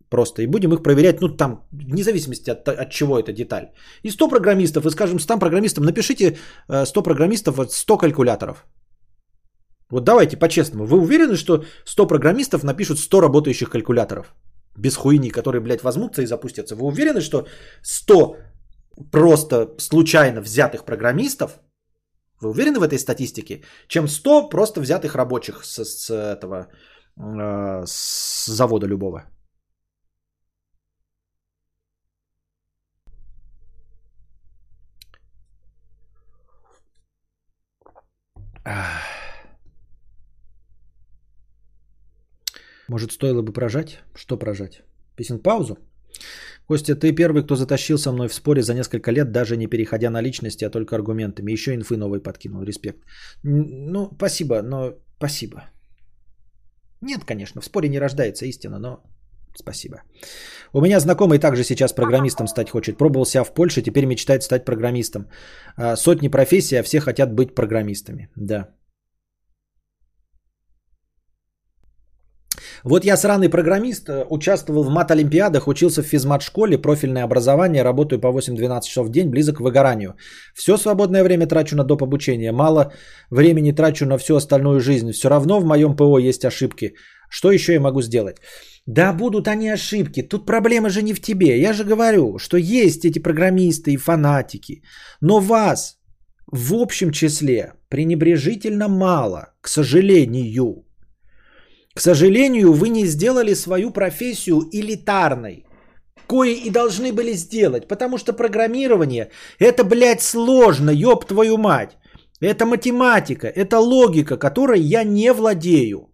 Просто 0.09 0.41
и 0.41 0.47
будем 0.47 0.73
их 0.73 0.83
проверять, 0.83 1.21
ну 1.21 1.29
там, 1.29 1.67
вне 1.71 2.03
зависимости 2.03 2.51
от, 2.51 2.67
от 2.67 2.89
чего 2.91 3.17
это 3.17 3.33
деталь. 3.33 3.71
И 4.03 4.11
100 4.11 4.29
программистов, 4.29 4.85
и 4.85 4.91
скажем 4.91 5.19
100 5.19 5.39
программистам, 5.39 5.83
напишите 5.83 6.37
э, 6.69 6.85
100 6.85 7.03
программистов, 7.03 7.55
вот 7.55 7.71
100 7.71 7.97
калькуляторов. 7.97 8.65
Вот 9.89 10.03
давайте 10.03 10.37
по-честному. 10.37 10.85
Вы 10.85 10.99
уверены, 10.99 11.35
что 11.35 11.63
100 11.85 12.07
программистов 12.07 12.63
напишут 12.63 12.99
100 12.99 13.21
работающих 13.21 13.69
калькуляторов? 13.69 14.35
Без 14.77 14.95
хуйни, 14.95 15.31
которые, 15.31 15.61
блядь, 15.61 15.83
возьмутся 15.83 16.21
и 16.21 16.27
запустятся. 16.27 16.75
Вы 16.75 16.85
уверены, 16.85 17.21
что 17.21 17.47
100 17.81 18.35
просто 19.11 19.67
случайно 19.79 20.41
взятых 20.41 20.85
программистов, 20.85 21.59
вы 22.41 22.49
уверены 22.49 22.79
в 22.79 22.83
этой 22.83 22.97
статистике, 22.97 23.63
чем 23.87 24.07
100 24.07 24.49
просто 24.49 24.81
взятых 24.81 25.15
рабочих 25.15 25.63
с, 25.63 25.83
с 25.83 26.09
этого 26.09 26.67
э, 27.17 27.85
с 27.85 28.45
завода 28.47 28.87
любого? 28.87 29.23
Может, 42.87 43.11
стоило 43.11 43.41
бы 43.41 43.53
прожать? 43.53 43.99
Что 44.15 44.37
прожать? 44.37 44.83
Песен 45.15 45.39
паузу? 45.39 45.77
Костя, 46.67 46.95
ты 46.95 47.11
первый, 47.11 47.43
кто 47.43 47.55
затащил 47.55 47.97
со 47.97 48.11
мной 48.11 48.27
в 48.27 48.33
споре 48.33 48.61
за 48.61 48.73
несколько 48.73 49.11
лет, 49.11 49.31
даже 49.31 49.57
не 49.57 49.67
переходя 49.67 50.09
на 50.09 50.21
личности, 50.21 50.65
а 50.65 50.69
только 50.69 50.95
аргументами. 50.95 51.51
Еще 51.51 51.75
инфы 51.75 51.97
новой 51.97 52.21
подкинул. 52.23 52.63
Респект. 52.63 52.99
Ну, 53.43 54.09
спасибо, 54.15 54.61
но 54.61 54.93
спасибо. 55.17 55.63
Нет, 57.01 57.25
конечно, 57.25 57.61
в 57.61 57.65
споре 57.65 57.89
не 57.89 57.99
рождается 57.99 58.45
истина, 58.45 58.79
но 58.79 59.03
спасибо. 59.55 60.03
У 60.73 60.81
меня 60.81 60.99
знакомый 60.99 61.39
также 61.39 61.63
сейчас 61.63 61.93
программистом 61.93 62.47
стать 62.47 62.69
хочет. 62.69 62.97
Пробовал 62.97 63.25
себя 63.25 63.43
в 63.43 63.53
Польше, 63.53 63.81
теперь 63.81 64.05
мечтает 64.05 64.43
стать 64.43 64.65
программистом. 64.65 65.27
А, 65.75 65.95
сотни 65.95 66.29
профессий, 66.29 66.79
а 66.79 66.83
все 66.83 66.99
хотят 66.99 67.33
быть 67.33 67.55
программистами. 67.55 68.29
Да. 68.35 68.69
Вот 72.83 73.05
я 73.05 73.17
сраный 73.17 73.49
программист, 73.49 74.09
э, 74.09 74.25
участвовал 74.29 74.83
в 74.83 74.89
мат-олимпиадах, 74.89 75.67
учился 75.67 76.01
в 76.01 76.07
физмат-школе, 76.07 76.77
профильное 76.77 77.23
образование, 77.23 77.83
работаю 77.83 78.19
по 78.19 78.31
8-12 78.31 78.87
часов 78.87 79.07
в 79.07 79.11
день, 79.11 79.29
близок 79.29 79.57
к 79.57 79.61
выгоранию. 79.61 80.15
Все 80.55 80.77
свободное 80.77 81.23
время 81.23 81.47
трачу 81.47 81.75
на 81.75 81.83
доп. 81.83 82.01
обучение, 82.03 82.51
мало 82.51 82.91
времени 83.29 83.71
трачу 83.71 84.05
на 84.05 84.17
всю 84.17 84.35
остальную 84.35 84.79
жизнь. 84.79 85.11
Все 85.11 85.29
равно 85.29 85.59
в 85.59 85.65
моем 85.65 85.95
ПО 85.95 86.19
есть 86.19 86.45
ошибки. 86.45 86.93
Что 87.29 87.51
еще 87.51 87.73
я 87.73 87.79
могу 87.79 88.01
сделать? 88.01 88.37
Да 88.87 89.13
будут 89.13 89.47
они 89.47 89.69
ошибки. 89.69 90.23
Тут 90.23 90.45
проблема 90.45 90.89
же 90.89 91.03
не 91.03 91.13
в 91.13 91.21
тебе. 91.21 91.61
Я 91.61 91.73
же 91.73 91.83
говорю, 91.83 92.37
что 92.39 92.57
есть 92.57 93.05
эти 93.05 93.19
программисты 93.19 93.91
и 93.91 93.97
фанатики. 93.97 94.81
Но 95.21 95.39
вас 95.39 95.97
в 96.51 96.73
общем 96.73 97.11
числе 97.11 97.73
пренебрежительно 97.89 98.89
мало, 98.89 99.53
к 99.61 99.69
сожалению. 99.69 100.85
К 101.93 101.99
сожалению, 101.99 102.73
вы 102.73 102.89
не 102.89 103.05
сделали 103.05 103.53
свою 103.53 103.91
профессию 103.91 104.69
элитарной, 104.71 105.65
кое 106.27 106.51
и 106.51 106.69
должны 106.69 107.11
были 107.11 107.33
сделать, 107.33 107.87
потому 107.87 108.17
что 108.17 108.33
программирование 108.33 109.29
это, 109.59 109.83
блядь, 109.83 110.21
сложно, 110.21 110.89
ёб 110.89 111.25
твою 111.25 111.57
мать. 111.57 111.97
Это 112.39 112.65
математика, 112.65 113.47
это 113.47 113.79
логика, 113.79 114.37
которой 114.37 114.79
я 114.81 115.03
не 115.03 115.33
владею. 115.33 116.09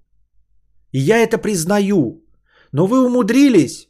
И 0.91 0.99
я 0.99 1.19
это 1.19 1.37
признаю. 1.37 2.23
Но 2.71 2.85
вы 2.87 3.05
умудрились 3.05 3.87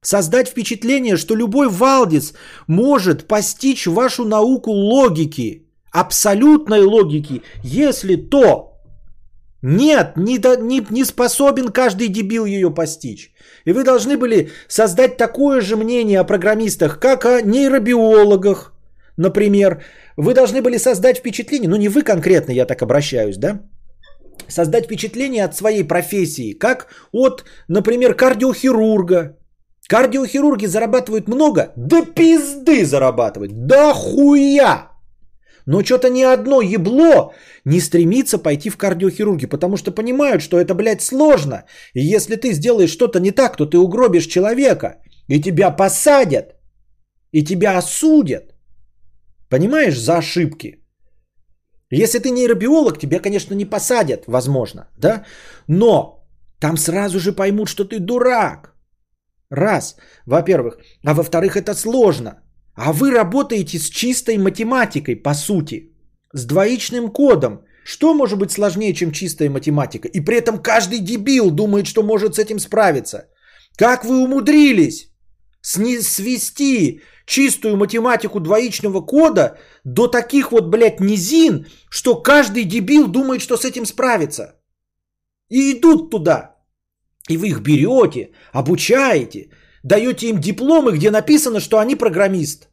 создать 0.00 0.48
впечатление, 0.48 1.16
что 1.16 1.34
любой 1.34 1.68
валдис 1.68 2.34
может 2.66 3.26
постичь 3.26 3.86
вашу 3.86 4.24
науку 4.24 4.70
логики, 4.70 5.68
абсолютной 5.90 6.82
логики, 6.82 7.42
если 7.62 8.16
то 8.16 8.73
нет, 9.66 10.16
не, 10.16 10.38
не, 10.62 10.86
не 10.90 11.04
способен 11.04 11.68
каждый 11.68 12.08
дебил 12.08 12.44
ее 12.44 12.70
постичь. 12.70 13.32
И 13.64 13.72
вы 13.72 13.82
должны 13.82 14.18
были 14.18 14.50
создать 14.68 15.16
такое 15.16 15.62
же 15.62 15.76
мнение 15.76 16.20
о 16.20 16.24
программистах, 16.24 17.00
как 17.00 17.24
о 17.24 17.40
нейробиологах, 17.40 18.74
например. 19.16 19.82
Вы 20.18 20.34
должны 20.34 20.60
были 20.60 20.76
создать 20.76 21.16
впечатление, 21.16 21.70
ну 21.70 21.76
не 21.76 21.88
вы 21.88 22.02
конкретно, 22.02 22.52
я 22.52 22.66
так 22.66 22.82
обращаюсь, 22.82 23.38
да? 23.38 23.62
Создать 24.48 24.84
впечатление 24.84 25.44
от 25.44 25.56
своей 25.56 25.82
профессии, 25.82 26.52
как 26.52 26.88
от, 27.12 27.44
например, 27.66 28.14
кардиохирурга. 28.14 29.38
Кардиохирурги 29.88 30.66
зарабатывают 30.66 31.26
много? 31.26 31.72
Да 31.76 32.02
пизды 32.04 32.84
зарабатывают, 32.84 33.66
да 33.66 33.94
хуя! 33.94 34.93
Но 35.66 35.82
что-то 35.82 36.10
ни 36.10 36.22
одно 36.22 36.60
ебло 36.60 37.32
не 37.64 37.80
стремится 37.80 38.38
пойти 38.38 38.70
в 38.70 38.76
кардиохирурги, 38.76 39.46
потому 39.46 39.76
что 39.76 39.92
понимают, 39.92 40.42
что 40.42 40.58
это, 40.58 40.74
блядь, 40.74 41.02
сложно. 41.02 41.64
И 41.94 42.14
если 42.14 42.36
ты 42.36 42.52
сделаешь 42.52 42.92
что-то 42.92 43.20
не 43.20 43.30
так, 43.30 43.56
то 43.56 43.66
ты 43.66 43.78
угробишь 43.78 44.26
человека, 44.26 44.98
и 45.28 45.40
тебя 45.40 45.70
посадят, 45.70 46.54
и 47.32 47.44
тебя 47.44 47.78
осудят. 47.78 48.54
Понимаешь, 49.48 49.98
за 49.98 50.18
ошибки. 50.18 50.80
Если 51.90 52.18
ты 52.18 52.30
нейробиолог, 52.30 52.98
тебя, 52.98 53.20
конечно, 53.20 53.54
не 53.54 53.64
посадят, 53.64 54.24
возможно, 54.26 54.88
да? 54.98 55.24
Но 55.68 56.26
там 56.60 56.76
сразу 56.76 57.20
же 57.20 57.32
поймут, 57.32 57.68
что 57.68 57.84
ты 57.84 58.00
дурак. 58.00 58.74
Раз, 59.50 59.96
во-первых. 60.26 60.78
А 61.04 61.14
во-вторых, 61.14 61.56
это 61.56 61.74
сложно. 61.74 62.43
А 62.74 62.92
вы 62.92 63.10
работаете 63.10 63.78
с 63.78 63.88
чистой 63.88 64.38
математикой, 64.38 65.16
по 65.16 65.34
сути, 65.34 65.92
с 66.32 66.44
двоичным 66.44 67.12
кодом. 67.12 67.64
Что 67.84 68.14
может 68.14 68.38
быть 68.38 68.50
сложнее, 68.50 68.94
чем 68.94 69.12
чистая 69.12 69.50
математика? 69.50 70.08
И 70.08 70.20
при 70.20 70.36
этом 70.36 70.62
каждый 70.62 70.98
дебил 70.98 71.50
думает, 71.50 71.86
что 71.86 72.02
может 72.02 72.34
с 72.34 72.38
этим 72.38 72.58
справиться. 72.58 73.28
Как 73.76 74.04
вы 74.04 74.22
умудрились 74.22 75.10
свести 75.62 77.00
чистую 77.26 77.76
математику 77.76 78.40
двоичного 78.40 79.00
кода 79.00 79.58
до 79.84 80.08
таких 80.08 80.52
вот, 80.52 80.70
блядь, 80.70 81.00
низин, 81.00 81.66
что 81.90 82.22
каждый 82.22 82.64
дебил 82.64 83.08
думает, 83.08 83.40
что 83.40 83.56
с 83.56 83.64
этим 83.64 83.86
справится. 83.86 84.60
И 85.48 85.72
идут 85.72 86.10
туда. 86.10 86.56
И 87.28 87.36
вы 87.36 87.48
их 87.48 87.60
берете, 87.60 88.30
обучаете, 88.52 89.48
даете 89.84 90.28
им 90.28 90.40
дипломы, 90.40 90.92
где 90.92 91.10
написано, 91.10 91.60
что 91.60 91.78
они 91.78 91.94
программист. 91.94 92.68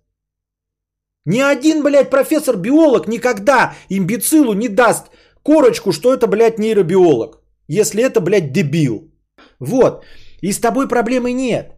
Ни 1.26 1.40
один, 1.40 1.84
блядь, 1.84 2.10
профессор-биолог 2.10 3.08
никогда 3.08 3.76
имбецилу 3.90 4.54
не 4.54 4.70
даст 4.70 5.12
корочку, 5.44 5.92
что 5.92 6.14
это, 6.14 6.28
блядь, 6.28 6.58
нейробиолог. 6.58 7.38
Если 7.68 8.04
это, 8.04 8.22
блядь, 8.22 8.52
дебил. 8.52 9.12
Вот. 9.60 10.04
И 10.42 10.52
с 10.52 10.60
тобой 10.60 10.88
проблемы 10.88 11.32
нет. 11.34 11.76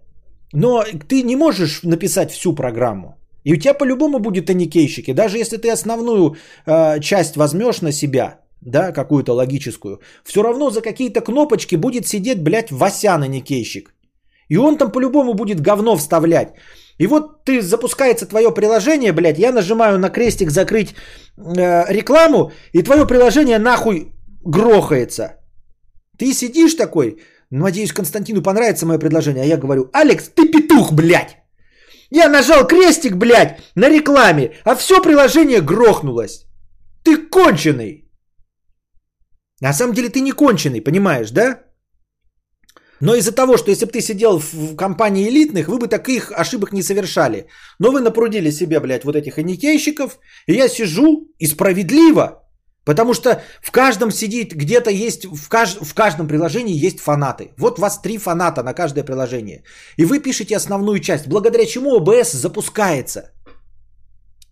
Но 0.54 0.84
ты 1.10 1.24
не 1.24 1.36
можешь 1.36 1.84
написать 1.84 2.32
всю 2.32 2.56
программу. 2.56 3.18
И 3.44 3.54
у 3.54 3.58
тебя 3.58 3.74
по-любому 3.74 4.20
будет 4.20 4.50
аникейщики. 4.50 5.14
Даже 5.14 5.38
если 5.38 5.58
ты 5.58 5.70
основную 5.70 6.36
э, 6.66 7.00
часть 7.02 7.36
возьмешь 7.36 7.82
на 7.82 7.92
себя, 7.92 8.40
да, 8.62 8.94
какую-то 8.94 9.34
логическую, 9.34 10.00
все 10.24 10.42
равно 10.42 10.70
за 10.70 10.82
какие-то 10.82 11.20
кнопочки 11.20 11.76
будет 11.76 12.08
сидеть, 12.08 12.42
блядь, 12.42 12.72
Васян 12.72 13.24
аникейщик. 13.24 13.94
И 14.50 14.58
он 14.58 14.78
там 14.78 14.92
по-любому 14.92 15.34
будет 15.34 15.62
говно 15.62 15.96
вставлять. 15.96 16.54
И 17.00 17.08
вот 17.08 17.44
ты 17.46 17.62
запускается 17.62 18.26
твое 18.26 18.52
приложение, 18.52 19.14
блядь, 19.14 19.40
я 19.40 19.52
нажимаю 19.52 20.00
на 20.00 20.10
крестик 20.10 20.52
закрыть 20.52 20.90
э, 21.38 21.94
рекламу, 21.94 22.52
и 22.72 22.84
твое 22.84 23.08
приложение 23.08 23.60
нахуй 23.60 24.12
грохается. 24.46 25.40
Ты 26.18 26.34
сидишь 26.34 26.76
такой, 26.76 27.18
надеюсь, 27.50 27.94
Константину 27.94 28.42
понравится 28.42 28.86
мое 28.86 29.00
предложение, 29.00 29.44
а 29.44 29.48
я 29.48 29.58
говорю, 29.58 29.90
Алекс, 29.94 30.30
ты 30.30 30.52
петух, 30.52 30.94
блядь. 30.94 31.38
Я 32.12 32.30
нажал 32.30 32.68
крестик, 32.68 33.16
блядь, 33.16 33.60
на 33.76 33.90
рекламе, 33.90 34.52
а 34.64 34.76
все 34.76 35.02
приложение 35.02 35.62
грохнулось. 35.62 36.46
Ты 37.04 37.18
конченый. 37.18 38.04
На 39.62 39.74
самом 39.74 39.94
деле 39.94 40.10
ты 40.10 40.22
не 40.22 40.32
конченый, 40.32 40.82
понимаешь, 40.82 41.32
да? 41.32 41.64
Но 43.04 43.16
из-за 43.16 43.34
того, 43.34 43.58
что 43.58 43.70
если 43.70 43.86
бы 43.86 43.92
ты 43.92 44.02
сидел 44.02 44.40
в 44.40 44.76
компании 44.78 45.28
элитных, 45.28 45.68
вы 45.68 45.78
бы 45.78 45.90
таких 45.90 46.32
ошибок 46.32 46.72
не 46.74 46.84
совершали. 46.84 47.48
Но 47.80 47.92
вы 47.92 48.00
напрудили 48.00 48.52
себе, 48.52 48.80
блядь, 48.80 49.04
вот 49.04 49.16
этих 49.16 49.38
аникейщиков, 49.38 50.20
и 50.48 50.54
я 50.54 50.70
сижу 50.70 51.28
и 51.38 51.48
справедливо, 51.48 52.42
потому 52.86 53.14
что 53.14 53.30
в 53.62 53.72
каждом 53.72 54.12
сидит, 54.12 54.56
где-то 54.56 54.90
есть, 54.90 55.26
в, 55.26 55.50
кажд, 55.50 55.80
в 55.82 55.94
каждом 55.94 56.28
приложении 56.28 56.86
есть 56.86 57.00
фанаты. 57.02 57.52
Вот 57.58 57.78
вас 57.80 58.02
три 58.02 58.18
фаната 58.18 58.64
на 58.64 58.74
каждое 58.74 59.04
приложение. 59.04 59.64
И 59.98 60.06
вы 60.06 60.20
пишете 60.20 60.56
основную 60.56 61.00
часть, 61.00 61.28
благодаря 61.28 61.66
чему 61.66 61.98
ОБС 61.98 62.32
запускается. 62.32 63.34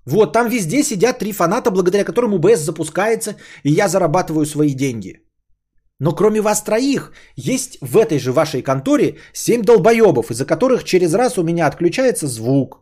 Вот 0.06 0.34
там 0.34 0.49
везде 0.49 0.84
сидят 0.84 1.19
три 1.19 1.32
фаната, 1.32 1.72
благодаря 1.72 2.03
которым 2.03 2.34
УБС 2.34 2.60
запускается, 2.60 3.36
и 3.64 3.72
я 3.72 3.88
зарабатываю 3.88 4.45
свои 4.45 4.73
деньги. 4.73 5.22
Но 6.02 6.15
кроме 6.15 6.41
вас 6.41 6.64
троих, 6.64 7.11
есть 7.36 7.78
в 7.82 7.95
этой 7.95 8.18
же 8.19 8.32
вашей 8.32 8.64
конторе 8.64 9.18
семь 9.34 9.61
долбоебов, 9.61 10.32
из-за 10.32 10.45
которых 10.45 10.84
через 10.84 11.14
раз 11.14 11.38
у 11.38 11.44
меня 11.44 11.68
отключается 11.68 12.28
звук. 12.28 12.76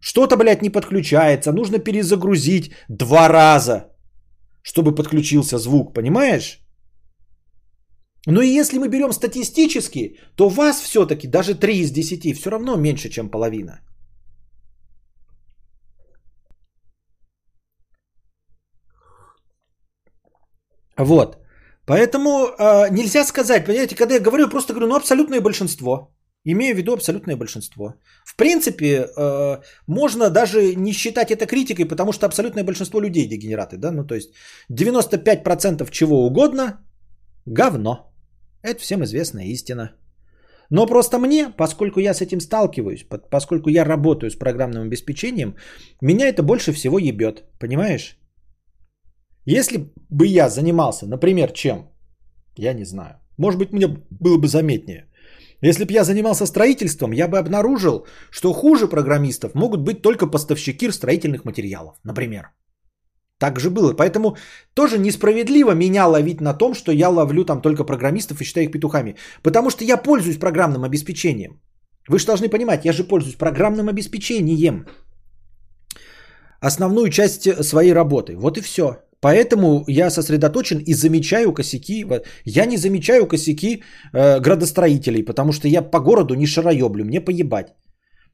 Что-то, 0.00 0.36
блядь, 0.36 0.62
не 0.62 0.70
подключается, 0.70 1.52
нужно 1.52 1.78
перезагрузить 1.78 2.72
два 2.88 3.28
раза, 3.28 3.92
чтобы 4.62 4.94
подключился 4.94 5.58
звук, 5.58 5.94
понимаешь? 5.94 6.60
Но 8.26 8.40
и 8.40 8.60
если 8.60 8.78
мы 8.78 8.88
берем 8.88 9.12
статистически, 9.12 10.16
то 10.34 10.48
вас 10.48 10.80
все-таки 10.80 11.28
даже 11.28 11.54
3 11.54 11.80
из 11.80 11.90
10 11.90 12.34
все 12.34 12.50
равно 12.50 12.76
меньше, 12.76 13.10
чем 13.10 13.30
половина. 13.30 13.80
Вот. 20.96 21.47
Поэтому 21.88 22.28
э, 22.30 22.90
нельзя 22.90 23.24
сказать, 23.24 23.64
понимаете, 23.64 23.96
когда 23.96 24.14
я 24.14 24.20
говорю, 24.20 24.44
я 24.44 24.50
просто 24.50 24.72
говорю, 24.72 24.88
ну 24.88 24.96
абсолютное 24.96 25.40
большинство. 25.40 26.14
Имею 26.44 26.74
в 26.74 26.78
виду 26.78 26.92
абсолютное 26.92 27.36
большинство. 27.36 27.94
В 28.24 28.36
принципе, 28.36 29.06
э, 29.16 29.62
можно 29.86 30.30
даже 30.30 30.74
не 30.74 30.92
считать 30.92 31.30
это 31.30 31.46
критикой, 31.46 31.86
потому 31.86 32.12
что 32.12 32.26
абсолютное 32.26 32.64
большинство 32.64 33.00
людей 33.00 33.26
дегенераты. 33.28 33.76
Да? 33.76 33.90
Ну, 33.90 34.04
то 34.04 34.14
есть 34.14 34.30
95% 34.70 35.90
чего 35.90 36.26
угодно– 36.26 36.78
говно. 37.46 38.12
Это 38.62 38.80
всем 38.80 39.02
известная 39.04 39.46
истина. 39.46 39.92
Но 40.70 40.86
просто 40.86 41.18
мне, 41.18 41.48
поскольку 41.56 42.00
я 42.00 42.12
с 42.12 42.20
этим 42.20 42.40
сталкиваюсь, 42.40 43.06
поскольку 43.30 43.70
я 43.70 43.84
работаю 43.84 44.30
с 44.30 44.36
программным 44.36 44.82
обеспечением, 44.82 45.54
меня 46.02 46.28
это 46.28 46.42
больше 46.42 46.72
всего 46.72 46.98
ебет. 46.98 47.44
Понимаешь? 47.58 48.17
Если 49.50 49.78
бы 50.10 50.26
я 50.26 50.48
занимался, 50.48 51.06
например, 51.06 51.52
чем? 51.52 51.88
Я 52.58 52.74
не 52.74 52.84
знаю. 52.84 53.14
Может 53.38 53.58
быть, 53.58 53.72
мне 53.72 53.86
было 54.10 54.36
бы 54.36 54.46
заметнее. 54.46 55.06
Если 55.62 55.84
бы 55.84 55.92
я 55.92 56.04
занимался 56.04 56.46
строительством, 56.46 57.12
я 57.12 57.28
бы 57.28 57.38
обнаружил, 57.38 58.06
что 58.30 58.52
хуже 58.52 58.88
программистов 58.88 59.54
могут 59.54 59.80
быть 59.80 60.02
только 60.02 60.26
поставщики 60.26 60.90
строительных 60.92 61.44
материалов, 61.44 61.96
например. 62.04 62.50
Так 63.38 63.58
же 63.58 63.70
было. 63.70 63.94
Поэтому 63.94 64.36
тоже 64.74 64.98
несправедливо 64.98 65.74
меня 65.74 66.06
ловить 66.06 66.40
на 66.40 66.58
том, 66.58 66.74
что 66.74 66.92
я 66.92 67.08
ловлю 67.08 67.44
там 67.44 67.62
только 67.62 67.84
программистов 67.84 68.40
и 68.40 68.44
считаю 68.44 68.66
их 68.66 68.72
петухами. 68.72 69.16
Потому 69.42 69.70
что 69.70 69.84
я 69.84 69.96
пользуюсь 69.96 70.38
программным 70.38 70.84
обеспечением. 70.84 71.62
Вы 72.08 72.18
же 72.18 72.26
должны 72.26 72.50
понимать, 72.50 72.84
я 72.84 72.92
же 72.92 73.02
пользуюсь 73.02 73.38
программным 73.38 73.88
обеспечением. 73.88 74.86
Основную 76.60 77.08
часть 77.08 77.64
своей 77.64 77.94
работы. 77.94 78.36
Вот 78.36 78.58
и 78.58 78.60
все. 78.60 79.07
Поэтому 79.20 79.84
я 79.88 80.10
сосредоточен 80.10 80.78
и 80.78 80.94
замечаю 80.94 81.52
косяки. 81.52 82.06
Я 82.44 82.66
не 82.66 82.76
замечаю 82.76 83.26
косяки 83.26 83.82
э, 84.12 84.40
градостроителей, 84.40 85.24
потому 85.24 85.52
что 85.52 85.68
я 85.68 85.82
по 85.82 86.00
городу 86.00 86.34
не 86.34 86.46
шароеблю, 86.46 87.04
мне 87.04 87.20
поебать. 87.20 87.74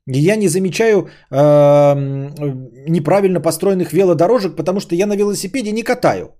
Я 0.07 0.37
не 0.37 0.49
замечаю 0.49 1.09
э, 1.31 1.95
неправильно 2.89 3.41
построенных 3.41 3.93
велодорожек, 3.93 4.57
потому 4.57 4.81
что 4.81 4.95
я 4.95 5.07
на 5.07 5.17
велосипеде 5.17 5.73
не 5.73 5.83
катаю. 5.83 6.35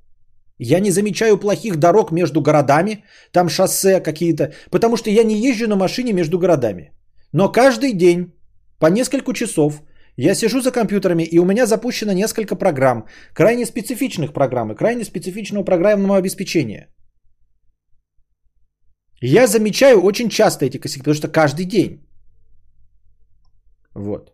Я 0.59 0.81
не 0.81 0.91
замечаю 0.91 1.39
плохих 1.39 1.77
дорог 1.77 2.13
между 2.13 2.41
городами, 2.41 3.05
там 3.33 3.49
шоссе 3.49 4.01
какие-то, 4.01 4.53
потому 4.71 4.97
что 4.97 5.11
я 5.11 5.25
не 5.25 5.37
езжу 5.37 5.67
на 5.69 5.77
машине 5.77 6.13
между 6.13 6.39
городами. 6.39 6.93
Но 7.33 7.53
каждый 7.53 7.93
день 7.93 8.33
по 8.79 8.87
несколько 8.87 9.33
часов 9.33 9.83
я 10.17 10.35
сижу 10.35 10.61
за 10.61 10.71
компьютерами, 10.71 11.23
и 11.23 11.39
у 11.39 11.45
меня 11.45 11.67
запущено 11.67 12.13
несколько 12.13 12.57
программ, 12.57 13.07
крайне 13.35 13.67
специфичных 13.67 14.33
программ 14.33 14.73
и 14.73 14.77
крайне 14.77 15.05
специфичного 15.05 15.65
программного 15.65 16.17
обеспечения. 16.17 16.89
Я 19.21 19.47
замечаю 19.47 20.03
очень 20.03 20.29
часто 20.29 20.67
эти 20.67 20.79
косяки, 20.79 21.01
потому 21.01 21.15
что 21.15 21.29
каждый 21.29 21.65
день. 21.65 22.07
Вот. 23.95 24.34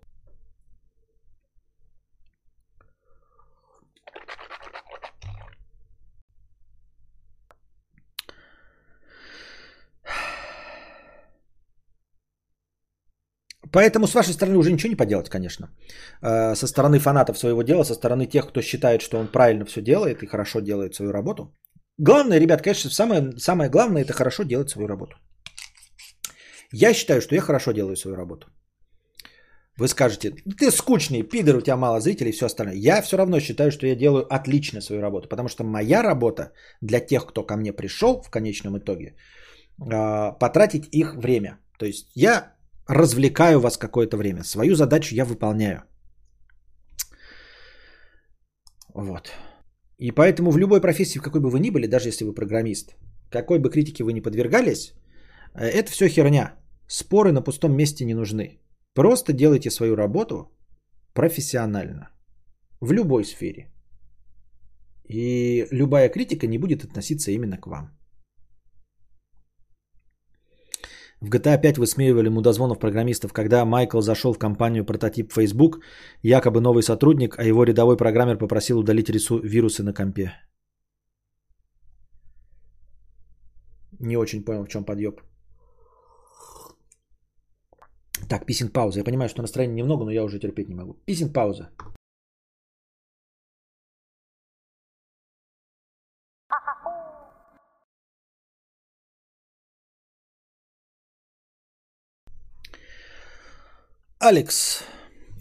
Поэтому 13.73 14.07
с 14.07 14.15
вашей 14.15 14.33
стороны 14.33 14.59
уже 14.59 14.73
ничего 14.73 14.91
не 14.91 14.97
поделать, 14.97 15.29
конечно. 15.29 15.69
Э, 16.23 16.55
со 16.55 16.67
стороны 16.67 16.99
фанатов 16.99 17.39
своего 17.39 17.63
дела, 17.63 17.85
со 17.85 17.95
стороны 17.95 18.27
тех, 18.27 18.49
кто 18.49 18.63
считает, 18.63 19.01
что 19.01 19.19
он 19.19 19.29
правильно 19.29 19.65
все 19.65 19.83
делает 19.83 20.23
и 20.23 20.27
хорошо 20.27 20.61
делает 20.61 20.95
свою 20.95 21.13
работу. 21.13 21.55
Главное, 21.99 22.41
ребят, 22.41 22.63
конечно, 22.63 22.91
самое, 22.91 23.33
самое 23.39 23.71
главное 23.71 24.03
это 24.03 24.13
хорошо 24.13 24.45
делать 24.45 24.71
свою 24.71 24.89
работу. 24.89 25.17
Я 26.73 26.95
считаю, 26.95 27.21
что 27.21 27.35
я 27.35 27.41
хорошо 27.41 27.73
делаю 27.73 27.97
свою 27.97 28.17
работу. 28.17 28.47
Вы 29.79 29.89
скажете, 29.89 30.31
ты 30.59 30.71
скучный, 30.71 31.23
пидор, 31.23 31.57
у 31.57 31.61
тебя 31.61 31.77
мало 31.77 32.01
зрителей 32.01 32.31
и 32.31 32.33
все 32.33 32.47
остальное. 32.47 32.77
Я 32.77 33.03
все 33.03 33.17
равно 33.17 33.41
считаю, 33.41 33.71
что 33.71 33.87
я 33.87 33.97
делаю 33.97 34.27
отлично 34.31 34.81
свою 34.81 35.03
работу, 35.03 35.29
потому 35.29 35.49
что 35.49 35.65
моя 35.65 36.03
работа 36.03 36.53
для 36.83 37.01
тех, 37.01 37.27
кто 37.27 37.47
ко 37.47 37.57
мне 37.57 37.73
пришел 37.73 38.23
в 38.23 38.31
конечном 38.31 38.79
итоге, 38.79 39.15
э, 39.79 40.33
потратить 40.39 40.89
их 40.93 41.15
время. 41.17 41.59
То 41.79 41.87
есть 41.87 42.11
я 42.15 42.55
развлекаю 42.89 43.61
вас 43.61 43.79
какое-то 43.79 44.17
время. 44.17 44.45
Свою 44.45 44.75
задачу 44.75 45.15
я 45.15 45.25
выполняю. 45.25 45.85
Вот. 48.95 49.33
И 49.99 50.13
поэтому 50.13 50.51
в 50.51 50.59
любой 50.59 50.81
профессии, 50.81 51.19
в 51.19 51.23
какой 51.23 51.41
бы 51.41 51.51
вы 51.51 51.61
ни 51.61 51.71
были, 51.71 51.87
даже 51.87 52.09
если 52.09 52.25
вы 52.25 52.35
программист, 52.35 52.97
какой 53.31 53.59
бы 53.59 53.71
критике 53.71 54.05
вы 54.05 54.13
ни 54.13 54.21
подвергались, 54.21 54.93
э, 55.55 55.65
это 55.65 55.91
все 55.91 56.09
херня. 56.09 56.55
Споры 56.89 57.33
на 57.33 57.43
пустом 57.43 57.77
месте 57.77 58.05
не 58.05 58.15
нужны. 58.15 58.59
Просто 58.95 59.33
делайте 59.33 59.71
свою 59.71 59.97
работу 59.97 60.51
профессионально. 61.15 62.11
В 62.81 62.93
любой 62.93 63.25
сфере. 63.25 63.71
И 65.09 65.67
любая 65.71 66.09
критика 66.09 66.47
не 66.47 66.59
будет 66.59 66.85
относиться 66.85 67.31
именно 67.31 67.59
к 67.59 67.67
вам. 67.67 68.00
В 71.21 71.29
GTA 71.29 71.61
5 71.61 71.79
высмеивали 71.79 72.31
мудозвонов 72.31 72.79
программистов, 72.79 73.33
когда 73.33 73.65
Майкл 73.65 74.01
зашел 74.01 74.33
в 74.33 74.39
компанию 74.39 74.85
прототип 74.87 75.33
Facebook, 75.33 75.81
якобы 76.23 76.61
новый 76.61 76.83
сотрудник, 76.83 77.39
а 77.39 77.45
его 77.45 77.65
рядовой 77.65 77.97
программер 77.97 78.39
попросил 78.39 78.79
удалить 78.79 79.11
рису- 79.11 79.41
вирусы 79.43 79.83
на 79.83 79.93
компе. 79.93 80.33
Не 83.99 84.17
очень 84.17 84.45
понял, 84.45 84.65
в 84.65 84.69
чем 84.69 84.85
подъеб. 84.85 85.21
Так, 88.29 88.47
писинг 88.47 88.73
пауза. 88.73 89.01
Я 89.01 89.05
понимаю, 89.05 89.29
что 89.29 89.43
настроения 89.43 89.75
немного, 89.75 90.05
но 90.05 90.11
я 90.11 90.25
уже 90.25 90.39
терпеть 90.39 90.69
не 90.69 90.75
могу. 90.75 90.95
Писинг 91.05 91.35
пауза. 91.35 91.69
Алекс, 104.23 104.83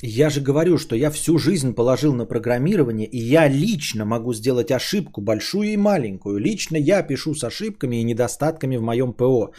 я 0.02 0.30
же 0.30 0.40
говорю, 0.40 0.78
что 0.78 0.96
я 0.96 1.12
всю 1.12 1.38
жизнь 1.38 1.74
положил 1.76 2.14
на 2.14 2.26
программирование, 2.26 3.08
и 3.08 3.18
я 3.18 3.50
лично 3.50 4.06
могу 4.06 4.34
сделать 4.34 4.72
ошибку, 4.72 5.22
большую 5.22 5.74
и 5.74 5.78
маленькую. 5.78 6.38
Лично 6.38 6.78
я 6.78 7.04
пишу 7.04 7.36
с 7.36 7.44
ошибками 7.44 7.98
и 7.98 8.04
недостатками 8.04 8.78
в 8.78 8.82
моем 8.82 9.12
ПО, 9.12 9.52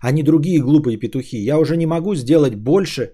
а 0.00 0.10
не 0.10 0.24
другие 0.24 0.60
глупые 0.60 0.96
петухи. 0.96 1.38
Я 1.38 1.58
уже 1.58 1.76
не 1.76 1.86
могу 1.86 2.16
сделать 2.16 2.56
больше, 2.56 3.12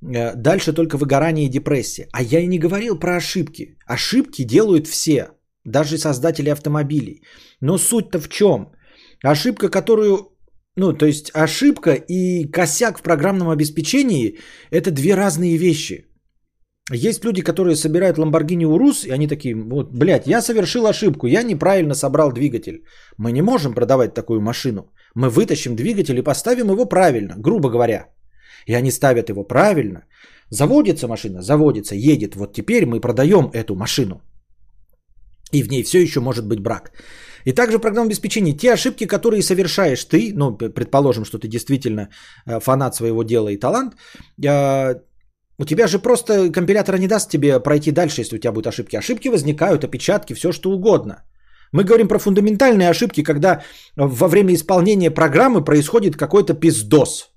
э, 0.00 0.34
дальше 0.36 0.72
только 0.72 0.96
выгорание 0.96 1.46
и 1.46 1.50
депрессия. 1.50 2.08
А 2.12 2.22
я 2.22 2.40
и 2.40 2.46
не 2.46 2.58
говорил 2.58 2.98
про 2.98 3.16
ошибки. 3.16 3.76
Ошибки 3.86 4.42
делают 4.42 4.86
все, 4.86 5.32
даже 5.64 5.98
создатели 5.98 6.48
автомобилей. 6.48 7.22
Но 7.60 7.76
суть-то 7.76 8.20
в 8.20 8.30
чем? 8.30 8.72
Ошибка, 9.22 9.68
которую 9.68 10.33
ну, 10.76 10.92
то 10.92 11.06
есть 11.06 11.30
ошибка 11.34 11.94
и 11.94 12.50
косяк 12.50 12.98
в 12.98 13.02
программном 13.02 13.48
обеспечении– 13.48 14.38
это 14.70 14.90
две 14.90 15.14
разные 15.14 15.56
вещи. 15.56 16.06
Есть 16.92 17.24
люди, 17.24 17.42
которые 17.42 17.76
собирают 17.76 18.18
Lamborghini 18.18 18.64
Urus, 18.64 19.06
и 19.06 19.10
они 19.10 19.26
такие, 19.26 19.54
вот, 19.54 19.92
блядь, 19.92 20.26
я 20.26 20.42
совершил 20.42 20.86
ошибку, 20.86 21.26
я 21.26 21.42
неправильно 21.42 21.94
собрал 21.94 22.32
двигатель. 22.32 22.84
Мы 23.16 23.32
не 23.32 23.42
можем 23.42 23.74
продавать 23.74 24.14
такую 24.14 24.40
машину. 24.40 24.92
Мы 25.14 25.30
вытащим 25.30 25.76
двигатель 25.76 26.18
и 26.18 26.22
поставим 26.22 26.70
его 26.70 26.86
правильно, 26.86 27.34
грубо 27.38 27.70
говоря. 27.70 28.08
И 28.66 28.74
они 28.74 28.90
ставят 28.90 29.30
его 29.30 29.44
правильно. 29.44 30.02
Заводится 30.50 31.08
машина, 31.08 31.40
заводится, 31.42 31.94
едет. 31.94 32.36
Вот 32.36 32.52
теперь 32.52 32.84
мы 32.84 33.00
продаем 33.00 33.50
эту 33.54 33.76
машину. 33.76 34.20
И 35.52 35.62
в 35.62 35.70
ней 35.70 35.84
все 35.84 36.02
еще 36.02 36.20
может 36.20 36.46
быть 36.46 36.60
брак. 36.60 36.92
И 37.44 37.52
также 37.52 37.78
в 37.78 37.80
программном 37.80 38.08
обеспечении 38.08 38.56
те 38.56 38.72
ошибки, 38.72 39.06
которые 39.06 39.42
совершаешь 39.42 40.04
ты, 40.04 40.32
ну, 40.34 40.52
предположим, 40.56 41.24
что 41.24 41.38
ты 41.38 41.48
действительно 41.48 42.08
э, 42.46 42.60
фанат 42.60 42.94
своего 42.94 43.22
дела 43.22 43.48
и 43.48 43.58
талант, 43.58 43.94
э, 44.44 44.94
У 45.58 45.64
тебя 45.64 45.86
же 45.86 45.98
просто 45.98 46.50
компилятор 46.52 46.98
не 46.98 47.06
даст 47.06 47.30
тебе 47.30 47.60
пройти 47.60 47.92
дальше, 47.92 48.20
если 48.22 48.36
у 48.36 48.40
тебя 48.40 48.52
будут 48.52 48.66
ошибки. 48.66 48.96
Ошибки 48.96 49.28
возникают, 49.30 49.84
опечатки, 49.84 50.34
все 50.34 50.52
что 50.52 50.70
угодно. 50.70 51.14
Мы 51.72 51.84
говорим 51.84 52.08
про 52.08 52.18
фундаментальные 52.18 52.90
ошибки, 52.90 53.22
когда 53.22 53.62
во 53.96 54.28
время 54.28 54.54
исполнения 54.54 55.10
программы 55.10 55.64
происходит 55.64 56.16
какой-то 56.16 56.54
пиздос. 56.54 57.30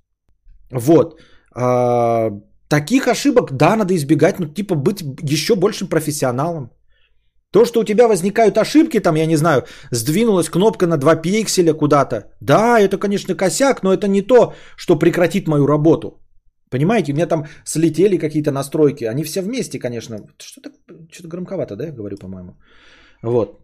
Вот. 0.71 1.19
А, 1.55 2.31
таких 2.67 3.07
ошибок, 3.07 3.51
да, 3.51 3.75
надо 3.75 3.95
избегать, 3.95 4.39
ну, 4.39 4.45
типа 4.45 4.75
быть 4.75 5.03
еще 5.31 5.55
большим 5.55 5.87
профессионалом. 5.87 6.69
То, 7.51 7.65
что 7.65 7.79
у 7.79 7.83
тебя 7.83 8.07
возникают 8.07 8.57
ошибки, 8.57 8.99
там, 8.99 9.15
я 9.15 9.25
не 9.25 9.37
знаю, 9.37 9.63
сдвинулась 9.91 10.49
кнопка 10.49 10.87
на 10.87 10.97
2 10.97 11.15
пикселя 11.15 11.73
куда-то. 11.73 12.33
Да, 12.41 12.79
это, 12.79 12.97
конечно, 12.97 13.35
косяк, 13.35 13.83
но 13.83 13.93
это 13.93 14.07
не 14.07 14.21
то, 14.21 14.53
что 14.77 14.99
прекратит 14.99 15.47
мою 15.47 15.65
работу. 15.65 16.19
Понимаете, 16.69 17.13
у 17.13 17.15
меня 17.15 17.27
там 17.27 17.45
слетели 17.65 18.17
какие-то 18.17 18.51
настройки. 18.51 19.05
Они 19.05 19.23
все 19.23 19.41
вместе, 19.41 19.79
конечно. 19.79 20.17
Что-то, 20.37 20.71
что-то 21.11 21.29
громковато, 21.29 21.75
да, 21.75 21.85
я 21.85 21.93
говорю, 21.93 22.17
по-моему. 22.17 22.57
Вот. 23.23 23.61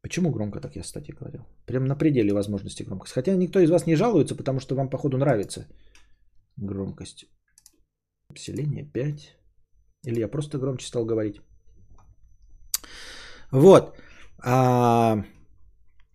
Почему 0.00 0.30
громко 0.30 0.60
так 0.60 0.76
я, 0.76 0.82
кстати, 0.82 1.12
говорил? 1.12 1.40
Прям 1.66 1.84
на 1.84 1.96
пределе 1.96 2.32
возможности 2.32 2.84
громкости. 2.84 3.14
Хотя 3.14 3.36
никто 3.36 3.60
из 3.60 3.70
вас 3.70 3.86
не 3.86 3.96
жалуется, 3.96 4.36
потому 4.36 4.60
что 4.60 4.76
вам, 4.76 4.90
походу, 4.90 5.18
нравится 5.18 5.66
громкость. 6.56 7.26
Население 8.30 8.84
5. 8.84 9.36
Или 10.06 10.20
я 10.20 10.28
просто 10.28 10.58
громче 10.58 10.86
стал 10.86 11.04
говорить. 11.04 11.40
Вот. 13.52 13.96
А, 14.44 15.24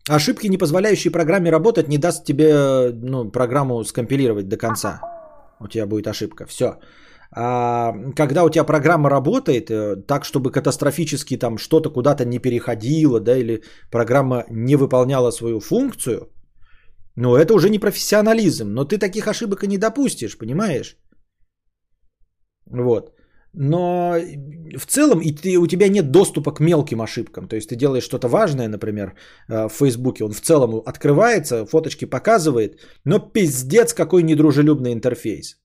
ошибки, 0.10 0.48
не 0.48 0.58
позволяющие 0.58 1.12
программе 1.12 1.52
работать, 1.52 1.88
не 1.88 1.98
даст 1.98 2.26
тебе 2.26 2.92
ну, 2.94 3.32
программу 3.32 3.84
скомпилировать 3.84 4.50
до 4.50 4.58
конца. 4.58 5.00
У 5.60 5.68
тебя 5.68 5.86
будет 5.88 6.08
ошибка. 6.08 6.46
Все. 6.46 6.80
А, 7.32 7.94
когда 8.16 8.44
у 8.44 8.50
тебя 8.50 8.64
программа 8.64 9.10
работает 9.10 9.70
э, 9.70 9.96
так, 10.08 10.26
чтобы 10.26 10.52
катастрофически 10.52 11.38
там 11.38 11.58
что-то 11.58 11.90
куда-то 11.90 12.26
не 12.26 12.40
переходило, 12.40 13.20
да, 13.20 13.38
или 13.38 13.64
программа 13.92 14.46
не 14.50 14.76
выполняла 14.76 15.32
свою 15.32 15.60
функцию, 15.60 16.30
ну, 17.16 17.36
это 17.36 17.54
уже 17.54 17.70
не 17.70 17.80
профессионализм. 17.80 18.74
Но 18.74 18.86
ты 18.86 18.98
таких 18.98 19.28
ошибок 19.28 19.64
и 19.64 19.68
не 19.68 19.78
допустишь, 19.78 20.38
понимаешь? 20.38 20.98
Вот. 22.66 23.12
Но 23.60 24.16
в 24.78 24.86
целом 24.86 25.20
и 25.20 25.32
ты, 25.32 25.58
у 25.58 25.68
тебя 25.68 25.90
нет 25.90 26.12
доступа 26.12 26.52
к 26.52 26.60
мелким 26.60 27.02
ошибкам. 27.02 27.48
То 27.48 27.56
есть 27.56 27.70
ты 27.70 27.76
делаешь 27.76 28.04
что-то 28.04 28.28
важное, 28.28 28.68
например, 28.68 29.16
э, 29.50 29.68
в 29.68 29.74
Фейсбуке, 29.74 30.24
он 30.24 30.32
в 30.32 30.42
целом 30.42 30.82
открывается, 30.86 31.66
фоточки 31.66 32.06
показывает, 32.06 32.80
но 33.04 33.20
пиздец 33.20 33.94
какой 33.94 34.22
недружелюбный 34.22 34.94
интерфейс. 34.94 35.58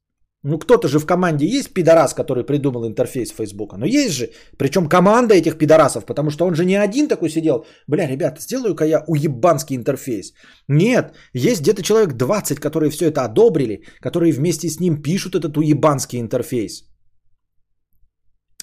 Ну 0.42 0.58
кто-то 0.58 0.88
же 0.88 0.98
в 0.98 1.06
команде 1.06 1.46
есть 1.46 1.74
пидорас, 1.74 2.14
который 2.14 2.44
придумал 2.44 2.86
интерфейс 2.86 3.30
Фейсбука. 3.30 3.76
Но 3.76 3.84
есть 3.84 4.14
же, 4.14 4.30
причем 4.56 4.88
команда 4.88 5.34
этих 5.34 5.58
пидорасов, 5.58 6.06
потому 6.06 6.30
что 6.30 6.46
он 6.46 6.54
же 6.54 6.64
не 6.64 6.76
один 6.76 7.08
такой 7.08 7.28
сидел. 7.28 7.66
Бля, 7.86 8.06
ребята, 8.06 8.40
сделаю-ка 8.40 8.86
я 8.86 9.04
уебанский 9.06 9.76
интерфейс. 9.76 10.32
Нет, 10.66 11.14
есть 11.34 11.60
где-то 11.60 11.82
человек 11.82 12.14
20, 12.14 12.58
которые 12.58 12.90
все 12.90 13.10
это 13.10 13.24
одобрили, 13.24 13.82
которые 14.00 14.32
вместе 14.32 14.68
с 14.68 14.80
ним 14.80 15.02
пишут 15.02 15.34
этот 15.34 15.58
уебанский 15.58 16.18
интерфейс 16.18 16.91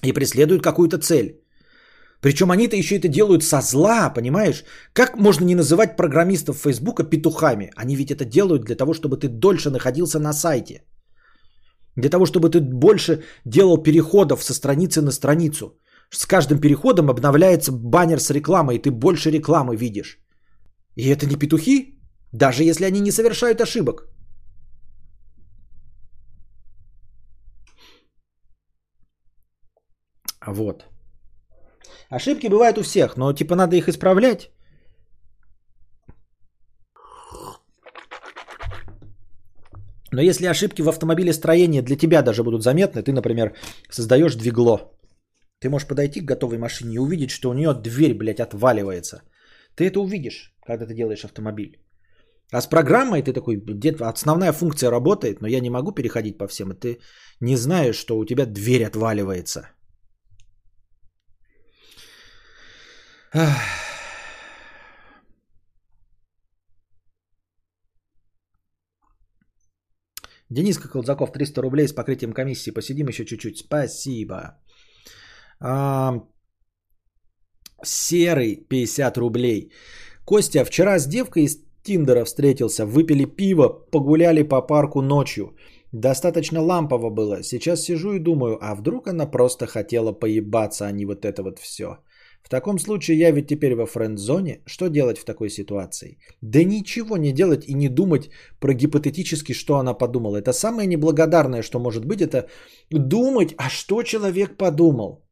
и 0.04 0.14
преследуют 0.14 0.64
какую-то 0.64 0.98
цель. 0.98 1.40
Причем 2.22 2.52
они-то 2.52 2.76
еще 2.76 2.96
это 2.98 3.08
делают 3.08 3.44
со 3.44 3.62
зла, 3.62 4.10
понимаешь? 4.10 4.64
Как 4.94 5.18
можно 5.18 5.46
не 5.46 5.56
называть 5.56 5.96
программистов 5.96 6.58
Фейсбука 6.58 7.04
петухами? 7.04 7.72
Они 7.76 7.96
ведь 7.96 8.12
это 8.12 8.26
делают 8.26 8.64
для 8.64 8.76
того, 8.76 8.94
чтобы 8.94 9.18
ты 9.18 9.28
дольше 9.30 9.70
находился 9.70 10.20
на 10.20 10.34
сайте. 10.34 10.84
Для 11.96 12.10
того, 12.10 12.26
чтобы 12.26 12.50
ты 12.50 12.60
больше 12.60 13.24
делал 13.46 13.78
переходов 13.78 14.44
со 14.44 14.54
страницы 14.54 15.02
на 15.02 15.12
страницу. 15.12 15.78
С 16.12 16.26
каждым 16.26 16.60
переходом 16.60 17.10
обновляется 17.10 17.72
баннер 17.72 18.20
с 18.20 18.30
рекламой, 18.32 18.76
и 18.76 18.82
ты 18.82 18.92
больше 18.92 19.32
рекламы 19.32 19.76
видишь. 19.78 20.20
И 20.96 21.08
это 21.08 21.26
не 21.26 21.36
петухи, 21.36 22.00
даже 22.34 22.64
если 22.64 22.86
они 22.86 23.00
не 23.00 23.12
совершают 23.12 23.62
ошибок. 23.62 24.08
Вот. 30.45 30.86
Ошибки 32.10 32.48
бывают 32.48 32.78
у 32.78 32.84
всех, 32.84 33.18
но 33.18 33.34
типа 33.34 33.56
надо 33.56 33.76
их 33.76 33.88
исправлять. 33.88 34.52
Но 40.11 40.22
если 40.22 40.48
ошибки 40.48 40.82
в 40.82 40.90
автомобилестроении 40.90 41.82
для 41.82 41.95
тебя 41.95 42.22
даже 42.22 42.44
будут 42.44 42.64
заметны, 42.64 43.03
ты, 43.03 43.11
например, 43.11 43.53
создаешь 43.90 44.36
двигло. 44.36 44.91
Ты 45.60 45.70
можешь 45.70 45.88
подойти 45.88 46.22
к 46.22 46.26
готовой 46.26 46.57
машине 46.57 46.95
и 46.95 46.99
увидеть, 46.99 47.30
что 47.30 47.49
у 47.49 47.53
нее 47.53 47.74
дверь, 47.74 48.14
блядь, 48.14 48.40
отваливается. 48.40 49.22
Ты 49.76 49.86
это 49.86 49.99
увидишь, 49.99 50.53
когда 50.66 50.86
ты 50.86 50.95
делаешь 50.95 51.26
автомобиль. 51.26 51.78
А 52.52 52.61
с 52.61 52.68
программой 52.68 53.22
ты 53.22 53.34
такой, 53.34 53.57
где-то 53.57 54.10
основная 54.10 54.53
функция 54.53 54.90
работает, 54.90 55.41
но 55.41 55.48
я 55.48 55.60
не 55.60 55.70
могу 55.70 55.91
переходить 55.91 56.38
по 56.38 56.48
всем, 56.48 56.72
и 56.72 56.80
ты 56.80 56.99
не 57.40 57.57
знаешь, 57.57 57.95
что 57.95 58.18
у 58.18 58.26
тебя 58.26 58.45
дверь 58.45 58.86
отваливается. 58.86 59.70
Денис 70.49 70.80
Колзаков, 70.80 71.32
300 71.32 71.61
рублей 71.61 71.88
с 71.88 71.93
покрытием 71.93 72.33
комиссии. 72.33 72.72
Посидим 72.72 73.08
еще 73.08 73.25
чуть-чуть. 73.25 73.58
Спасибо. 73.58 74.58
А, 75.59 76.24
серый, 77.83 78.56
50 78.69 79.17
рублей. 79.17 79.72
Костя, 80.25 80.66
вчера 80.66 80.98
с 80.99 81.08
девкой 81.08 81.43
из 81.43 81.59
Тиндера 81.83 82.25
встретился. 82.25 82.85
Выпили 82.85 83.25
пиво, 83.25 83.69
погуляли 83.91 84.41
по 84.41 84.61
парку 84.61 85.01
ночью. 85.01 85.56
Достаточно 85.91 86.61
лампово 86.61 87.09
было. 87.09 87.43
Сейчас 87.43 87.83
сижу 87.83 88.14
и 88.14 88.19
думаю, 88.19 88.58
а 88.61 88.75
вдруг 88.75 89.08
она 89.08 89.27
просто 89.27 89.67
хотела 89.67 90.11
поебаться, 90.14 90.88
а 90.88 90.91
не 90.91 91.06
вот 91.06 91.25
это 91.25 91.43
вот 91.43 91.59
все. 91.59 91.98
В 92.43 92.50
таком 92.50 92.80
случае 92.80 93.18
я 93.18 93.32
ведь 93.32 93.48
теперь 93.48 93.76
во 93.76 93.85
френд-зоне. 93.85 94.61
Что 94.66 94.90
делать 94.90 95.19
в 95.19 95.26
такой 95.26 95.50
ситуации? 95.50 96.18
Да 96.42 96.64
ничего 96.64 97.18
не 97.18 97.32
делать 97.32 97.68
и 97.68 97.74
не 97.74 97.90
думать 97.90 98.30
про 98.59 98.74
гипотетически, 98.74 99.53
что 99.53 99.77
она 99.77 99.93
подумала. 99.93 100.38
Это 100.38 100.53
самое 100.53 100.88
неблагодарное, 100.88 101.64
что 101.64 101.80
может 101.80 102.06
быть, 102.06 102.22
это 102.22 102.48
думать, 102.90 103.53
а 103.58 103.69
что 103.69 104.03
человек 104.03 104.58
подумал. 104.58 105.26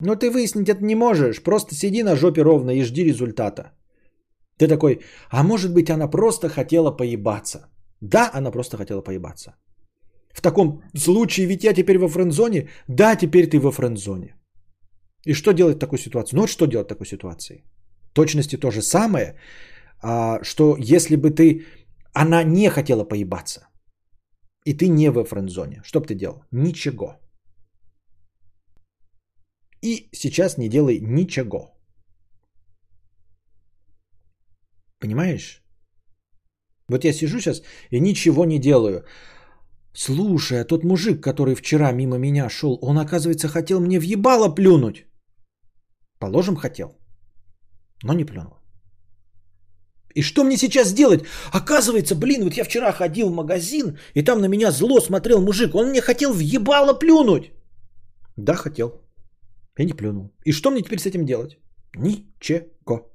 Но 0.00 0.16
ты 0.16 0.30
выяснить 0.30 0.68
это 0.68 0.84
не 0.84 0.94
можешь. 0.94 1.42
Просто 1.42 1.74
сиди 1.74 2.02
на 2.02 2.16
жопе 2.16 2.42
ровно 2.42 2.70
и 2.70 2.82
жди 2.82 3.04
результата. 3.04 3.72
Ты 4.58 4.68
такой, 4.68 5.00
а 5.30 5.42
может 5.42 5.72
быть 5.72 5.90
она 5.90 6.08
просто 6.08 6.48
хотела 6.48 6.90
поебаться. 6.90 7.70
Да, 8.00 8.30
она 8.34 8.50
просто 8.50 8.76
хотела 8.76 9.00
поебаться. 9.00 9.54
В 10.34 10.40
таком 10.40 10.82
случае 10.96 11.46
ведь 11.46 11.64
я 11.64 11.72
теперь 11.72 11.98
во 11.98 12.08
френд-зоне. 12.08 12.68
Да, 12.88 13.16
теперь 13.16 13.48
ты 13.48 13.60
во 13.60 13.70
френд-зоне. 13.70 14.34
И 15.26 15.34
что 15.34 15.52
делать 15.52 15.76
в 15.76 15.78
такой 15.78 15.98
ситуации? 15.98 16.36
Ну 16.36 16.42
вот 16.42 16.50
что 16.50 16.66
делать 16.66 16.86
в 16.86 16.88
такой 16.88 17.06
ситуации? 17.06 17.64
В 18.10 18.14
точности 18.14 18.56
то 18.56 18.70
же 18.70 18.82
самое, 18.82 19.36
а, 20.02 20.42
что 20.42 20.76
если 20.78 21.16
бы 21.16 21.30
ты, 21.30 21.64
она 22.12 22.44
не 22.44 22.70
хотела 22.70 23.04
поебаться, 23.04 23.68
и 24.64 24.74
ты 24.74 24.88
не 24.88 25.10
во 25.10 25.24
френд-зоне, 25.24 25.82
что 25.84 26.00
бы 26.00 26.06
ты 26.06 26.14
делал? 26.14 26.44
Ничего. 26.50 27.18
И 29.82 30.08
сейчас 30.12 30.58
не 30.58 30.68
делай 30.68 31.00
ничего. 31.00 31.72
Понимаешь? 35.00 35.62
Вот 36.88 37.04
я 37.04 37.12
сижу 37.12 37.40
сейчас 37.40 37.62
и 37.90 38.00
ничего 38.00 38.44
не 38.44 38.58
делаю. 38.58 39.04
Слушай, 39.94 40.60
а 40.60 40.64
тот 40.64 40.84
мужик, 40.84 41.22
который 41.22 41.54
вчера 41.54 41.92
мимо 41.92 42.18
меня 42.18 42.48
шел, 42.48 42.78
он, 42.82 42.98
оказывается, 42.98 43.48
хотел 43.48 43.80
мне 43.80 43.98
в 43.98 44.02
ебало 44.02 44.54
плюнуть. 44.54 45.06
Положим, 46.22 46.56
хотел, 46.56 46.88
но 48.04 48.12
не 48.14 48.24
плюнул. 48.24 48.52
И 50.14 50.22
что 50.22 50.44
мне 50.44 50.56
сейчас 50.56 50.94
делать? 50.94 51.24
Оказывается, 51.52 52.14
блин, 52.14 52.44
вот 52.44 52.54
я 52.54 52.64
вчера 52.64 52.92
ходил 52.92 53.28
в 53.28 53.34
магазин, 53.34 53.98
и 54.14 54.22
там 54.22 54.40
на 54.40 54.48
меня 54.48 54.70
зло 54.70 55.00
смотрел 55.00 55.42
мужик. 55.42 55.74
Он 55.74 55.88
мне 55.88 56.00
хотел 56.00 56.32
в 56.32 56.38
ебало 56.38 56.94
плюнуть. 56.94 57.50
Да, 58.36 58.54
хотел. 58.54 59.02
И 59.78 59.84
не 59.84 59.94
плюнул. 59.94 60.30
И 60.44 60.52
что 60.52 60.70
мне 60.70 60.82
теперь 60.82 61.00
с 61.00 61.06
этим 61.06 61.26
делать? 61.26 61.58
Ничего. 61.96 63.10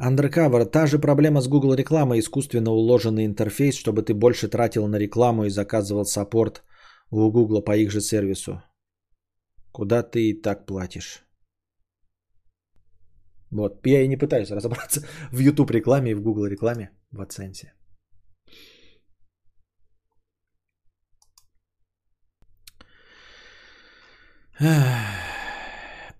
Undercover. 0.00 0.66
Та 0.66 0.86
же 0.86 1.00
проблема 1.00 1.40
с 1.40 1.48
Google 1.48 1.74
рекламой. 1.74 2.20
Искусственно 2.20 2.70
уложенный 2.70 3.26
интерфейс, 3.26 3.74
чтобы 3.74 4.02
ты 4.02 4.14
больше 4.14 4.48
тратил 4.48 4.86
на 4.86 4.98
рекламу 4.98 5.46
и 5.46 5.50
заказывал 5.50 6.04
саппорт 6.04 6.62
у 7.12 7.30
Гугла 7.30 7.60
по 7.60 7.76
их 7.76 7.90
же 7.90 8.00
сервису, 8.00 8.62
куда 9.72 10.02
ты 10.02 10.30
и 10.30 10.42
так 10.42 10.66
платишь. 10.66 11.24
Вот, 13.50 13.86
я 13.86 14.02
и 14.02 14.08
не 14.08 14.16
пытаюсь 14.16 14.50
разобраться 14.50 15.06
в 15.30 15.38
YouTube 15.38 15.70
рекламе 15.70 16.12
и 16.12 16.14
в 16.14 16.22
Google 16.22 16.46
рекламе 16.46 16.90
в 17.10 17.20
AdSense. 17.20 17.68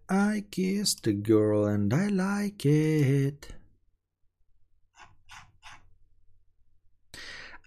I 0.08 0.44
kissed 0.50 1.06
a 1.06 1.12
girl 1.12 1.64
and 1.64 1.94
I 1.94 2.08
like 2.08 2.66
it. 2.66 3.54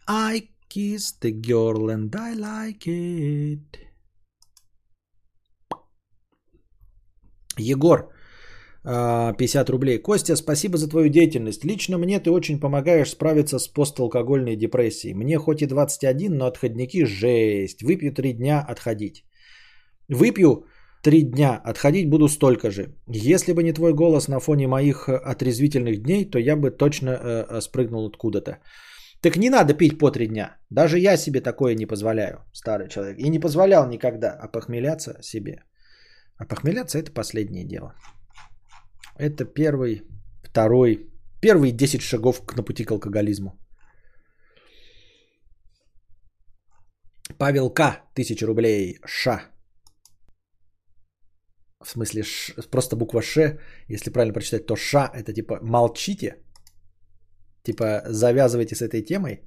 I 0.08 0.55
kissed 0.76 1.22
the 1.22 1.32
girl 1.32 1.90
and 1.90 2.16
I 2.16 2.36
like 2.36 2.86
it. 2.86 3.80
Егор, 7.58 8.12
а, 8.84 9.34
50 9.34 9.70
рублей. 9.70 10.02
Костя, 10.02 10.36
спасибо 10.36 10.78
за 10.78 10.90
твою 10.90 11.10
деятельность. 11.10 11.64
Лично 11.64 11.98
мне 11.98 12.20
ты 12.20 12.30
очень 12.30 12.60
помогаешь 12.60 13.12
справиться 13.12 13.60
с 13.60 13.68
посталкогольной 13.68 14.58
депрессией. 14.58 15.14
Мне 15.14 15.38
хоть 15.38 15.62
и 15.62 15.68
21, 15.68 16.38
но 16.38 16.46
отходники 16.46 17.06
жесть. 17.06 17.82
Выпью 17.82 18.14
3 18.14 18.34
дня 18.34 18.66
отходить. 18.68 19.24
Выпью 20.10 20.66
3 21.04 21.22
дня, 21.22 21.62
отходить 21.64 22.10
буду 22.10 22.28
столько 22.28 22.70
же. 22.70 22.96
Если 23.08 23.54
бы 23.54 23.64
не 23.64 23.72
твой 23.72 23.94
голос 23.94 24.28
на 24.28 24.42
фоне 24.42 24.68
моих 24.68 25.08
отрезвительных 25.08 26.02
дней, 26.04 26.26
то 26.26 26.40
я 26.40 26.58
бы 26.58 26.72
точно 26.72 27.10
э, 27.12 27.46
э 27.50 27.62
спрыгнул 27.62 28.08
откуда-то. 28.08 28.58
Так 29.26 29.38
не 29.38 29.50
надо 29.50 29.74
пить 29.74 29.98
по 29.98 30.12
3 30.12 30.28
дня. 30.28 30.58
Даже 30.70 31.00
я 31.00 31.18
себе 31.18 31.42
такое 31.42 31.76
не 31.76 31.88
позволяю, 31.88 32.44
старый 32.54 32.90
человек. 32.90 33.18
И 33.18 33.30
не 33.30 33.40
позволял 33.40 33.88
никогда 33.88 34.38
опохмеляться 34.44 35.18
себе. 35.22 35.64
А 36.38 36.46
похмеляться 36.46 37.00
это 37.00 37.12
последнее 37.12 37.66
дело. 37.66 37.96
Это 39.18 39.46
первый, 39.46 40.04
второй, 40.44 41.10
первые 41.42 41.72
10 41.72 42.02
шагов 42.02 42.42
на 42.56 42.62
пути 42.62 42.86
к 42.86 42.92
алкоголизму. 42.92 43.58
Павел 47.40 47.74
К. 47.74 48.04
Тысяча 48.14 48.46
рублей. 48.46 49.00
Ша. 49.08 49.42
В 51.84 51.90
смысле, 51.90 52.22
ш, 52.22 52.54
просто 52.70 52.96
буква 52.96 53.24
Ш, 53.24 53.58
если 53.90 54.12
правильно 54.12 54.34
прочитать, 54.34 54.68
то 54.68 54.76
Ша 54.76 55.10
это 55.16 55.34
типа 55.34 55.60
молчите. 55.64 56.45
Типа 57.66 58.04
завязывайте 58.06 58.76
с 58.76 58.82
этой 58.82 59.02
темой. 59.02 59.42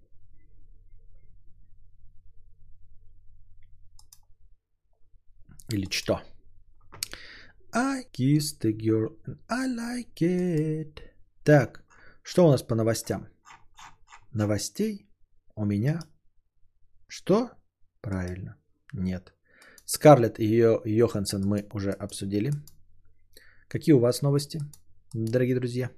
Или 5.71 5.89
что? 5.91 6.21
I 7.73 8.05
kissed 8.13 8.61
the 8.61 8.73
girl 8.73 9.17
and 9.27 9.39
I 9.49 9.69
like 9.69 10.21
it. 10.21 11.01
Так, 11.45 11.85
что 12.23 12.47
у 12.47 12.51
нас 12.51 12.63
по 12.63 12.75
новостям? 12.75 13.29
Новостей 14.33 15.07
у 15.55 15.65
меня 15.65 16.01
что? 17.07 17.51
Правильно, 18.01 18.57
нет. 18.93 19.33
Скарлетт 19.85 20.41
и 20.41 20.45
ее 20.45 20.81
Йоханссон 20.85 21.45
мы 21.45 21.69
уже 21.73 21.93
обсудили. 21.93 22.53
Какие 23.69 23.95
у 23.95 24.01
вас 24.01 24.23
новости, 24.23 24.61
дорогие 25.15 25.55
друзья? 25.55 25.91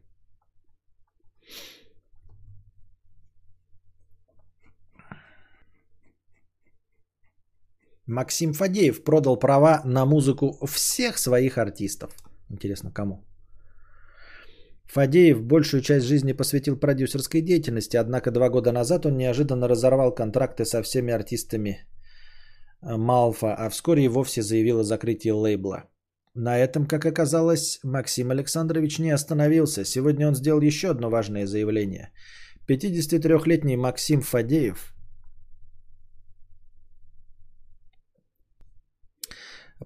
Максим 8.10 8.52
Фадеев 8.52 9.04
продал 9.04 9.38
права 9.38 9.82
на 9.84 10.04
музыку 10.04 10.58
всех 10.66 11.18
своих 11.18 11.58
артистов. 11.58 12.10
Интересно, 12.50 12.90
кому? 12.90 13.24
Фадеев 14.86 15.40
большую 15.42 15.80
часть 15.80 16.06
жизни 16.06 16.32
посвятил 16.32 16.76
продюсерской 16.76 17.40
деятельности, 17.40 17.96
однако 17.96 18.32
два 18.32 18.48
года 18.48 18.72
назад 18.72 19.06
он 19.06 19.16
неожиданно 19.16 19.68
разорвал 19.68 20.14
контракты 20.14 20.64
со 20.64 20.82
всеми 20.82 21.12
артистами 21.12 21.70
э, 22.82 22.96
Малфа, 22.96 23.54
а 23.54 23.70
вскоре 23.70 24.04
и 24.04 24.08
вовсе 24.08 24.42
заявил 24.42 24.80
о 24.80 24.84
закрытии 24.84 25.30
лейбла. 25.30 25.84
На 26.34 26.58
этом, 26.58 26.86
как 26.86 27.06
оказалось, 27.06 27.78
Максим 27.84 28.30
Александрович 28.32 28.98
не 28.98 29.14
остановился. 29.14 29.84
Сегодня 29.84 30.26
он 30.26 30.34
сделал 30.34 30.60
еще 30.60 30.90
одно 30.90 31.10
важное 31.10 31.46
заявление. 31.46 32.10
53-летний 32.68 33.76
Максим 33.76 34.20
Фадеев 34.20 34.94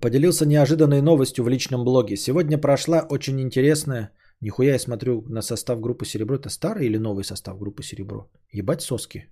Поделился 0.01 0.47
неожиданной 0.47 1.01
новостью 1.01 1.45
в 1.45 1.49
личном 1.49 1.85
блоге. 1.85 2.17
Сегодня 2.17 2.59
прошла 2.59 3.07
очень 3.11 3.41
интересная... 3.41 4.11
Нихуя 4.41 4.73
я 4.73 4.79
смотрю 4.79 5.23
на 5.29 5.43
состав 5.43 5.81
группы 5.81 6.05
«Серебро». 6.05 6.37
Это 6.37 6.51
старый 6.51 6.87
или 6.87 6.99
новый 6.99 7.25
состав 7.25 7.59
группы 7.59 7.83
«Серебро»? 7.83 8.31
Ебать 8.53 8.83
соски. 8.83 9.27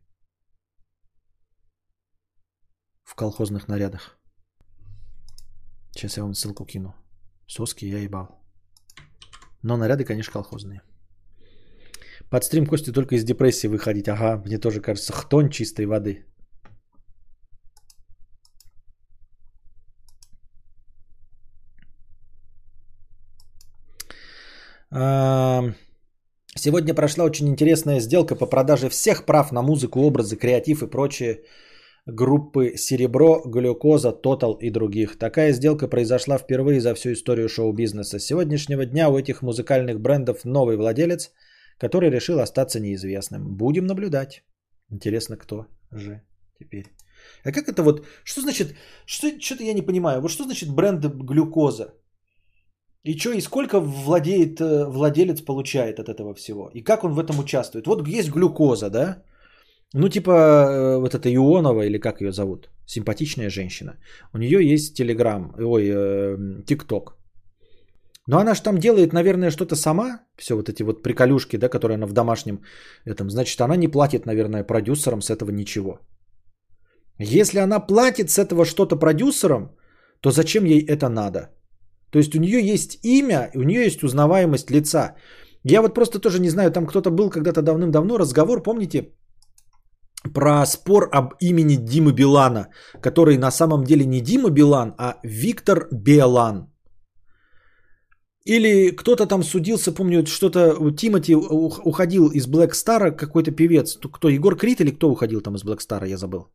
В 3.03 3.15
колхозных 3.15 3.69
нарядах. 3.69 4.19
Сейчас 5.91 6.17
я 6.17 6.23
вам 6.23 6.35
ссылку 6.35 6.65
кину. 6.65 6.95
Соски 7.47 7.85
я 7.85 7.99
ебал. 7.99 8.29
Но 9.63 9.77
наряды, 9.77 10.05
конечно, 10.05 10.33
колхозные. 10.33 10.81
Под 12.31 12.45
стрим 12.45 12.67
Кости 12.67 12.93
только 12.93 13.17
из 13.17 13.25
депрессии 13.25 13.69
выходить. 13.69 14.09
Ага, 14.09 14.43
мне 14.47 14.59
тоже 14.59 14.81
кажется, 14.81 15.13
хтонь 15.13 15.51
чистой 15.51 15.85
воды. 15.85 16.25
Сегодня 26.55 26.95
прошла 26.95 27.25
очень 27.25 27.49
интересная 27.49 28.01
сделка 28.01 28.37
по 28.37 28.47
продаже 28.47 28.91
всех 28.91 29.25
прав 29.25 29.51
на 29.53 29.63
музыку, 29.63 30.01
образы, 30.01 30.37
креатив 30.37 30.83
и 30.83 30.87
прочие 30.87 31.45
группы 32.05 32.77
Серебро, 32.77 33.43
Глюкоза, 33.47 34.13
Тотал 34.13 34.59
и 34.61 34.71
других. 34.71 35.19
Такая 35.19 35.53
сделка 35.53 35.89
произошла 35.89 36.37
впервые 36.37 36.81
за 36.81 36.95
всю 36.95 37.13
историю 37.13 37.49
шоу-бизнеса. 37.49 38.19
С 38.19 38.27
сегодняшнего 38.27 38.85
дня 38.85 39.09
у 39.09 39.17
этих 39.17 39.41
музыкальных 39.41 39.99
брендов 39.99 40.45
новый 40.45 40.77
владелец, 40.77 41.31
который 41.79 42.11
решил 42.11 42.41
остаться 42.41 42.81
неизвестным. 42.81 43.57
Будем 43.57 43.87
наблюдать. 43.87 44.45
Интересно, 44.91 45.37
кто 45.39 45.67
же 45.91 46.21
теперь. 46.59 46.87
А 47.45 47.53
как 47.53 47.69
это 47.69 47.83
вот, 47.83 48.05
что 48.25 48.43
значит, 48.43 48.75
что, 49.07 49.31
что-то 49.41 49.63
я 49.65 49.73
не 49.73 49.83
понимаю, 49.83 50.21
вот 50.21 50.31
что 50.31 50.45
значит 50.45 50.69
бренд 50.69 51.07
глюкоза? 51.07 51.95
И 53.05 53.19
что, 53.19 53.33
и 53.33 53.41
сколько 53.41 53.81
владеет, 53.81 54.61
э, 54.61 54.85
владелец 54.85 55.41
получает 55.41 55.99
от 55.99 56.09
этого 56.09 56.35
всего? 56.35 56.71
И 56.75 56.83
как 56.83 57.05
он 57.05 57.15
в 57.15 57.19
этом 57.19 57.39
участвует? 57.39 57.87
Вот 57.87 58.07
есть 58.07 58.31
глюкоза, 58.31 58.91
да? 58.91 59.23
Ну, 59.95 60.09
типа 60.09 60.31
э, 60.31 60.99
вот 60.99 61.15
эта 61.15 61.29
Ионова, 61.29 61.83
или 61.83 61.99
как 61.99 62.21
ее 62.21 62.33
зовут? 62.33 62.71
Симпатичная 62.87 63.51
женщина. 63.51 63.97
У 64.33 64.39
нее 64.39 64.73
есть 64.73 64.95
Телеграм, 64.95 65.53
ой, 65.59 65.89
э, 65.89 66.63
ТикТок. 66.67 67.17
Но 68.29 68.39
она 68.39 68.55
же 68.55 68.63
там 68.63 68.79
делает, 68.79 69.13
наверное, 69.13 69.51
что-то 69.51 69.77
сама. 69.77 70.21
Все 70.39 70.55
вот 70.55 70.69
эти 70.69 70.85
вот 70.85 71.03
приколюшки, 71.03 71.57
да, 71.57 71.69
которые 71.69 71.97
она 71.97 72.07
в 72.07 72.13
домашнем 72.13 72.61
этом. 73.05 73.31
Значит, 73.31 73.61
она 73.61 73.77
не 73.77 73.89
платит, 73.89 74.27
наверное, 74.27 74.65
продюсерам 74.65 75.23
с 75.23 75.31
этого 75.31 75.51
ничего. 75.51 75.99
Если 77.19 77.59
она 77.59 77.81
платит 77.81 78.31
с 78.31 78.39
этого 78.39 78.65
что-то 78.65 78.97
продюсерам, 78.97 79.77
то 80.21 80.31
зачем 80.31 80.65
ей 80.65 80.87
это 80.87 81.09
надо? 81.09 81.51
То 82.13 82.19
есть 82.19 82.35
у 82.35 82.39
нее 82.39 82.61
есть 82.73 82.99
имя, 83.03 83.51
у 83.55 83.63
нее 83.63 83.85
есть 83.85 84.03
узнаваемость 84.03 84.71
лица. 84.71 85.15
Я 85.65 85.81
вот 85.83 85.95
просто 85.95 86.19
тоже 86.19 86.41
не 86.41 86.51
знаю, 86.51 86.71
там 86.71 86.87
кто-то 86.87 87.11
был 87.11 87.31
когда-то 87.31 87.63
давным-давно 87.63 88.19
разговор, 88.19 88.63
помните, 88.63 89.13
про 90.35 90.67
спор 90.67 91.09
об 91.13 91.35
имени 91.41 91.77
Димы 91.77 92.13
Билана, 92.13 92.69
который 93.01 93.39
на 93.39 93.51
самом 93.51 93.85
деле 93.85 94.05
не 94.05 94.21
Дима 94.21 94.51
Билан, 94.51 94.95
а 94.99 95.19
Виктор 95.25 95.89
Белан. 95.91 96.69
Или 98.45 98.91
кто-то 98.91 99.27
там 99.27 99.43
судился, 99.45 99.93
помню, 99.93 100.27
что-то 100.27 100.75
Тимати 100.97 101.35
уходил 101.35 102.29
из 102.29 102.49
Black 102.49 102.73
Star, 102.73 103.17
какой-то 103.17 103.53
певец. 103.53 103.99
Кто, 104.13 104.29
Егор 104.29 104.57
Крит 104.57 104.81
или 104.81 104.91
кто 104.91 105.11
уходил 105.11 105.41
там 105.41 105.55
из 105.55 105.65
Black 105.65 105.79
Star, 105.79 106.09
я 106.09 106.17
забыл. 106.17 106.49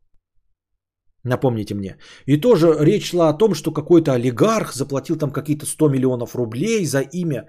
Напомните 1.24 1.74
мне. 1.74 1.96
И 2.26 2.40
тоже 2.40 2.76
речь 2.80 3.10
шла 3.10 3.28
о 3.28 3.38
том, 3.38 3.54
что 3.54 3.72
какой-то 3.72 4.12
олигарх 4.12 4.72
заплатил 4.72 5.16
там 5.16 5.30
какие-то 5.30 5.66
100 5.66 5.88
миллионов 5.88 6.34
рублей 6.36 6.86
за 6.86 7.00
имя. 7.00 7.48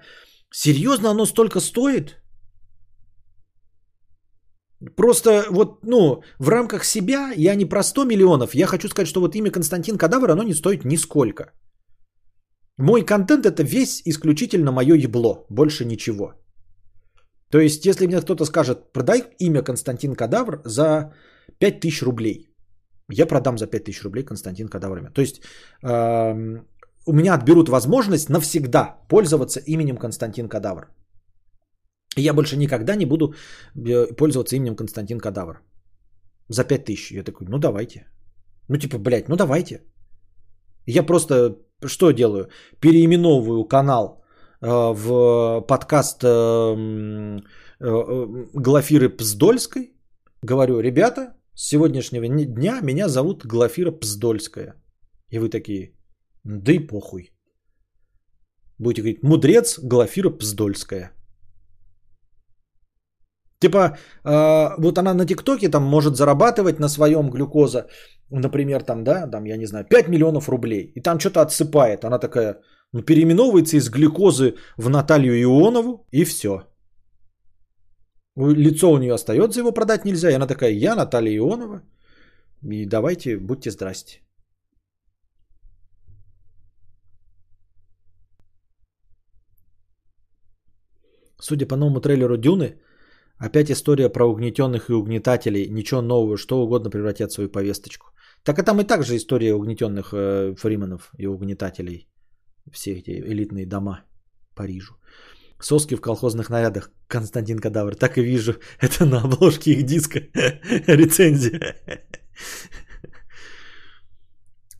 Серьезно 0.52 1.10
оно 1.10 1.26
столько 1.26 1.60
стоит? 1.60 2.16
Просто 4.96 5.44
вот, 5.50 5.84
ну, 5.84 6.22
в 6.38 6.48
рамках 6.48 6.84
себя 6.84 7.32
я 7.36 7.54
не 7.54 7.64
про 7.64 7.82
100 7.82 8.04
миллионов. 8.04 8.54
Я 8.54 8.66
хочу 8.66 8.88
сказать, 8.88 9.08
что 9.08 9.20
вот 9.20 9.34
имя 9.34 9.50
Константин 9.50 9.98
Кадавр, 9.98 10.30
оно 10.30 10.42
не 10.42 10.54
стоит 10.54 10.84
нисколько. 10.84 11.52
Мой 12.78 13.04
контент 13.04 13.46
это 13.46 13.62
весь 13.62 14.02
исключительно 14.06 14.72
мое 14.72 14.94
ебло. 14.94 15.46
Больше 15.50 15.84
ничего. 15.84 16.32
То 17.50 17.58
есть, 17.58 17.84
если 17.84 18.06
мне 18.06 18.20
кто-то 18.20 18.44
скажет, 18.44 18.92
продай 18.92 19.22
имя 19.38 19.62
Константин 19.62 20.14
Кадавр 20.14 20.62
за 20.64 21.12
5000 21.58 22.02
рублей 22.02 22.49
я 23.12 23.26
продам 23.26 23.58
за 23.58 23.66
5000 23.66 24.04
рублей 24.04 24.24
Константин 24.24 24.68
Кадаврами. 24.68 25.10
То 25.14 25.20
есть 25.20 25.42
э, 25.82 26.60
у 27.06 27.12
меня 27.12 27.34
отберут 27.34 27.68
возможность 27.68 28.28
навсегда 28.28 28.96
пользоваться 29.08 29.60
именем 29.66 29.96
Константин 29.96 30.48
Кадавр. 30.48 30.88
И 32.16 32.22
я 32.22 32.34
больше 32.34 32.56
никогда 32.56 32.96
не 32.96 33.06
буду 33.06 33.34
э, 33.76 34.16
пользоваться 34.16 34.56
именем 34.56 34.76
Константин 34.76 35.20
Кадавр. 35.20 35.60
За 36.48 36.64
5000. 36.64 37.12
Я 37.12 37.22
такой, 37.22 37.46
ну 37.48 37.58
давайте. 37.58 38.06
Ну 38.68 38.76
типа, 38.76 38.98
блядь, 38.98 39.28
ну 39.28 39.36
давайте. 39.36 39.82
Я 40.86 41.02
просто 41.02 41.56
что 41.86 42.12
делаю? 42.12 42.48
Переименовываю 42.80 43.64
канал 43.64 44.22
э, 44.60 44.66
в 44.68 45.60
подкаст 45.66 46.22
э, 46.24 46.28
э, 47.80 48.26
Глафиры 48.54 49.08
Пздольской. 49.08 49.94
Говорю, 50.42 50.80
ребята, 50.80 51.34
с 51.54 51.68
сегодняшнего 51.68 52.26
дня 52.28 52.80
меня 52.80 53.08
зовут 53.08 53.44
Глафира 53.44 53.92
Пздольская. 53.92 54.74
И 55.30 55.38
вы 55.38 55.48
такие, 55.48 55.94
да 56.44 56.72
и 56.72 56.78
похуй. 56.78 57.30
Будете 58.78 59.02
говорить, 59.02 59.22
мудрец 59.22 59.78
Глафира 59.78 60.30
Пздольская. 60.30 61.12
Типа, 63.60 63.98
э, 64.24 64.82
вот 64.82 64.98
она 64.98 65.14
на 65.14 65.26
ТикТоке 65.26 65.68
там 65.68 65.84
может 65.84 66.16
зарабатывать 66.16 66.80
на 66.80 66.88
своем 66.88 67.30
глюкоза, 67.30 67.86
например, 68.30 68.82
там, 68.82 69.04
да, 69.04 69.26
там, 69.26 69.44
я 69.44 69.56
не 69.58 69.66
знаю, 69.66 69.84
5 69.84 70.08
миллионов 70.08 70.48
рублей. 70.48 70.92
И 70.96 71.02
там 71.02 71.18
что-то 71.18 71.42
отсыпает. 71.42 72.04
Она 72.04 72.18
такая, 72.18 72.60
ну, 72.92 73.02
переименовывается 73.02 73.76
из 73.76 73.90
глюкозы 73.90 74.54
в 74.78 74.88
Наталью 74.88 75.34
Ионову, 75.34 76.06
и 76.10 76.24
все. 76.24 76.62
Лицо 78.48 78.90
у 78.90 78.98
нее 78.98 79.14
остается, 79.14 79.60
его 79.60 79.72
продать 79.72 80.04
нельзя. 80.04 80.30
И 80.30 80.34
она 80.34 80.46
такая, 80.46 80.70
я 80.70 80.96
Наталья 80.96 81.36
Ионова, 81.36 81.82
и 82.62 82.86
давайте, 82.86 83.38
будьте 83.38 83.70
здрасте. 83.70 84.20
Судя 91.40 91.66
по 91.66 91.76
новому 91.76 92.00
трейлеру 92.00 92.36
Дюны, 92.36 92.80
опять 93.38 93.70
история 93.70 94.10
про 94.10 94.26
угнетенных 94.26 94.90
и 94.90 94.92
угнетателей. 94.92 95.68
Ничего 95.70 96.02
нового, 96.02 96.36
что 96.36 96.62
угодно 96.62 96.90
превратят 96.90 97.30
в 97.30 97.34
свою 97.34 97.50
повесточку. 97.50 98.06
Так 98.44 98.58
и 98.58 98.62
там 98.62 98.80
и 98.80 98.84
так 98.84 99.04
же 99.04 99.16
история 99.16 99.54
угнетенных 99.54 100.12
э, 100.12 100.54
фриманов 100.54 101.12
и 101.18 101.26
угнетателей. 101.26 102.08
Все 102.72 102.92
эти 102.92 103.10
элитные 103.10 103.66
дома 103.66 104.04
Парижу. 104.54 104.94
Соски 105.60 105.96
в 105.96 106.00
колхозных 106.00 106.50
нарядах. 106.50 106.90
Константин 107.08 107.58
Кадавр. 107.58 107.94
Так 107.94 108.18
и 108.18 108.22
вижу. 108.22 108.54
Это 108.80 109.04
на 109.04 109.20
обложке 109.20 109.72
их 109.72 109.84
диска. 109.84 110.20
Рецензия. 110.86 111.76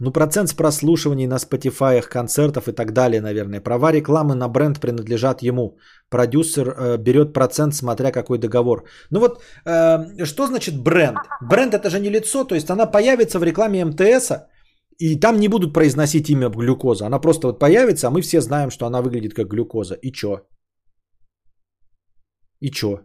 Ну, 0.02 0.12
процент 0.12 0.56
прослушиваний 0.56 1.26
на 1.26 1.38
Spotify, 1.38 2.00
концертов 2.00 2.68
и 2.68 2.72
так 2.72 2.92
далее, 2.92 3.20
наверное. 3.20 3.60
Права 3.60 3.92
рекламы 3.92 4.34
на 4.34 4.48
бренд 4.48 4.80
принадлежат 4.80 5.42
ему. 5.42 5.76
Продюсер 6.08 6.68
э, 6.68 6.96
берет 6.96 7.34
процент, 7.34 7.74
смотря 7.74 8.10
какой 8.10 8.38
договор. 8.38 8.84
Ну 9.10 9.20
вот, 9.20 9.42
э, 9.66 10.24
что 10.24 10.46
значит 10.46 10.82
бренд? 10.82 11.18
Бренд 11.42 11.74
это 11.74 11.90
же 11.90 12.00
не 12.00 12.08
лицо, 12.08 12.44
то 12.44 12.54
есть 12.54 12.70
она 12.70 12.86
появится 12.86 13.38
в 13.38 13.44
рекламе 13.44 13.84
МТС, 13.84 14.32
и 15.00 15.20
там 15.20 15.38
не 15.38 15.48
будут 15.48 15.74
произносить 15.74 16.30
имя 16.30 16.48
глюкоза. 16.48 17.06
Она 17.06 17.18
просто 17.18 17.46
вот 17.46 17.58
появится, 17.58 18.08
а 18.08 18.10
мы 18.10 18.22
все 18.22 18.40
знаем, 18.40 18.70
что 18.70 18.86
она 18.86 19.02
выглядит 19.02 19.34
как 19.34 19.48
глюкоза. 19.48 19.94
И 19.94 20.12
чё? 20.12 20.46
И 22.60 22.70
чё? 22.70 23.00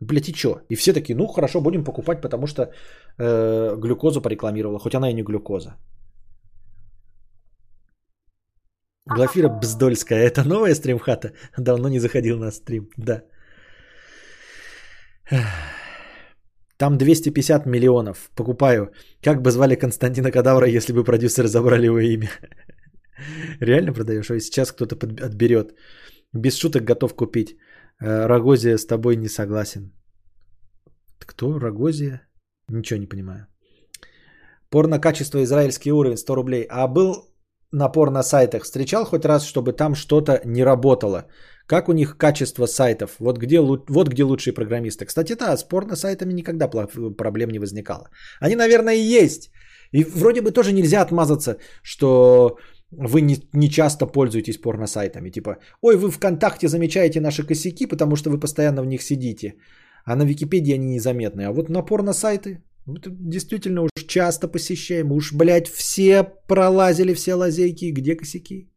Блять, 0.00 0.28
и 0.28 0.32
чё? 0.32 0.60
И 0.70 0.76
все 0.76 0.92
такие, 0.92 1.14
ну 1.16 1.26
хорошо, 1.26 1.60
будем 1.60 1.84
покупать, 1.84 2.22
потому 2.22 2.46
что 2.46 2.62
э, 2.62 3.76
глюкозу 3.76 4.22
порекламировала, 4.22 4.78
хоть 4.78 4.94
она 4.94 5.10
и 5.10 5.14
не 5.14 5.22
глюкоза. 5.22 5.76
Глафира 9.06 9.48
Бздольская, 9.48 10.18
это 10.18 10.44
новая 10.44 10.74
стримхата? 10.74 11.32
Давно 11.58 11.88
не 11.88 12.00
заходил 12.00 12.38
на 12.38 12.50
стрим, 12.50 12.88
да. 12.96 13.22
Там 16.78 16.96
250 16.96 17.66
миллионов. 17.66 18.30
Покупаю. 18.36 18.92
Как 19.22 19.42
бы 19.42 19.50
звали 19.50 19.74
Константина 19.74 20.30
Кадавра, 20.30 20.66
если 20.66 20.92
бы 20.92 21.04
продюсеры 21.04 21.48
забрали 21.48 21.86
его 21.86 21.98
имя? 21.98 22.30
Реально 23.60 23.92
продаешь? 23.92 24.30
А 24.30 24.40
сейчас 24.40 24.72
кто-то 24.72 24.96
отберет. 25.26 25.74
Без 26.32 26.56
шуток 26.56 26.84
готов 26.84 27.14
купить. 27.14 27.56
Э, 28.00 28.26
Рогозия 28.26 28.78
с 28.78 28.86
тобой 28.86 29.16
не 29.16 29.28
согласен. 29.28 29.92
Кто? 31.18 31.58
Рогозия? 31.58 32.22
Ничего 32.68 33.00
не 33.00 33.06
понимаю. 33.06 33.46
Порно 34.70 35.00
качество 35.00 35.42
израильский 35.42 35.92
уровень 35.92 36.16
100 36.16 36.34
рублей. 36.34 36.66
А 36.70 36.88
был 36.88 37.30
напор 37.72 38.10
на 38.10 38.22
сайтах 38.22 38.64
встречал 38.64 39.04
хоть 39.04 39.24
раз, 39.24 39.44
чтобы 39.44 39.72
там 39.72 39.94
что-то 39.94 40.40
не 40.44 40.64
работало? 40.64 41.26
Как 41.66 41.88
у 41.88 41.92
них 41.92 42.16
качество 42.16 42.66
сайтов? 42.66 43.16
Вот 43.18 43.38
где, 43.38 43.60
вот 43.60 44.08
где 44.08 44.24
лучшие 44.24 44.54
программисты. 44.54 45.04
Кстати, 45.04 45.34
да, 45.34 45.56
с 45.56 45.64
порно-сайтами 45.64 46.32
никогда 46.32 46.68
проблем 47.16 47.50
не 47.50 47.58
возникало. 47.58 48.08
Они, 48.40 48.56
наверное, 48.56 48.94
и 48.94 49.22
есть. 49.22 49.50
И 49.92 50.04
вроде 50.04 50.40
бы 50.40 50.52
тоже 50.52 50.72
нельзя 50.72 51.02
отмазаться, 51.02 51.56
что 51.82 52.58
вы 52.92 53.20
не, 53.20 53.36
не 53.52 53.68
часто 53.68 54.06
пользуетесь 54.06 54.58
порно-сайтами. 54.58 55.30
Типа, 55.30 55.58
ой, 55.82 55.96
вы 55.96 56.10
ВКонтакте 56.10 56.68
замечаете 56.68 57.20
наши 57.20 57.46
косяки, 57.46 57.86
потому 57.86 58.16
что 58.16 58.30
вы 58.30 58.40
постоянно 58.40 58.82
в 58.82 58.86
них 58.86 59.02
сидите. 59.02 59.54
А 60.04 60.16
на 60.16 60.24
Википедии 60.24 60.74
они 60.74 60.94
незаметны. 60.94 61.42
А 61.42 61.52
вот 61.52 61.68
на 61.68 61.82
порно-сайты 61.82 62.62
действительно 62.86 63.82
уж 63.82 63.90
часто 64.06 64.48
посещаем. 64.48 65.12
Уж, 65.12 65.32
блядь, 65.32 65.68
все 65.68 66.24
пролазили 66.48 67.14
все 67.14 67.34
лазейки. 67.34 67.92
Где 67.92 68.16
косяки? 68.16 68.68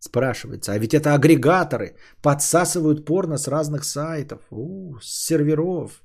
Спрашивается. 0.00 0.72
А 0.72 0.78
ведь 0.78 0.94
это 0.94 1.14
агрегаторы. 1.14 1.96
Подсасывают 2.22 3.04
порно 3.04 3.38
с 3.38 3.48
разных 3.48 3.84
сайтов. 3.84 4.40
У, 4.50 4.98
с 5.02 5.26
серверов. 5.26 6.02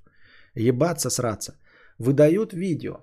Ебаться, 0.56 1.10
сраться. 1.10 1.54
Выдают 2.00 2.54
видео. 2.54 2.96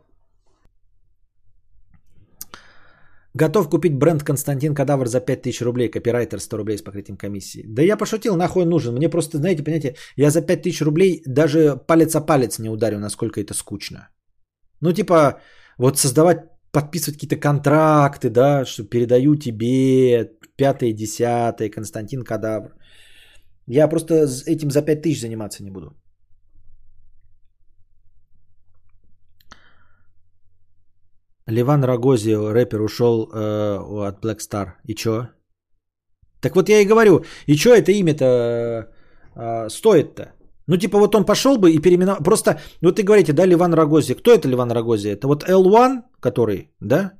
Готов 3.34 3.68
купить 3.70 3.94
бренд 3.94 4.22
Константин 4.22 4.74
Кадавр 4.74 5.06
за 5.06 5.20
5000 5.20 5.62
рублей, 5.62 5.88
копирайтер 5.88 6.40
100 6.40 6.56
рублей 6.56 6.78
с 6.78 6.82
покрытием 6.82 7.16
комиссии. 7.16 7.64
Да 7.68 7.82
я 7.82 7.96
пошутил, 7.96 8.36
нахуй 8.36 8.64
нужен. 8.64 8.94
Мне 8.94 9.08
просто, 9.08 9.38
знаете, 9.38 9.62
понимаете, 9.62 9.94
я 10.16 10.30
за 10.30 10.42
5000 10.42 10.82
рублей 10.82 11.22
даже 11.26 11.76
палец 11.86 12.16
о 12.16 12.20
палец 12.20 12.58
не 12.58 12.68
ударю, 12.68 12.98
насколько 12.98 13.40
это 13.40 13.54
скучно. 13.54 14.08
Ну, 14.80 14.92
типа, 14.92 15.40
вот 15.78 15.98
создавать, 15.98 16.38
подписывать 16.72 17.18
какие-то 17.18 17.36
контракты, 17.36 18.30
да, 18.30 18.64
что 18.64 18.84
передаю 18.84 19.36
тебе, 19.36 20.30
пятое, 20.56 20.92
десятое, 20.92 21.70
Константин 21.70 22.24
Кадавр. 22.24 22.74
Я 23.68 23.88
просто 23.88 24.26
этим 24.46 24.70
за 24.70 24.82
5000 24.82 25.20
заниматься 25.20 25.62
не 25.62 25.70
буду. 25.70 25.94
Ливан 31.50 31.84
Рогозио, 31.84 32.52
рэпер, 32.52 32.80
ушел 32.82 33.30
э, 33.32 34.06
от 34.08 34.24
Black 34.24 34.38
Star. 34.38 34.66
И 34.86 34.94
чё? 34.94 35.28
Так 36.40 36.56
вот 36.56 36.68
я 36.68 36.80
и 36.80 36.86
говорю, 36.86 37.24
и 37.46 37.54
чё 37.54 37.74
это 37.74 37.92
имя-то 37.92 38.24
э, 39.36 39.68
стоит-то? 39.68 40.32
Ну, 40.66 40.76
типа, 40.76 40.98
вот 40.98 41.14
он 41.14 41.24
пошел 41.24 41.58
бы 41.58 41.72
и 41.72 41.80
переименовал. 41.80 42.22
Просто, 42.22 42.60
вот 42.82 42.96
ты 42.96 43.02
говорите, 43.02 43.32
да, 43.32 43.46
Ливан 43.46 43.74
Рогози. 43.74 44.14
Кто 44.14 44.30
это 44.30 44.48
Ливан 44.48 44.70
Рогози? 44.70 45.08
Это 45.08 45.26
вот 45.26 45.42
L1, 45.42 46.02
который, 46.20 46.70
да? 46.80 47.12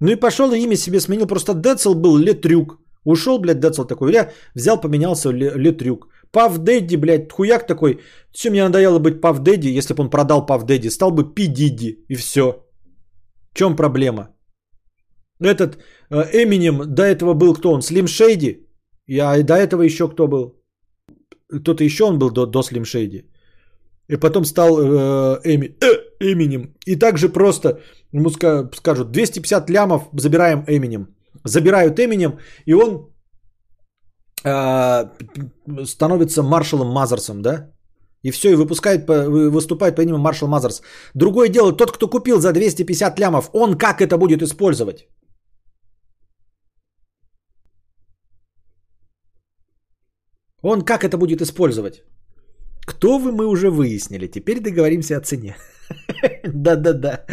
Ну 0.00 0.10
и 0.10 0.16
пошел 0.16 0.52
и 0.52 0.58
имя 0.58 0.76
себе 0.76 1.00
сменил. 1.00 1.26
Просто 1.26 1.54
Децл 1.54 1.94
был 1.94 2.16
Летрюк. 2.16 2.78
Ушел, 3.04 3.38
блядь, 3.38 3.60
Децл 3.60 3.84
такой. 3.84 4.12
Я 4.12 4.30
взял, 4.54 4.80
поменялся 4.80 5.30
Летрюк. 5.30 6.08
Пав 6.32 6.58
Дэдди, 6.58 6.96
блядь, 6.96 7.32
хуяк 7.32 7.66
такой. 7.66 8.00
Все, 8.32 8.50
мне 8.50 8.64
надоело 8.64 8.98
быть 8.98 9.20
Пав 9.20 9.38
Дэдди, 9.38 9.68
если 9.78 9.94
бы 9.94 10.02
он 10.02 10.10
продал 10.10 10.46
Пав 10.46 10.64
Дэдди. 10.64 10.88
Стал 10.88 11.10
бы 11.12 11.34
Пи 11.34 11.46
Диди, 11.46 12.04
и 12.08 12.16
все. 12.16 12.64
В 13.52 13.58
чем 13.58 13.76
проблема? 13.76 14.28
Этот 15.40 15.78
э, 16.10 16.42
Эминем, 16.42 16.94
до 16.94 17.02
этого 17.02 17.34
был 17.34 17.54
кто 17.54 17.72
он? 17.72 17.82
Слим 17.82 18.06
Шейди? 18.06 18.66
А 19.20 19.42
до 19.42 19.54
этого 19.54 19.82
еще 19.82 20.08
кто 20.08 20.28
был? 20.28 20.62
Кто-то 21.48 21.84
еще 21.84 22.04
он 22.04 22.18
был 22.18 22.30
до, 22.30 22.46
до 22.46 22.62
Слим 22.62 22.84
Шейди. 22.84 23.24
И 24.10 24.16
потом 24.16 24.44
стал 24.44 24.78
э, 24.78 25.40
Эми, 25.44 25.76
э, 25.80 26.32
Эминем. 26.32 26.74
И 26.86 26.96
также 26.96 27.28
просто 27.28 27.80
ему 28.12 28.30
скажут 28.30 29.12
250 29.12 29.70
лямов, 29.70 30.08
забираем 30.12 30.64
Эминем. 30.66 31.06
Забирают 31.44 31.98
Эминем, 31.98 32.38
и 32.66 32.74
он 32.74 33.08
э, 34.44 35.04
становится 35.84 36.42
маршалом 36.42 36.88
Мазерсом, 36.88 37.42
да? 37.42 37.70
И 38.22 38.30
все, 38.30 38.50
и 38.50 38.56
выпускает, 38.56 39.08
выступает 39.08 39.96
по 39.96 40.02
имени 40.02 40.18
Маршал 40.18 40.48
Мазерс. 40.48 40.82
Другое 41.14 41.48
дело, 41.48 41.72
тот, 41.72 41.92
кто 41.92 42.08
купил 42.08 42.40
за 42.40 42.52
250 42.52 43.18
лямов, 43.18 43.50
он 43.52 43.78
как 43.78 44.00
это 44.00 44.18
будет 44.18 44.42
использовать? 44.42 45.08
Он 50.62 50.82
как 50.82 51.04
это 51.04 51.16
будет 51.16 51.40
использовать? 51.40 52.02
Кто 52.86 53.18
вы, 53.18 53.32
мы 53.32 53.46
уже 53.46 53.70
выяснили. 53.70 54.26
Теперь 54.26 54.60
договоримся 54.60 55.16
о 55.16 55.20
цене. 55.20 55.56
Да-да-да. 56.44 57.24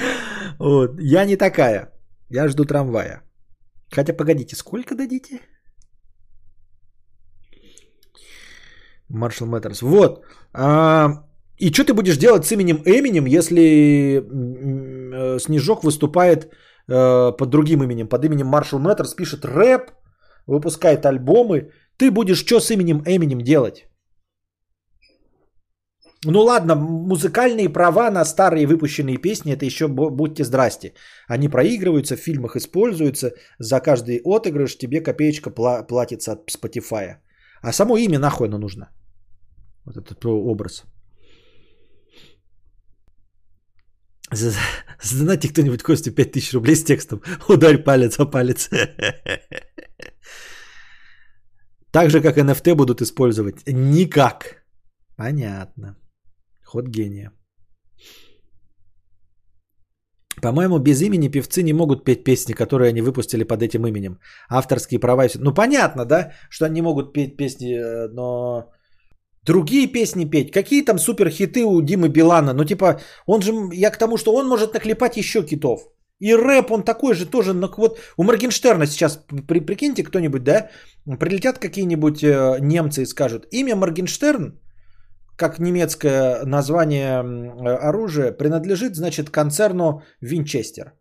Я 1.00 1.26
не 1.26 1.36
такая. 1.36 1.92
Я 2.30 2.48
жду 2.48 2.66
трамвая. 2.66 3.24
Хотя, 3.92 4.14
погодите, 4.14 4.56
сколько 4.56 4.96
дадите? 4.96 5.40
Marshall 9.12 9.50
Matters. 9.50 9.82
Вот. 9.82 10.24
А, 10.54 11.24
и 11.58 11.72
что 11.72 11.84
ты 11.84 11.94
будешь 11.94 12.18
делать 12.18 12.46
с 12.46 12.52
именем 12.52 12.82
Эминем, 12.86 13.26
если 13.26 14.22
э, 14.22 15.40
Снежок 15.40 15.84
выступает 15.84 16.44
э, 16.44 17.32
под 17.38 17.50
другим 17.50 17.84
именем, 17.84 18.08
под 18.08 18.26
именем 18.26 18.54
Marshall 18.54 18.82
Matters, 18.82 19.16
пишет 19.16 19.46
рэп, 19.46 19.92
выпускает 20.48 21.06
альбомы, 21.06 21.72
ты 21.98 22.12
будешь 22.12 22.46
что 22.46 22.60
с 22.60 22.72
именем 22.72 23.02
Эминем 23.06 23.42
делать? 23.42 23.88
Ну 26.26 26.42
ладно, 26.42 26.76
музыкальные 26.76 27.70
права 27.70 28.12
на 28.12 28.26
старые 28.26 28.66
выпущенные 28.68 29.18
песни, 29.18 29.54
это 29.54 29.66
еще 29.66 29.88
будьте 29.88 30.44
здрасте. 30.44 30.94
Они 31.28 31.50
проигрываются, 31.50 32.16
в 32.16 32.20
фильмах 32.20 32.56
используются, 32.56 33.32
за 33.60 33.80
каждый 33.80 34.22
отыгрыш 34.26 34.78
тебе 34.78 35.02
копеечка 35.02 35.52
платится 35.88 36.32
от 36.32 36.50
Spotify. 36.50 37.18
А 37.62 37.72
само 37.72 37.98
имя 37.98 38.20
нахуй 38.20 38.48
оно 38.48 38.58
нужно. 38.58 38.90
Вот 39.88 39.96
этот 39.96 40.26
образ. 40.26 40.84
Задонайте 45.02 45.48
кто-нибудь 45.48 45.82
Костю 45.82 46.12
5000 46.12 46.54
рублей 46.54 46.76
с 46.76 46.84
текстом. 46.84 47.22
Ударь 47.50 47.84
палец 47.84 48.20
о 48.20 48.26
палец. 48.26 48.70
Так 51.92 52.10
же, 52.10 52.22
как 52.22 52.38
NFT 52.38 52.76
будут 52.76 53.02
использовать? 53.02 53.66
Никак. 53.66 54.66
Понятно. 55.16 55.96
Ход 56.66 56.88
гения. 56.88 57.32
По-моему, 60.42 60.80
без 60.80 61.02
имени 61.02 61.30
певцы 61.30 61.64
не 61.64 61.74
могут 61.74 62.04
петь 62.04 62.24
песни, 62.24 62.54
которые 62.54 62.90
они 62.90 63.02
выпустили 63.02 63.46
под 63.46 63.62
этим 63.62 63.88
именем. 63.88 64.20
Авторские 64.50 65.00
права 65.00 65.28
все. 65.28 65.40
Ну, 65.40 65.54
понятно, 65.54 66.06
да, 66.06 66.34
что 66.50 66.66
они 66.66 66.82
могут 66.82 67.14
петь 67.14 67.38
песни, 67.38 67.74
э, 67.74 68.10
но 68.10 68.70
другие 69.48 69.88
песни 69.88 70.26
петь. 70.26 70.52
Какие 70.52 70.86
там 70.86 71.00
супер 71.00 71.30
хиты 71.30 71.64
у 71.64 71.82
Димы 71.82 72.10
Билана? 72.10 72.54
Ну, 72.54 72.66
типа, 72.66 73.00
он 73.26 73.42
же, 73.42 73.52
я 73.74 73.92
к 73.92 73.98
тому, 73.98 74.18
что 74.18 74.34
он 74.36 74.48
может 74.48 74.74
наклепать 74.74 75.18
еще 75.18 75.42
китов. 75.42 75.80
И 76.20 76.36
рэп, 76.36 76.72
он 76.72 76.84
такой 76.84 77.14
же 77.14 77.26
тоже. 77.26 77.54
Ну, 77.54 77.70
вот 77.78 78.00
у 78.18 78.24
Моргенштерна 78.24 78.86
сейчас, 78.88 79.24
при, 79.48 79.60
прикиньте 79.60 80.04
кто-нибудь, 80.04 80.44
да, 80.44 80.70
прилетят 81.20 81.60
какие-нибудь 81.60 82.24
э, 82.24 82.58
немцы 82.60 83.02
и 83.02 83.06
скажут, 83.06 83.48
имя 83.52 83.76
Моргенштерн 83.76 84.60
как 85.38 85.60
немецкое 85.60 86.46
название 86.46 87.20
оружия, 87.90 88.32
принадлежит, 88.32 88.96
значит, 88.96 89.30
концерну 89.30 90.02
Винчестер. 90.20 90.94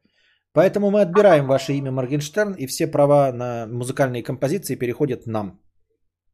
Поэтому 0.52 0.90
мы 0.90 1.00
отбираем 1.00 1.46
ваше 1.46 1.72
имя 1.72 1.90
Моргенштерн, 1.90 2.52
и 2.52 2.66
все 2.66 2.86
права 2.86 3.32
на 3.32 3.66
музыкальные 3.66 4.22
композиции 4.22 4.76
переходят 4.76 5.26
нам. 5.26 5.58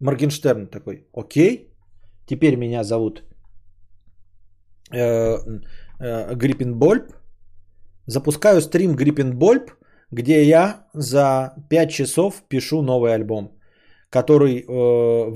Моргенштерн 0.00 0.66
такой, 0.66 1.06
окей, 1.14 1.71
теперь 2.32 2.56
меня 2.56 2.84
зовут 2.84 3.22
э, 4.92 5.38
э, 6.00 6.34
Гриппин 6.34 6.78
Больб. 6.78 7.12
Запускаю 8.06 8.60
стрим 8.60 8.96
Гриппин 8.96 9.38
Больб, 9.38 9.70
где 10.10 10.42
я 10.44 10.86
за 10.94 11.54
5 11.70 11.90
часов 11.90 12.42
пишу 12.48 12.82
новый 12.82 13.14
альбом 13.14 13.58
который 14.12 14.60
э, 14.60 14.64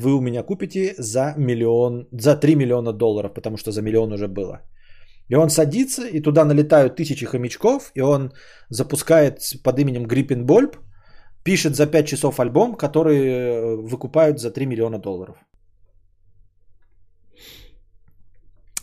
вы 0.02 0.15
у 0.15 0.20
меня 0.20 0.42
купите 0.42 0.94
за 0.99 1.34
миллион, 1.39 2.07
за 2.12 2.36
3 2.36 2.57
миллиона 2.57 2.92
долларов, 2.92 3.33
потому 3.34 3.57
что 3.57 3.73
за 3.73 3.83
миллион 3.83 4.12
уже 4.12 4.28
было. 4.28 4.60
И 5.31 5.36
он 5.36 5.49
садится, 5.49 6.07
и 6.07 6.20
туда 6.20 6.44
налетают 6.44 6.97
тысячи 6.97 7.26
хомячков, 7.26 7.91
и 7.94 8.02
он 8.02 8.33
запускает 8.68 9.41
под 9.65 9.78
именем 9.78 10.07
Гриппин 10.07 10.44
Больб, 10.44 10.76
пишет 11.42 11.75
за 11.75 11.86
5 11.86 12.07
часов 12.07 12.39
альбом, 12.39 12.76
который 12.76 13.16
э, 13.16 13.76
выкупают 13.76 14.39
за 14.39 14.50
3 14.50 14.66
миллиона 14.66 14.99
долларов. 14.99 15.36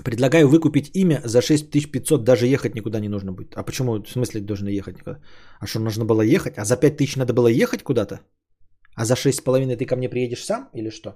Предлагаю 0.03 0.47
выкупить 0.49 0.91
имя 0.93 1.21
за 1.25 1.41
6500, 1.41 2.23
даже 2.23 2.47
ехать 2.47 2.75
никуда 2.75 2.99
не 2.99 3.09
нужно 3.09 3.31
будет. 3.31 3.55
А 3.55 3.63
почему, 3.63 4.03
в 4.03 4.09
смысле, 4.09 4.41
должны 4.41 4.69
ехать 4.69 4.97
никуда? 4.97 5.19
А 5.59 5.67
что, 5.67 5.79
нужно 5.79 6.05
было 6.05 6.21
ехать? 6.21 6.57
А 6.57 6.65
за 6.65 6.77
5000 6.77 7.17
надо 7.17 7.33
было 7.33 7.47
ехать 7.47 7.83
куда-то? 7.83 8.19
А 8.95 9.05
за 9.05 9.13
6,5 9.13 9.77
ты 9.77 9.85
ко 9.85 9.95
мне 9.95 10.09
приедешь 10.09 10.43
сам 10.43 10.69
или 10.73 10.89
что? 10.89 11.15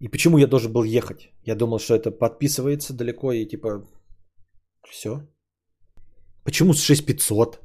И 0.00 0.08
почему 0.08 0.38
я 0.38 0.46
должен 0.46 0.72
был 0.72 0.84
ехать? 0.84 1.30
Я 1.46 1.54
думал, 1.54 1.78
что 1.78 1.94
это 1.94 2.10
подписывается 2.10 2.94
далеко 2.94 3.32
и 3.32 3.46
типа 3.46 3.86
все. 4.88 5.28
Почему 6.44 6.74
с 6.74 6.82
6500? 6.82 7.60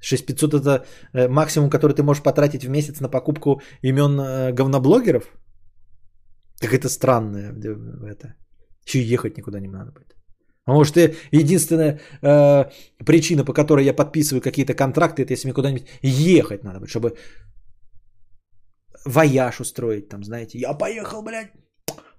6500 0.00 0.54
это 0.54 0.84
э, 1.12 1.28
максимум, 1.28 1.70
который 1.70 1.94
ты 1.94 2.02
можешь 2.02 2.22
потратить 2.22 2.64
в 2.64 2.70
месяц 2.70 3.00
на 3.00 3.08
покупку 3.08 3.60
имен 3.82 4.20
э, 4.20 4.52
говноблогеров? 4.52 5.24
Так 6.62 6.72
это 6.72 6.88
странное. 6.88 7.52
Это. 8.10 8.34
Еще 8.86 9.02
ехать 9.02 9.36
никуда 9.36 9.60
не 9.60 9.68
надо 9.68 9.92
будет. 9.92 10.16
А 10.64 10.72
может, 10.72 10.96
единственная 11.32 12.00
э, 12.22 12.70
причина, 13.04 13.44
по 13.44 13.52
которой 13.52 13.84
я 13.84 13.94
подписываю 13.94 14.40
какие-то 14.42 14.74
контракты, 14.74 15.22
это 15.22 15.32
если 15.32 15.48
мне 15.48 15.54
куда-нибудь 15.54 15.88
ехать 16.02 16.64
надо, 16.64 16.86
чтобы 16.86 17.16
вояж 19.04 19.60
устроить, 19.60 20.08
там, 20.08 20.22
знаете. 20.24 20.58
Я 20.58 20.74
поехал, 20.74 21.22
блядь, 21.22 21.52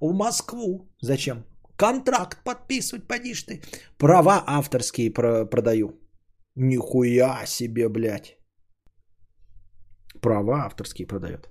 в 0.01 0.13
Москву. 0.13 0.89
Зачем? 1.01 1.45
Контракт 1.77 2.43
подписывать, 2.43 3.07
подишь 3.07 3.43
ты. 3.43 3.61
Права 3.97 4.43
авторские 4.45 5.13
про- 5.13 5.45
продаю. 5.45 5.99
Нихуя 6.55 7.45
себе, 7.45 7.89
блядь. 7.89 8.37
Права 10.21 10.65
авторские 10.65 11.07
продает. 11.07 11.49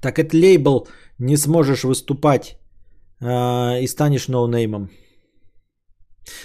Так 0.00 0.18
это 0.18 0.36
лейбл 0.36 0.88
не 1.18 1.36
сможешь 1.36 1.84
выступать 1.84 2.58
а, 3.20 3.78
и 3.80 3.86
станешь 3.86 4.28
ноунеймом. 4.28 4.90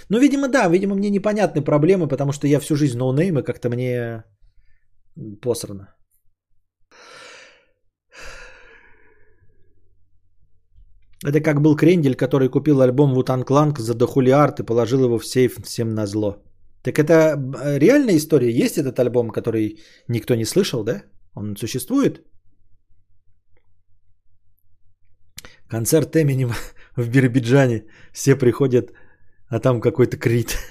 Ну, 0.09 0.19
видимо, 0.19 0.47
да, 0.47 0.67
видимо, 0.69 0.95
мне 0.95 1.09
непонятны 1.09 1.61
проблемы, 1.61 2.07
потому 2.07 2.31
что 2.31 2.47
я 2.47 2.59
всю 2.59 2.75
жизнь 2.75 2.97
ноунейм, 2.97 3.39
и 3.39 3.43
как-то 3.43 3.69
мне 3.69 4.23
посрано. 5.41 5.87
Это 11.23 11.39
как 11.39 11.61
был 11.61 11.75
Крендель, 11.75 12.15
который 12.15 12.49
купил 12.49 12.81
альбом 12.81 13.13
Wu-Tang 13.13 13.43
Clan 13.43 13.80
за 13.79 13.93
дохулиард 13.93 14.59
и 14.59 14.63
положил 14.63 15.03
его 15.03 15.19
в 15.19 15.25
сейф 15.25 15.59
всем 15.63 15.93
на 15.93 16.07
зло. 16.07 16.43
Так 16.83 16.97
это 16.97 17.37
реальная 17.79 18.17
история? 18.17 18.49
Есть 18.49 18.77
этот 18.77 18.99
альбом, 18.99 19.29
который 19.29 19.79
никто 20.07 20.35
не 20.35 20.45
слышал, 20.45 20.83
да? 20.83 21.03
Он 21.35 21.55
существует? 21.55 22.21
Концерт 25.72 26.16
Эминема 26.16 26.56
в 26.98 27.09
Биробиджане. 27.09 27.85
Все 28.14 28.35
приходят, 28.35 28.91
а 29.48 29.59
там 29.59 29.82
какой-то 29.82 30.17
крит. 30.17 30.58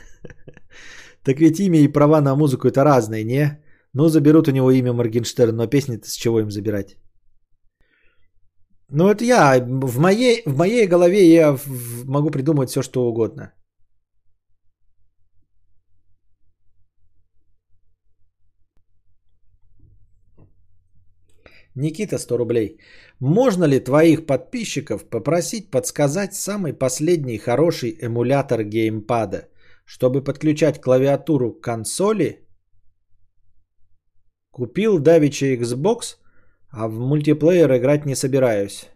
Так 1.23 1.39
ведь 1.39 1.61
имя 1.61 1.79
и 1.81 1.93
права 1.93 2.23
на 2.23 2.35
музыку 2.35 2.67
это 2.67 2.83
разные, 2.83 3.25
не? 3.25 3.59
Ну, 3.93 4.09
заберут 4.09 4.49
у 4.49 4.53
него 4.53 4.70
имя 4.70 4.95
Моргенштерн, 4.95 5.55
но 5.55 5.67
песни-то 5.67 6.09
с 6.09 6.15
чего 6.15 6.41
им 6.41 6.51
забирать? 6.51 6.97
Ну, 8.89 9.11
это 9.11 9.25
я. 9.25 9.61
В 9.61 9.99
моей, 9.99 10.43
в 10.47 10.57
моей 10.57 10.87
голове 10.87 11.31
я 11.31 11.59
могу 12.07 12.31
придумать 12.31 12.70
все, 12.70 12.81
что 12.81 13.07
угодно. 13.07 13.53
Никита, 21.74 22.18
100 22.18 22.36
рублей. 22.36 22.78
Можно 23.20 23.65
ли 23.65 23.81
твоих 23.81 24.26
подписчиков 24.26 25.08
попросить 25.08 25.70
подсказать 25.70 26.34
самый 26.34 26.73
последний 26.73 27.39
хороший 27.39 27.97
эмулятор 28.00 28.65
геймпада, 28.65 29.49
чтобы 29.84 30.24
подключать 30.24 30.81
клавиатуру 30.81 31.52
к 31.52 31.60
консоли? 31.60 32.47
Купил 34.50 34.99
давича 34.99 35.55
Xbox, 35.55 36.16
а 36.70 36.89
в 36.89 36.99
мультиплеер 36.99 37.70
играть 37.76 38.07
не 38.07 38.16
собираюсь. 38.16 38.89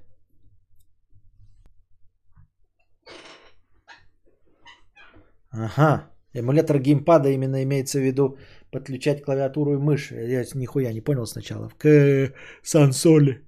Ага, 5.50 6.10
эмулятор 6.32 6.80
геймпада 6.80 7.28
именно 7.28 7.62
имеется 7.62 7.98
в 7.98 8.02
виду 8.02 8.36
подключать 8.74 9.22
клавиатуру 9.22 9.74
и 9.74 9.78
мышь. 9.78 10.10
Я 10.12 10.44
нихуя 10.54 10.92
не 10.92 11.00
понял 11.00 11.26
сначала. 11.26 11.70
К 11.78 12.32
сансоли. 12.62 13.40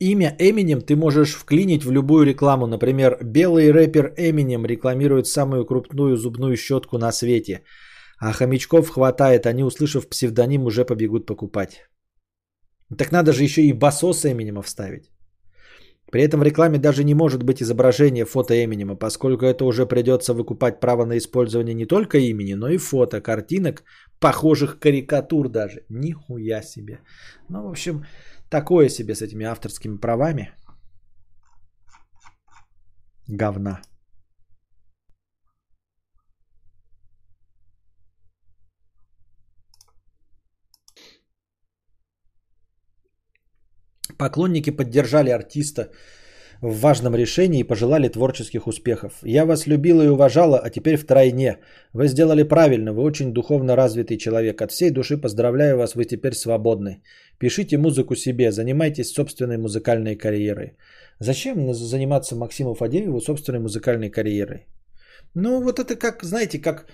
Имя 0.00 0.36
Эминем 0.38 0.80
ты 0.80 0.96
можешь 0.96 1.34
вклинить 1.34 1.84
в 1.84 1.92
любую 1.92 2.26
рекламу. 2.26 2.66
Например, 2.66 3.18
белый 3.22 3.72
рэпер 3.72 4.14
Эминем 4.16 4.66
рекламирует 4.66 5.26
самую 5.26 5.64
крупную 5.64 6.16
зубную 6.16 6.56
щетку 6.56 6.98
на 6.98 7.12
свете. 7.12 7.62
А 8.18 8.32
хомячков 8.32 8.88
хватает, 8.88 9.46
они, 9.46 9.64
услышав 9.64 10.08
псевдоним, 10.08 10.66
уже 10.66 10.84
побегут 10.84 11.26
покупать. 11.26 11.88
Так 12.98 13.12
надо 13.12 13.32
же 13.32 13.44
еще 13.44 13.62
и 13.62 13.72
басос 13.72 14.24
Эминема 14.24 14.62
вставить. 14.62 15.13
При 16.14 16.22
этом 16.22 16.40
в 16.40 16.44
рекламе 16.44 16.78
даже 16.78 17.02
не 17.02 17.14
может 17.14 17.42
быть 17.42 17.60
изображение 17.60 18.24
фото 18.24 18.54
Эминема, 18.54 18.94
поскольку 18.94 19.46
это 19.46 19.64
уже 19.64 19.84
придется 19.84 20.32
выкупать 20.32 20.78
право 20.78 21.04
на 21.04 21.16
использование 21.18 21.74
не 21.74 21.86
только 21.86 22.18
имени, 22.18 22.54
но 22.54 22.68
и 22.68 22.78
фото, 22.78 23.20
картинок, 23.20 23.82
похожих 24.20 24.78
карикатур 24.78 25.48
даже. 25.48 25.82
Нихуя 25.88 26.62
себе. 26.62 27.00
Ну, 27.48 27.64
в 27.64 27.68
общем, 27.68 28.04
такое 28.48 28.88
себе 28.90 29.16
с 29.16 29.22
этими 29.22 29.44
авторскими 29.44 29.96
правами. 29.96 30.52
Говна. 33.26 33.82
Поклонники 44.18 44.70
поддержали 44.70 45.30
артиста 45.30 45.90
в 46.60 46.80
важном 46.80 47.14
решении 47.14 47.60
и 47.60 47.66
пожелали 47.66 48.08
творческих 48.08 48.66
успехов. 48.66 49.12
Я 49.22 49.44
вас 49.44 49.66
любила 49.66 50.02
и 50.02 50.08
уважала, 50.08 50.58
а 50.58 50.70
теперь 50.70 50.96
втройне. 50.96 51.58
Вы 51.92 52.08
сделали 52.08 52.42
правильно, 52.42 52.92
вы 52.92 53.02
очень 53.02 53.32
духовно 53.32 53.76
развитый 53.76 54.16
человек. 54.16 54.62
От 54.62 54.70
всей 54.72 54.90
души 54.90 55.16
поздравляю 55.16 55.76
вас, 55.76 55.94
вы 55.94 56.04
теперь 56.04 56.34
свободны. 56.34 57.02
Пишите 57.38 57.76
музыку 57.76 58.14
себе, 58.16 58.50
занимайтесь 58.50 59.12
собственной 59.12 59.58
музыкальной 59.58 60.16
карьерой. 60.16 60.76
Зачем 61.20 61.74
заниматься 61.74 62.36
Максиму 62.36 62.74
Фадееву 62.74 63.20
собственной 63.20 63.60
музыкальной 63.60 64.10
карьерой? 64.10 64.66
Ну, 65.34 65.60
вот 65.60 65.78
это 65.78 65.96
как, 65.96 66.22
знаете, 66.22 66.58
как, 66.60 66.86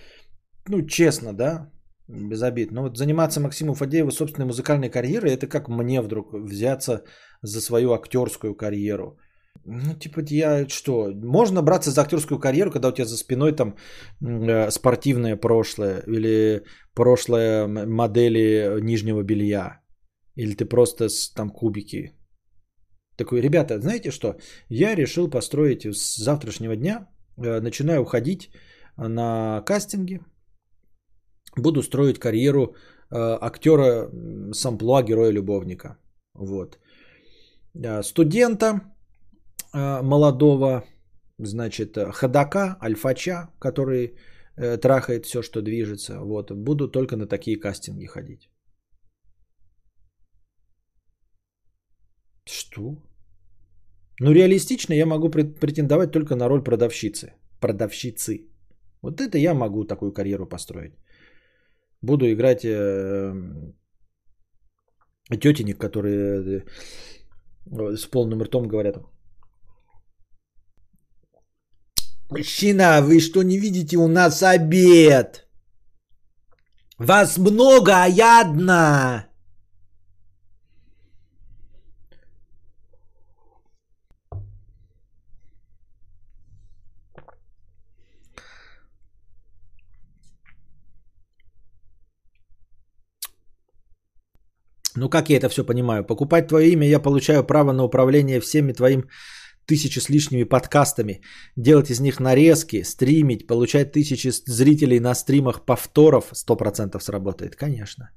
ну, 0.68 0.86
честно, 0.86 1.32
да, 1.32 1.70
без 2.10 2.42
обид. 2.42 2.72
Но 2.72 2.82
вот 2.82 2.96
заниматься 2.96 3.40
Максиму 3.40 3.74
Фадееву 3.74 4.10
собственной 4.10 4.46
музыкальной 4.46 4.90
карьерой, 4.90 5.32
это 5.32 5.46
как 5.46 5.68
мне 5.68 6.00
вдруг 6.02 6.32
взяться 6.32 7.04
за 7.42 7.60
свою 7.60 7.92
актерскую 7.92 8.54
карьеру. 8.54 9.18
Ну, 9.64 9.94
типа, 9.94 10.20
я 10.30 10.68
что, 10.68 11.12
можно 11.14 11.62
браться 11.62 11.90
за 11.90 12.00
актерскую 12.00 12.40
карьеру, 12.40 12.70
когда 12.70 12.88
у 12.88 12.92
тебя 12.92 13.04
за 13.04 13.16
спиной 13.16 13.52
там 13.52 13.76
э, 14.22 14.70
спортивное 14.70 15.36
прошлое 15.36 16.02
или 16.06 16.62
прошлое 16.94 17.66
модели 17.66 18.80
нижнего 18.80 19.22
белья, 19.22 19.80
или 20.36 20.54
ты 20.54 20.64
просто 20.64 21.08
с, 21.08 21.30
там 21.34 21.50
кубики. 21.50 22.12
Такой, 23.16 23.42
ребята, 23.42 23.80
знаете 23.80 24.10
что, 24.10 24.36
я 24.68 24.94
решил 24.94 25.28
построить 25.28 25.84
с 25.84 26.16
завтрашнего 26.16 26.76
дня, 26.76 27.08
э, 27.36 27.60
начинаю 27.60 28.02
уходить 28.02 28.50
на 28.96 29.62
кастинги, 29.66 30.20
буду 31.56 31.82
строить 31.82 32.18
карьеру 32.18 32.74
э, 33.10 33.38
актера 33.40 34.10
с 34.52 34.66
амплуа 34.66 35.02
героя-любовника. 35.02 35.98
Вот. 36.34 36.78
Э, 37.74 38.02
студента, 38.02 38.80
Э, 39.72 40.02
молодого, 40.02 40.84
значит, 41.38 41.96
ходака, 42.12 42.76
альфача, 42.82 43.50
который 43.60 44.16
э, 44.56 44.76
трахает 44.78 45.26
все, 45.26 45.42
что 45.42 45.62
движется. 45.62 46.20
Вот, 46.20 46.50
буду 46.50 46.88
только 46.88 47.16
на 47.16 47.26
такие 47.26 47.56
кастинги 47.56 48.06
ходить. 48.06 48.50
Что? 52.48 52.96
Ну, 54.20 54.32
реалистично 54.32 54.94
я 54.94 55.06
могу 55.06 55.30
претендовать 55.30 56.10
только 56.10 56.34
на 56.36 56.48
роль 56.48 56.64
продавщицы. 56.64 57.32
Продавщицы. 57.60 58.48
Вот 59.02 59.20
это 59.20 59.38
я 59.38 59.54
могу 59.54 59.84
такую 59.84 60.12
карьеру 60.12 60.46
построить. 60.46 60.94
Буду 62.02 62.32
играть 62.32 62.64
э, 62.64 63.32
тетенек, 65.40 65.78
которые 65.78 66.64
э, 67.70 67.96
с 67.96 68.06
полным 68.06 68.42
ртом 68.42 68.68
говорят. 68.68 68.96
Мужчина, 72.30 73.02
вы 73.02 73.20
что 73.20 73.42
не 73.42 73.58
видите, 73.58 73.96
у 73.96 74.08
нас 74.08 74.42
обед. 74.42 75.48
Вас 76.98 77.38
много, 77.38 77.92
а 78.02 78.06
я 78.06 78.42
одна. 78.42 79.29
Ну 94.96 95.08
как 95.08 95.30
я 95.30 95.36
это 95.36 95.48
все 95.48 95.64
понимаю? 95.64 96.04
Покупать 96.04 96.48
твое 96.48 96.72
имя 96.72 96.86
я 96.86 97.00
получаю 97.00 97.44
право 97.44 97.72
на 97.72 97.84
управление 97.84 98.40
всеми 98.40 98.72
твоим 98.72 99.04
тысячи 99.66 100.00
с 100.00 100.10
лишними 100.10 100.44
подкастами, 100.44 101.20
делать 101.56 101.90
из 101.90 102.00
них 102.00 102.20
нарезки, 102.20 102.82
стримить, 102.84 103.46
получать 103.46 103.92
тысячи 103.92 104.30
зрителей 104.46 105.00
на 105.00 105.14
стримах 105.14 105.64
повторов, 105.64 106.32
100% 106.32 107.00
сработает, 107.00 107.56
конечно. 107.56 108.10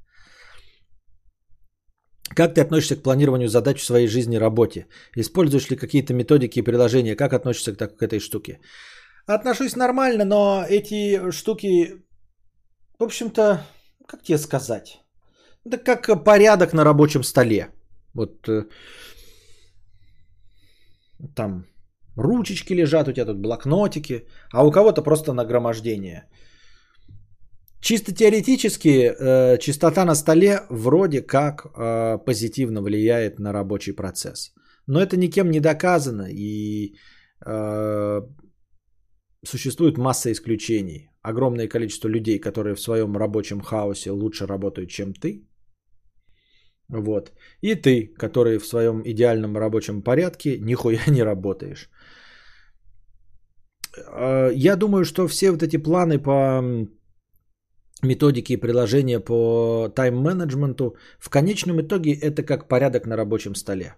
Как 2.36 2.56
ты 2.56 2.62
относишься 2.62 2.96
к 2.96 3.04
планированию 3.04 3.50
задач 3.50 3.80
в 3.80 3.86
своей 3.86 4.08
жизни 4.08 4.36
и 4.36 4.40
работе? 4.40 4.88
Используешь 5.18 5.70
ли 5.70 5.78
какие-то 5.78 6.14
методики 6.14 6.60
и 6.60 6.64
приложения? 6.64 7.16
Как 7.16 7.34
относишься 7.34 7.76
к, 7.76 7.98
к 7.98 8.02
этой 8.02 8.20
штуке? 8.20 8.60
Отношусь 9.28 9.76
нормально, 9.76 10.26
но 10.26 10.66
эти 10.68 11.32
штуки, 11.32 12.04
в 13.00 13.04
общем-то, 13.04 13.62
как 14.08 14.24
тебе 14.24 14.38
сказать? 14.38 15.03
Это 15.66 15.78
как 15.78 16.24
порядок 16.24 16.74
на 16.74 16.84
рабочем 16.84 17.24
столе. 17.24 17.70
Вот 18.14 18.48
э, 18.50 18.66
там 21.36 21.66
ручечки 22.16 22.74
лежат, 22.74 23.08
у 23.08 23.12
тебя 23.12 23.26
тут 23.26 23.38
блокнотики, 23.38 24.28
а 24.52 24.66
у 24.66 24.72
кого-то 24.72 25.02
просто 25.02 25.34
нагромождение. 25.34 26.28
Чисто 27.82 28.14
теоретически 28.14 28.90
э, 28.90 29.58
чистота 29.58 30.06
на 30.06 30.16
столе 30.16 30.62
вроде 30.70 31.22
как 31.22 31.66
э, 31.66 32.18
позитивно 32.26 32.82
влияет 32.82 33.40
на 33.40 33.54
рабочий 33.54 33.94
процесс. 33.94 34.54
Но 34.88 35.00
это 35.00 35.18
никем 35.18 35.50
не 35.52 35.60
доказано 35.60 36.28
и 36.30 36.96
э, 37.46 38.22
существует 39.46 39.98
масса 39.98 40.32
исключений. 40.32 41.10
Огромное 41.22 41.68
количество 41.68 42.10
людей, 42.10 42.40
которые 42.40 42.76
в 42.76 42.82
своем 42.82 43.18
рабочем 43.18 43.62
хаосе 43.62 44.12
лучше 44.12 44.46
работают, 44.46 44.90
чем 44.90 45.14
ты. 45.14 45.48
Вот. 47.02 47.32
И 47.62 47.76
ты, 47.76 48.14
который 48.18 48.58
в 48.58 48.66
своем 48.66 49.02
идеальном 49.06 49.58
рабочем 49.58 50.02
порядке 50.02 50.58
нихуя 50.60 51.00
не 51.08 51.24
работаешь. 51.24 51.90
А, 54.08 54.50
я 54.50 54.76
думаю, 54.76 55.06
что 55.06 55.28
все 55.28 55.52
вот 55.52 55.64
эти 55.64 55.78
планы 55.78 56.20
по 56.20 56.62
методике 58.04 58.54
и 58.54 58.62
приложения 58.62 59.20
по 59.20 59.90
тайм-менеджменту 59.96 60.96
в 61.20 61.30
конечном 61.30 61.82
итоге 61.82 62.14
это 62.14 62.44
как 62.44 62.68
порядок 62.68 63.06
на 63.06 63.18
рабочем 63.18 63.56
столе. 63.56 63.96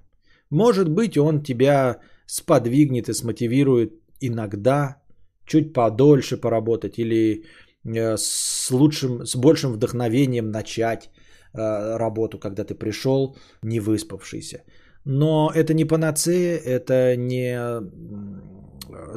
Может 0.51 0.89
быть, 0.89 1.17
он 1.17 1.43
тебя 1.43 1.99
сподвигнет 2.27 3.09
и 3.09 3.13
смотивирует 3.13 3.93
иногда 4.21 5.01
чуть 5.45 5.73
подольше 5.73 6.37
поработать 6.37 6.99
или 6.99 7.45
э, 7.83 8.17
с 8.17 8.71
лучшим, 8.71 9.25
с 9.25 9.35
большим 9.35 9.73
вдохновением 9.73 10.51
начать 10.51 11.09
работу, 11.55 12.39
когда 12.39 12.63
ты 12.63 12.75
пришел 12.75 13.35
не 13.63 13.79
выспавшийся. 13.79 14.63
Но 15.05 15.51
это 15.53 15.73
не 15.73 15.85
панацея, 15.85 16.57
это 16.57 17.15
не 17.15 17.55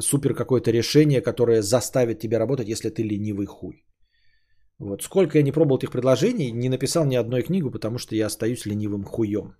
супер 0.01 0.33
какое-то 0.33 0.71
решение, 0.71 1.21
которое 1.21 1.61
заставит 1.61 2.19
тебя 2.19 2.39
работать, 2.39 2.69
если 2.69 2.89
ты 2.89 3.03
ленивый 3.03 3.45
хуй. 3.45 3.85
Вот. 4.79 5.03
Сколько 5.03 5.37
я 5.37 5.43
не 5.43 5.51
пробовал 5.51 5.77
этих 5.77 5.91
предложений, 5.91 6.51
не 6.51 6.69
написал 6.69 7.05
ни 7.05 7.15
одной 7.15 7.43
книгу, 7.43 7.71
потому 7.71 7.97
что 7.97 8.15
я 8.15 8.27
остаюсь 8.27 8.65
ленивым 8.65 9.03
хуем. 9.03 9.55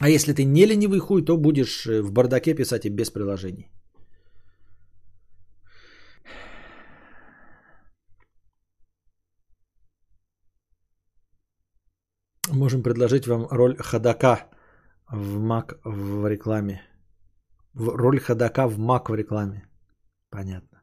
А 0.00 0.08
если 0.08 0.32
ты 0.32 0.44
не 0.44 0.66
ленивый 0.66 0.98
хуй, 0.98 1.24
то 1.24 1.36
будешь 1.36 1.86
э, 1.86 2.02
в 2.02 2.12
бардаке 2.12 2.54
писать 2.54 2.84
и 2.84 2.90
без 2.90 3.10
приложений. 3.10 3.70
Можем 12.56 12.82
предложить 12.82 13.26
вам 13.26 13.46
роль 13.50 13.76
ходака 13.76 14.48
в 15.12 15.38
Мак 15.38 15.78
в 15.84 16.26
рекламе. 16.26 16.80
В 17.74 17.88
роль 17.88 18.18
ходака 18.18 18.66
в 18.66 18.78
Мак 18.78 19.10
в 19.10 19.14
рекламе. 19.14 19.68
Понятно. 20.30 20.82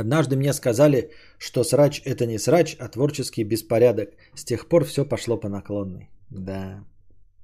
Однажды 0.00 0.36
мне 0.36 0.52
сказали, 0.52 1.10
что 1.38 1.64
срач 1.64 2.02
это 2.04 2.26
не 2.26 2.38
срач, 2.38 2.76
а 2.78 2.88
творческий 2.88 3.44
беспорядок. 3.44 4.10
С 4.34 4.44
тех 4.44 4.68
пор 4.68 4.84
все 4.84 5.08
пошло 5.08 5.40
по 5.40 5.48
наклонной. 5.48 6.10
Да, 6.30 6.84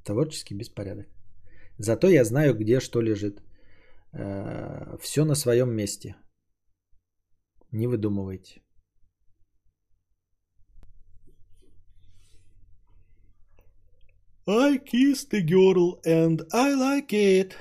творческий 0.04 0.54
беспорядок. 0.54 1.06
Зато 1.78 2.08
я 2.08 2.24
знаю, 2.24 2.54
где 2.54 2.80
что 2.80 3.00
лежит. 3.00 3.40
Э, 4.12 4.98
все 5.00 5.24
на 5.24 5.34
своем 5.34 5.70
месте. 5.70 6.16
Не 7.72 7.86
выдумывайте. 7.86 8.60
I 14.48 14.78
kissed 14.78 15.30
the 15.30 15.42
girl 15.42 16.00
and 16.04 16.42
I 16.52 16.74
like 16.74 17.12
it. 17.12 17.56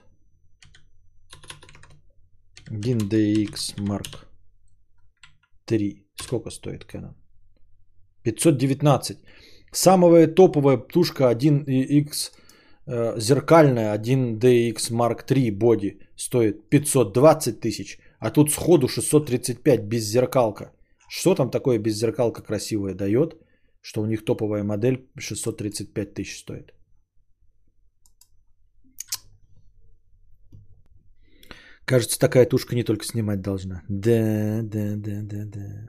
1DX 2.71 3.77
Mark 3.77 4.27
3. 5.67 6.07
Сколько 6.17 6.51
стоит 6.51 6.85
Canon? 6.85 7.15
519. 8.23 9.19
Самая 9.73 10.27
топовая 10.27 10.79
тушка 10.79 11.31
1X 11.33 11.67
э, 11.67 12.42
зеркальная 12.87 13.97
1DX 13.99 14.91
Mark 14.91 15.25
3 15.27 15.51
боди 15.51 15.99
стоит 16.17 16.69
520 16.71 17.61
тысяч, 17.61 17.99
а 18.19 18.31
тут 18.31 18.51
сходу 18.51 18.89
635 18.89 19.85
без 19.85 20.05
зеркалка. 20.05 20.73
Что 21.09 21.35
там 21.35 21.51
такое 21.51 21.79
без 21.79 21.95
зеркалка 21.97 22.43
красивое 22.43 22.95
дает, 22.95 23.37
что 23.81 24.03
у 24.03 24.07
них 24.07 24.25
топовая 24.25 24.65
модель 24.65 25.09
635 25.19 26.15
тысяч 26.15 26.39
стоит? 26.39 26.73
Кажется, 31.85 32.19
такая 32.19 32.47
тушка 32.47 32.75
не 32.75 32.85
только 32.85 33.05
снимать 33.05 33.43
должна. 33.43 33.83
Да, 33.89 34.63
да, 34.63 34.97
да, 34.97 35.23
да, 35.23 35.45
да. 35.45 35.89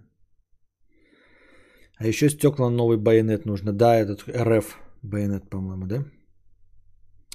А 1.97 2.07
еще 2.07 2.29
стекла 2.29 2.69
новый 2.69 2.97
байонет 2.97 3.45
нужно. 3.45 3.71
Да, 3.71 3.95
этот 3.95 4.23
РФ 4.27 4.77
байонет, 5.03 5.49
по-моему, 5.49 5.85
да? 5.85 6.05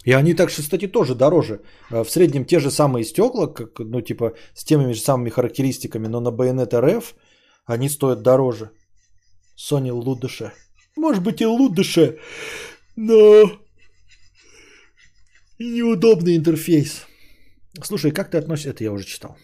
И 0.08 0.14
они 0.14 0.34
так, 0.34 0.48
кстати, 0.48 0.88
тоже 0.88 1.14
дороже. 1.14 1.60
А, 1.90 2.02
в 2.02 2.10
среднем 2.10 2.44
те 2.44 2.60
же 2.60 2.70
самые 2.70 3.04
стекла, 3.04 3.46
как, 3.46 3.78
ну, 3.78 4.00
типа, 4.00 4.32
с 4.54 4.64
теми 4.64 4.92
же 4.92 5.00
самыми 5.00 5.30
характеристиками, 5.30 6.08
но 6.08 6.20
на 6.20 6.30
байонет 6.30 6.72
РФ 6.72 7.14
они 7.66 7.90
стоят 7.90 8.22
дороже. 8.22 8.70
Sony 9.58 9.92
лудыше. 9.92 10.52
Может 10.96 11.22
быть 11.22 11.40
и 11.40 11.46
лудыше, 11.46 12.18
но 12.96 13.50
неудобный 15.58 16.36
интерфейс. 16.36 17.06
Слушай, 17.84 18.12
как 18.12 18.30
ты 18.30 18.38
относишься? 18.38 18.70
Это 18.70 18.84
я 18.84 18.92
уже 18.92 19.04
читал. 19.04 19.36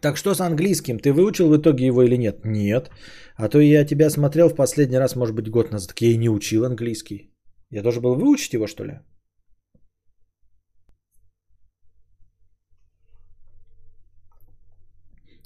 Так 0.00 0.16
что 0.16 0.34
с 0.34 0.40
английским? 0.40 1.00
Ты 1.00 1.12
выучил 1.12 1.48
в 1.48 1.56
итоге 1.56 1.86
его 1.86 2.04
или 2.04 2.16
нет? 2.16 2.44
Нет. 2.44 2.90
А 3.36 3.48
то 3.48 3.58
я 3.58 3.84
тебя 3.84 4.08
смотрел 4.08 4.48
в 4.48 4.54
последний 4.54 4.98
раз, 4.98 5.16
может 5.16 5.34
быть, 5.34 5.50
год 5.50 5.72
назад. 5.72 5.88
Так 5.88 6.00
я 6.00 6.12
и 6.12 6.16
не 6.16 6.28
учил 6.28 6.64
английский. 6.64 7.33
Я 7.74 7.82
должен 7.82 8.02
был 8.02 8.14
выучить 8.14 8.54
его, 8.54 8.66
что 8.66 8.84
ли? 8.84 8.92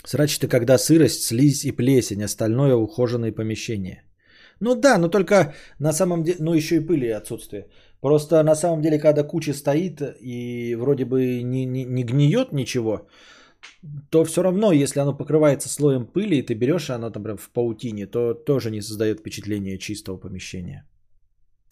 Срач 0.05 0.39
ты 0.39 0.49
когда 0.49 0.79
сырость, 0.79 1.23
слизь 1.23 1.65
и 1.65 1.73
плесень, 1.73 2.25
остальное 2.25 2.75
ухоженные 2.75 3.33
помещения. 3.33 4.05
Ну 4.61 4.75
да, 4.75 4.99
но 4.99 5.09
только 5.09 5.55
на 5.79 5.93
самом 5.93 6.23
деле, 6.23 6.37
ну 6.41 6.55
еще 6.55 6.77
и 6.77 6.87
пыли 6.87 7.09
отсутствие. 7.09 7.67
Просто 8.01 8.43
на 8.43 8.55
самом 8.55 8.83
деле, 8.83 8.99
когда 8.99 9.23
куча 9.23 9.55
стоит 9.55 10.03
и 10.21 10.77
вроде 10.79 11.05
бы 11.05 11.43
не, 11.43 11.65
не, 11.65 11.85
не 11.85 12.05
гниет 12.05 12.53
ничего, 12.53 13.09
то 14.11 14.25
все 14.25 14.43
равно, 14.43 14.73
если 14.73 15.01
оно 15.01 15.17
покрывается 15.17 15.69
слоем 15.69 16.07
пыли, 16.07 16.39
и 16.39 16.47
ты 16.47 16.55
берешь 16.55 16.91
оно 16.91 17.11
там 17.11 17.23
прям 17.23 17.37
в 17.37 17.49
паутине, 17.49 18.07
то 18.07 18.35
тоже 18.35 18.71
не 18.71 18.83
создает 18.83 19.21
впечатление 19.21 19.79
чистого 19.79 20.19
помещения. 20.19 20.85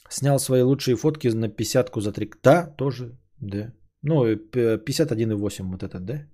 Снял 0.09 0.39
свои 0.39 0.63
лучшие 0.63 0.97
фотки 0.97 1.29
на 1.29 1.49
50 1.49 1.91
за 1.97 2.13
3. 2.13 2.31
Да, 2.43 2.67
тоже, 2.77 3.19
да. 3.41 3.73
Ну, 4.03 4.25
51,8 4.25 5.71
вот 5.71 5.83
этот, 5.83 6.05
да? 6.05 6.27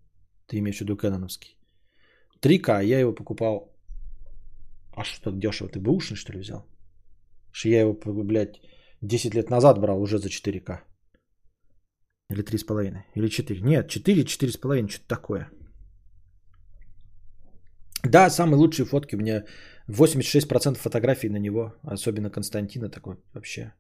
Ты 0.46 0.58
имеешь 0.58 0.78
в 0.78 0.80
виду 0.80 0.96
кэноновский. 0.96 1.56
3К, 2.40 2.84
я 2.84 3.00
его 3.00 3.14
покупал. 3.14 3.72
А 4.94 5.04
что 5.04 5.30
так 5.30 5.38
дешево? 5.38 5.70
Ты 5.70 5.80
бэушный, 5.80 6.16
что 6.16 6.32
ли, 6.32 6.40
взял? 6.40 6.66
Что 7.50 7.68
я 7.68 7.80
его, 7.80 7.94
блядь, 8.24 8.60
10 9.00 9.34
лет 9.34 9.50
назад 9.50 9.78
брал 9.78 10.02
уже 10.02 10.18
за 10.18 10.28
4К. 10.28 10.80
Или 12.30 12.42
3,5. 12.42 13.02
Или 13.14 13.28
4. 13.28 13.60
Нет, 13.60 13.88
4, 13.88 14.22
4,5, 14.22 14.88
что-то 14.88 15.08
такое. 15.08 15.50
Да, 18.04 18.30
самые 18.30 18.56
лучшие 18.58 18.84
фотки 18.86 19.14
у 19.14 19.18
меня 19.18 19.44
86% 19.86 20.80
фотографий 20.80 21.28
на 21.28 21.36
него, 21.38 21.74
особенно 21.82 22.30
Константина 22.30 22.88
такой 22.88 23.16
вообще. 23.32 23.72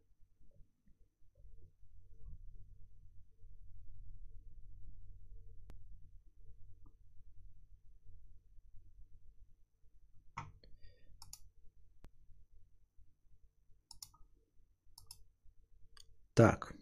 Так. 16.34 16.72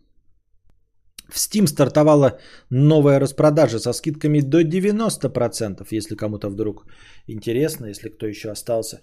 В 1.30 1.36
Steam 1.36 1.66
стартовала 1.66 2.40
новая 2.70 3.20
распродажа 3.20 3.78
со 3.78 3.92
скидками 3.92 4.40
до 4.40 4.62
90%, 4.62 5.86
если 5.90 6.16
кому-то 6.16 6.48
вдруг 6.48 6.86
интересно, 7.28 7.86
если 7.86 8.08
кто 8.08 8.26
еще 8.26 8.50
остался 8.50 9.00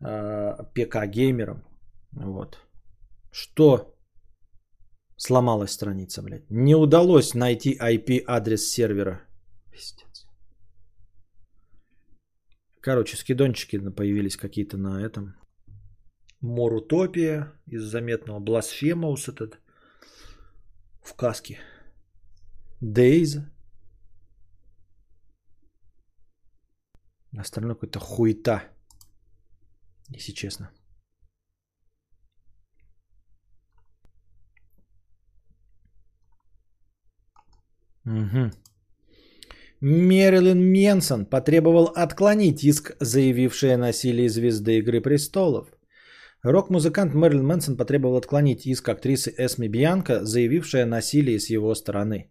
э, 0.00 0.56
ПК-геймером. 0.74 1.62
Вот. 2.12 2.58
Что 3.32 3.94
сломалась 5.16 5.72
страница, 5.72 6.22
блядь? 6.22 6.50
Не 6.50 6.74
удалось 6.74 7.34
найти 7.34 7.78
IP-адрес 7.80 8.68
сервера. 8.68 9.20
Пиздец. 9.70 10.26
Короче, 12.80 13.16
скидончики 13.16 13.78
появились 13.78 14.36
какие-то 14.36 14.76
на 14.76 15.00
этом. 15.02 15.34
Морутопия 16.40 17.52
из 17.66 17.82
заметного. 17.82 18.40
Бласфемаус 18.40 19.28
этот– 19.28 19.60
в 21.02 21.14
каске. 21.14 21.58
Days. 22.82 23.40
Остальное 27.36 27.74
какой-то 27.74 28.00
хуета. 28.00 28.62
Если 30.08 30.32
честно. 30.32 30.70
Угу. 38.04 38.50
Мэрилин 39.80 40.60
Менсон 40.60 41.26
потребовал 41.26 41.86
отклонить 41.94 42.64
иск, 42.64 42.96
заявивший 43.00 43.74
о 43.74 43.78
насилии 43.78 44.28
звезды 44.28 44.78
Игры 44.78 45.00
Престолов. 45.00 45.68
Рок-музыкант 46.42 47.14
Мэрилин 47.14 47.46
Мэнсон 47.46 47.76
потребовал 47.76 48.16
отклонить 48.16 48.66
иск 48.66 48.88
актрисы 48.88 49.30
Эсми 49.36 49.68
Бианка, 49.68 50.24
заявившая 50.24 50.86
насилие 50.86 51.38
с 51.38 51.50
его 51.50 51.74
стороны. 51.74 52.30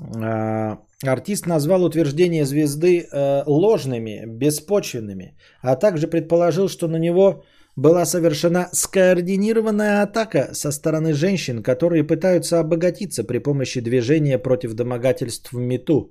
А, 0.00 0.78
артист 1.04 1.46
назвал 1.46 1.84
утверждения 1.84 2.44
звезды 2.44 3.00
э, 3.00 3.42
ложными, 3.46 4.24
беспочвенными, 4.26 5.36
а 5.62 5.76
также 5.76 6.06
предположил, 6.06 6.68
что 6.68 6.88
на 6.88 6.98
него 6.98 7.44
была 7.76 8.04
совершена 8.04 8.68
скоординированная 8.72 10.02
атака 10.02 10.50
со 10.52 10.72
стороны 10.72 11.14
женщин, 11.14 11.62
которые 11.62 12.04
пытаются 12.04 12.60
обогатиться 12.60 13.24
при 13.24 13.38
помощи 13.38 13.80
движения 13.80 14.38
против 14.38 14.74
домогательств 14.74 15.52
в 15.52 15.58
МИТУ. 15.58 16.10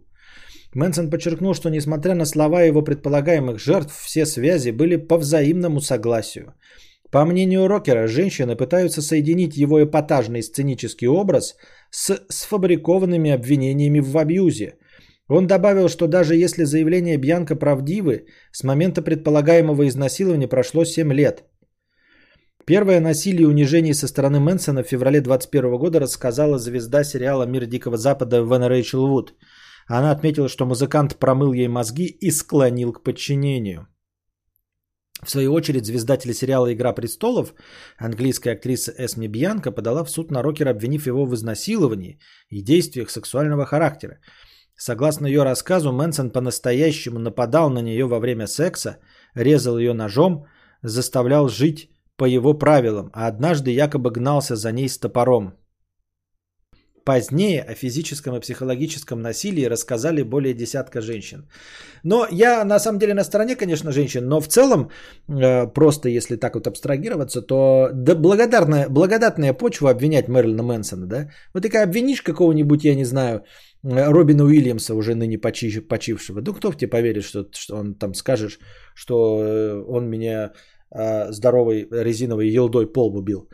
Мэнсон 0.74 1.10
подчеркнул, 1.10 1.54
что 1.54 1.70
несмотря 1.70 2.16
на 2.16 2.26
слова 2.26 2.64
его 2.64 2.82
предполагаемых 2.82 3.60
жертв, 3.60 3.94
все 4.06 4.26
связи 4.26 4.72
были 4.72 4.96
по 4.96 5.18
взаимному 5.18 5.82
согласию. 5.82 6.54
По 7.12 7.26
мнению 7.26 7.68
рокера, 7.68 8.08
женщины 8.08 8.56
пытаются 8.56 9.02
соединить 9.02 9.58
его 9.58 9.84
эпатажный 9.84 10.42
сценический 10.42 11.08
образ 11.08 11.56
с 11.90 12.24
сфабрикованными 12.30 13.32
обвинениями 13.32 14.00
в 14.00 14.18
абьюзе. 14.18 14.76
Он 15.28 15.48
добавил, 15.48 15.90
что 15.90 16.08
даже 16.08 16.36
если 16.36 16.64
заявления 16.64 17.18
Бьянка 17.18 17.56
правдивы, 17.58 18.28
с 18.52 18.64
момента 18.64 19.02
предполагаемого 19.02 19.88
изнасилования 19.88 20.48
прошло 20.48 20.86
7 20.86 21.14
лет. 21.14 21.44
Первое 22.66 23.02
насилие 23.02 23.44
и 23.44 23.46
унижение 23.46 23.94
со 23.94 24.08
стороны 24.08 24.40
Мэнсона 24.40 24.84
в 24.84 24.88
феврале 24.88 25.20
2021 25.20 25.78
года 25.78 26.00
рассказала 26.00 26.58
звезда 26.60 27.04
сериала 27.04 27.46
«Мир 27.46 27.66
Дикого 27.66 27.98
Запада» 27.98 28.38
Вен 28.38 28.64
Рэйчел 28.64 29.08
Вуд. 29.08 29.34
Она 29.98 30.12
отметила, 30.12 30.48
что 30.48 30.66
музыкант 30.66 31.18
промыл 31.18 31.54
ей 31.54 31.68
мозги 31.68 32.06
и 32.06 32.32
склонил 32.32 32.94
к 32.94 33.04
подчинению. 33.04 33.88
В 35.22 35.30
свою 35.30 35.54
очередь, 35.54 35.86
звезда 35.86 36.18
телесериала 36.18 36.72
«Игра 36.74 36.94
престолов», 36.94 37.54
английская 37.98 38.54
актриса 38.54 38.94
Эсми 38.98 39.28
Бьянка 39.28 39.72
подала 39.72 40.06
в 40.06 40.10
суд 40.10 40.32
на 40.32 40.44
рокера, 40.44 40.70
обвинив 40.70 41.08
его 41.08 41.26
в 41.26 41.36
изнасиловании 41.36 42.20
и 42.50 42.62
действиях 42.62 43.10
сексуального 43.10 43.66
характера. 43.66 44.20
Согласно 44.78 45.28
ее 45.28 45.44
рассказу, 45.44 45.92
Мэнсон 45.92 46.32
по-настоящему 46.32 47.20
нападал 47.20 47.70
на 47.70 47.82
нее 47.82 48.06
во 48.06 48.20
время 48.20 48.48
секса, 48.48 48.98
резал 49.36 49.78
ее 49.78 49.94
ножом, 49.94 50.46
заставлял 50.84 51.50
жить 51.50 51.90
по 52.16 52.26
его 52.26 52.54
правилам, 52.54 53.10
а 53.14 53.28
однажды 53.28 53.72
якобы 53.72 54.10
гнался 54.12 54.56
за 54.56 54.72
ней 54.72 54.88
с 54.88 54.98
топором. 54.98 55.61
Позднее 57.04 57.64
о 57.64 57.74
физическом 57.74 58.36
и 58.36 58.40
психологическом 58.40 59.22
насилии 59.22 59.70
рассказали 59.70 60.22
более 60.22 60.54
десятка 60.54 61.02
женщин. 61.02 61.50
Но 62.04 62.28
я 62.32 62.64
на 62.64 62.80
самом 62.80 63.00
деле 63.00 63.14
на 63.14 63.24
стороне, 63.24 63.56
конечно, 63.56 63.92
женщин, 63.92 64.28
но 64.28 64.40
в 64.40 64.48
целом, 64.48 64.92
э, 65.28 65.68
просто 65.74 66.10
если 66.10 66.36
так 66.36 66.54
вот 66.56 66.68
абстрагироваться, 66.68 67.42
то 67.42 67.90
да, 67.94 68.14
благодарная, 68.16 68.88
благодатная 68.88 69.54
почва 69.54 69.90
обвинять 69.90 70.28
Мэрилина 70.28 70.64
Мэнсона, 70.64 71.08
да? 71.08 71.30
Вот 71.54 71.64
такая 71.64 71.84
обвинишь 71.84 72.22
какого-нибудь, 72.22 72.84
я 72.84 72.96
не 72.96 73.06
знаю, 73.06 73.44
э, 73.84 74.12
Робина 74.12 74.44
Уильямса, 74.44 74.94
уже 74.94 75.16
ныне 75.16 75.40
почи, 75.40 75.80
почившего. 75.80 76.42
Ну, 76.42 76.54
кто 76.54 76.72
в 76.72 76.78
тебе 76.78 76.90
поверит, 76.90 77.24
что, 77.24 77.48
что 77.52 77.78
он 77.78 77.96
там 77.96 78.14
скажешь, 78.14 78.60
что 78.94 79.14
э, 79.44 79.84
он 79.88 80.10
меня 80.10 80.52
здоровой 81.30 81.88
резиновой 81.90 82.50
елдой 82.50 82.86
пол 82.86 83.16
убил. 83.16 83.48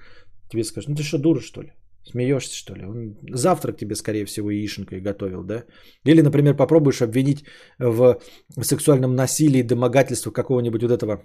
Тебе 0.50 0.64
скажут, 0.64 0.90
ну 0.90 0.95
ты 0.95 1.03
что, 1.03 1.19
дура, 1.19 1.40
что 1.40 1.61
ли? 1.61 1.77
Смеешься, 2.08 2.56
что 2.56 2.76
ли? 2.76 2.86
Он 2.86 3.18
завтрак 3.34 3.77
тебе, 3.77 3.95
скорее 3.95 4.26
всего, 4.26 4.50
яишенкой 4.52 5.02
готовил, 5.02 5.44
да? 5.44 5.64
Или, 6.06 6.22
например, 6.22 6.56
попробуешь 6.56 7.02
обвинить 7.02 7.44
в 7.80 8.19
сексуальном 8.61 9.16
насилии, 9.16 9.61
домогательстве 9.61 10.32
какого-нибудь 10.32 10.84
вот 10.84 10.92
этого... 10.92 11.22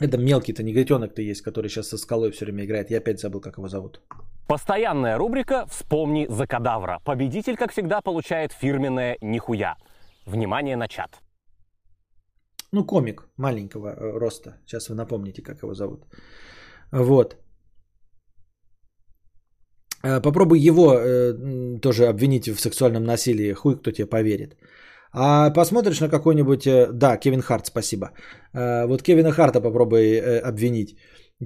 Это 0.00 0.16
мелкий-то 0.16 0.62
негритенок-то 0.62 1.22
есть, 1.22 1.42
который 1.42 1.68
сейчас 1.68 1.88
со 1.88 1.98
скалой 1.98 2.30
все 2.30 2.44
время 2.44 2.64
играет. 2.64 2.90
Я 2.90 2.98
опять 2.98 3.20
забыл, 3.20 3.40
как 3.40 3.58
его 3.58 3.68
зовут. 3.68 4.00
Постоянная 4.48 5.18
рубрика 5.18 5.66
«Вспомни 5.66 6.26
за 6.28 6.46
кадавра». 6.46 7.00
Победитель, 7.04 7.56
как 7.56 7.72
всегда, 7.72 8.00
получает 8.00 8.52
фирменное 8.52 9.18
«Нихуя». 9.20 9.76
Внимание 10.26 10.76
на 10.76 10.88
чат. 10.88 11.20
Ну, 12.72 12.84
комик 12.84 13.28
маленького 13.36 13.88
э, 13.88 14.18
роста. 14.18 14.60
Сейчас 14.66 14.88
вы 14.88 14.94
напомните, 14.94 15.42
как 15.42 15.62
его 15.62 15.74
зовут. 15.74 16.04
Вот. 16.92 17.36
Э, 20.04 20.20
попробуй 20.20 20.58
его 20.60 20.94
э, 20.94 21.78
тоже 21.80 22.06
обвинить 22.06 22.48
в 22.48 22.60
сексуальном 22.60 23.04
насилии, 23.04 23.52
хуй 23.52 23.76
кто 23.76 23.90
тебе 23.90 24.06
поверит. 24.06 24.56
А 25.12 25.50
посмотришь 25.50 26.00
на 26.00 26.08
какой-нибудь... 26.08 26.66
Э, 26.66 26.92
да, 26.92 27.16
Кевин 27.16 27.40
Харт, 27.40 27.66
спасибо. 27.66 28.10
Э, 28.54 28.86
вот 28.86 29.02
Кевина 29.02 29.32
Харта 29.32 29.60
попробуй 29.60 30.18
обвинить. 30.40 30.96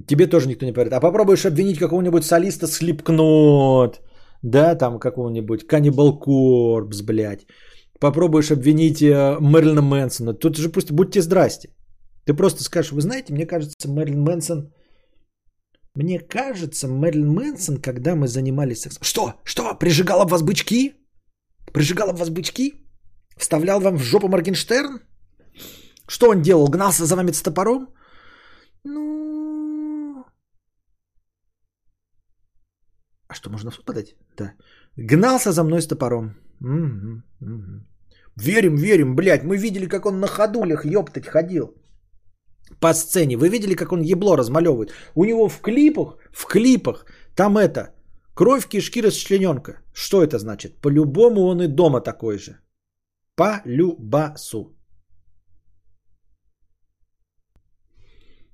Тебе 0.07 0.27
тоже 0.27 0.47
никто 0.47 0.65
не 0.65 0.73
поверит. 0.73 0.93
А 0.93 0.99
попробуешь 0.99 1.45
обвинить 1.45 1.79
какого-нибудь 1.79 2.25
солиста 2.25 2.67
Слепкнот, 2.67 4.01
да, 4.41 4.75
там 4.75 4.99
какого-нибудь 4.99 5.65
Cannibal 5.69 6.19
Corpse, 6.19 7.03
блядь. 7.03 7.45
Попробуешь 7.99 8.51
обвинить 8.51 9.01
Мэрилина 9.01 9.81
Мэнсона. 9.81 10.33
Тут 10.33 10.57
же 10.57 10.69
пусть 10.69 10.91
будьте 10.91 11.21
здрасте. 11.21 11.69
Ты 12.25 12.33
просто 12.33 12.63
скажешь, 12.63 12.91
вы 12.91 13.01
знаете, 13.01 13.33
мне 13.33 13.45
кажется, 13.45 13.87
Мэрилин 13.87 14.21
Мэнсон 14.21 14.73
мне 15.95 16.19
кажется, 16.19 16.87
Мэрилин 16.87 17.29
Мэнсон, 17.33 17.77
когда 17.77 18.15
мы 18.15 18.27
занимались 18.27 18.81
сексом... 18.81 19.03
Что? 19.03 19.33
Что? 19.43 19.75
Прижигала 19.75 20.25
в 20.25 20.31
вас 20.31 20.41
бычки? 20.41 20.93
Прижигала 21.71 22.13
в 22.13 22.17
вас 22.17 22.29
бычки? 22.29 22.73
Вставлял 23.37 23.79
вам 23.79 23.97
в 23.97 24.03
жопу 24.03 24.27
Моргенштерн? 24.27 25.01
Что 26.07 26.29
он 26.29 26.41
делал? 26.41 26.67
Гнался 26.67 27.05
за 27.05 27.15
вами 27.15 27.31
с 27.31 27.41
топором? 27.41 27.87
Ну... 28.83 30.25
А 33.27 33.35
что, 33.35 33.49
можно 33.49 33.71
в? 33.71 33.77
Да. 34.35 34.53
Гнался 34.97 35.51
за 35.51 35.63
мной 35.63 35.81
с 35.81 35.87
топором. 35.87 36.35
Угу, 36.61 37.21
угу. 37.41 37.85
Верим, 38.35 38.75
верим, 38.75 39.15
блядь. 39.15 39.43
Мы 39.43 39.57
видели, 39.57 39.87
как 39.87 40.05
он 40.05 40.19
на 40.19 40.27
ходулях, 40.27 40.85
ёптать, 40.85 41.27
ходил 41.27 41.82
по 42.83 42.93
сцене. 42.93 43.37
Вы 43.37 43.49
видели, 43.49 43.75
как 43.75 43.91
он 43.91 44.01
ебло 44.01 44.37
размалевывает? 44.37 44.91
У 45.15 45.25
него 45.25 45.47
в 45.49 45.61
клипах, 45.61 46.17
в 46.31 46.45
клипах, 46.45 47.05
там 47.35 47.57
это, 47.57 47.95
кровь, 48.35 48.67
кишки, 48.67 49.01
расчлененка. 49.01 49.71
Что 49.93 50.21
это 50.21 50.37
значит? 50.37 50.81
По-любому 50.81 51.47
он 51.47 51.61
и 51.61 51.67
дома 51.67 52.01
такой 52.01 52.37
же. 52.37 52.57
По-любасу. 53.35 54.75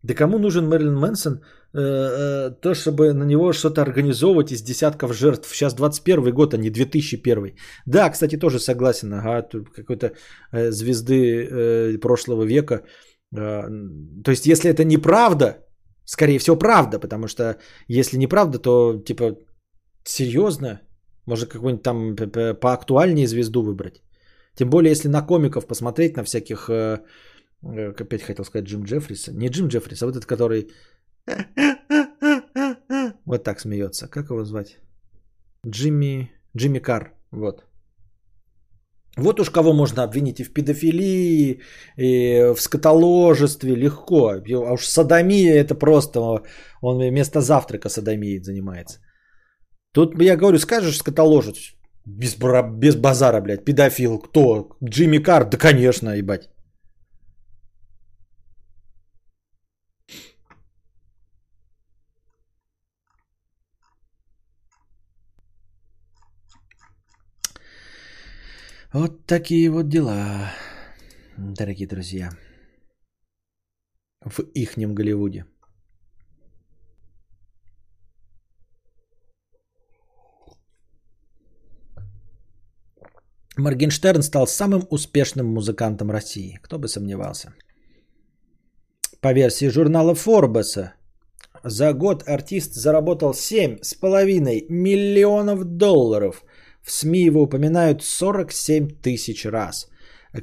Да 0.03 0.13
кому 0.13 0.37
нужен 0.37 0.67
Мэрилин 0.67 0.95
Мэнсон? 0.95 1.41
Э, 1.73 1.79
э, 1.79 2.61
то, 2.61 2.73
чтобы 2.73 3.13
на 3.13 3.25
него 3.25 3.53
что-то 3.53 3.81
организовывать 3.81 4.51
из 4.51 4.61
десятков 4.61 5.13
жертв. 5.13 5.55
Сейчас 5.55 5.73
21 5.73 6.33
год, 6.33 6.53
а 6.53 6.57
не 6.57 6.69
2001. 6.69 7.55
Да, 7.85 8.09
кстати, 8.09 8.37
тоже 8.37 8.59
согласен. 8.59 9.13
Ага, 9.13 9.47
какой-то 9.75 10.11
э, 10.51 10.71
звезды 10.71 11.97
прошлого 11.99 12.43
века 12.43 12.83
то 13.31 14.31
есть, 14.31 14.45
если 14.45 14.69
это 14.69 14.83
неправда, 14.83 15.65
скорее 16.05 16.39
всего, 16.39 16.57
правда, 16.57 16.99
потому 16.99 17.27
что 17.27 17.57
если 17.87 18.17
неправда, 18.17 18.59
то 18.59 19.03
типа 19.05 19.37
серьезно, 20.03 20.81
может 21.25 21.49
какую-нибудь 21.49 21.83
там 21.83 22.15
поактуальнее 22.59 23.27
звезду 23.27 23.61
выбрать. 23.61 24.01
Тем 24.55 24.69
более, 24.69 24.91
если 24.91 25.09
на 25.09 25.21
комиков 25.21 25.67
посмотреть, 25.67 26.17
на 26.17 26.23
всяких, 26.23 26.69
э, 26.69 27.03
э, 27.61 27.93
опять 28.01 28.23
хотел 28.23 28.45
сказать 28.45 28.67
Джим 28.67 28.83
Джеффриса, 28.83 29.31
не 29.33 29.49
Джим 29.49 29.67
Джеффрис, 29.67 30.01
а 30.01 30.05
вот 30.07 30.15
этот, 30.15 30.25
который 30.25 30.71
вот 33.25 33.43
так 33.43 33.59
смеется. 33.59 34.07
Как 34.07 34.29
его 34.29 34.43
звать? 34.43 34.79
Джимми, 35.67 36.31
Джимми 36.57 36.79
Кар, 36.79 37.13
вот. 37.31 37.68
Вот 39.17 39.39
уж 39.39 39.49
кого 39.49 39.73
можно 39.73 40.03
обвинить 40.03 40.39
и 40.39 40.43
в 40.43 40.53
педофилии, 40.53 41.61
и 41.97 42.53
в 42.55 42.61
скотоложестве, 42.61 43.75
легко. 43.75 44.29
А 44.29 44.73
уж 44.73 44.85
садомия 44.85 45.55
это 45.55 45.75
просто, 45.75 46.43
он 46.81 46.97
вместо 46.97 47.41
завтрака 47.41 47.89
садомией 47.89 48.43
занимается. 48.43 48.99
Тут, 49.93 50.21
я 50.21 50.37
говорю, 50.37 50.59
скажешь 50.59 50.97
скотоложец, 50.97 51.75
без, 52.05 52.37
без 52.77 52.95
базара, 52.95 53.41
блядь, 53.41 53.65
педофил, 53.65 54.19
кто? 54.19 54.77
Джимми 54.83 55.17
Кар? 55.17 55.49
Да, 55.49 55.57
конечно, 55.57 56.15
ебать. 56.15 56.49
Вот 68.91 69.27
такие 69.27 69.69
вот 69.69 69.87
дела, 69.87 70.51
дорогие 71.37 71.87
друзья, 71.87 72.31
в 74.25 74.39
ихнем 74.55 74.95
Голливуде. 74.95 75.45
Моргенштерн 83.57 84.23
стал 84.23 84.47
самым 84.47 84.87
успешным 84.89 85.45
музыкантом 85.45 86.09
России. 86.09 86.59
Кто 86.63 86.79
бы 86.79 86.87
сомневался. 86.87 87.53
По 89.21 89.33
версии 89.33 89.69
журнала 89.69 90.15
Форбеса, 90.15 90.93
за 91.63 91.93
год 91.93 92.27
артист 92.27 92.73
заработал 92.73 93.33
7,5 93.33 94.65
миллионов 94.67 95.63
долларов– 95.63 96.43
в 96.83 96.91
СМИ 96.91 97.25
его 97.25 97.41
упоминают 97.41 98.03
47 98.03 98.89
тысяч 99.01 99.45
раз. 99.45 99.89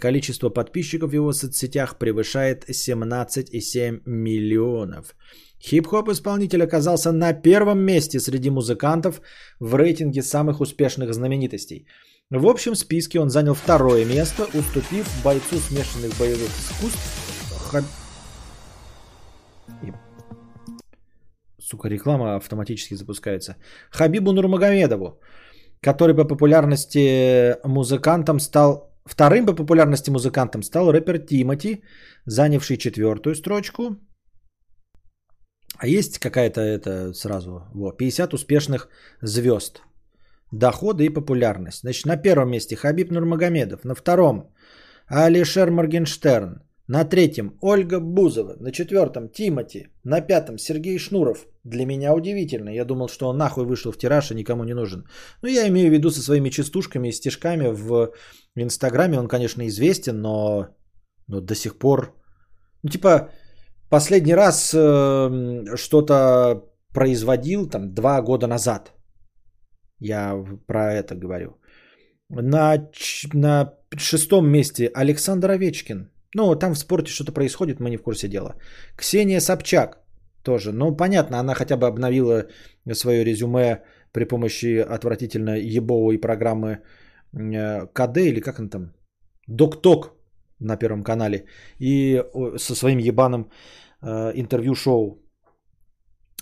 Количество 0.00 0.48
подписчиков 0.50 1.10
в 1.10 1.14
его 1.14 1.32
соцсетях 1.32 1.98
превышает 1.98 2.68
17,7 2.68 4.00
миллионов. 4.04 5.14
Хип-хоп 5.60 6.08
исполнитель 6.08 6.62
оказался 6.62 7.12
на 7.12 7.32
первом 7.32 7.78
месте 7.78 8.20
среди 8.20 8.50
музыкантов 8.50 9.20
в 9.60 9.74
рейтинге 9.74 10.22
самых 10.22 10.60
успешных 10.60 11.14
знаменитостей. 11.14 11.86
В 12.30 12.46
общем 12.46 12.74
списке 12.74 13.20
он 13.20 13.30
занял 13.30 13.54
второе 13.54 14.04
место, 14.04 14.44
уступив 14.54 15.06
бойцу 15.24 15.56
смешанных 15.58 16.18
боевых 16.18 16.50
искусств 16.50 17.26
сука, 21.66 21.88
реклама 21.88 22.36
автоматически 22.36 22.94
запускается. 22.94 23.56
Хабибу 23.90 24.32
Нурмагомедову, 24.32 25.20
который 25.86 26.16
по 26.16 26.24
популярности 26.24 27.56
музыкантом 27.64 28.40
стал... 28.40 28.92
Вторым 29.04 29.46
по 29.46 29.54
популярности 29.54 30.10
музыкантом 30.10 30.62
стал 30.62 30.90
рэпер 30.90 31.18
Тимати, 31.18 31.82
занявший 32.26 32.76
четвертую 32.76 33.36
строчку. 33.36 33.96
А 35.78 35.86
есть 35.86 36.18
какая-то 36.18 36.60
это 36.60 37.14
сразу, 37.14 37.50
вот, 37.74 37.98
50 37.98 38.34
успешных 38.34 38.88
звезд. 39.22 39.82
Доходы 40.52 41.04
и 41.04 41.14
популярность. 41.14 41.82
Значит, 41.82 42.06
на 42.06 42.16
первом 42.16 42.50
месте 42.50 42.76
Хабиб 42.76 43.12
Нурмагомедов, 43.12 43.84
на 43.84 43.94
втором 43.94 44.52
Алишер 45.06 45.70
Моргенштерн, 45.70 46.65
на 46.88 47.04
третьем 47.04 47.58
Ольга 47.60 48.00
Бузова, 48.00 48.56
на 48.60 48.72
четвертом 48.72 49.28
Тимати, 49.28 49.88
на 50.04 50.20
пятом 50.20 50.58
Сергей 50.58 50.98
Шнуров. 50.98 51.46
Для 51.64 51.86
меня 51.86 52.14
удивительно. 52.14 52.70
Я 52.70 52.84
думал, 52.84 53.08
что 53.08 53.28
он 53.28 53.36
нахуй 53.36 53.64
вышел 53.64 53.92
в 53.92 53.98
тираж 53.98 54.30
и 54.30 54.34
никому 54.34 54.64
не 54.64 54.74
нужен. 54.74 55.04
Ну, 55.42 55.48
я 55.48 55.66
имею 55.68 55.88
в 55.88 55.92
виду 55.92 56.10
со 56.10 56.22
своими 56.22 56.50
частушками 56.50 57.08
и 57.08 57.12
стишками 57.12 57.68
в 57.68 58.12
Инстаграме. 58.56 59.18
Он, 59.18 59.28
конечно, 59.28 59.66
известен, 59.66 60.20
но, 60.20 60.68
но 61.26 61.40
до 61.40 61.54
сих 61.54 61.78
пор... 61.78 62.14
Ну, 62.82 62.90
типа, 62.90 63.30
последний 63.90 64.34
раз 64.34 64.72
э, 64.74 65.76
что-то 65.76 66.62
производил 66.94 67.68
там 67.68 67.94
два 67.94 68.22
года 68.22 68.46
назад. 68.46 68.92
Я 69.98 70.44
про 70.66 70.94
это 70.94 71.16
говорю. 71.16 71.56
На, 72.28 72.88
на 73.32 73.74
шестом 73.96 74.48
месте 74.48 74.90
Александр 74.94 75.50
Овечкин. 75.50 76.10
Ну, 76.34 76.54
там 76.56 76.74
в 76.74 76.78
спорте 76.78 77.10
что-то 77.10 77.32
происходит, 77.32 77.80
мы 77.80 77.90
не 77.90 77.96
в 77.96 78.02
курсе 78.02 78.28
дела. 78.28 78.54
Ксения 78.96 79.40
Собчак 79.40 79.98
тоже. 80.42 80.72
Ну, 80.72 80.96
понятно, 80.96 81.38
она 81.38 81.54
хотя 81.54 81.76
бы 81.76 81.86
обновила 81.86 82.46
свое 82.92 83.24
резюме 83.24 83.82
при 84.12 84.24
помощи 84.24 84.78
отвратительно 84.78 85.56
ебовой 85.58 86.18
программы 86.18 86.78
э, 87.32 87.86
КД 87.92 88.18
или 88.18 88.40
как 88.40 88.58
он 88.58 88.68
там? 88.68 88.92
Док-ток 89.48 90.14
на 90.60 90.76
Первом 90.76 91.02
канале. 91.02 91.44
И 91.78 92.22
со 92.56 92.74
своим 92.74 92.98
ебаным 92.98 93.50
э, 94.02 94.32
интервью-шоу 94.34 95.25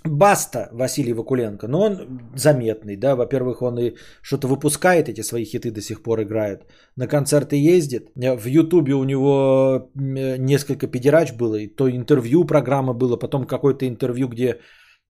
Баста 0.04 0.68
Василий 0.72 1.14
Вакуленко, 1.14 1.66
но 1.66 1.80
он 1.80 2.20
заметный, 2.36 2.96
да, 2.96 3.16
во-первых, 3.16 3.62
он 3.62 3.78
и 3.78 3.94
что-то 4.22 4.48
выпускает, 4.48 5.08
эти 5.08 5.22
свои 5.22 5.44
хиты 5.44 5.70
до 5.70 5.80
сих 5.80 6.02
пор 6.02 6.20
играет, 6.22 6.66
на 6.96 7.06
концерты 7.08 7.56
ездит, 7.56 8.10
в 8.14 8.46
Ютубе 8.46 8.94
у 8.94 9.04
него 9.04 9.90
несколько 9.94 10.88
педерач 10.88 11.32
было, 11.32 11.56
и 11.56 11.68
то 11.68 11.88
интервью 11.88 12.44
программа 12.44 12.92
было, 12.92 13.16
потом 13.16 13.46
какое-то 13.46 13.88
интервью, 13.88 14.28
где 14.28 14.60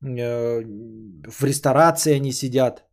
э, 0.01 0.63
в 1.29 1.45
ресторации 1.45 2.15
они 2.15 2.33
сидят, 2.33 2.85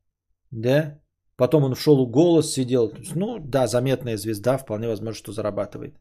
да, 0.50 1.00
потом 1.36 1.64
он 1.64 1.76
в 1.76 1.82
шоу 1.82 2.08
«Голос» 2.08 2.52
сидел, 2.52 2.94
ну, 3.14 3.38
да, 3.40 3.68
заметная 3.68 4.18
звезда, 4.18 4.58
вполне 4.58 4.88
возможно, 4.88 5.14
что 5.14 5.34
зарабатывает. 5.34 5.94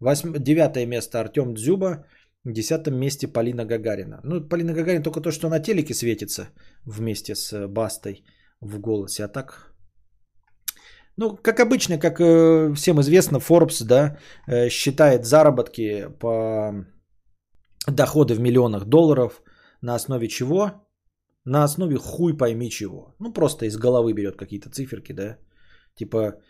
Восьм... 0.00 0.32
Девятое 0.38 0.86
место 0.86 1.20
Артем 1.20 1.54
Дзюба, 1.54 2.06
в 2.44 2.52
десятом 2.52 2.96
месте 2.96 3.26
Полина 3.26 3.64
Гагарина. 3.64 4.20
Ну, 4.24 4.48
Полина 4.48 4.72
Гагарина 4.72 5.02
только 5.02 5.20
то, 5.20 5.30
что 5.30 5.48
на 5.48 5.60
телеке 5.60 5.94
светится 5.94 6.48
вместе 6.84 7.34
с 7.34 7.52
э, 7.52 7.66
Бастой 7.66 8.24
в 8.60 8.78
голосе. 8.78 9.24
А 9.24 9.28
так... 9.28 9.74
Ну, 11.16 11.36
как 11.36 11.60
обычно, 11.60 11.98
как 11.98 12.20
э, 12.20 12.74
всем 12.74 13.00
известно, 13.00 13.38
Forbes, 13.38 13.84
да, 13.84 14.18
э, 14.46 14.68
считает 14.68 15.24
заработки 15.24 16.08
по 16.20 16.84
доходы 17.86 18.34
в 18.34 18.40
миллионах 18.40 18.84
долларов 18.84 19.42
на 19.80 19.94
основе 19.94 20.28
чего? 20.28 20.70
На 21.44 21.64
основе 21.64 21.96
хуй 21.96 22.36
пойми 22.36 22.70
чего. 22.70 23.14
Ну, 23.20 23.32
просто 23.32 23.66
из 23.66 23.76
головы 23.76 24.12
берет 24.12 24.36
какие-то 24.36 24.70
циферки, 24.70 25.12
да. 25.12 25.38
Типа, 25.94 26.40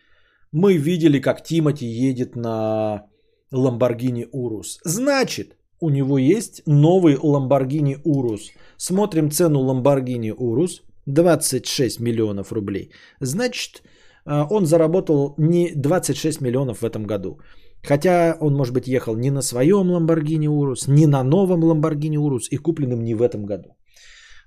мы 0.52 0.76
видели, 0.76 1.20
как 1.20 1.42
Тимати 1.42 1.86
едет 1.86 2.36
на 2.36 3.06
Lamborghini 3.52 4.24
Urus. 4.32 4.78
Значит, 4.84 5.56
у 5.80 5.90
него 5.90 6.18
есть 6.18 6.62
новый 6.66 7.14
Lamborghini 7.16 8.02
Urus. 8.04 8.50
Смотрим 8.76 9.30
цену 9.30 9.60
Lamborghini 9.64 10.32
Urus. 10.36 10.82
26 11.06 12.00
миллионов 12.00 12.52
рублей. 12.52 12.90
Значит, 13.20 13.82
а, 14.24 14.46
он 14.50 14.66
заработал 14.66 15.34
не 15.38 15.72
26 15.74 16.40
миллионов 16.40 16.78
в 16.78 16.84
этом 16.84 17.04
году. 17.04 17.38
Хотя 17.82 18.36
он, 18.40 18.54
может 18.54 18.72
быть, 18.74 18.88
ехал 18.88 19.16
не 19.16 19.30
на 19.30 19.42
своем 19.42 19.90
Lamborghini 19.90 20.46
Urus, 20.46 20.88
не 20.88 21.06
на 21.06 21.22
новом 21.22 21.62
Lamborghini 21.64 22.16
Urus 22.16 22.48
и 22.50 22.56
купленным 22.56 23.04
не 23.04 23.14
в 23.14 23.22
этом 23.22 23.44
году. 23.44 23.76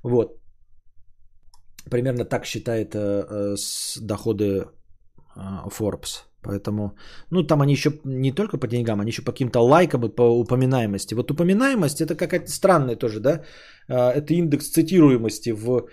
Вот. 0.04 0.32
Примерно 1.90 2.26
так 2.26 2.46
считает 2.46 2.96
э, 2.96 3.26
э, 3.30 3.56
доходы 4.02 4.66
э, 5.36 5.40
Forbes. 5.70 6.26
Поэтому, 6.48 6.96
ну, 7.32 7.44
там 7.44 7.62
они 7.62 7.74
еще 7.74 7.92
не 8.06 8.32
только 8.32 8.58
по 8.58 8.68
деньгам, 8.68 9.00
они 9.00 9.10
еще 9.10 9.22
по 9.22 9.32
каким-то 9.32 9.60
лайкам 9.60 10.06
и 10.06 10.16
по 10.16 10.24
упоминаемости. 10.24 11.16
Вот 11.16 11.32
упоминаемость 11.32 12.02
это 12.02 12.16
какая-то 12.16 12.50
странная 12.50 12.96
тоже, 12.96 13.20
да? 13.20 13.44
А, 13.90 14.12
это 14.12 14.34
индекс 14.34 14.70
цитируемости 14.70 15.52
в 15.52 15.90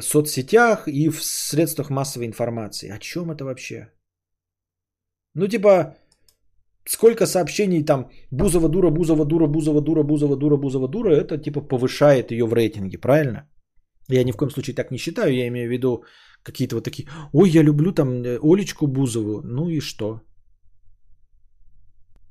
соцсетях 0.00 0.88
и 0.88 1.10
в 1.10 1.22
средствах 1.22 1.90
массовой 1.90 2.26
информации. 2.26 2.88
О 2.88 2.98
чем 2.98 3.30
это 3.30 3.44
вообще? 3.44 3.88
Ну, 5.34 5.46
типа, 5.46 5.96
сколько 6.86 7.26
сообщений 7.26 7.84
там 7.84 8.10
Бузова 8.30 8.68
дура, 8.68 8.90
Бузова 8.90 9.24
дура, 9.26 9.46
Бузова 9.46 9.82
дура, 9.82 10.02
Бузова 10.02 10.36
дура, 10.36 10.56
Бузова 10.56 10.88
дура, 10.88 11.10
это 11.10 11.36
типа 11.36 11.60
повышает 11.60 12.30
ее 12.30 12.46
в 12.46 12.54
рейтинге, 12.54 12.98
правильно? 12.98 13.46
Я 14.08 14.24
ни 14.24 14.32
в 14.32 14.36
коем 14.36 14.50
случае 14.50 14.74
так 14.74 14.90
не 14.90 14.98
считаю, 14.98 15.34
я 15.34 15.46
имею 15.48 15.68
в 15.68 15.72
виду, 15.72 16.04
Какие-то 16.48 16.76
вот 16.76 16.84
такие, 16.84 17.08
ой, 17.32 17.50
я 17.50 17.62
люблю 17.62 17.92
там 17.92 18.08
э, 18.24 18.38
Олечку 18.42 18.86
Бузову. 18.86 19.42
Ну 19.42 19.68
и 19.68 19.80
что? 19.80 20.20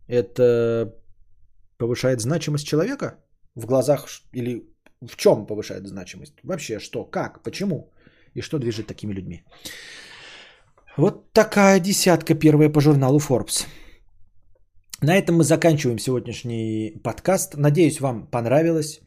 Это 0.08 0.94
повышает 1.78 2.22
значимость 2.22 2.68
человека 2.68 3.16
в 3.56 3.66
глазах 3.66 4.08
или 4.34 4.64
в 5.02 5.16
чем 5.16 5.46
повышает 5.46 5.88
значимость? 5.88 6.34
Вообще 6.44 6.80
что, 6.80 7.06
как, 7.06 7.44
почему 7.44 7.92
и 8.36 8.42
что 8.42 8.60
движет 8.60 8.88
такими 8.88 9.14
людьми? 9.14 9.44
Вот 10.98 11.32
такая 11.34 11.80
десятка 11.80 12.34
первая 12.34 12.70
по 12.70 12.82
журналу 12.82 13.20
Forbes. 13.20 13.68
На 15.02 15.16
этом 15.16 15.36
мы 15.36 15.44
заканчиваем 15.44 16.00
сегодняшний 16.00 17.00
подкаст. 17.04 17.56
Надеюсь, 17.56 18.00
вам 18.00 18.28
понравилось. 18.32 19.02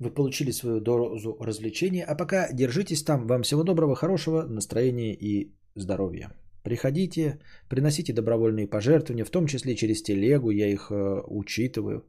Вы 0.00 0.10
получили 0.10 0.52
свою 0.52 0.80
дозу 0.80 1.36
развлечения. 1.40 2.04
А 2.04 2.14
пока 2.14 2.52
держитесь 2.52 3.02
там. 3.02 3.26
Вам 3.26 3.42
всего 3.42 3.64
доброго, 3.64 3.94
хорошего 3.94 4.42
настроения 4.42 5.14
и 5.14 5.52
здоровья. 5.74 6.30
Приходите, 6.62 7.38
приносите 7.68 8.12
добровольные 8.12 8.66
пожертвования, 8.66 9.24
в 9.24 9.30
том 9.30 9.46
числе 9.46 9.74
через 9.74 10.02
телегу, 10.02 10.50
я 10.50 10.66
их 10.68 10.90
э, 10.90 11.22
учитываю. 11.26 12.06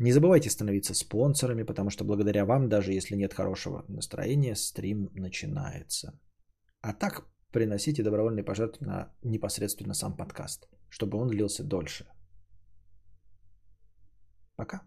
Не 0.00 0.12
забывайте 0.12 0.50
становиться 0.50 0.94
спонсорами, 0.94 1.64
потому 1.64 1.90
что 1.90 2.04
благодаря 2.04 2.44
вам, 2.44 2.68
даже 2.68 2.92
если 2.92 3.16
нет 3.16 3.32
хорошего 3.32 3.84
настроения, 3.88 4.56
стрим 4.56 5.10
начинается. 5.14 6.18
А 6.82 6.92
так 6.92 7.26
приносите 7.52 8.02
добровольные 8.02 8.44
пожертвования 8.44 9.12
непосредственно 9.22 9.94
сам 9.94 10.16
подкаст, 10.16 10.68
чтобы 10.90 11.18
он 11.18 11.28
длился 11.28 11.64
дольше. 11.64 12.06
Пока. 14.56 14.82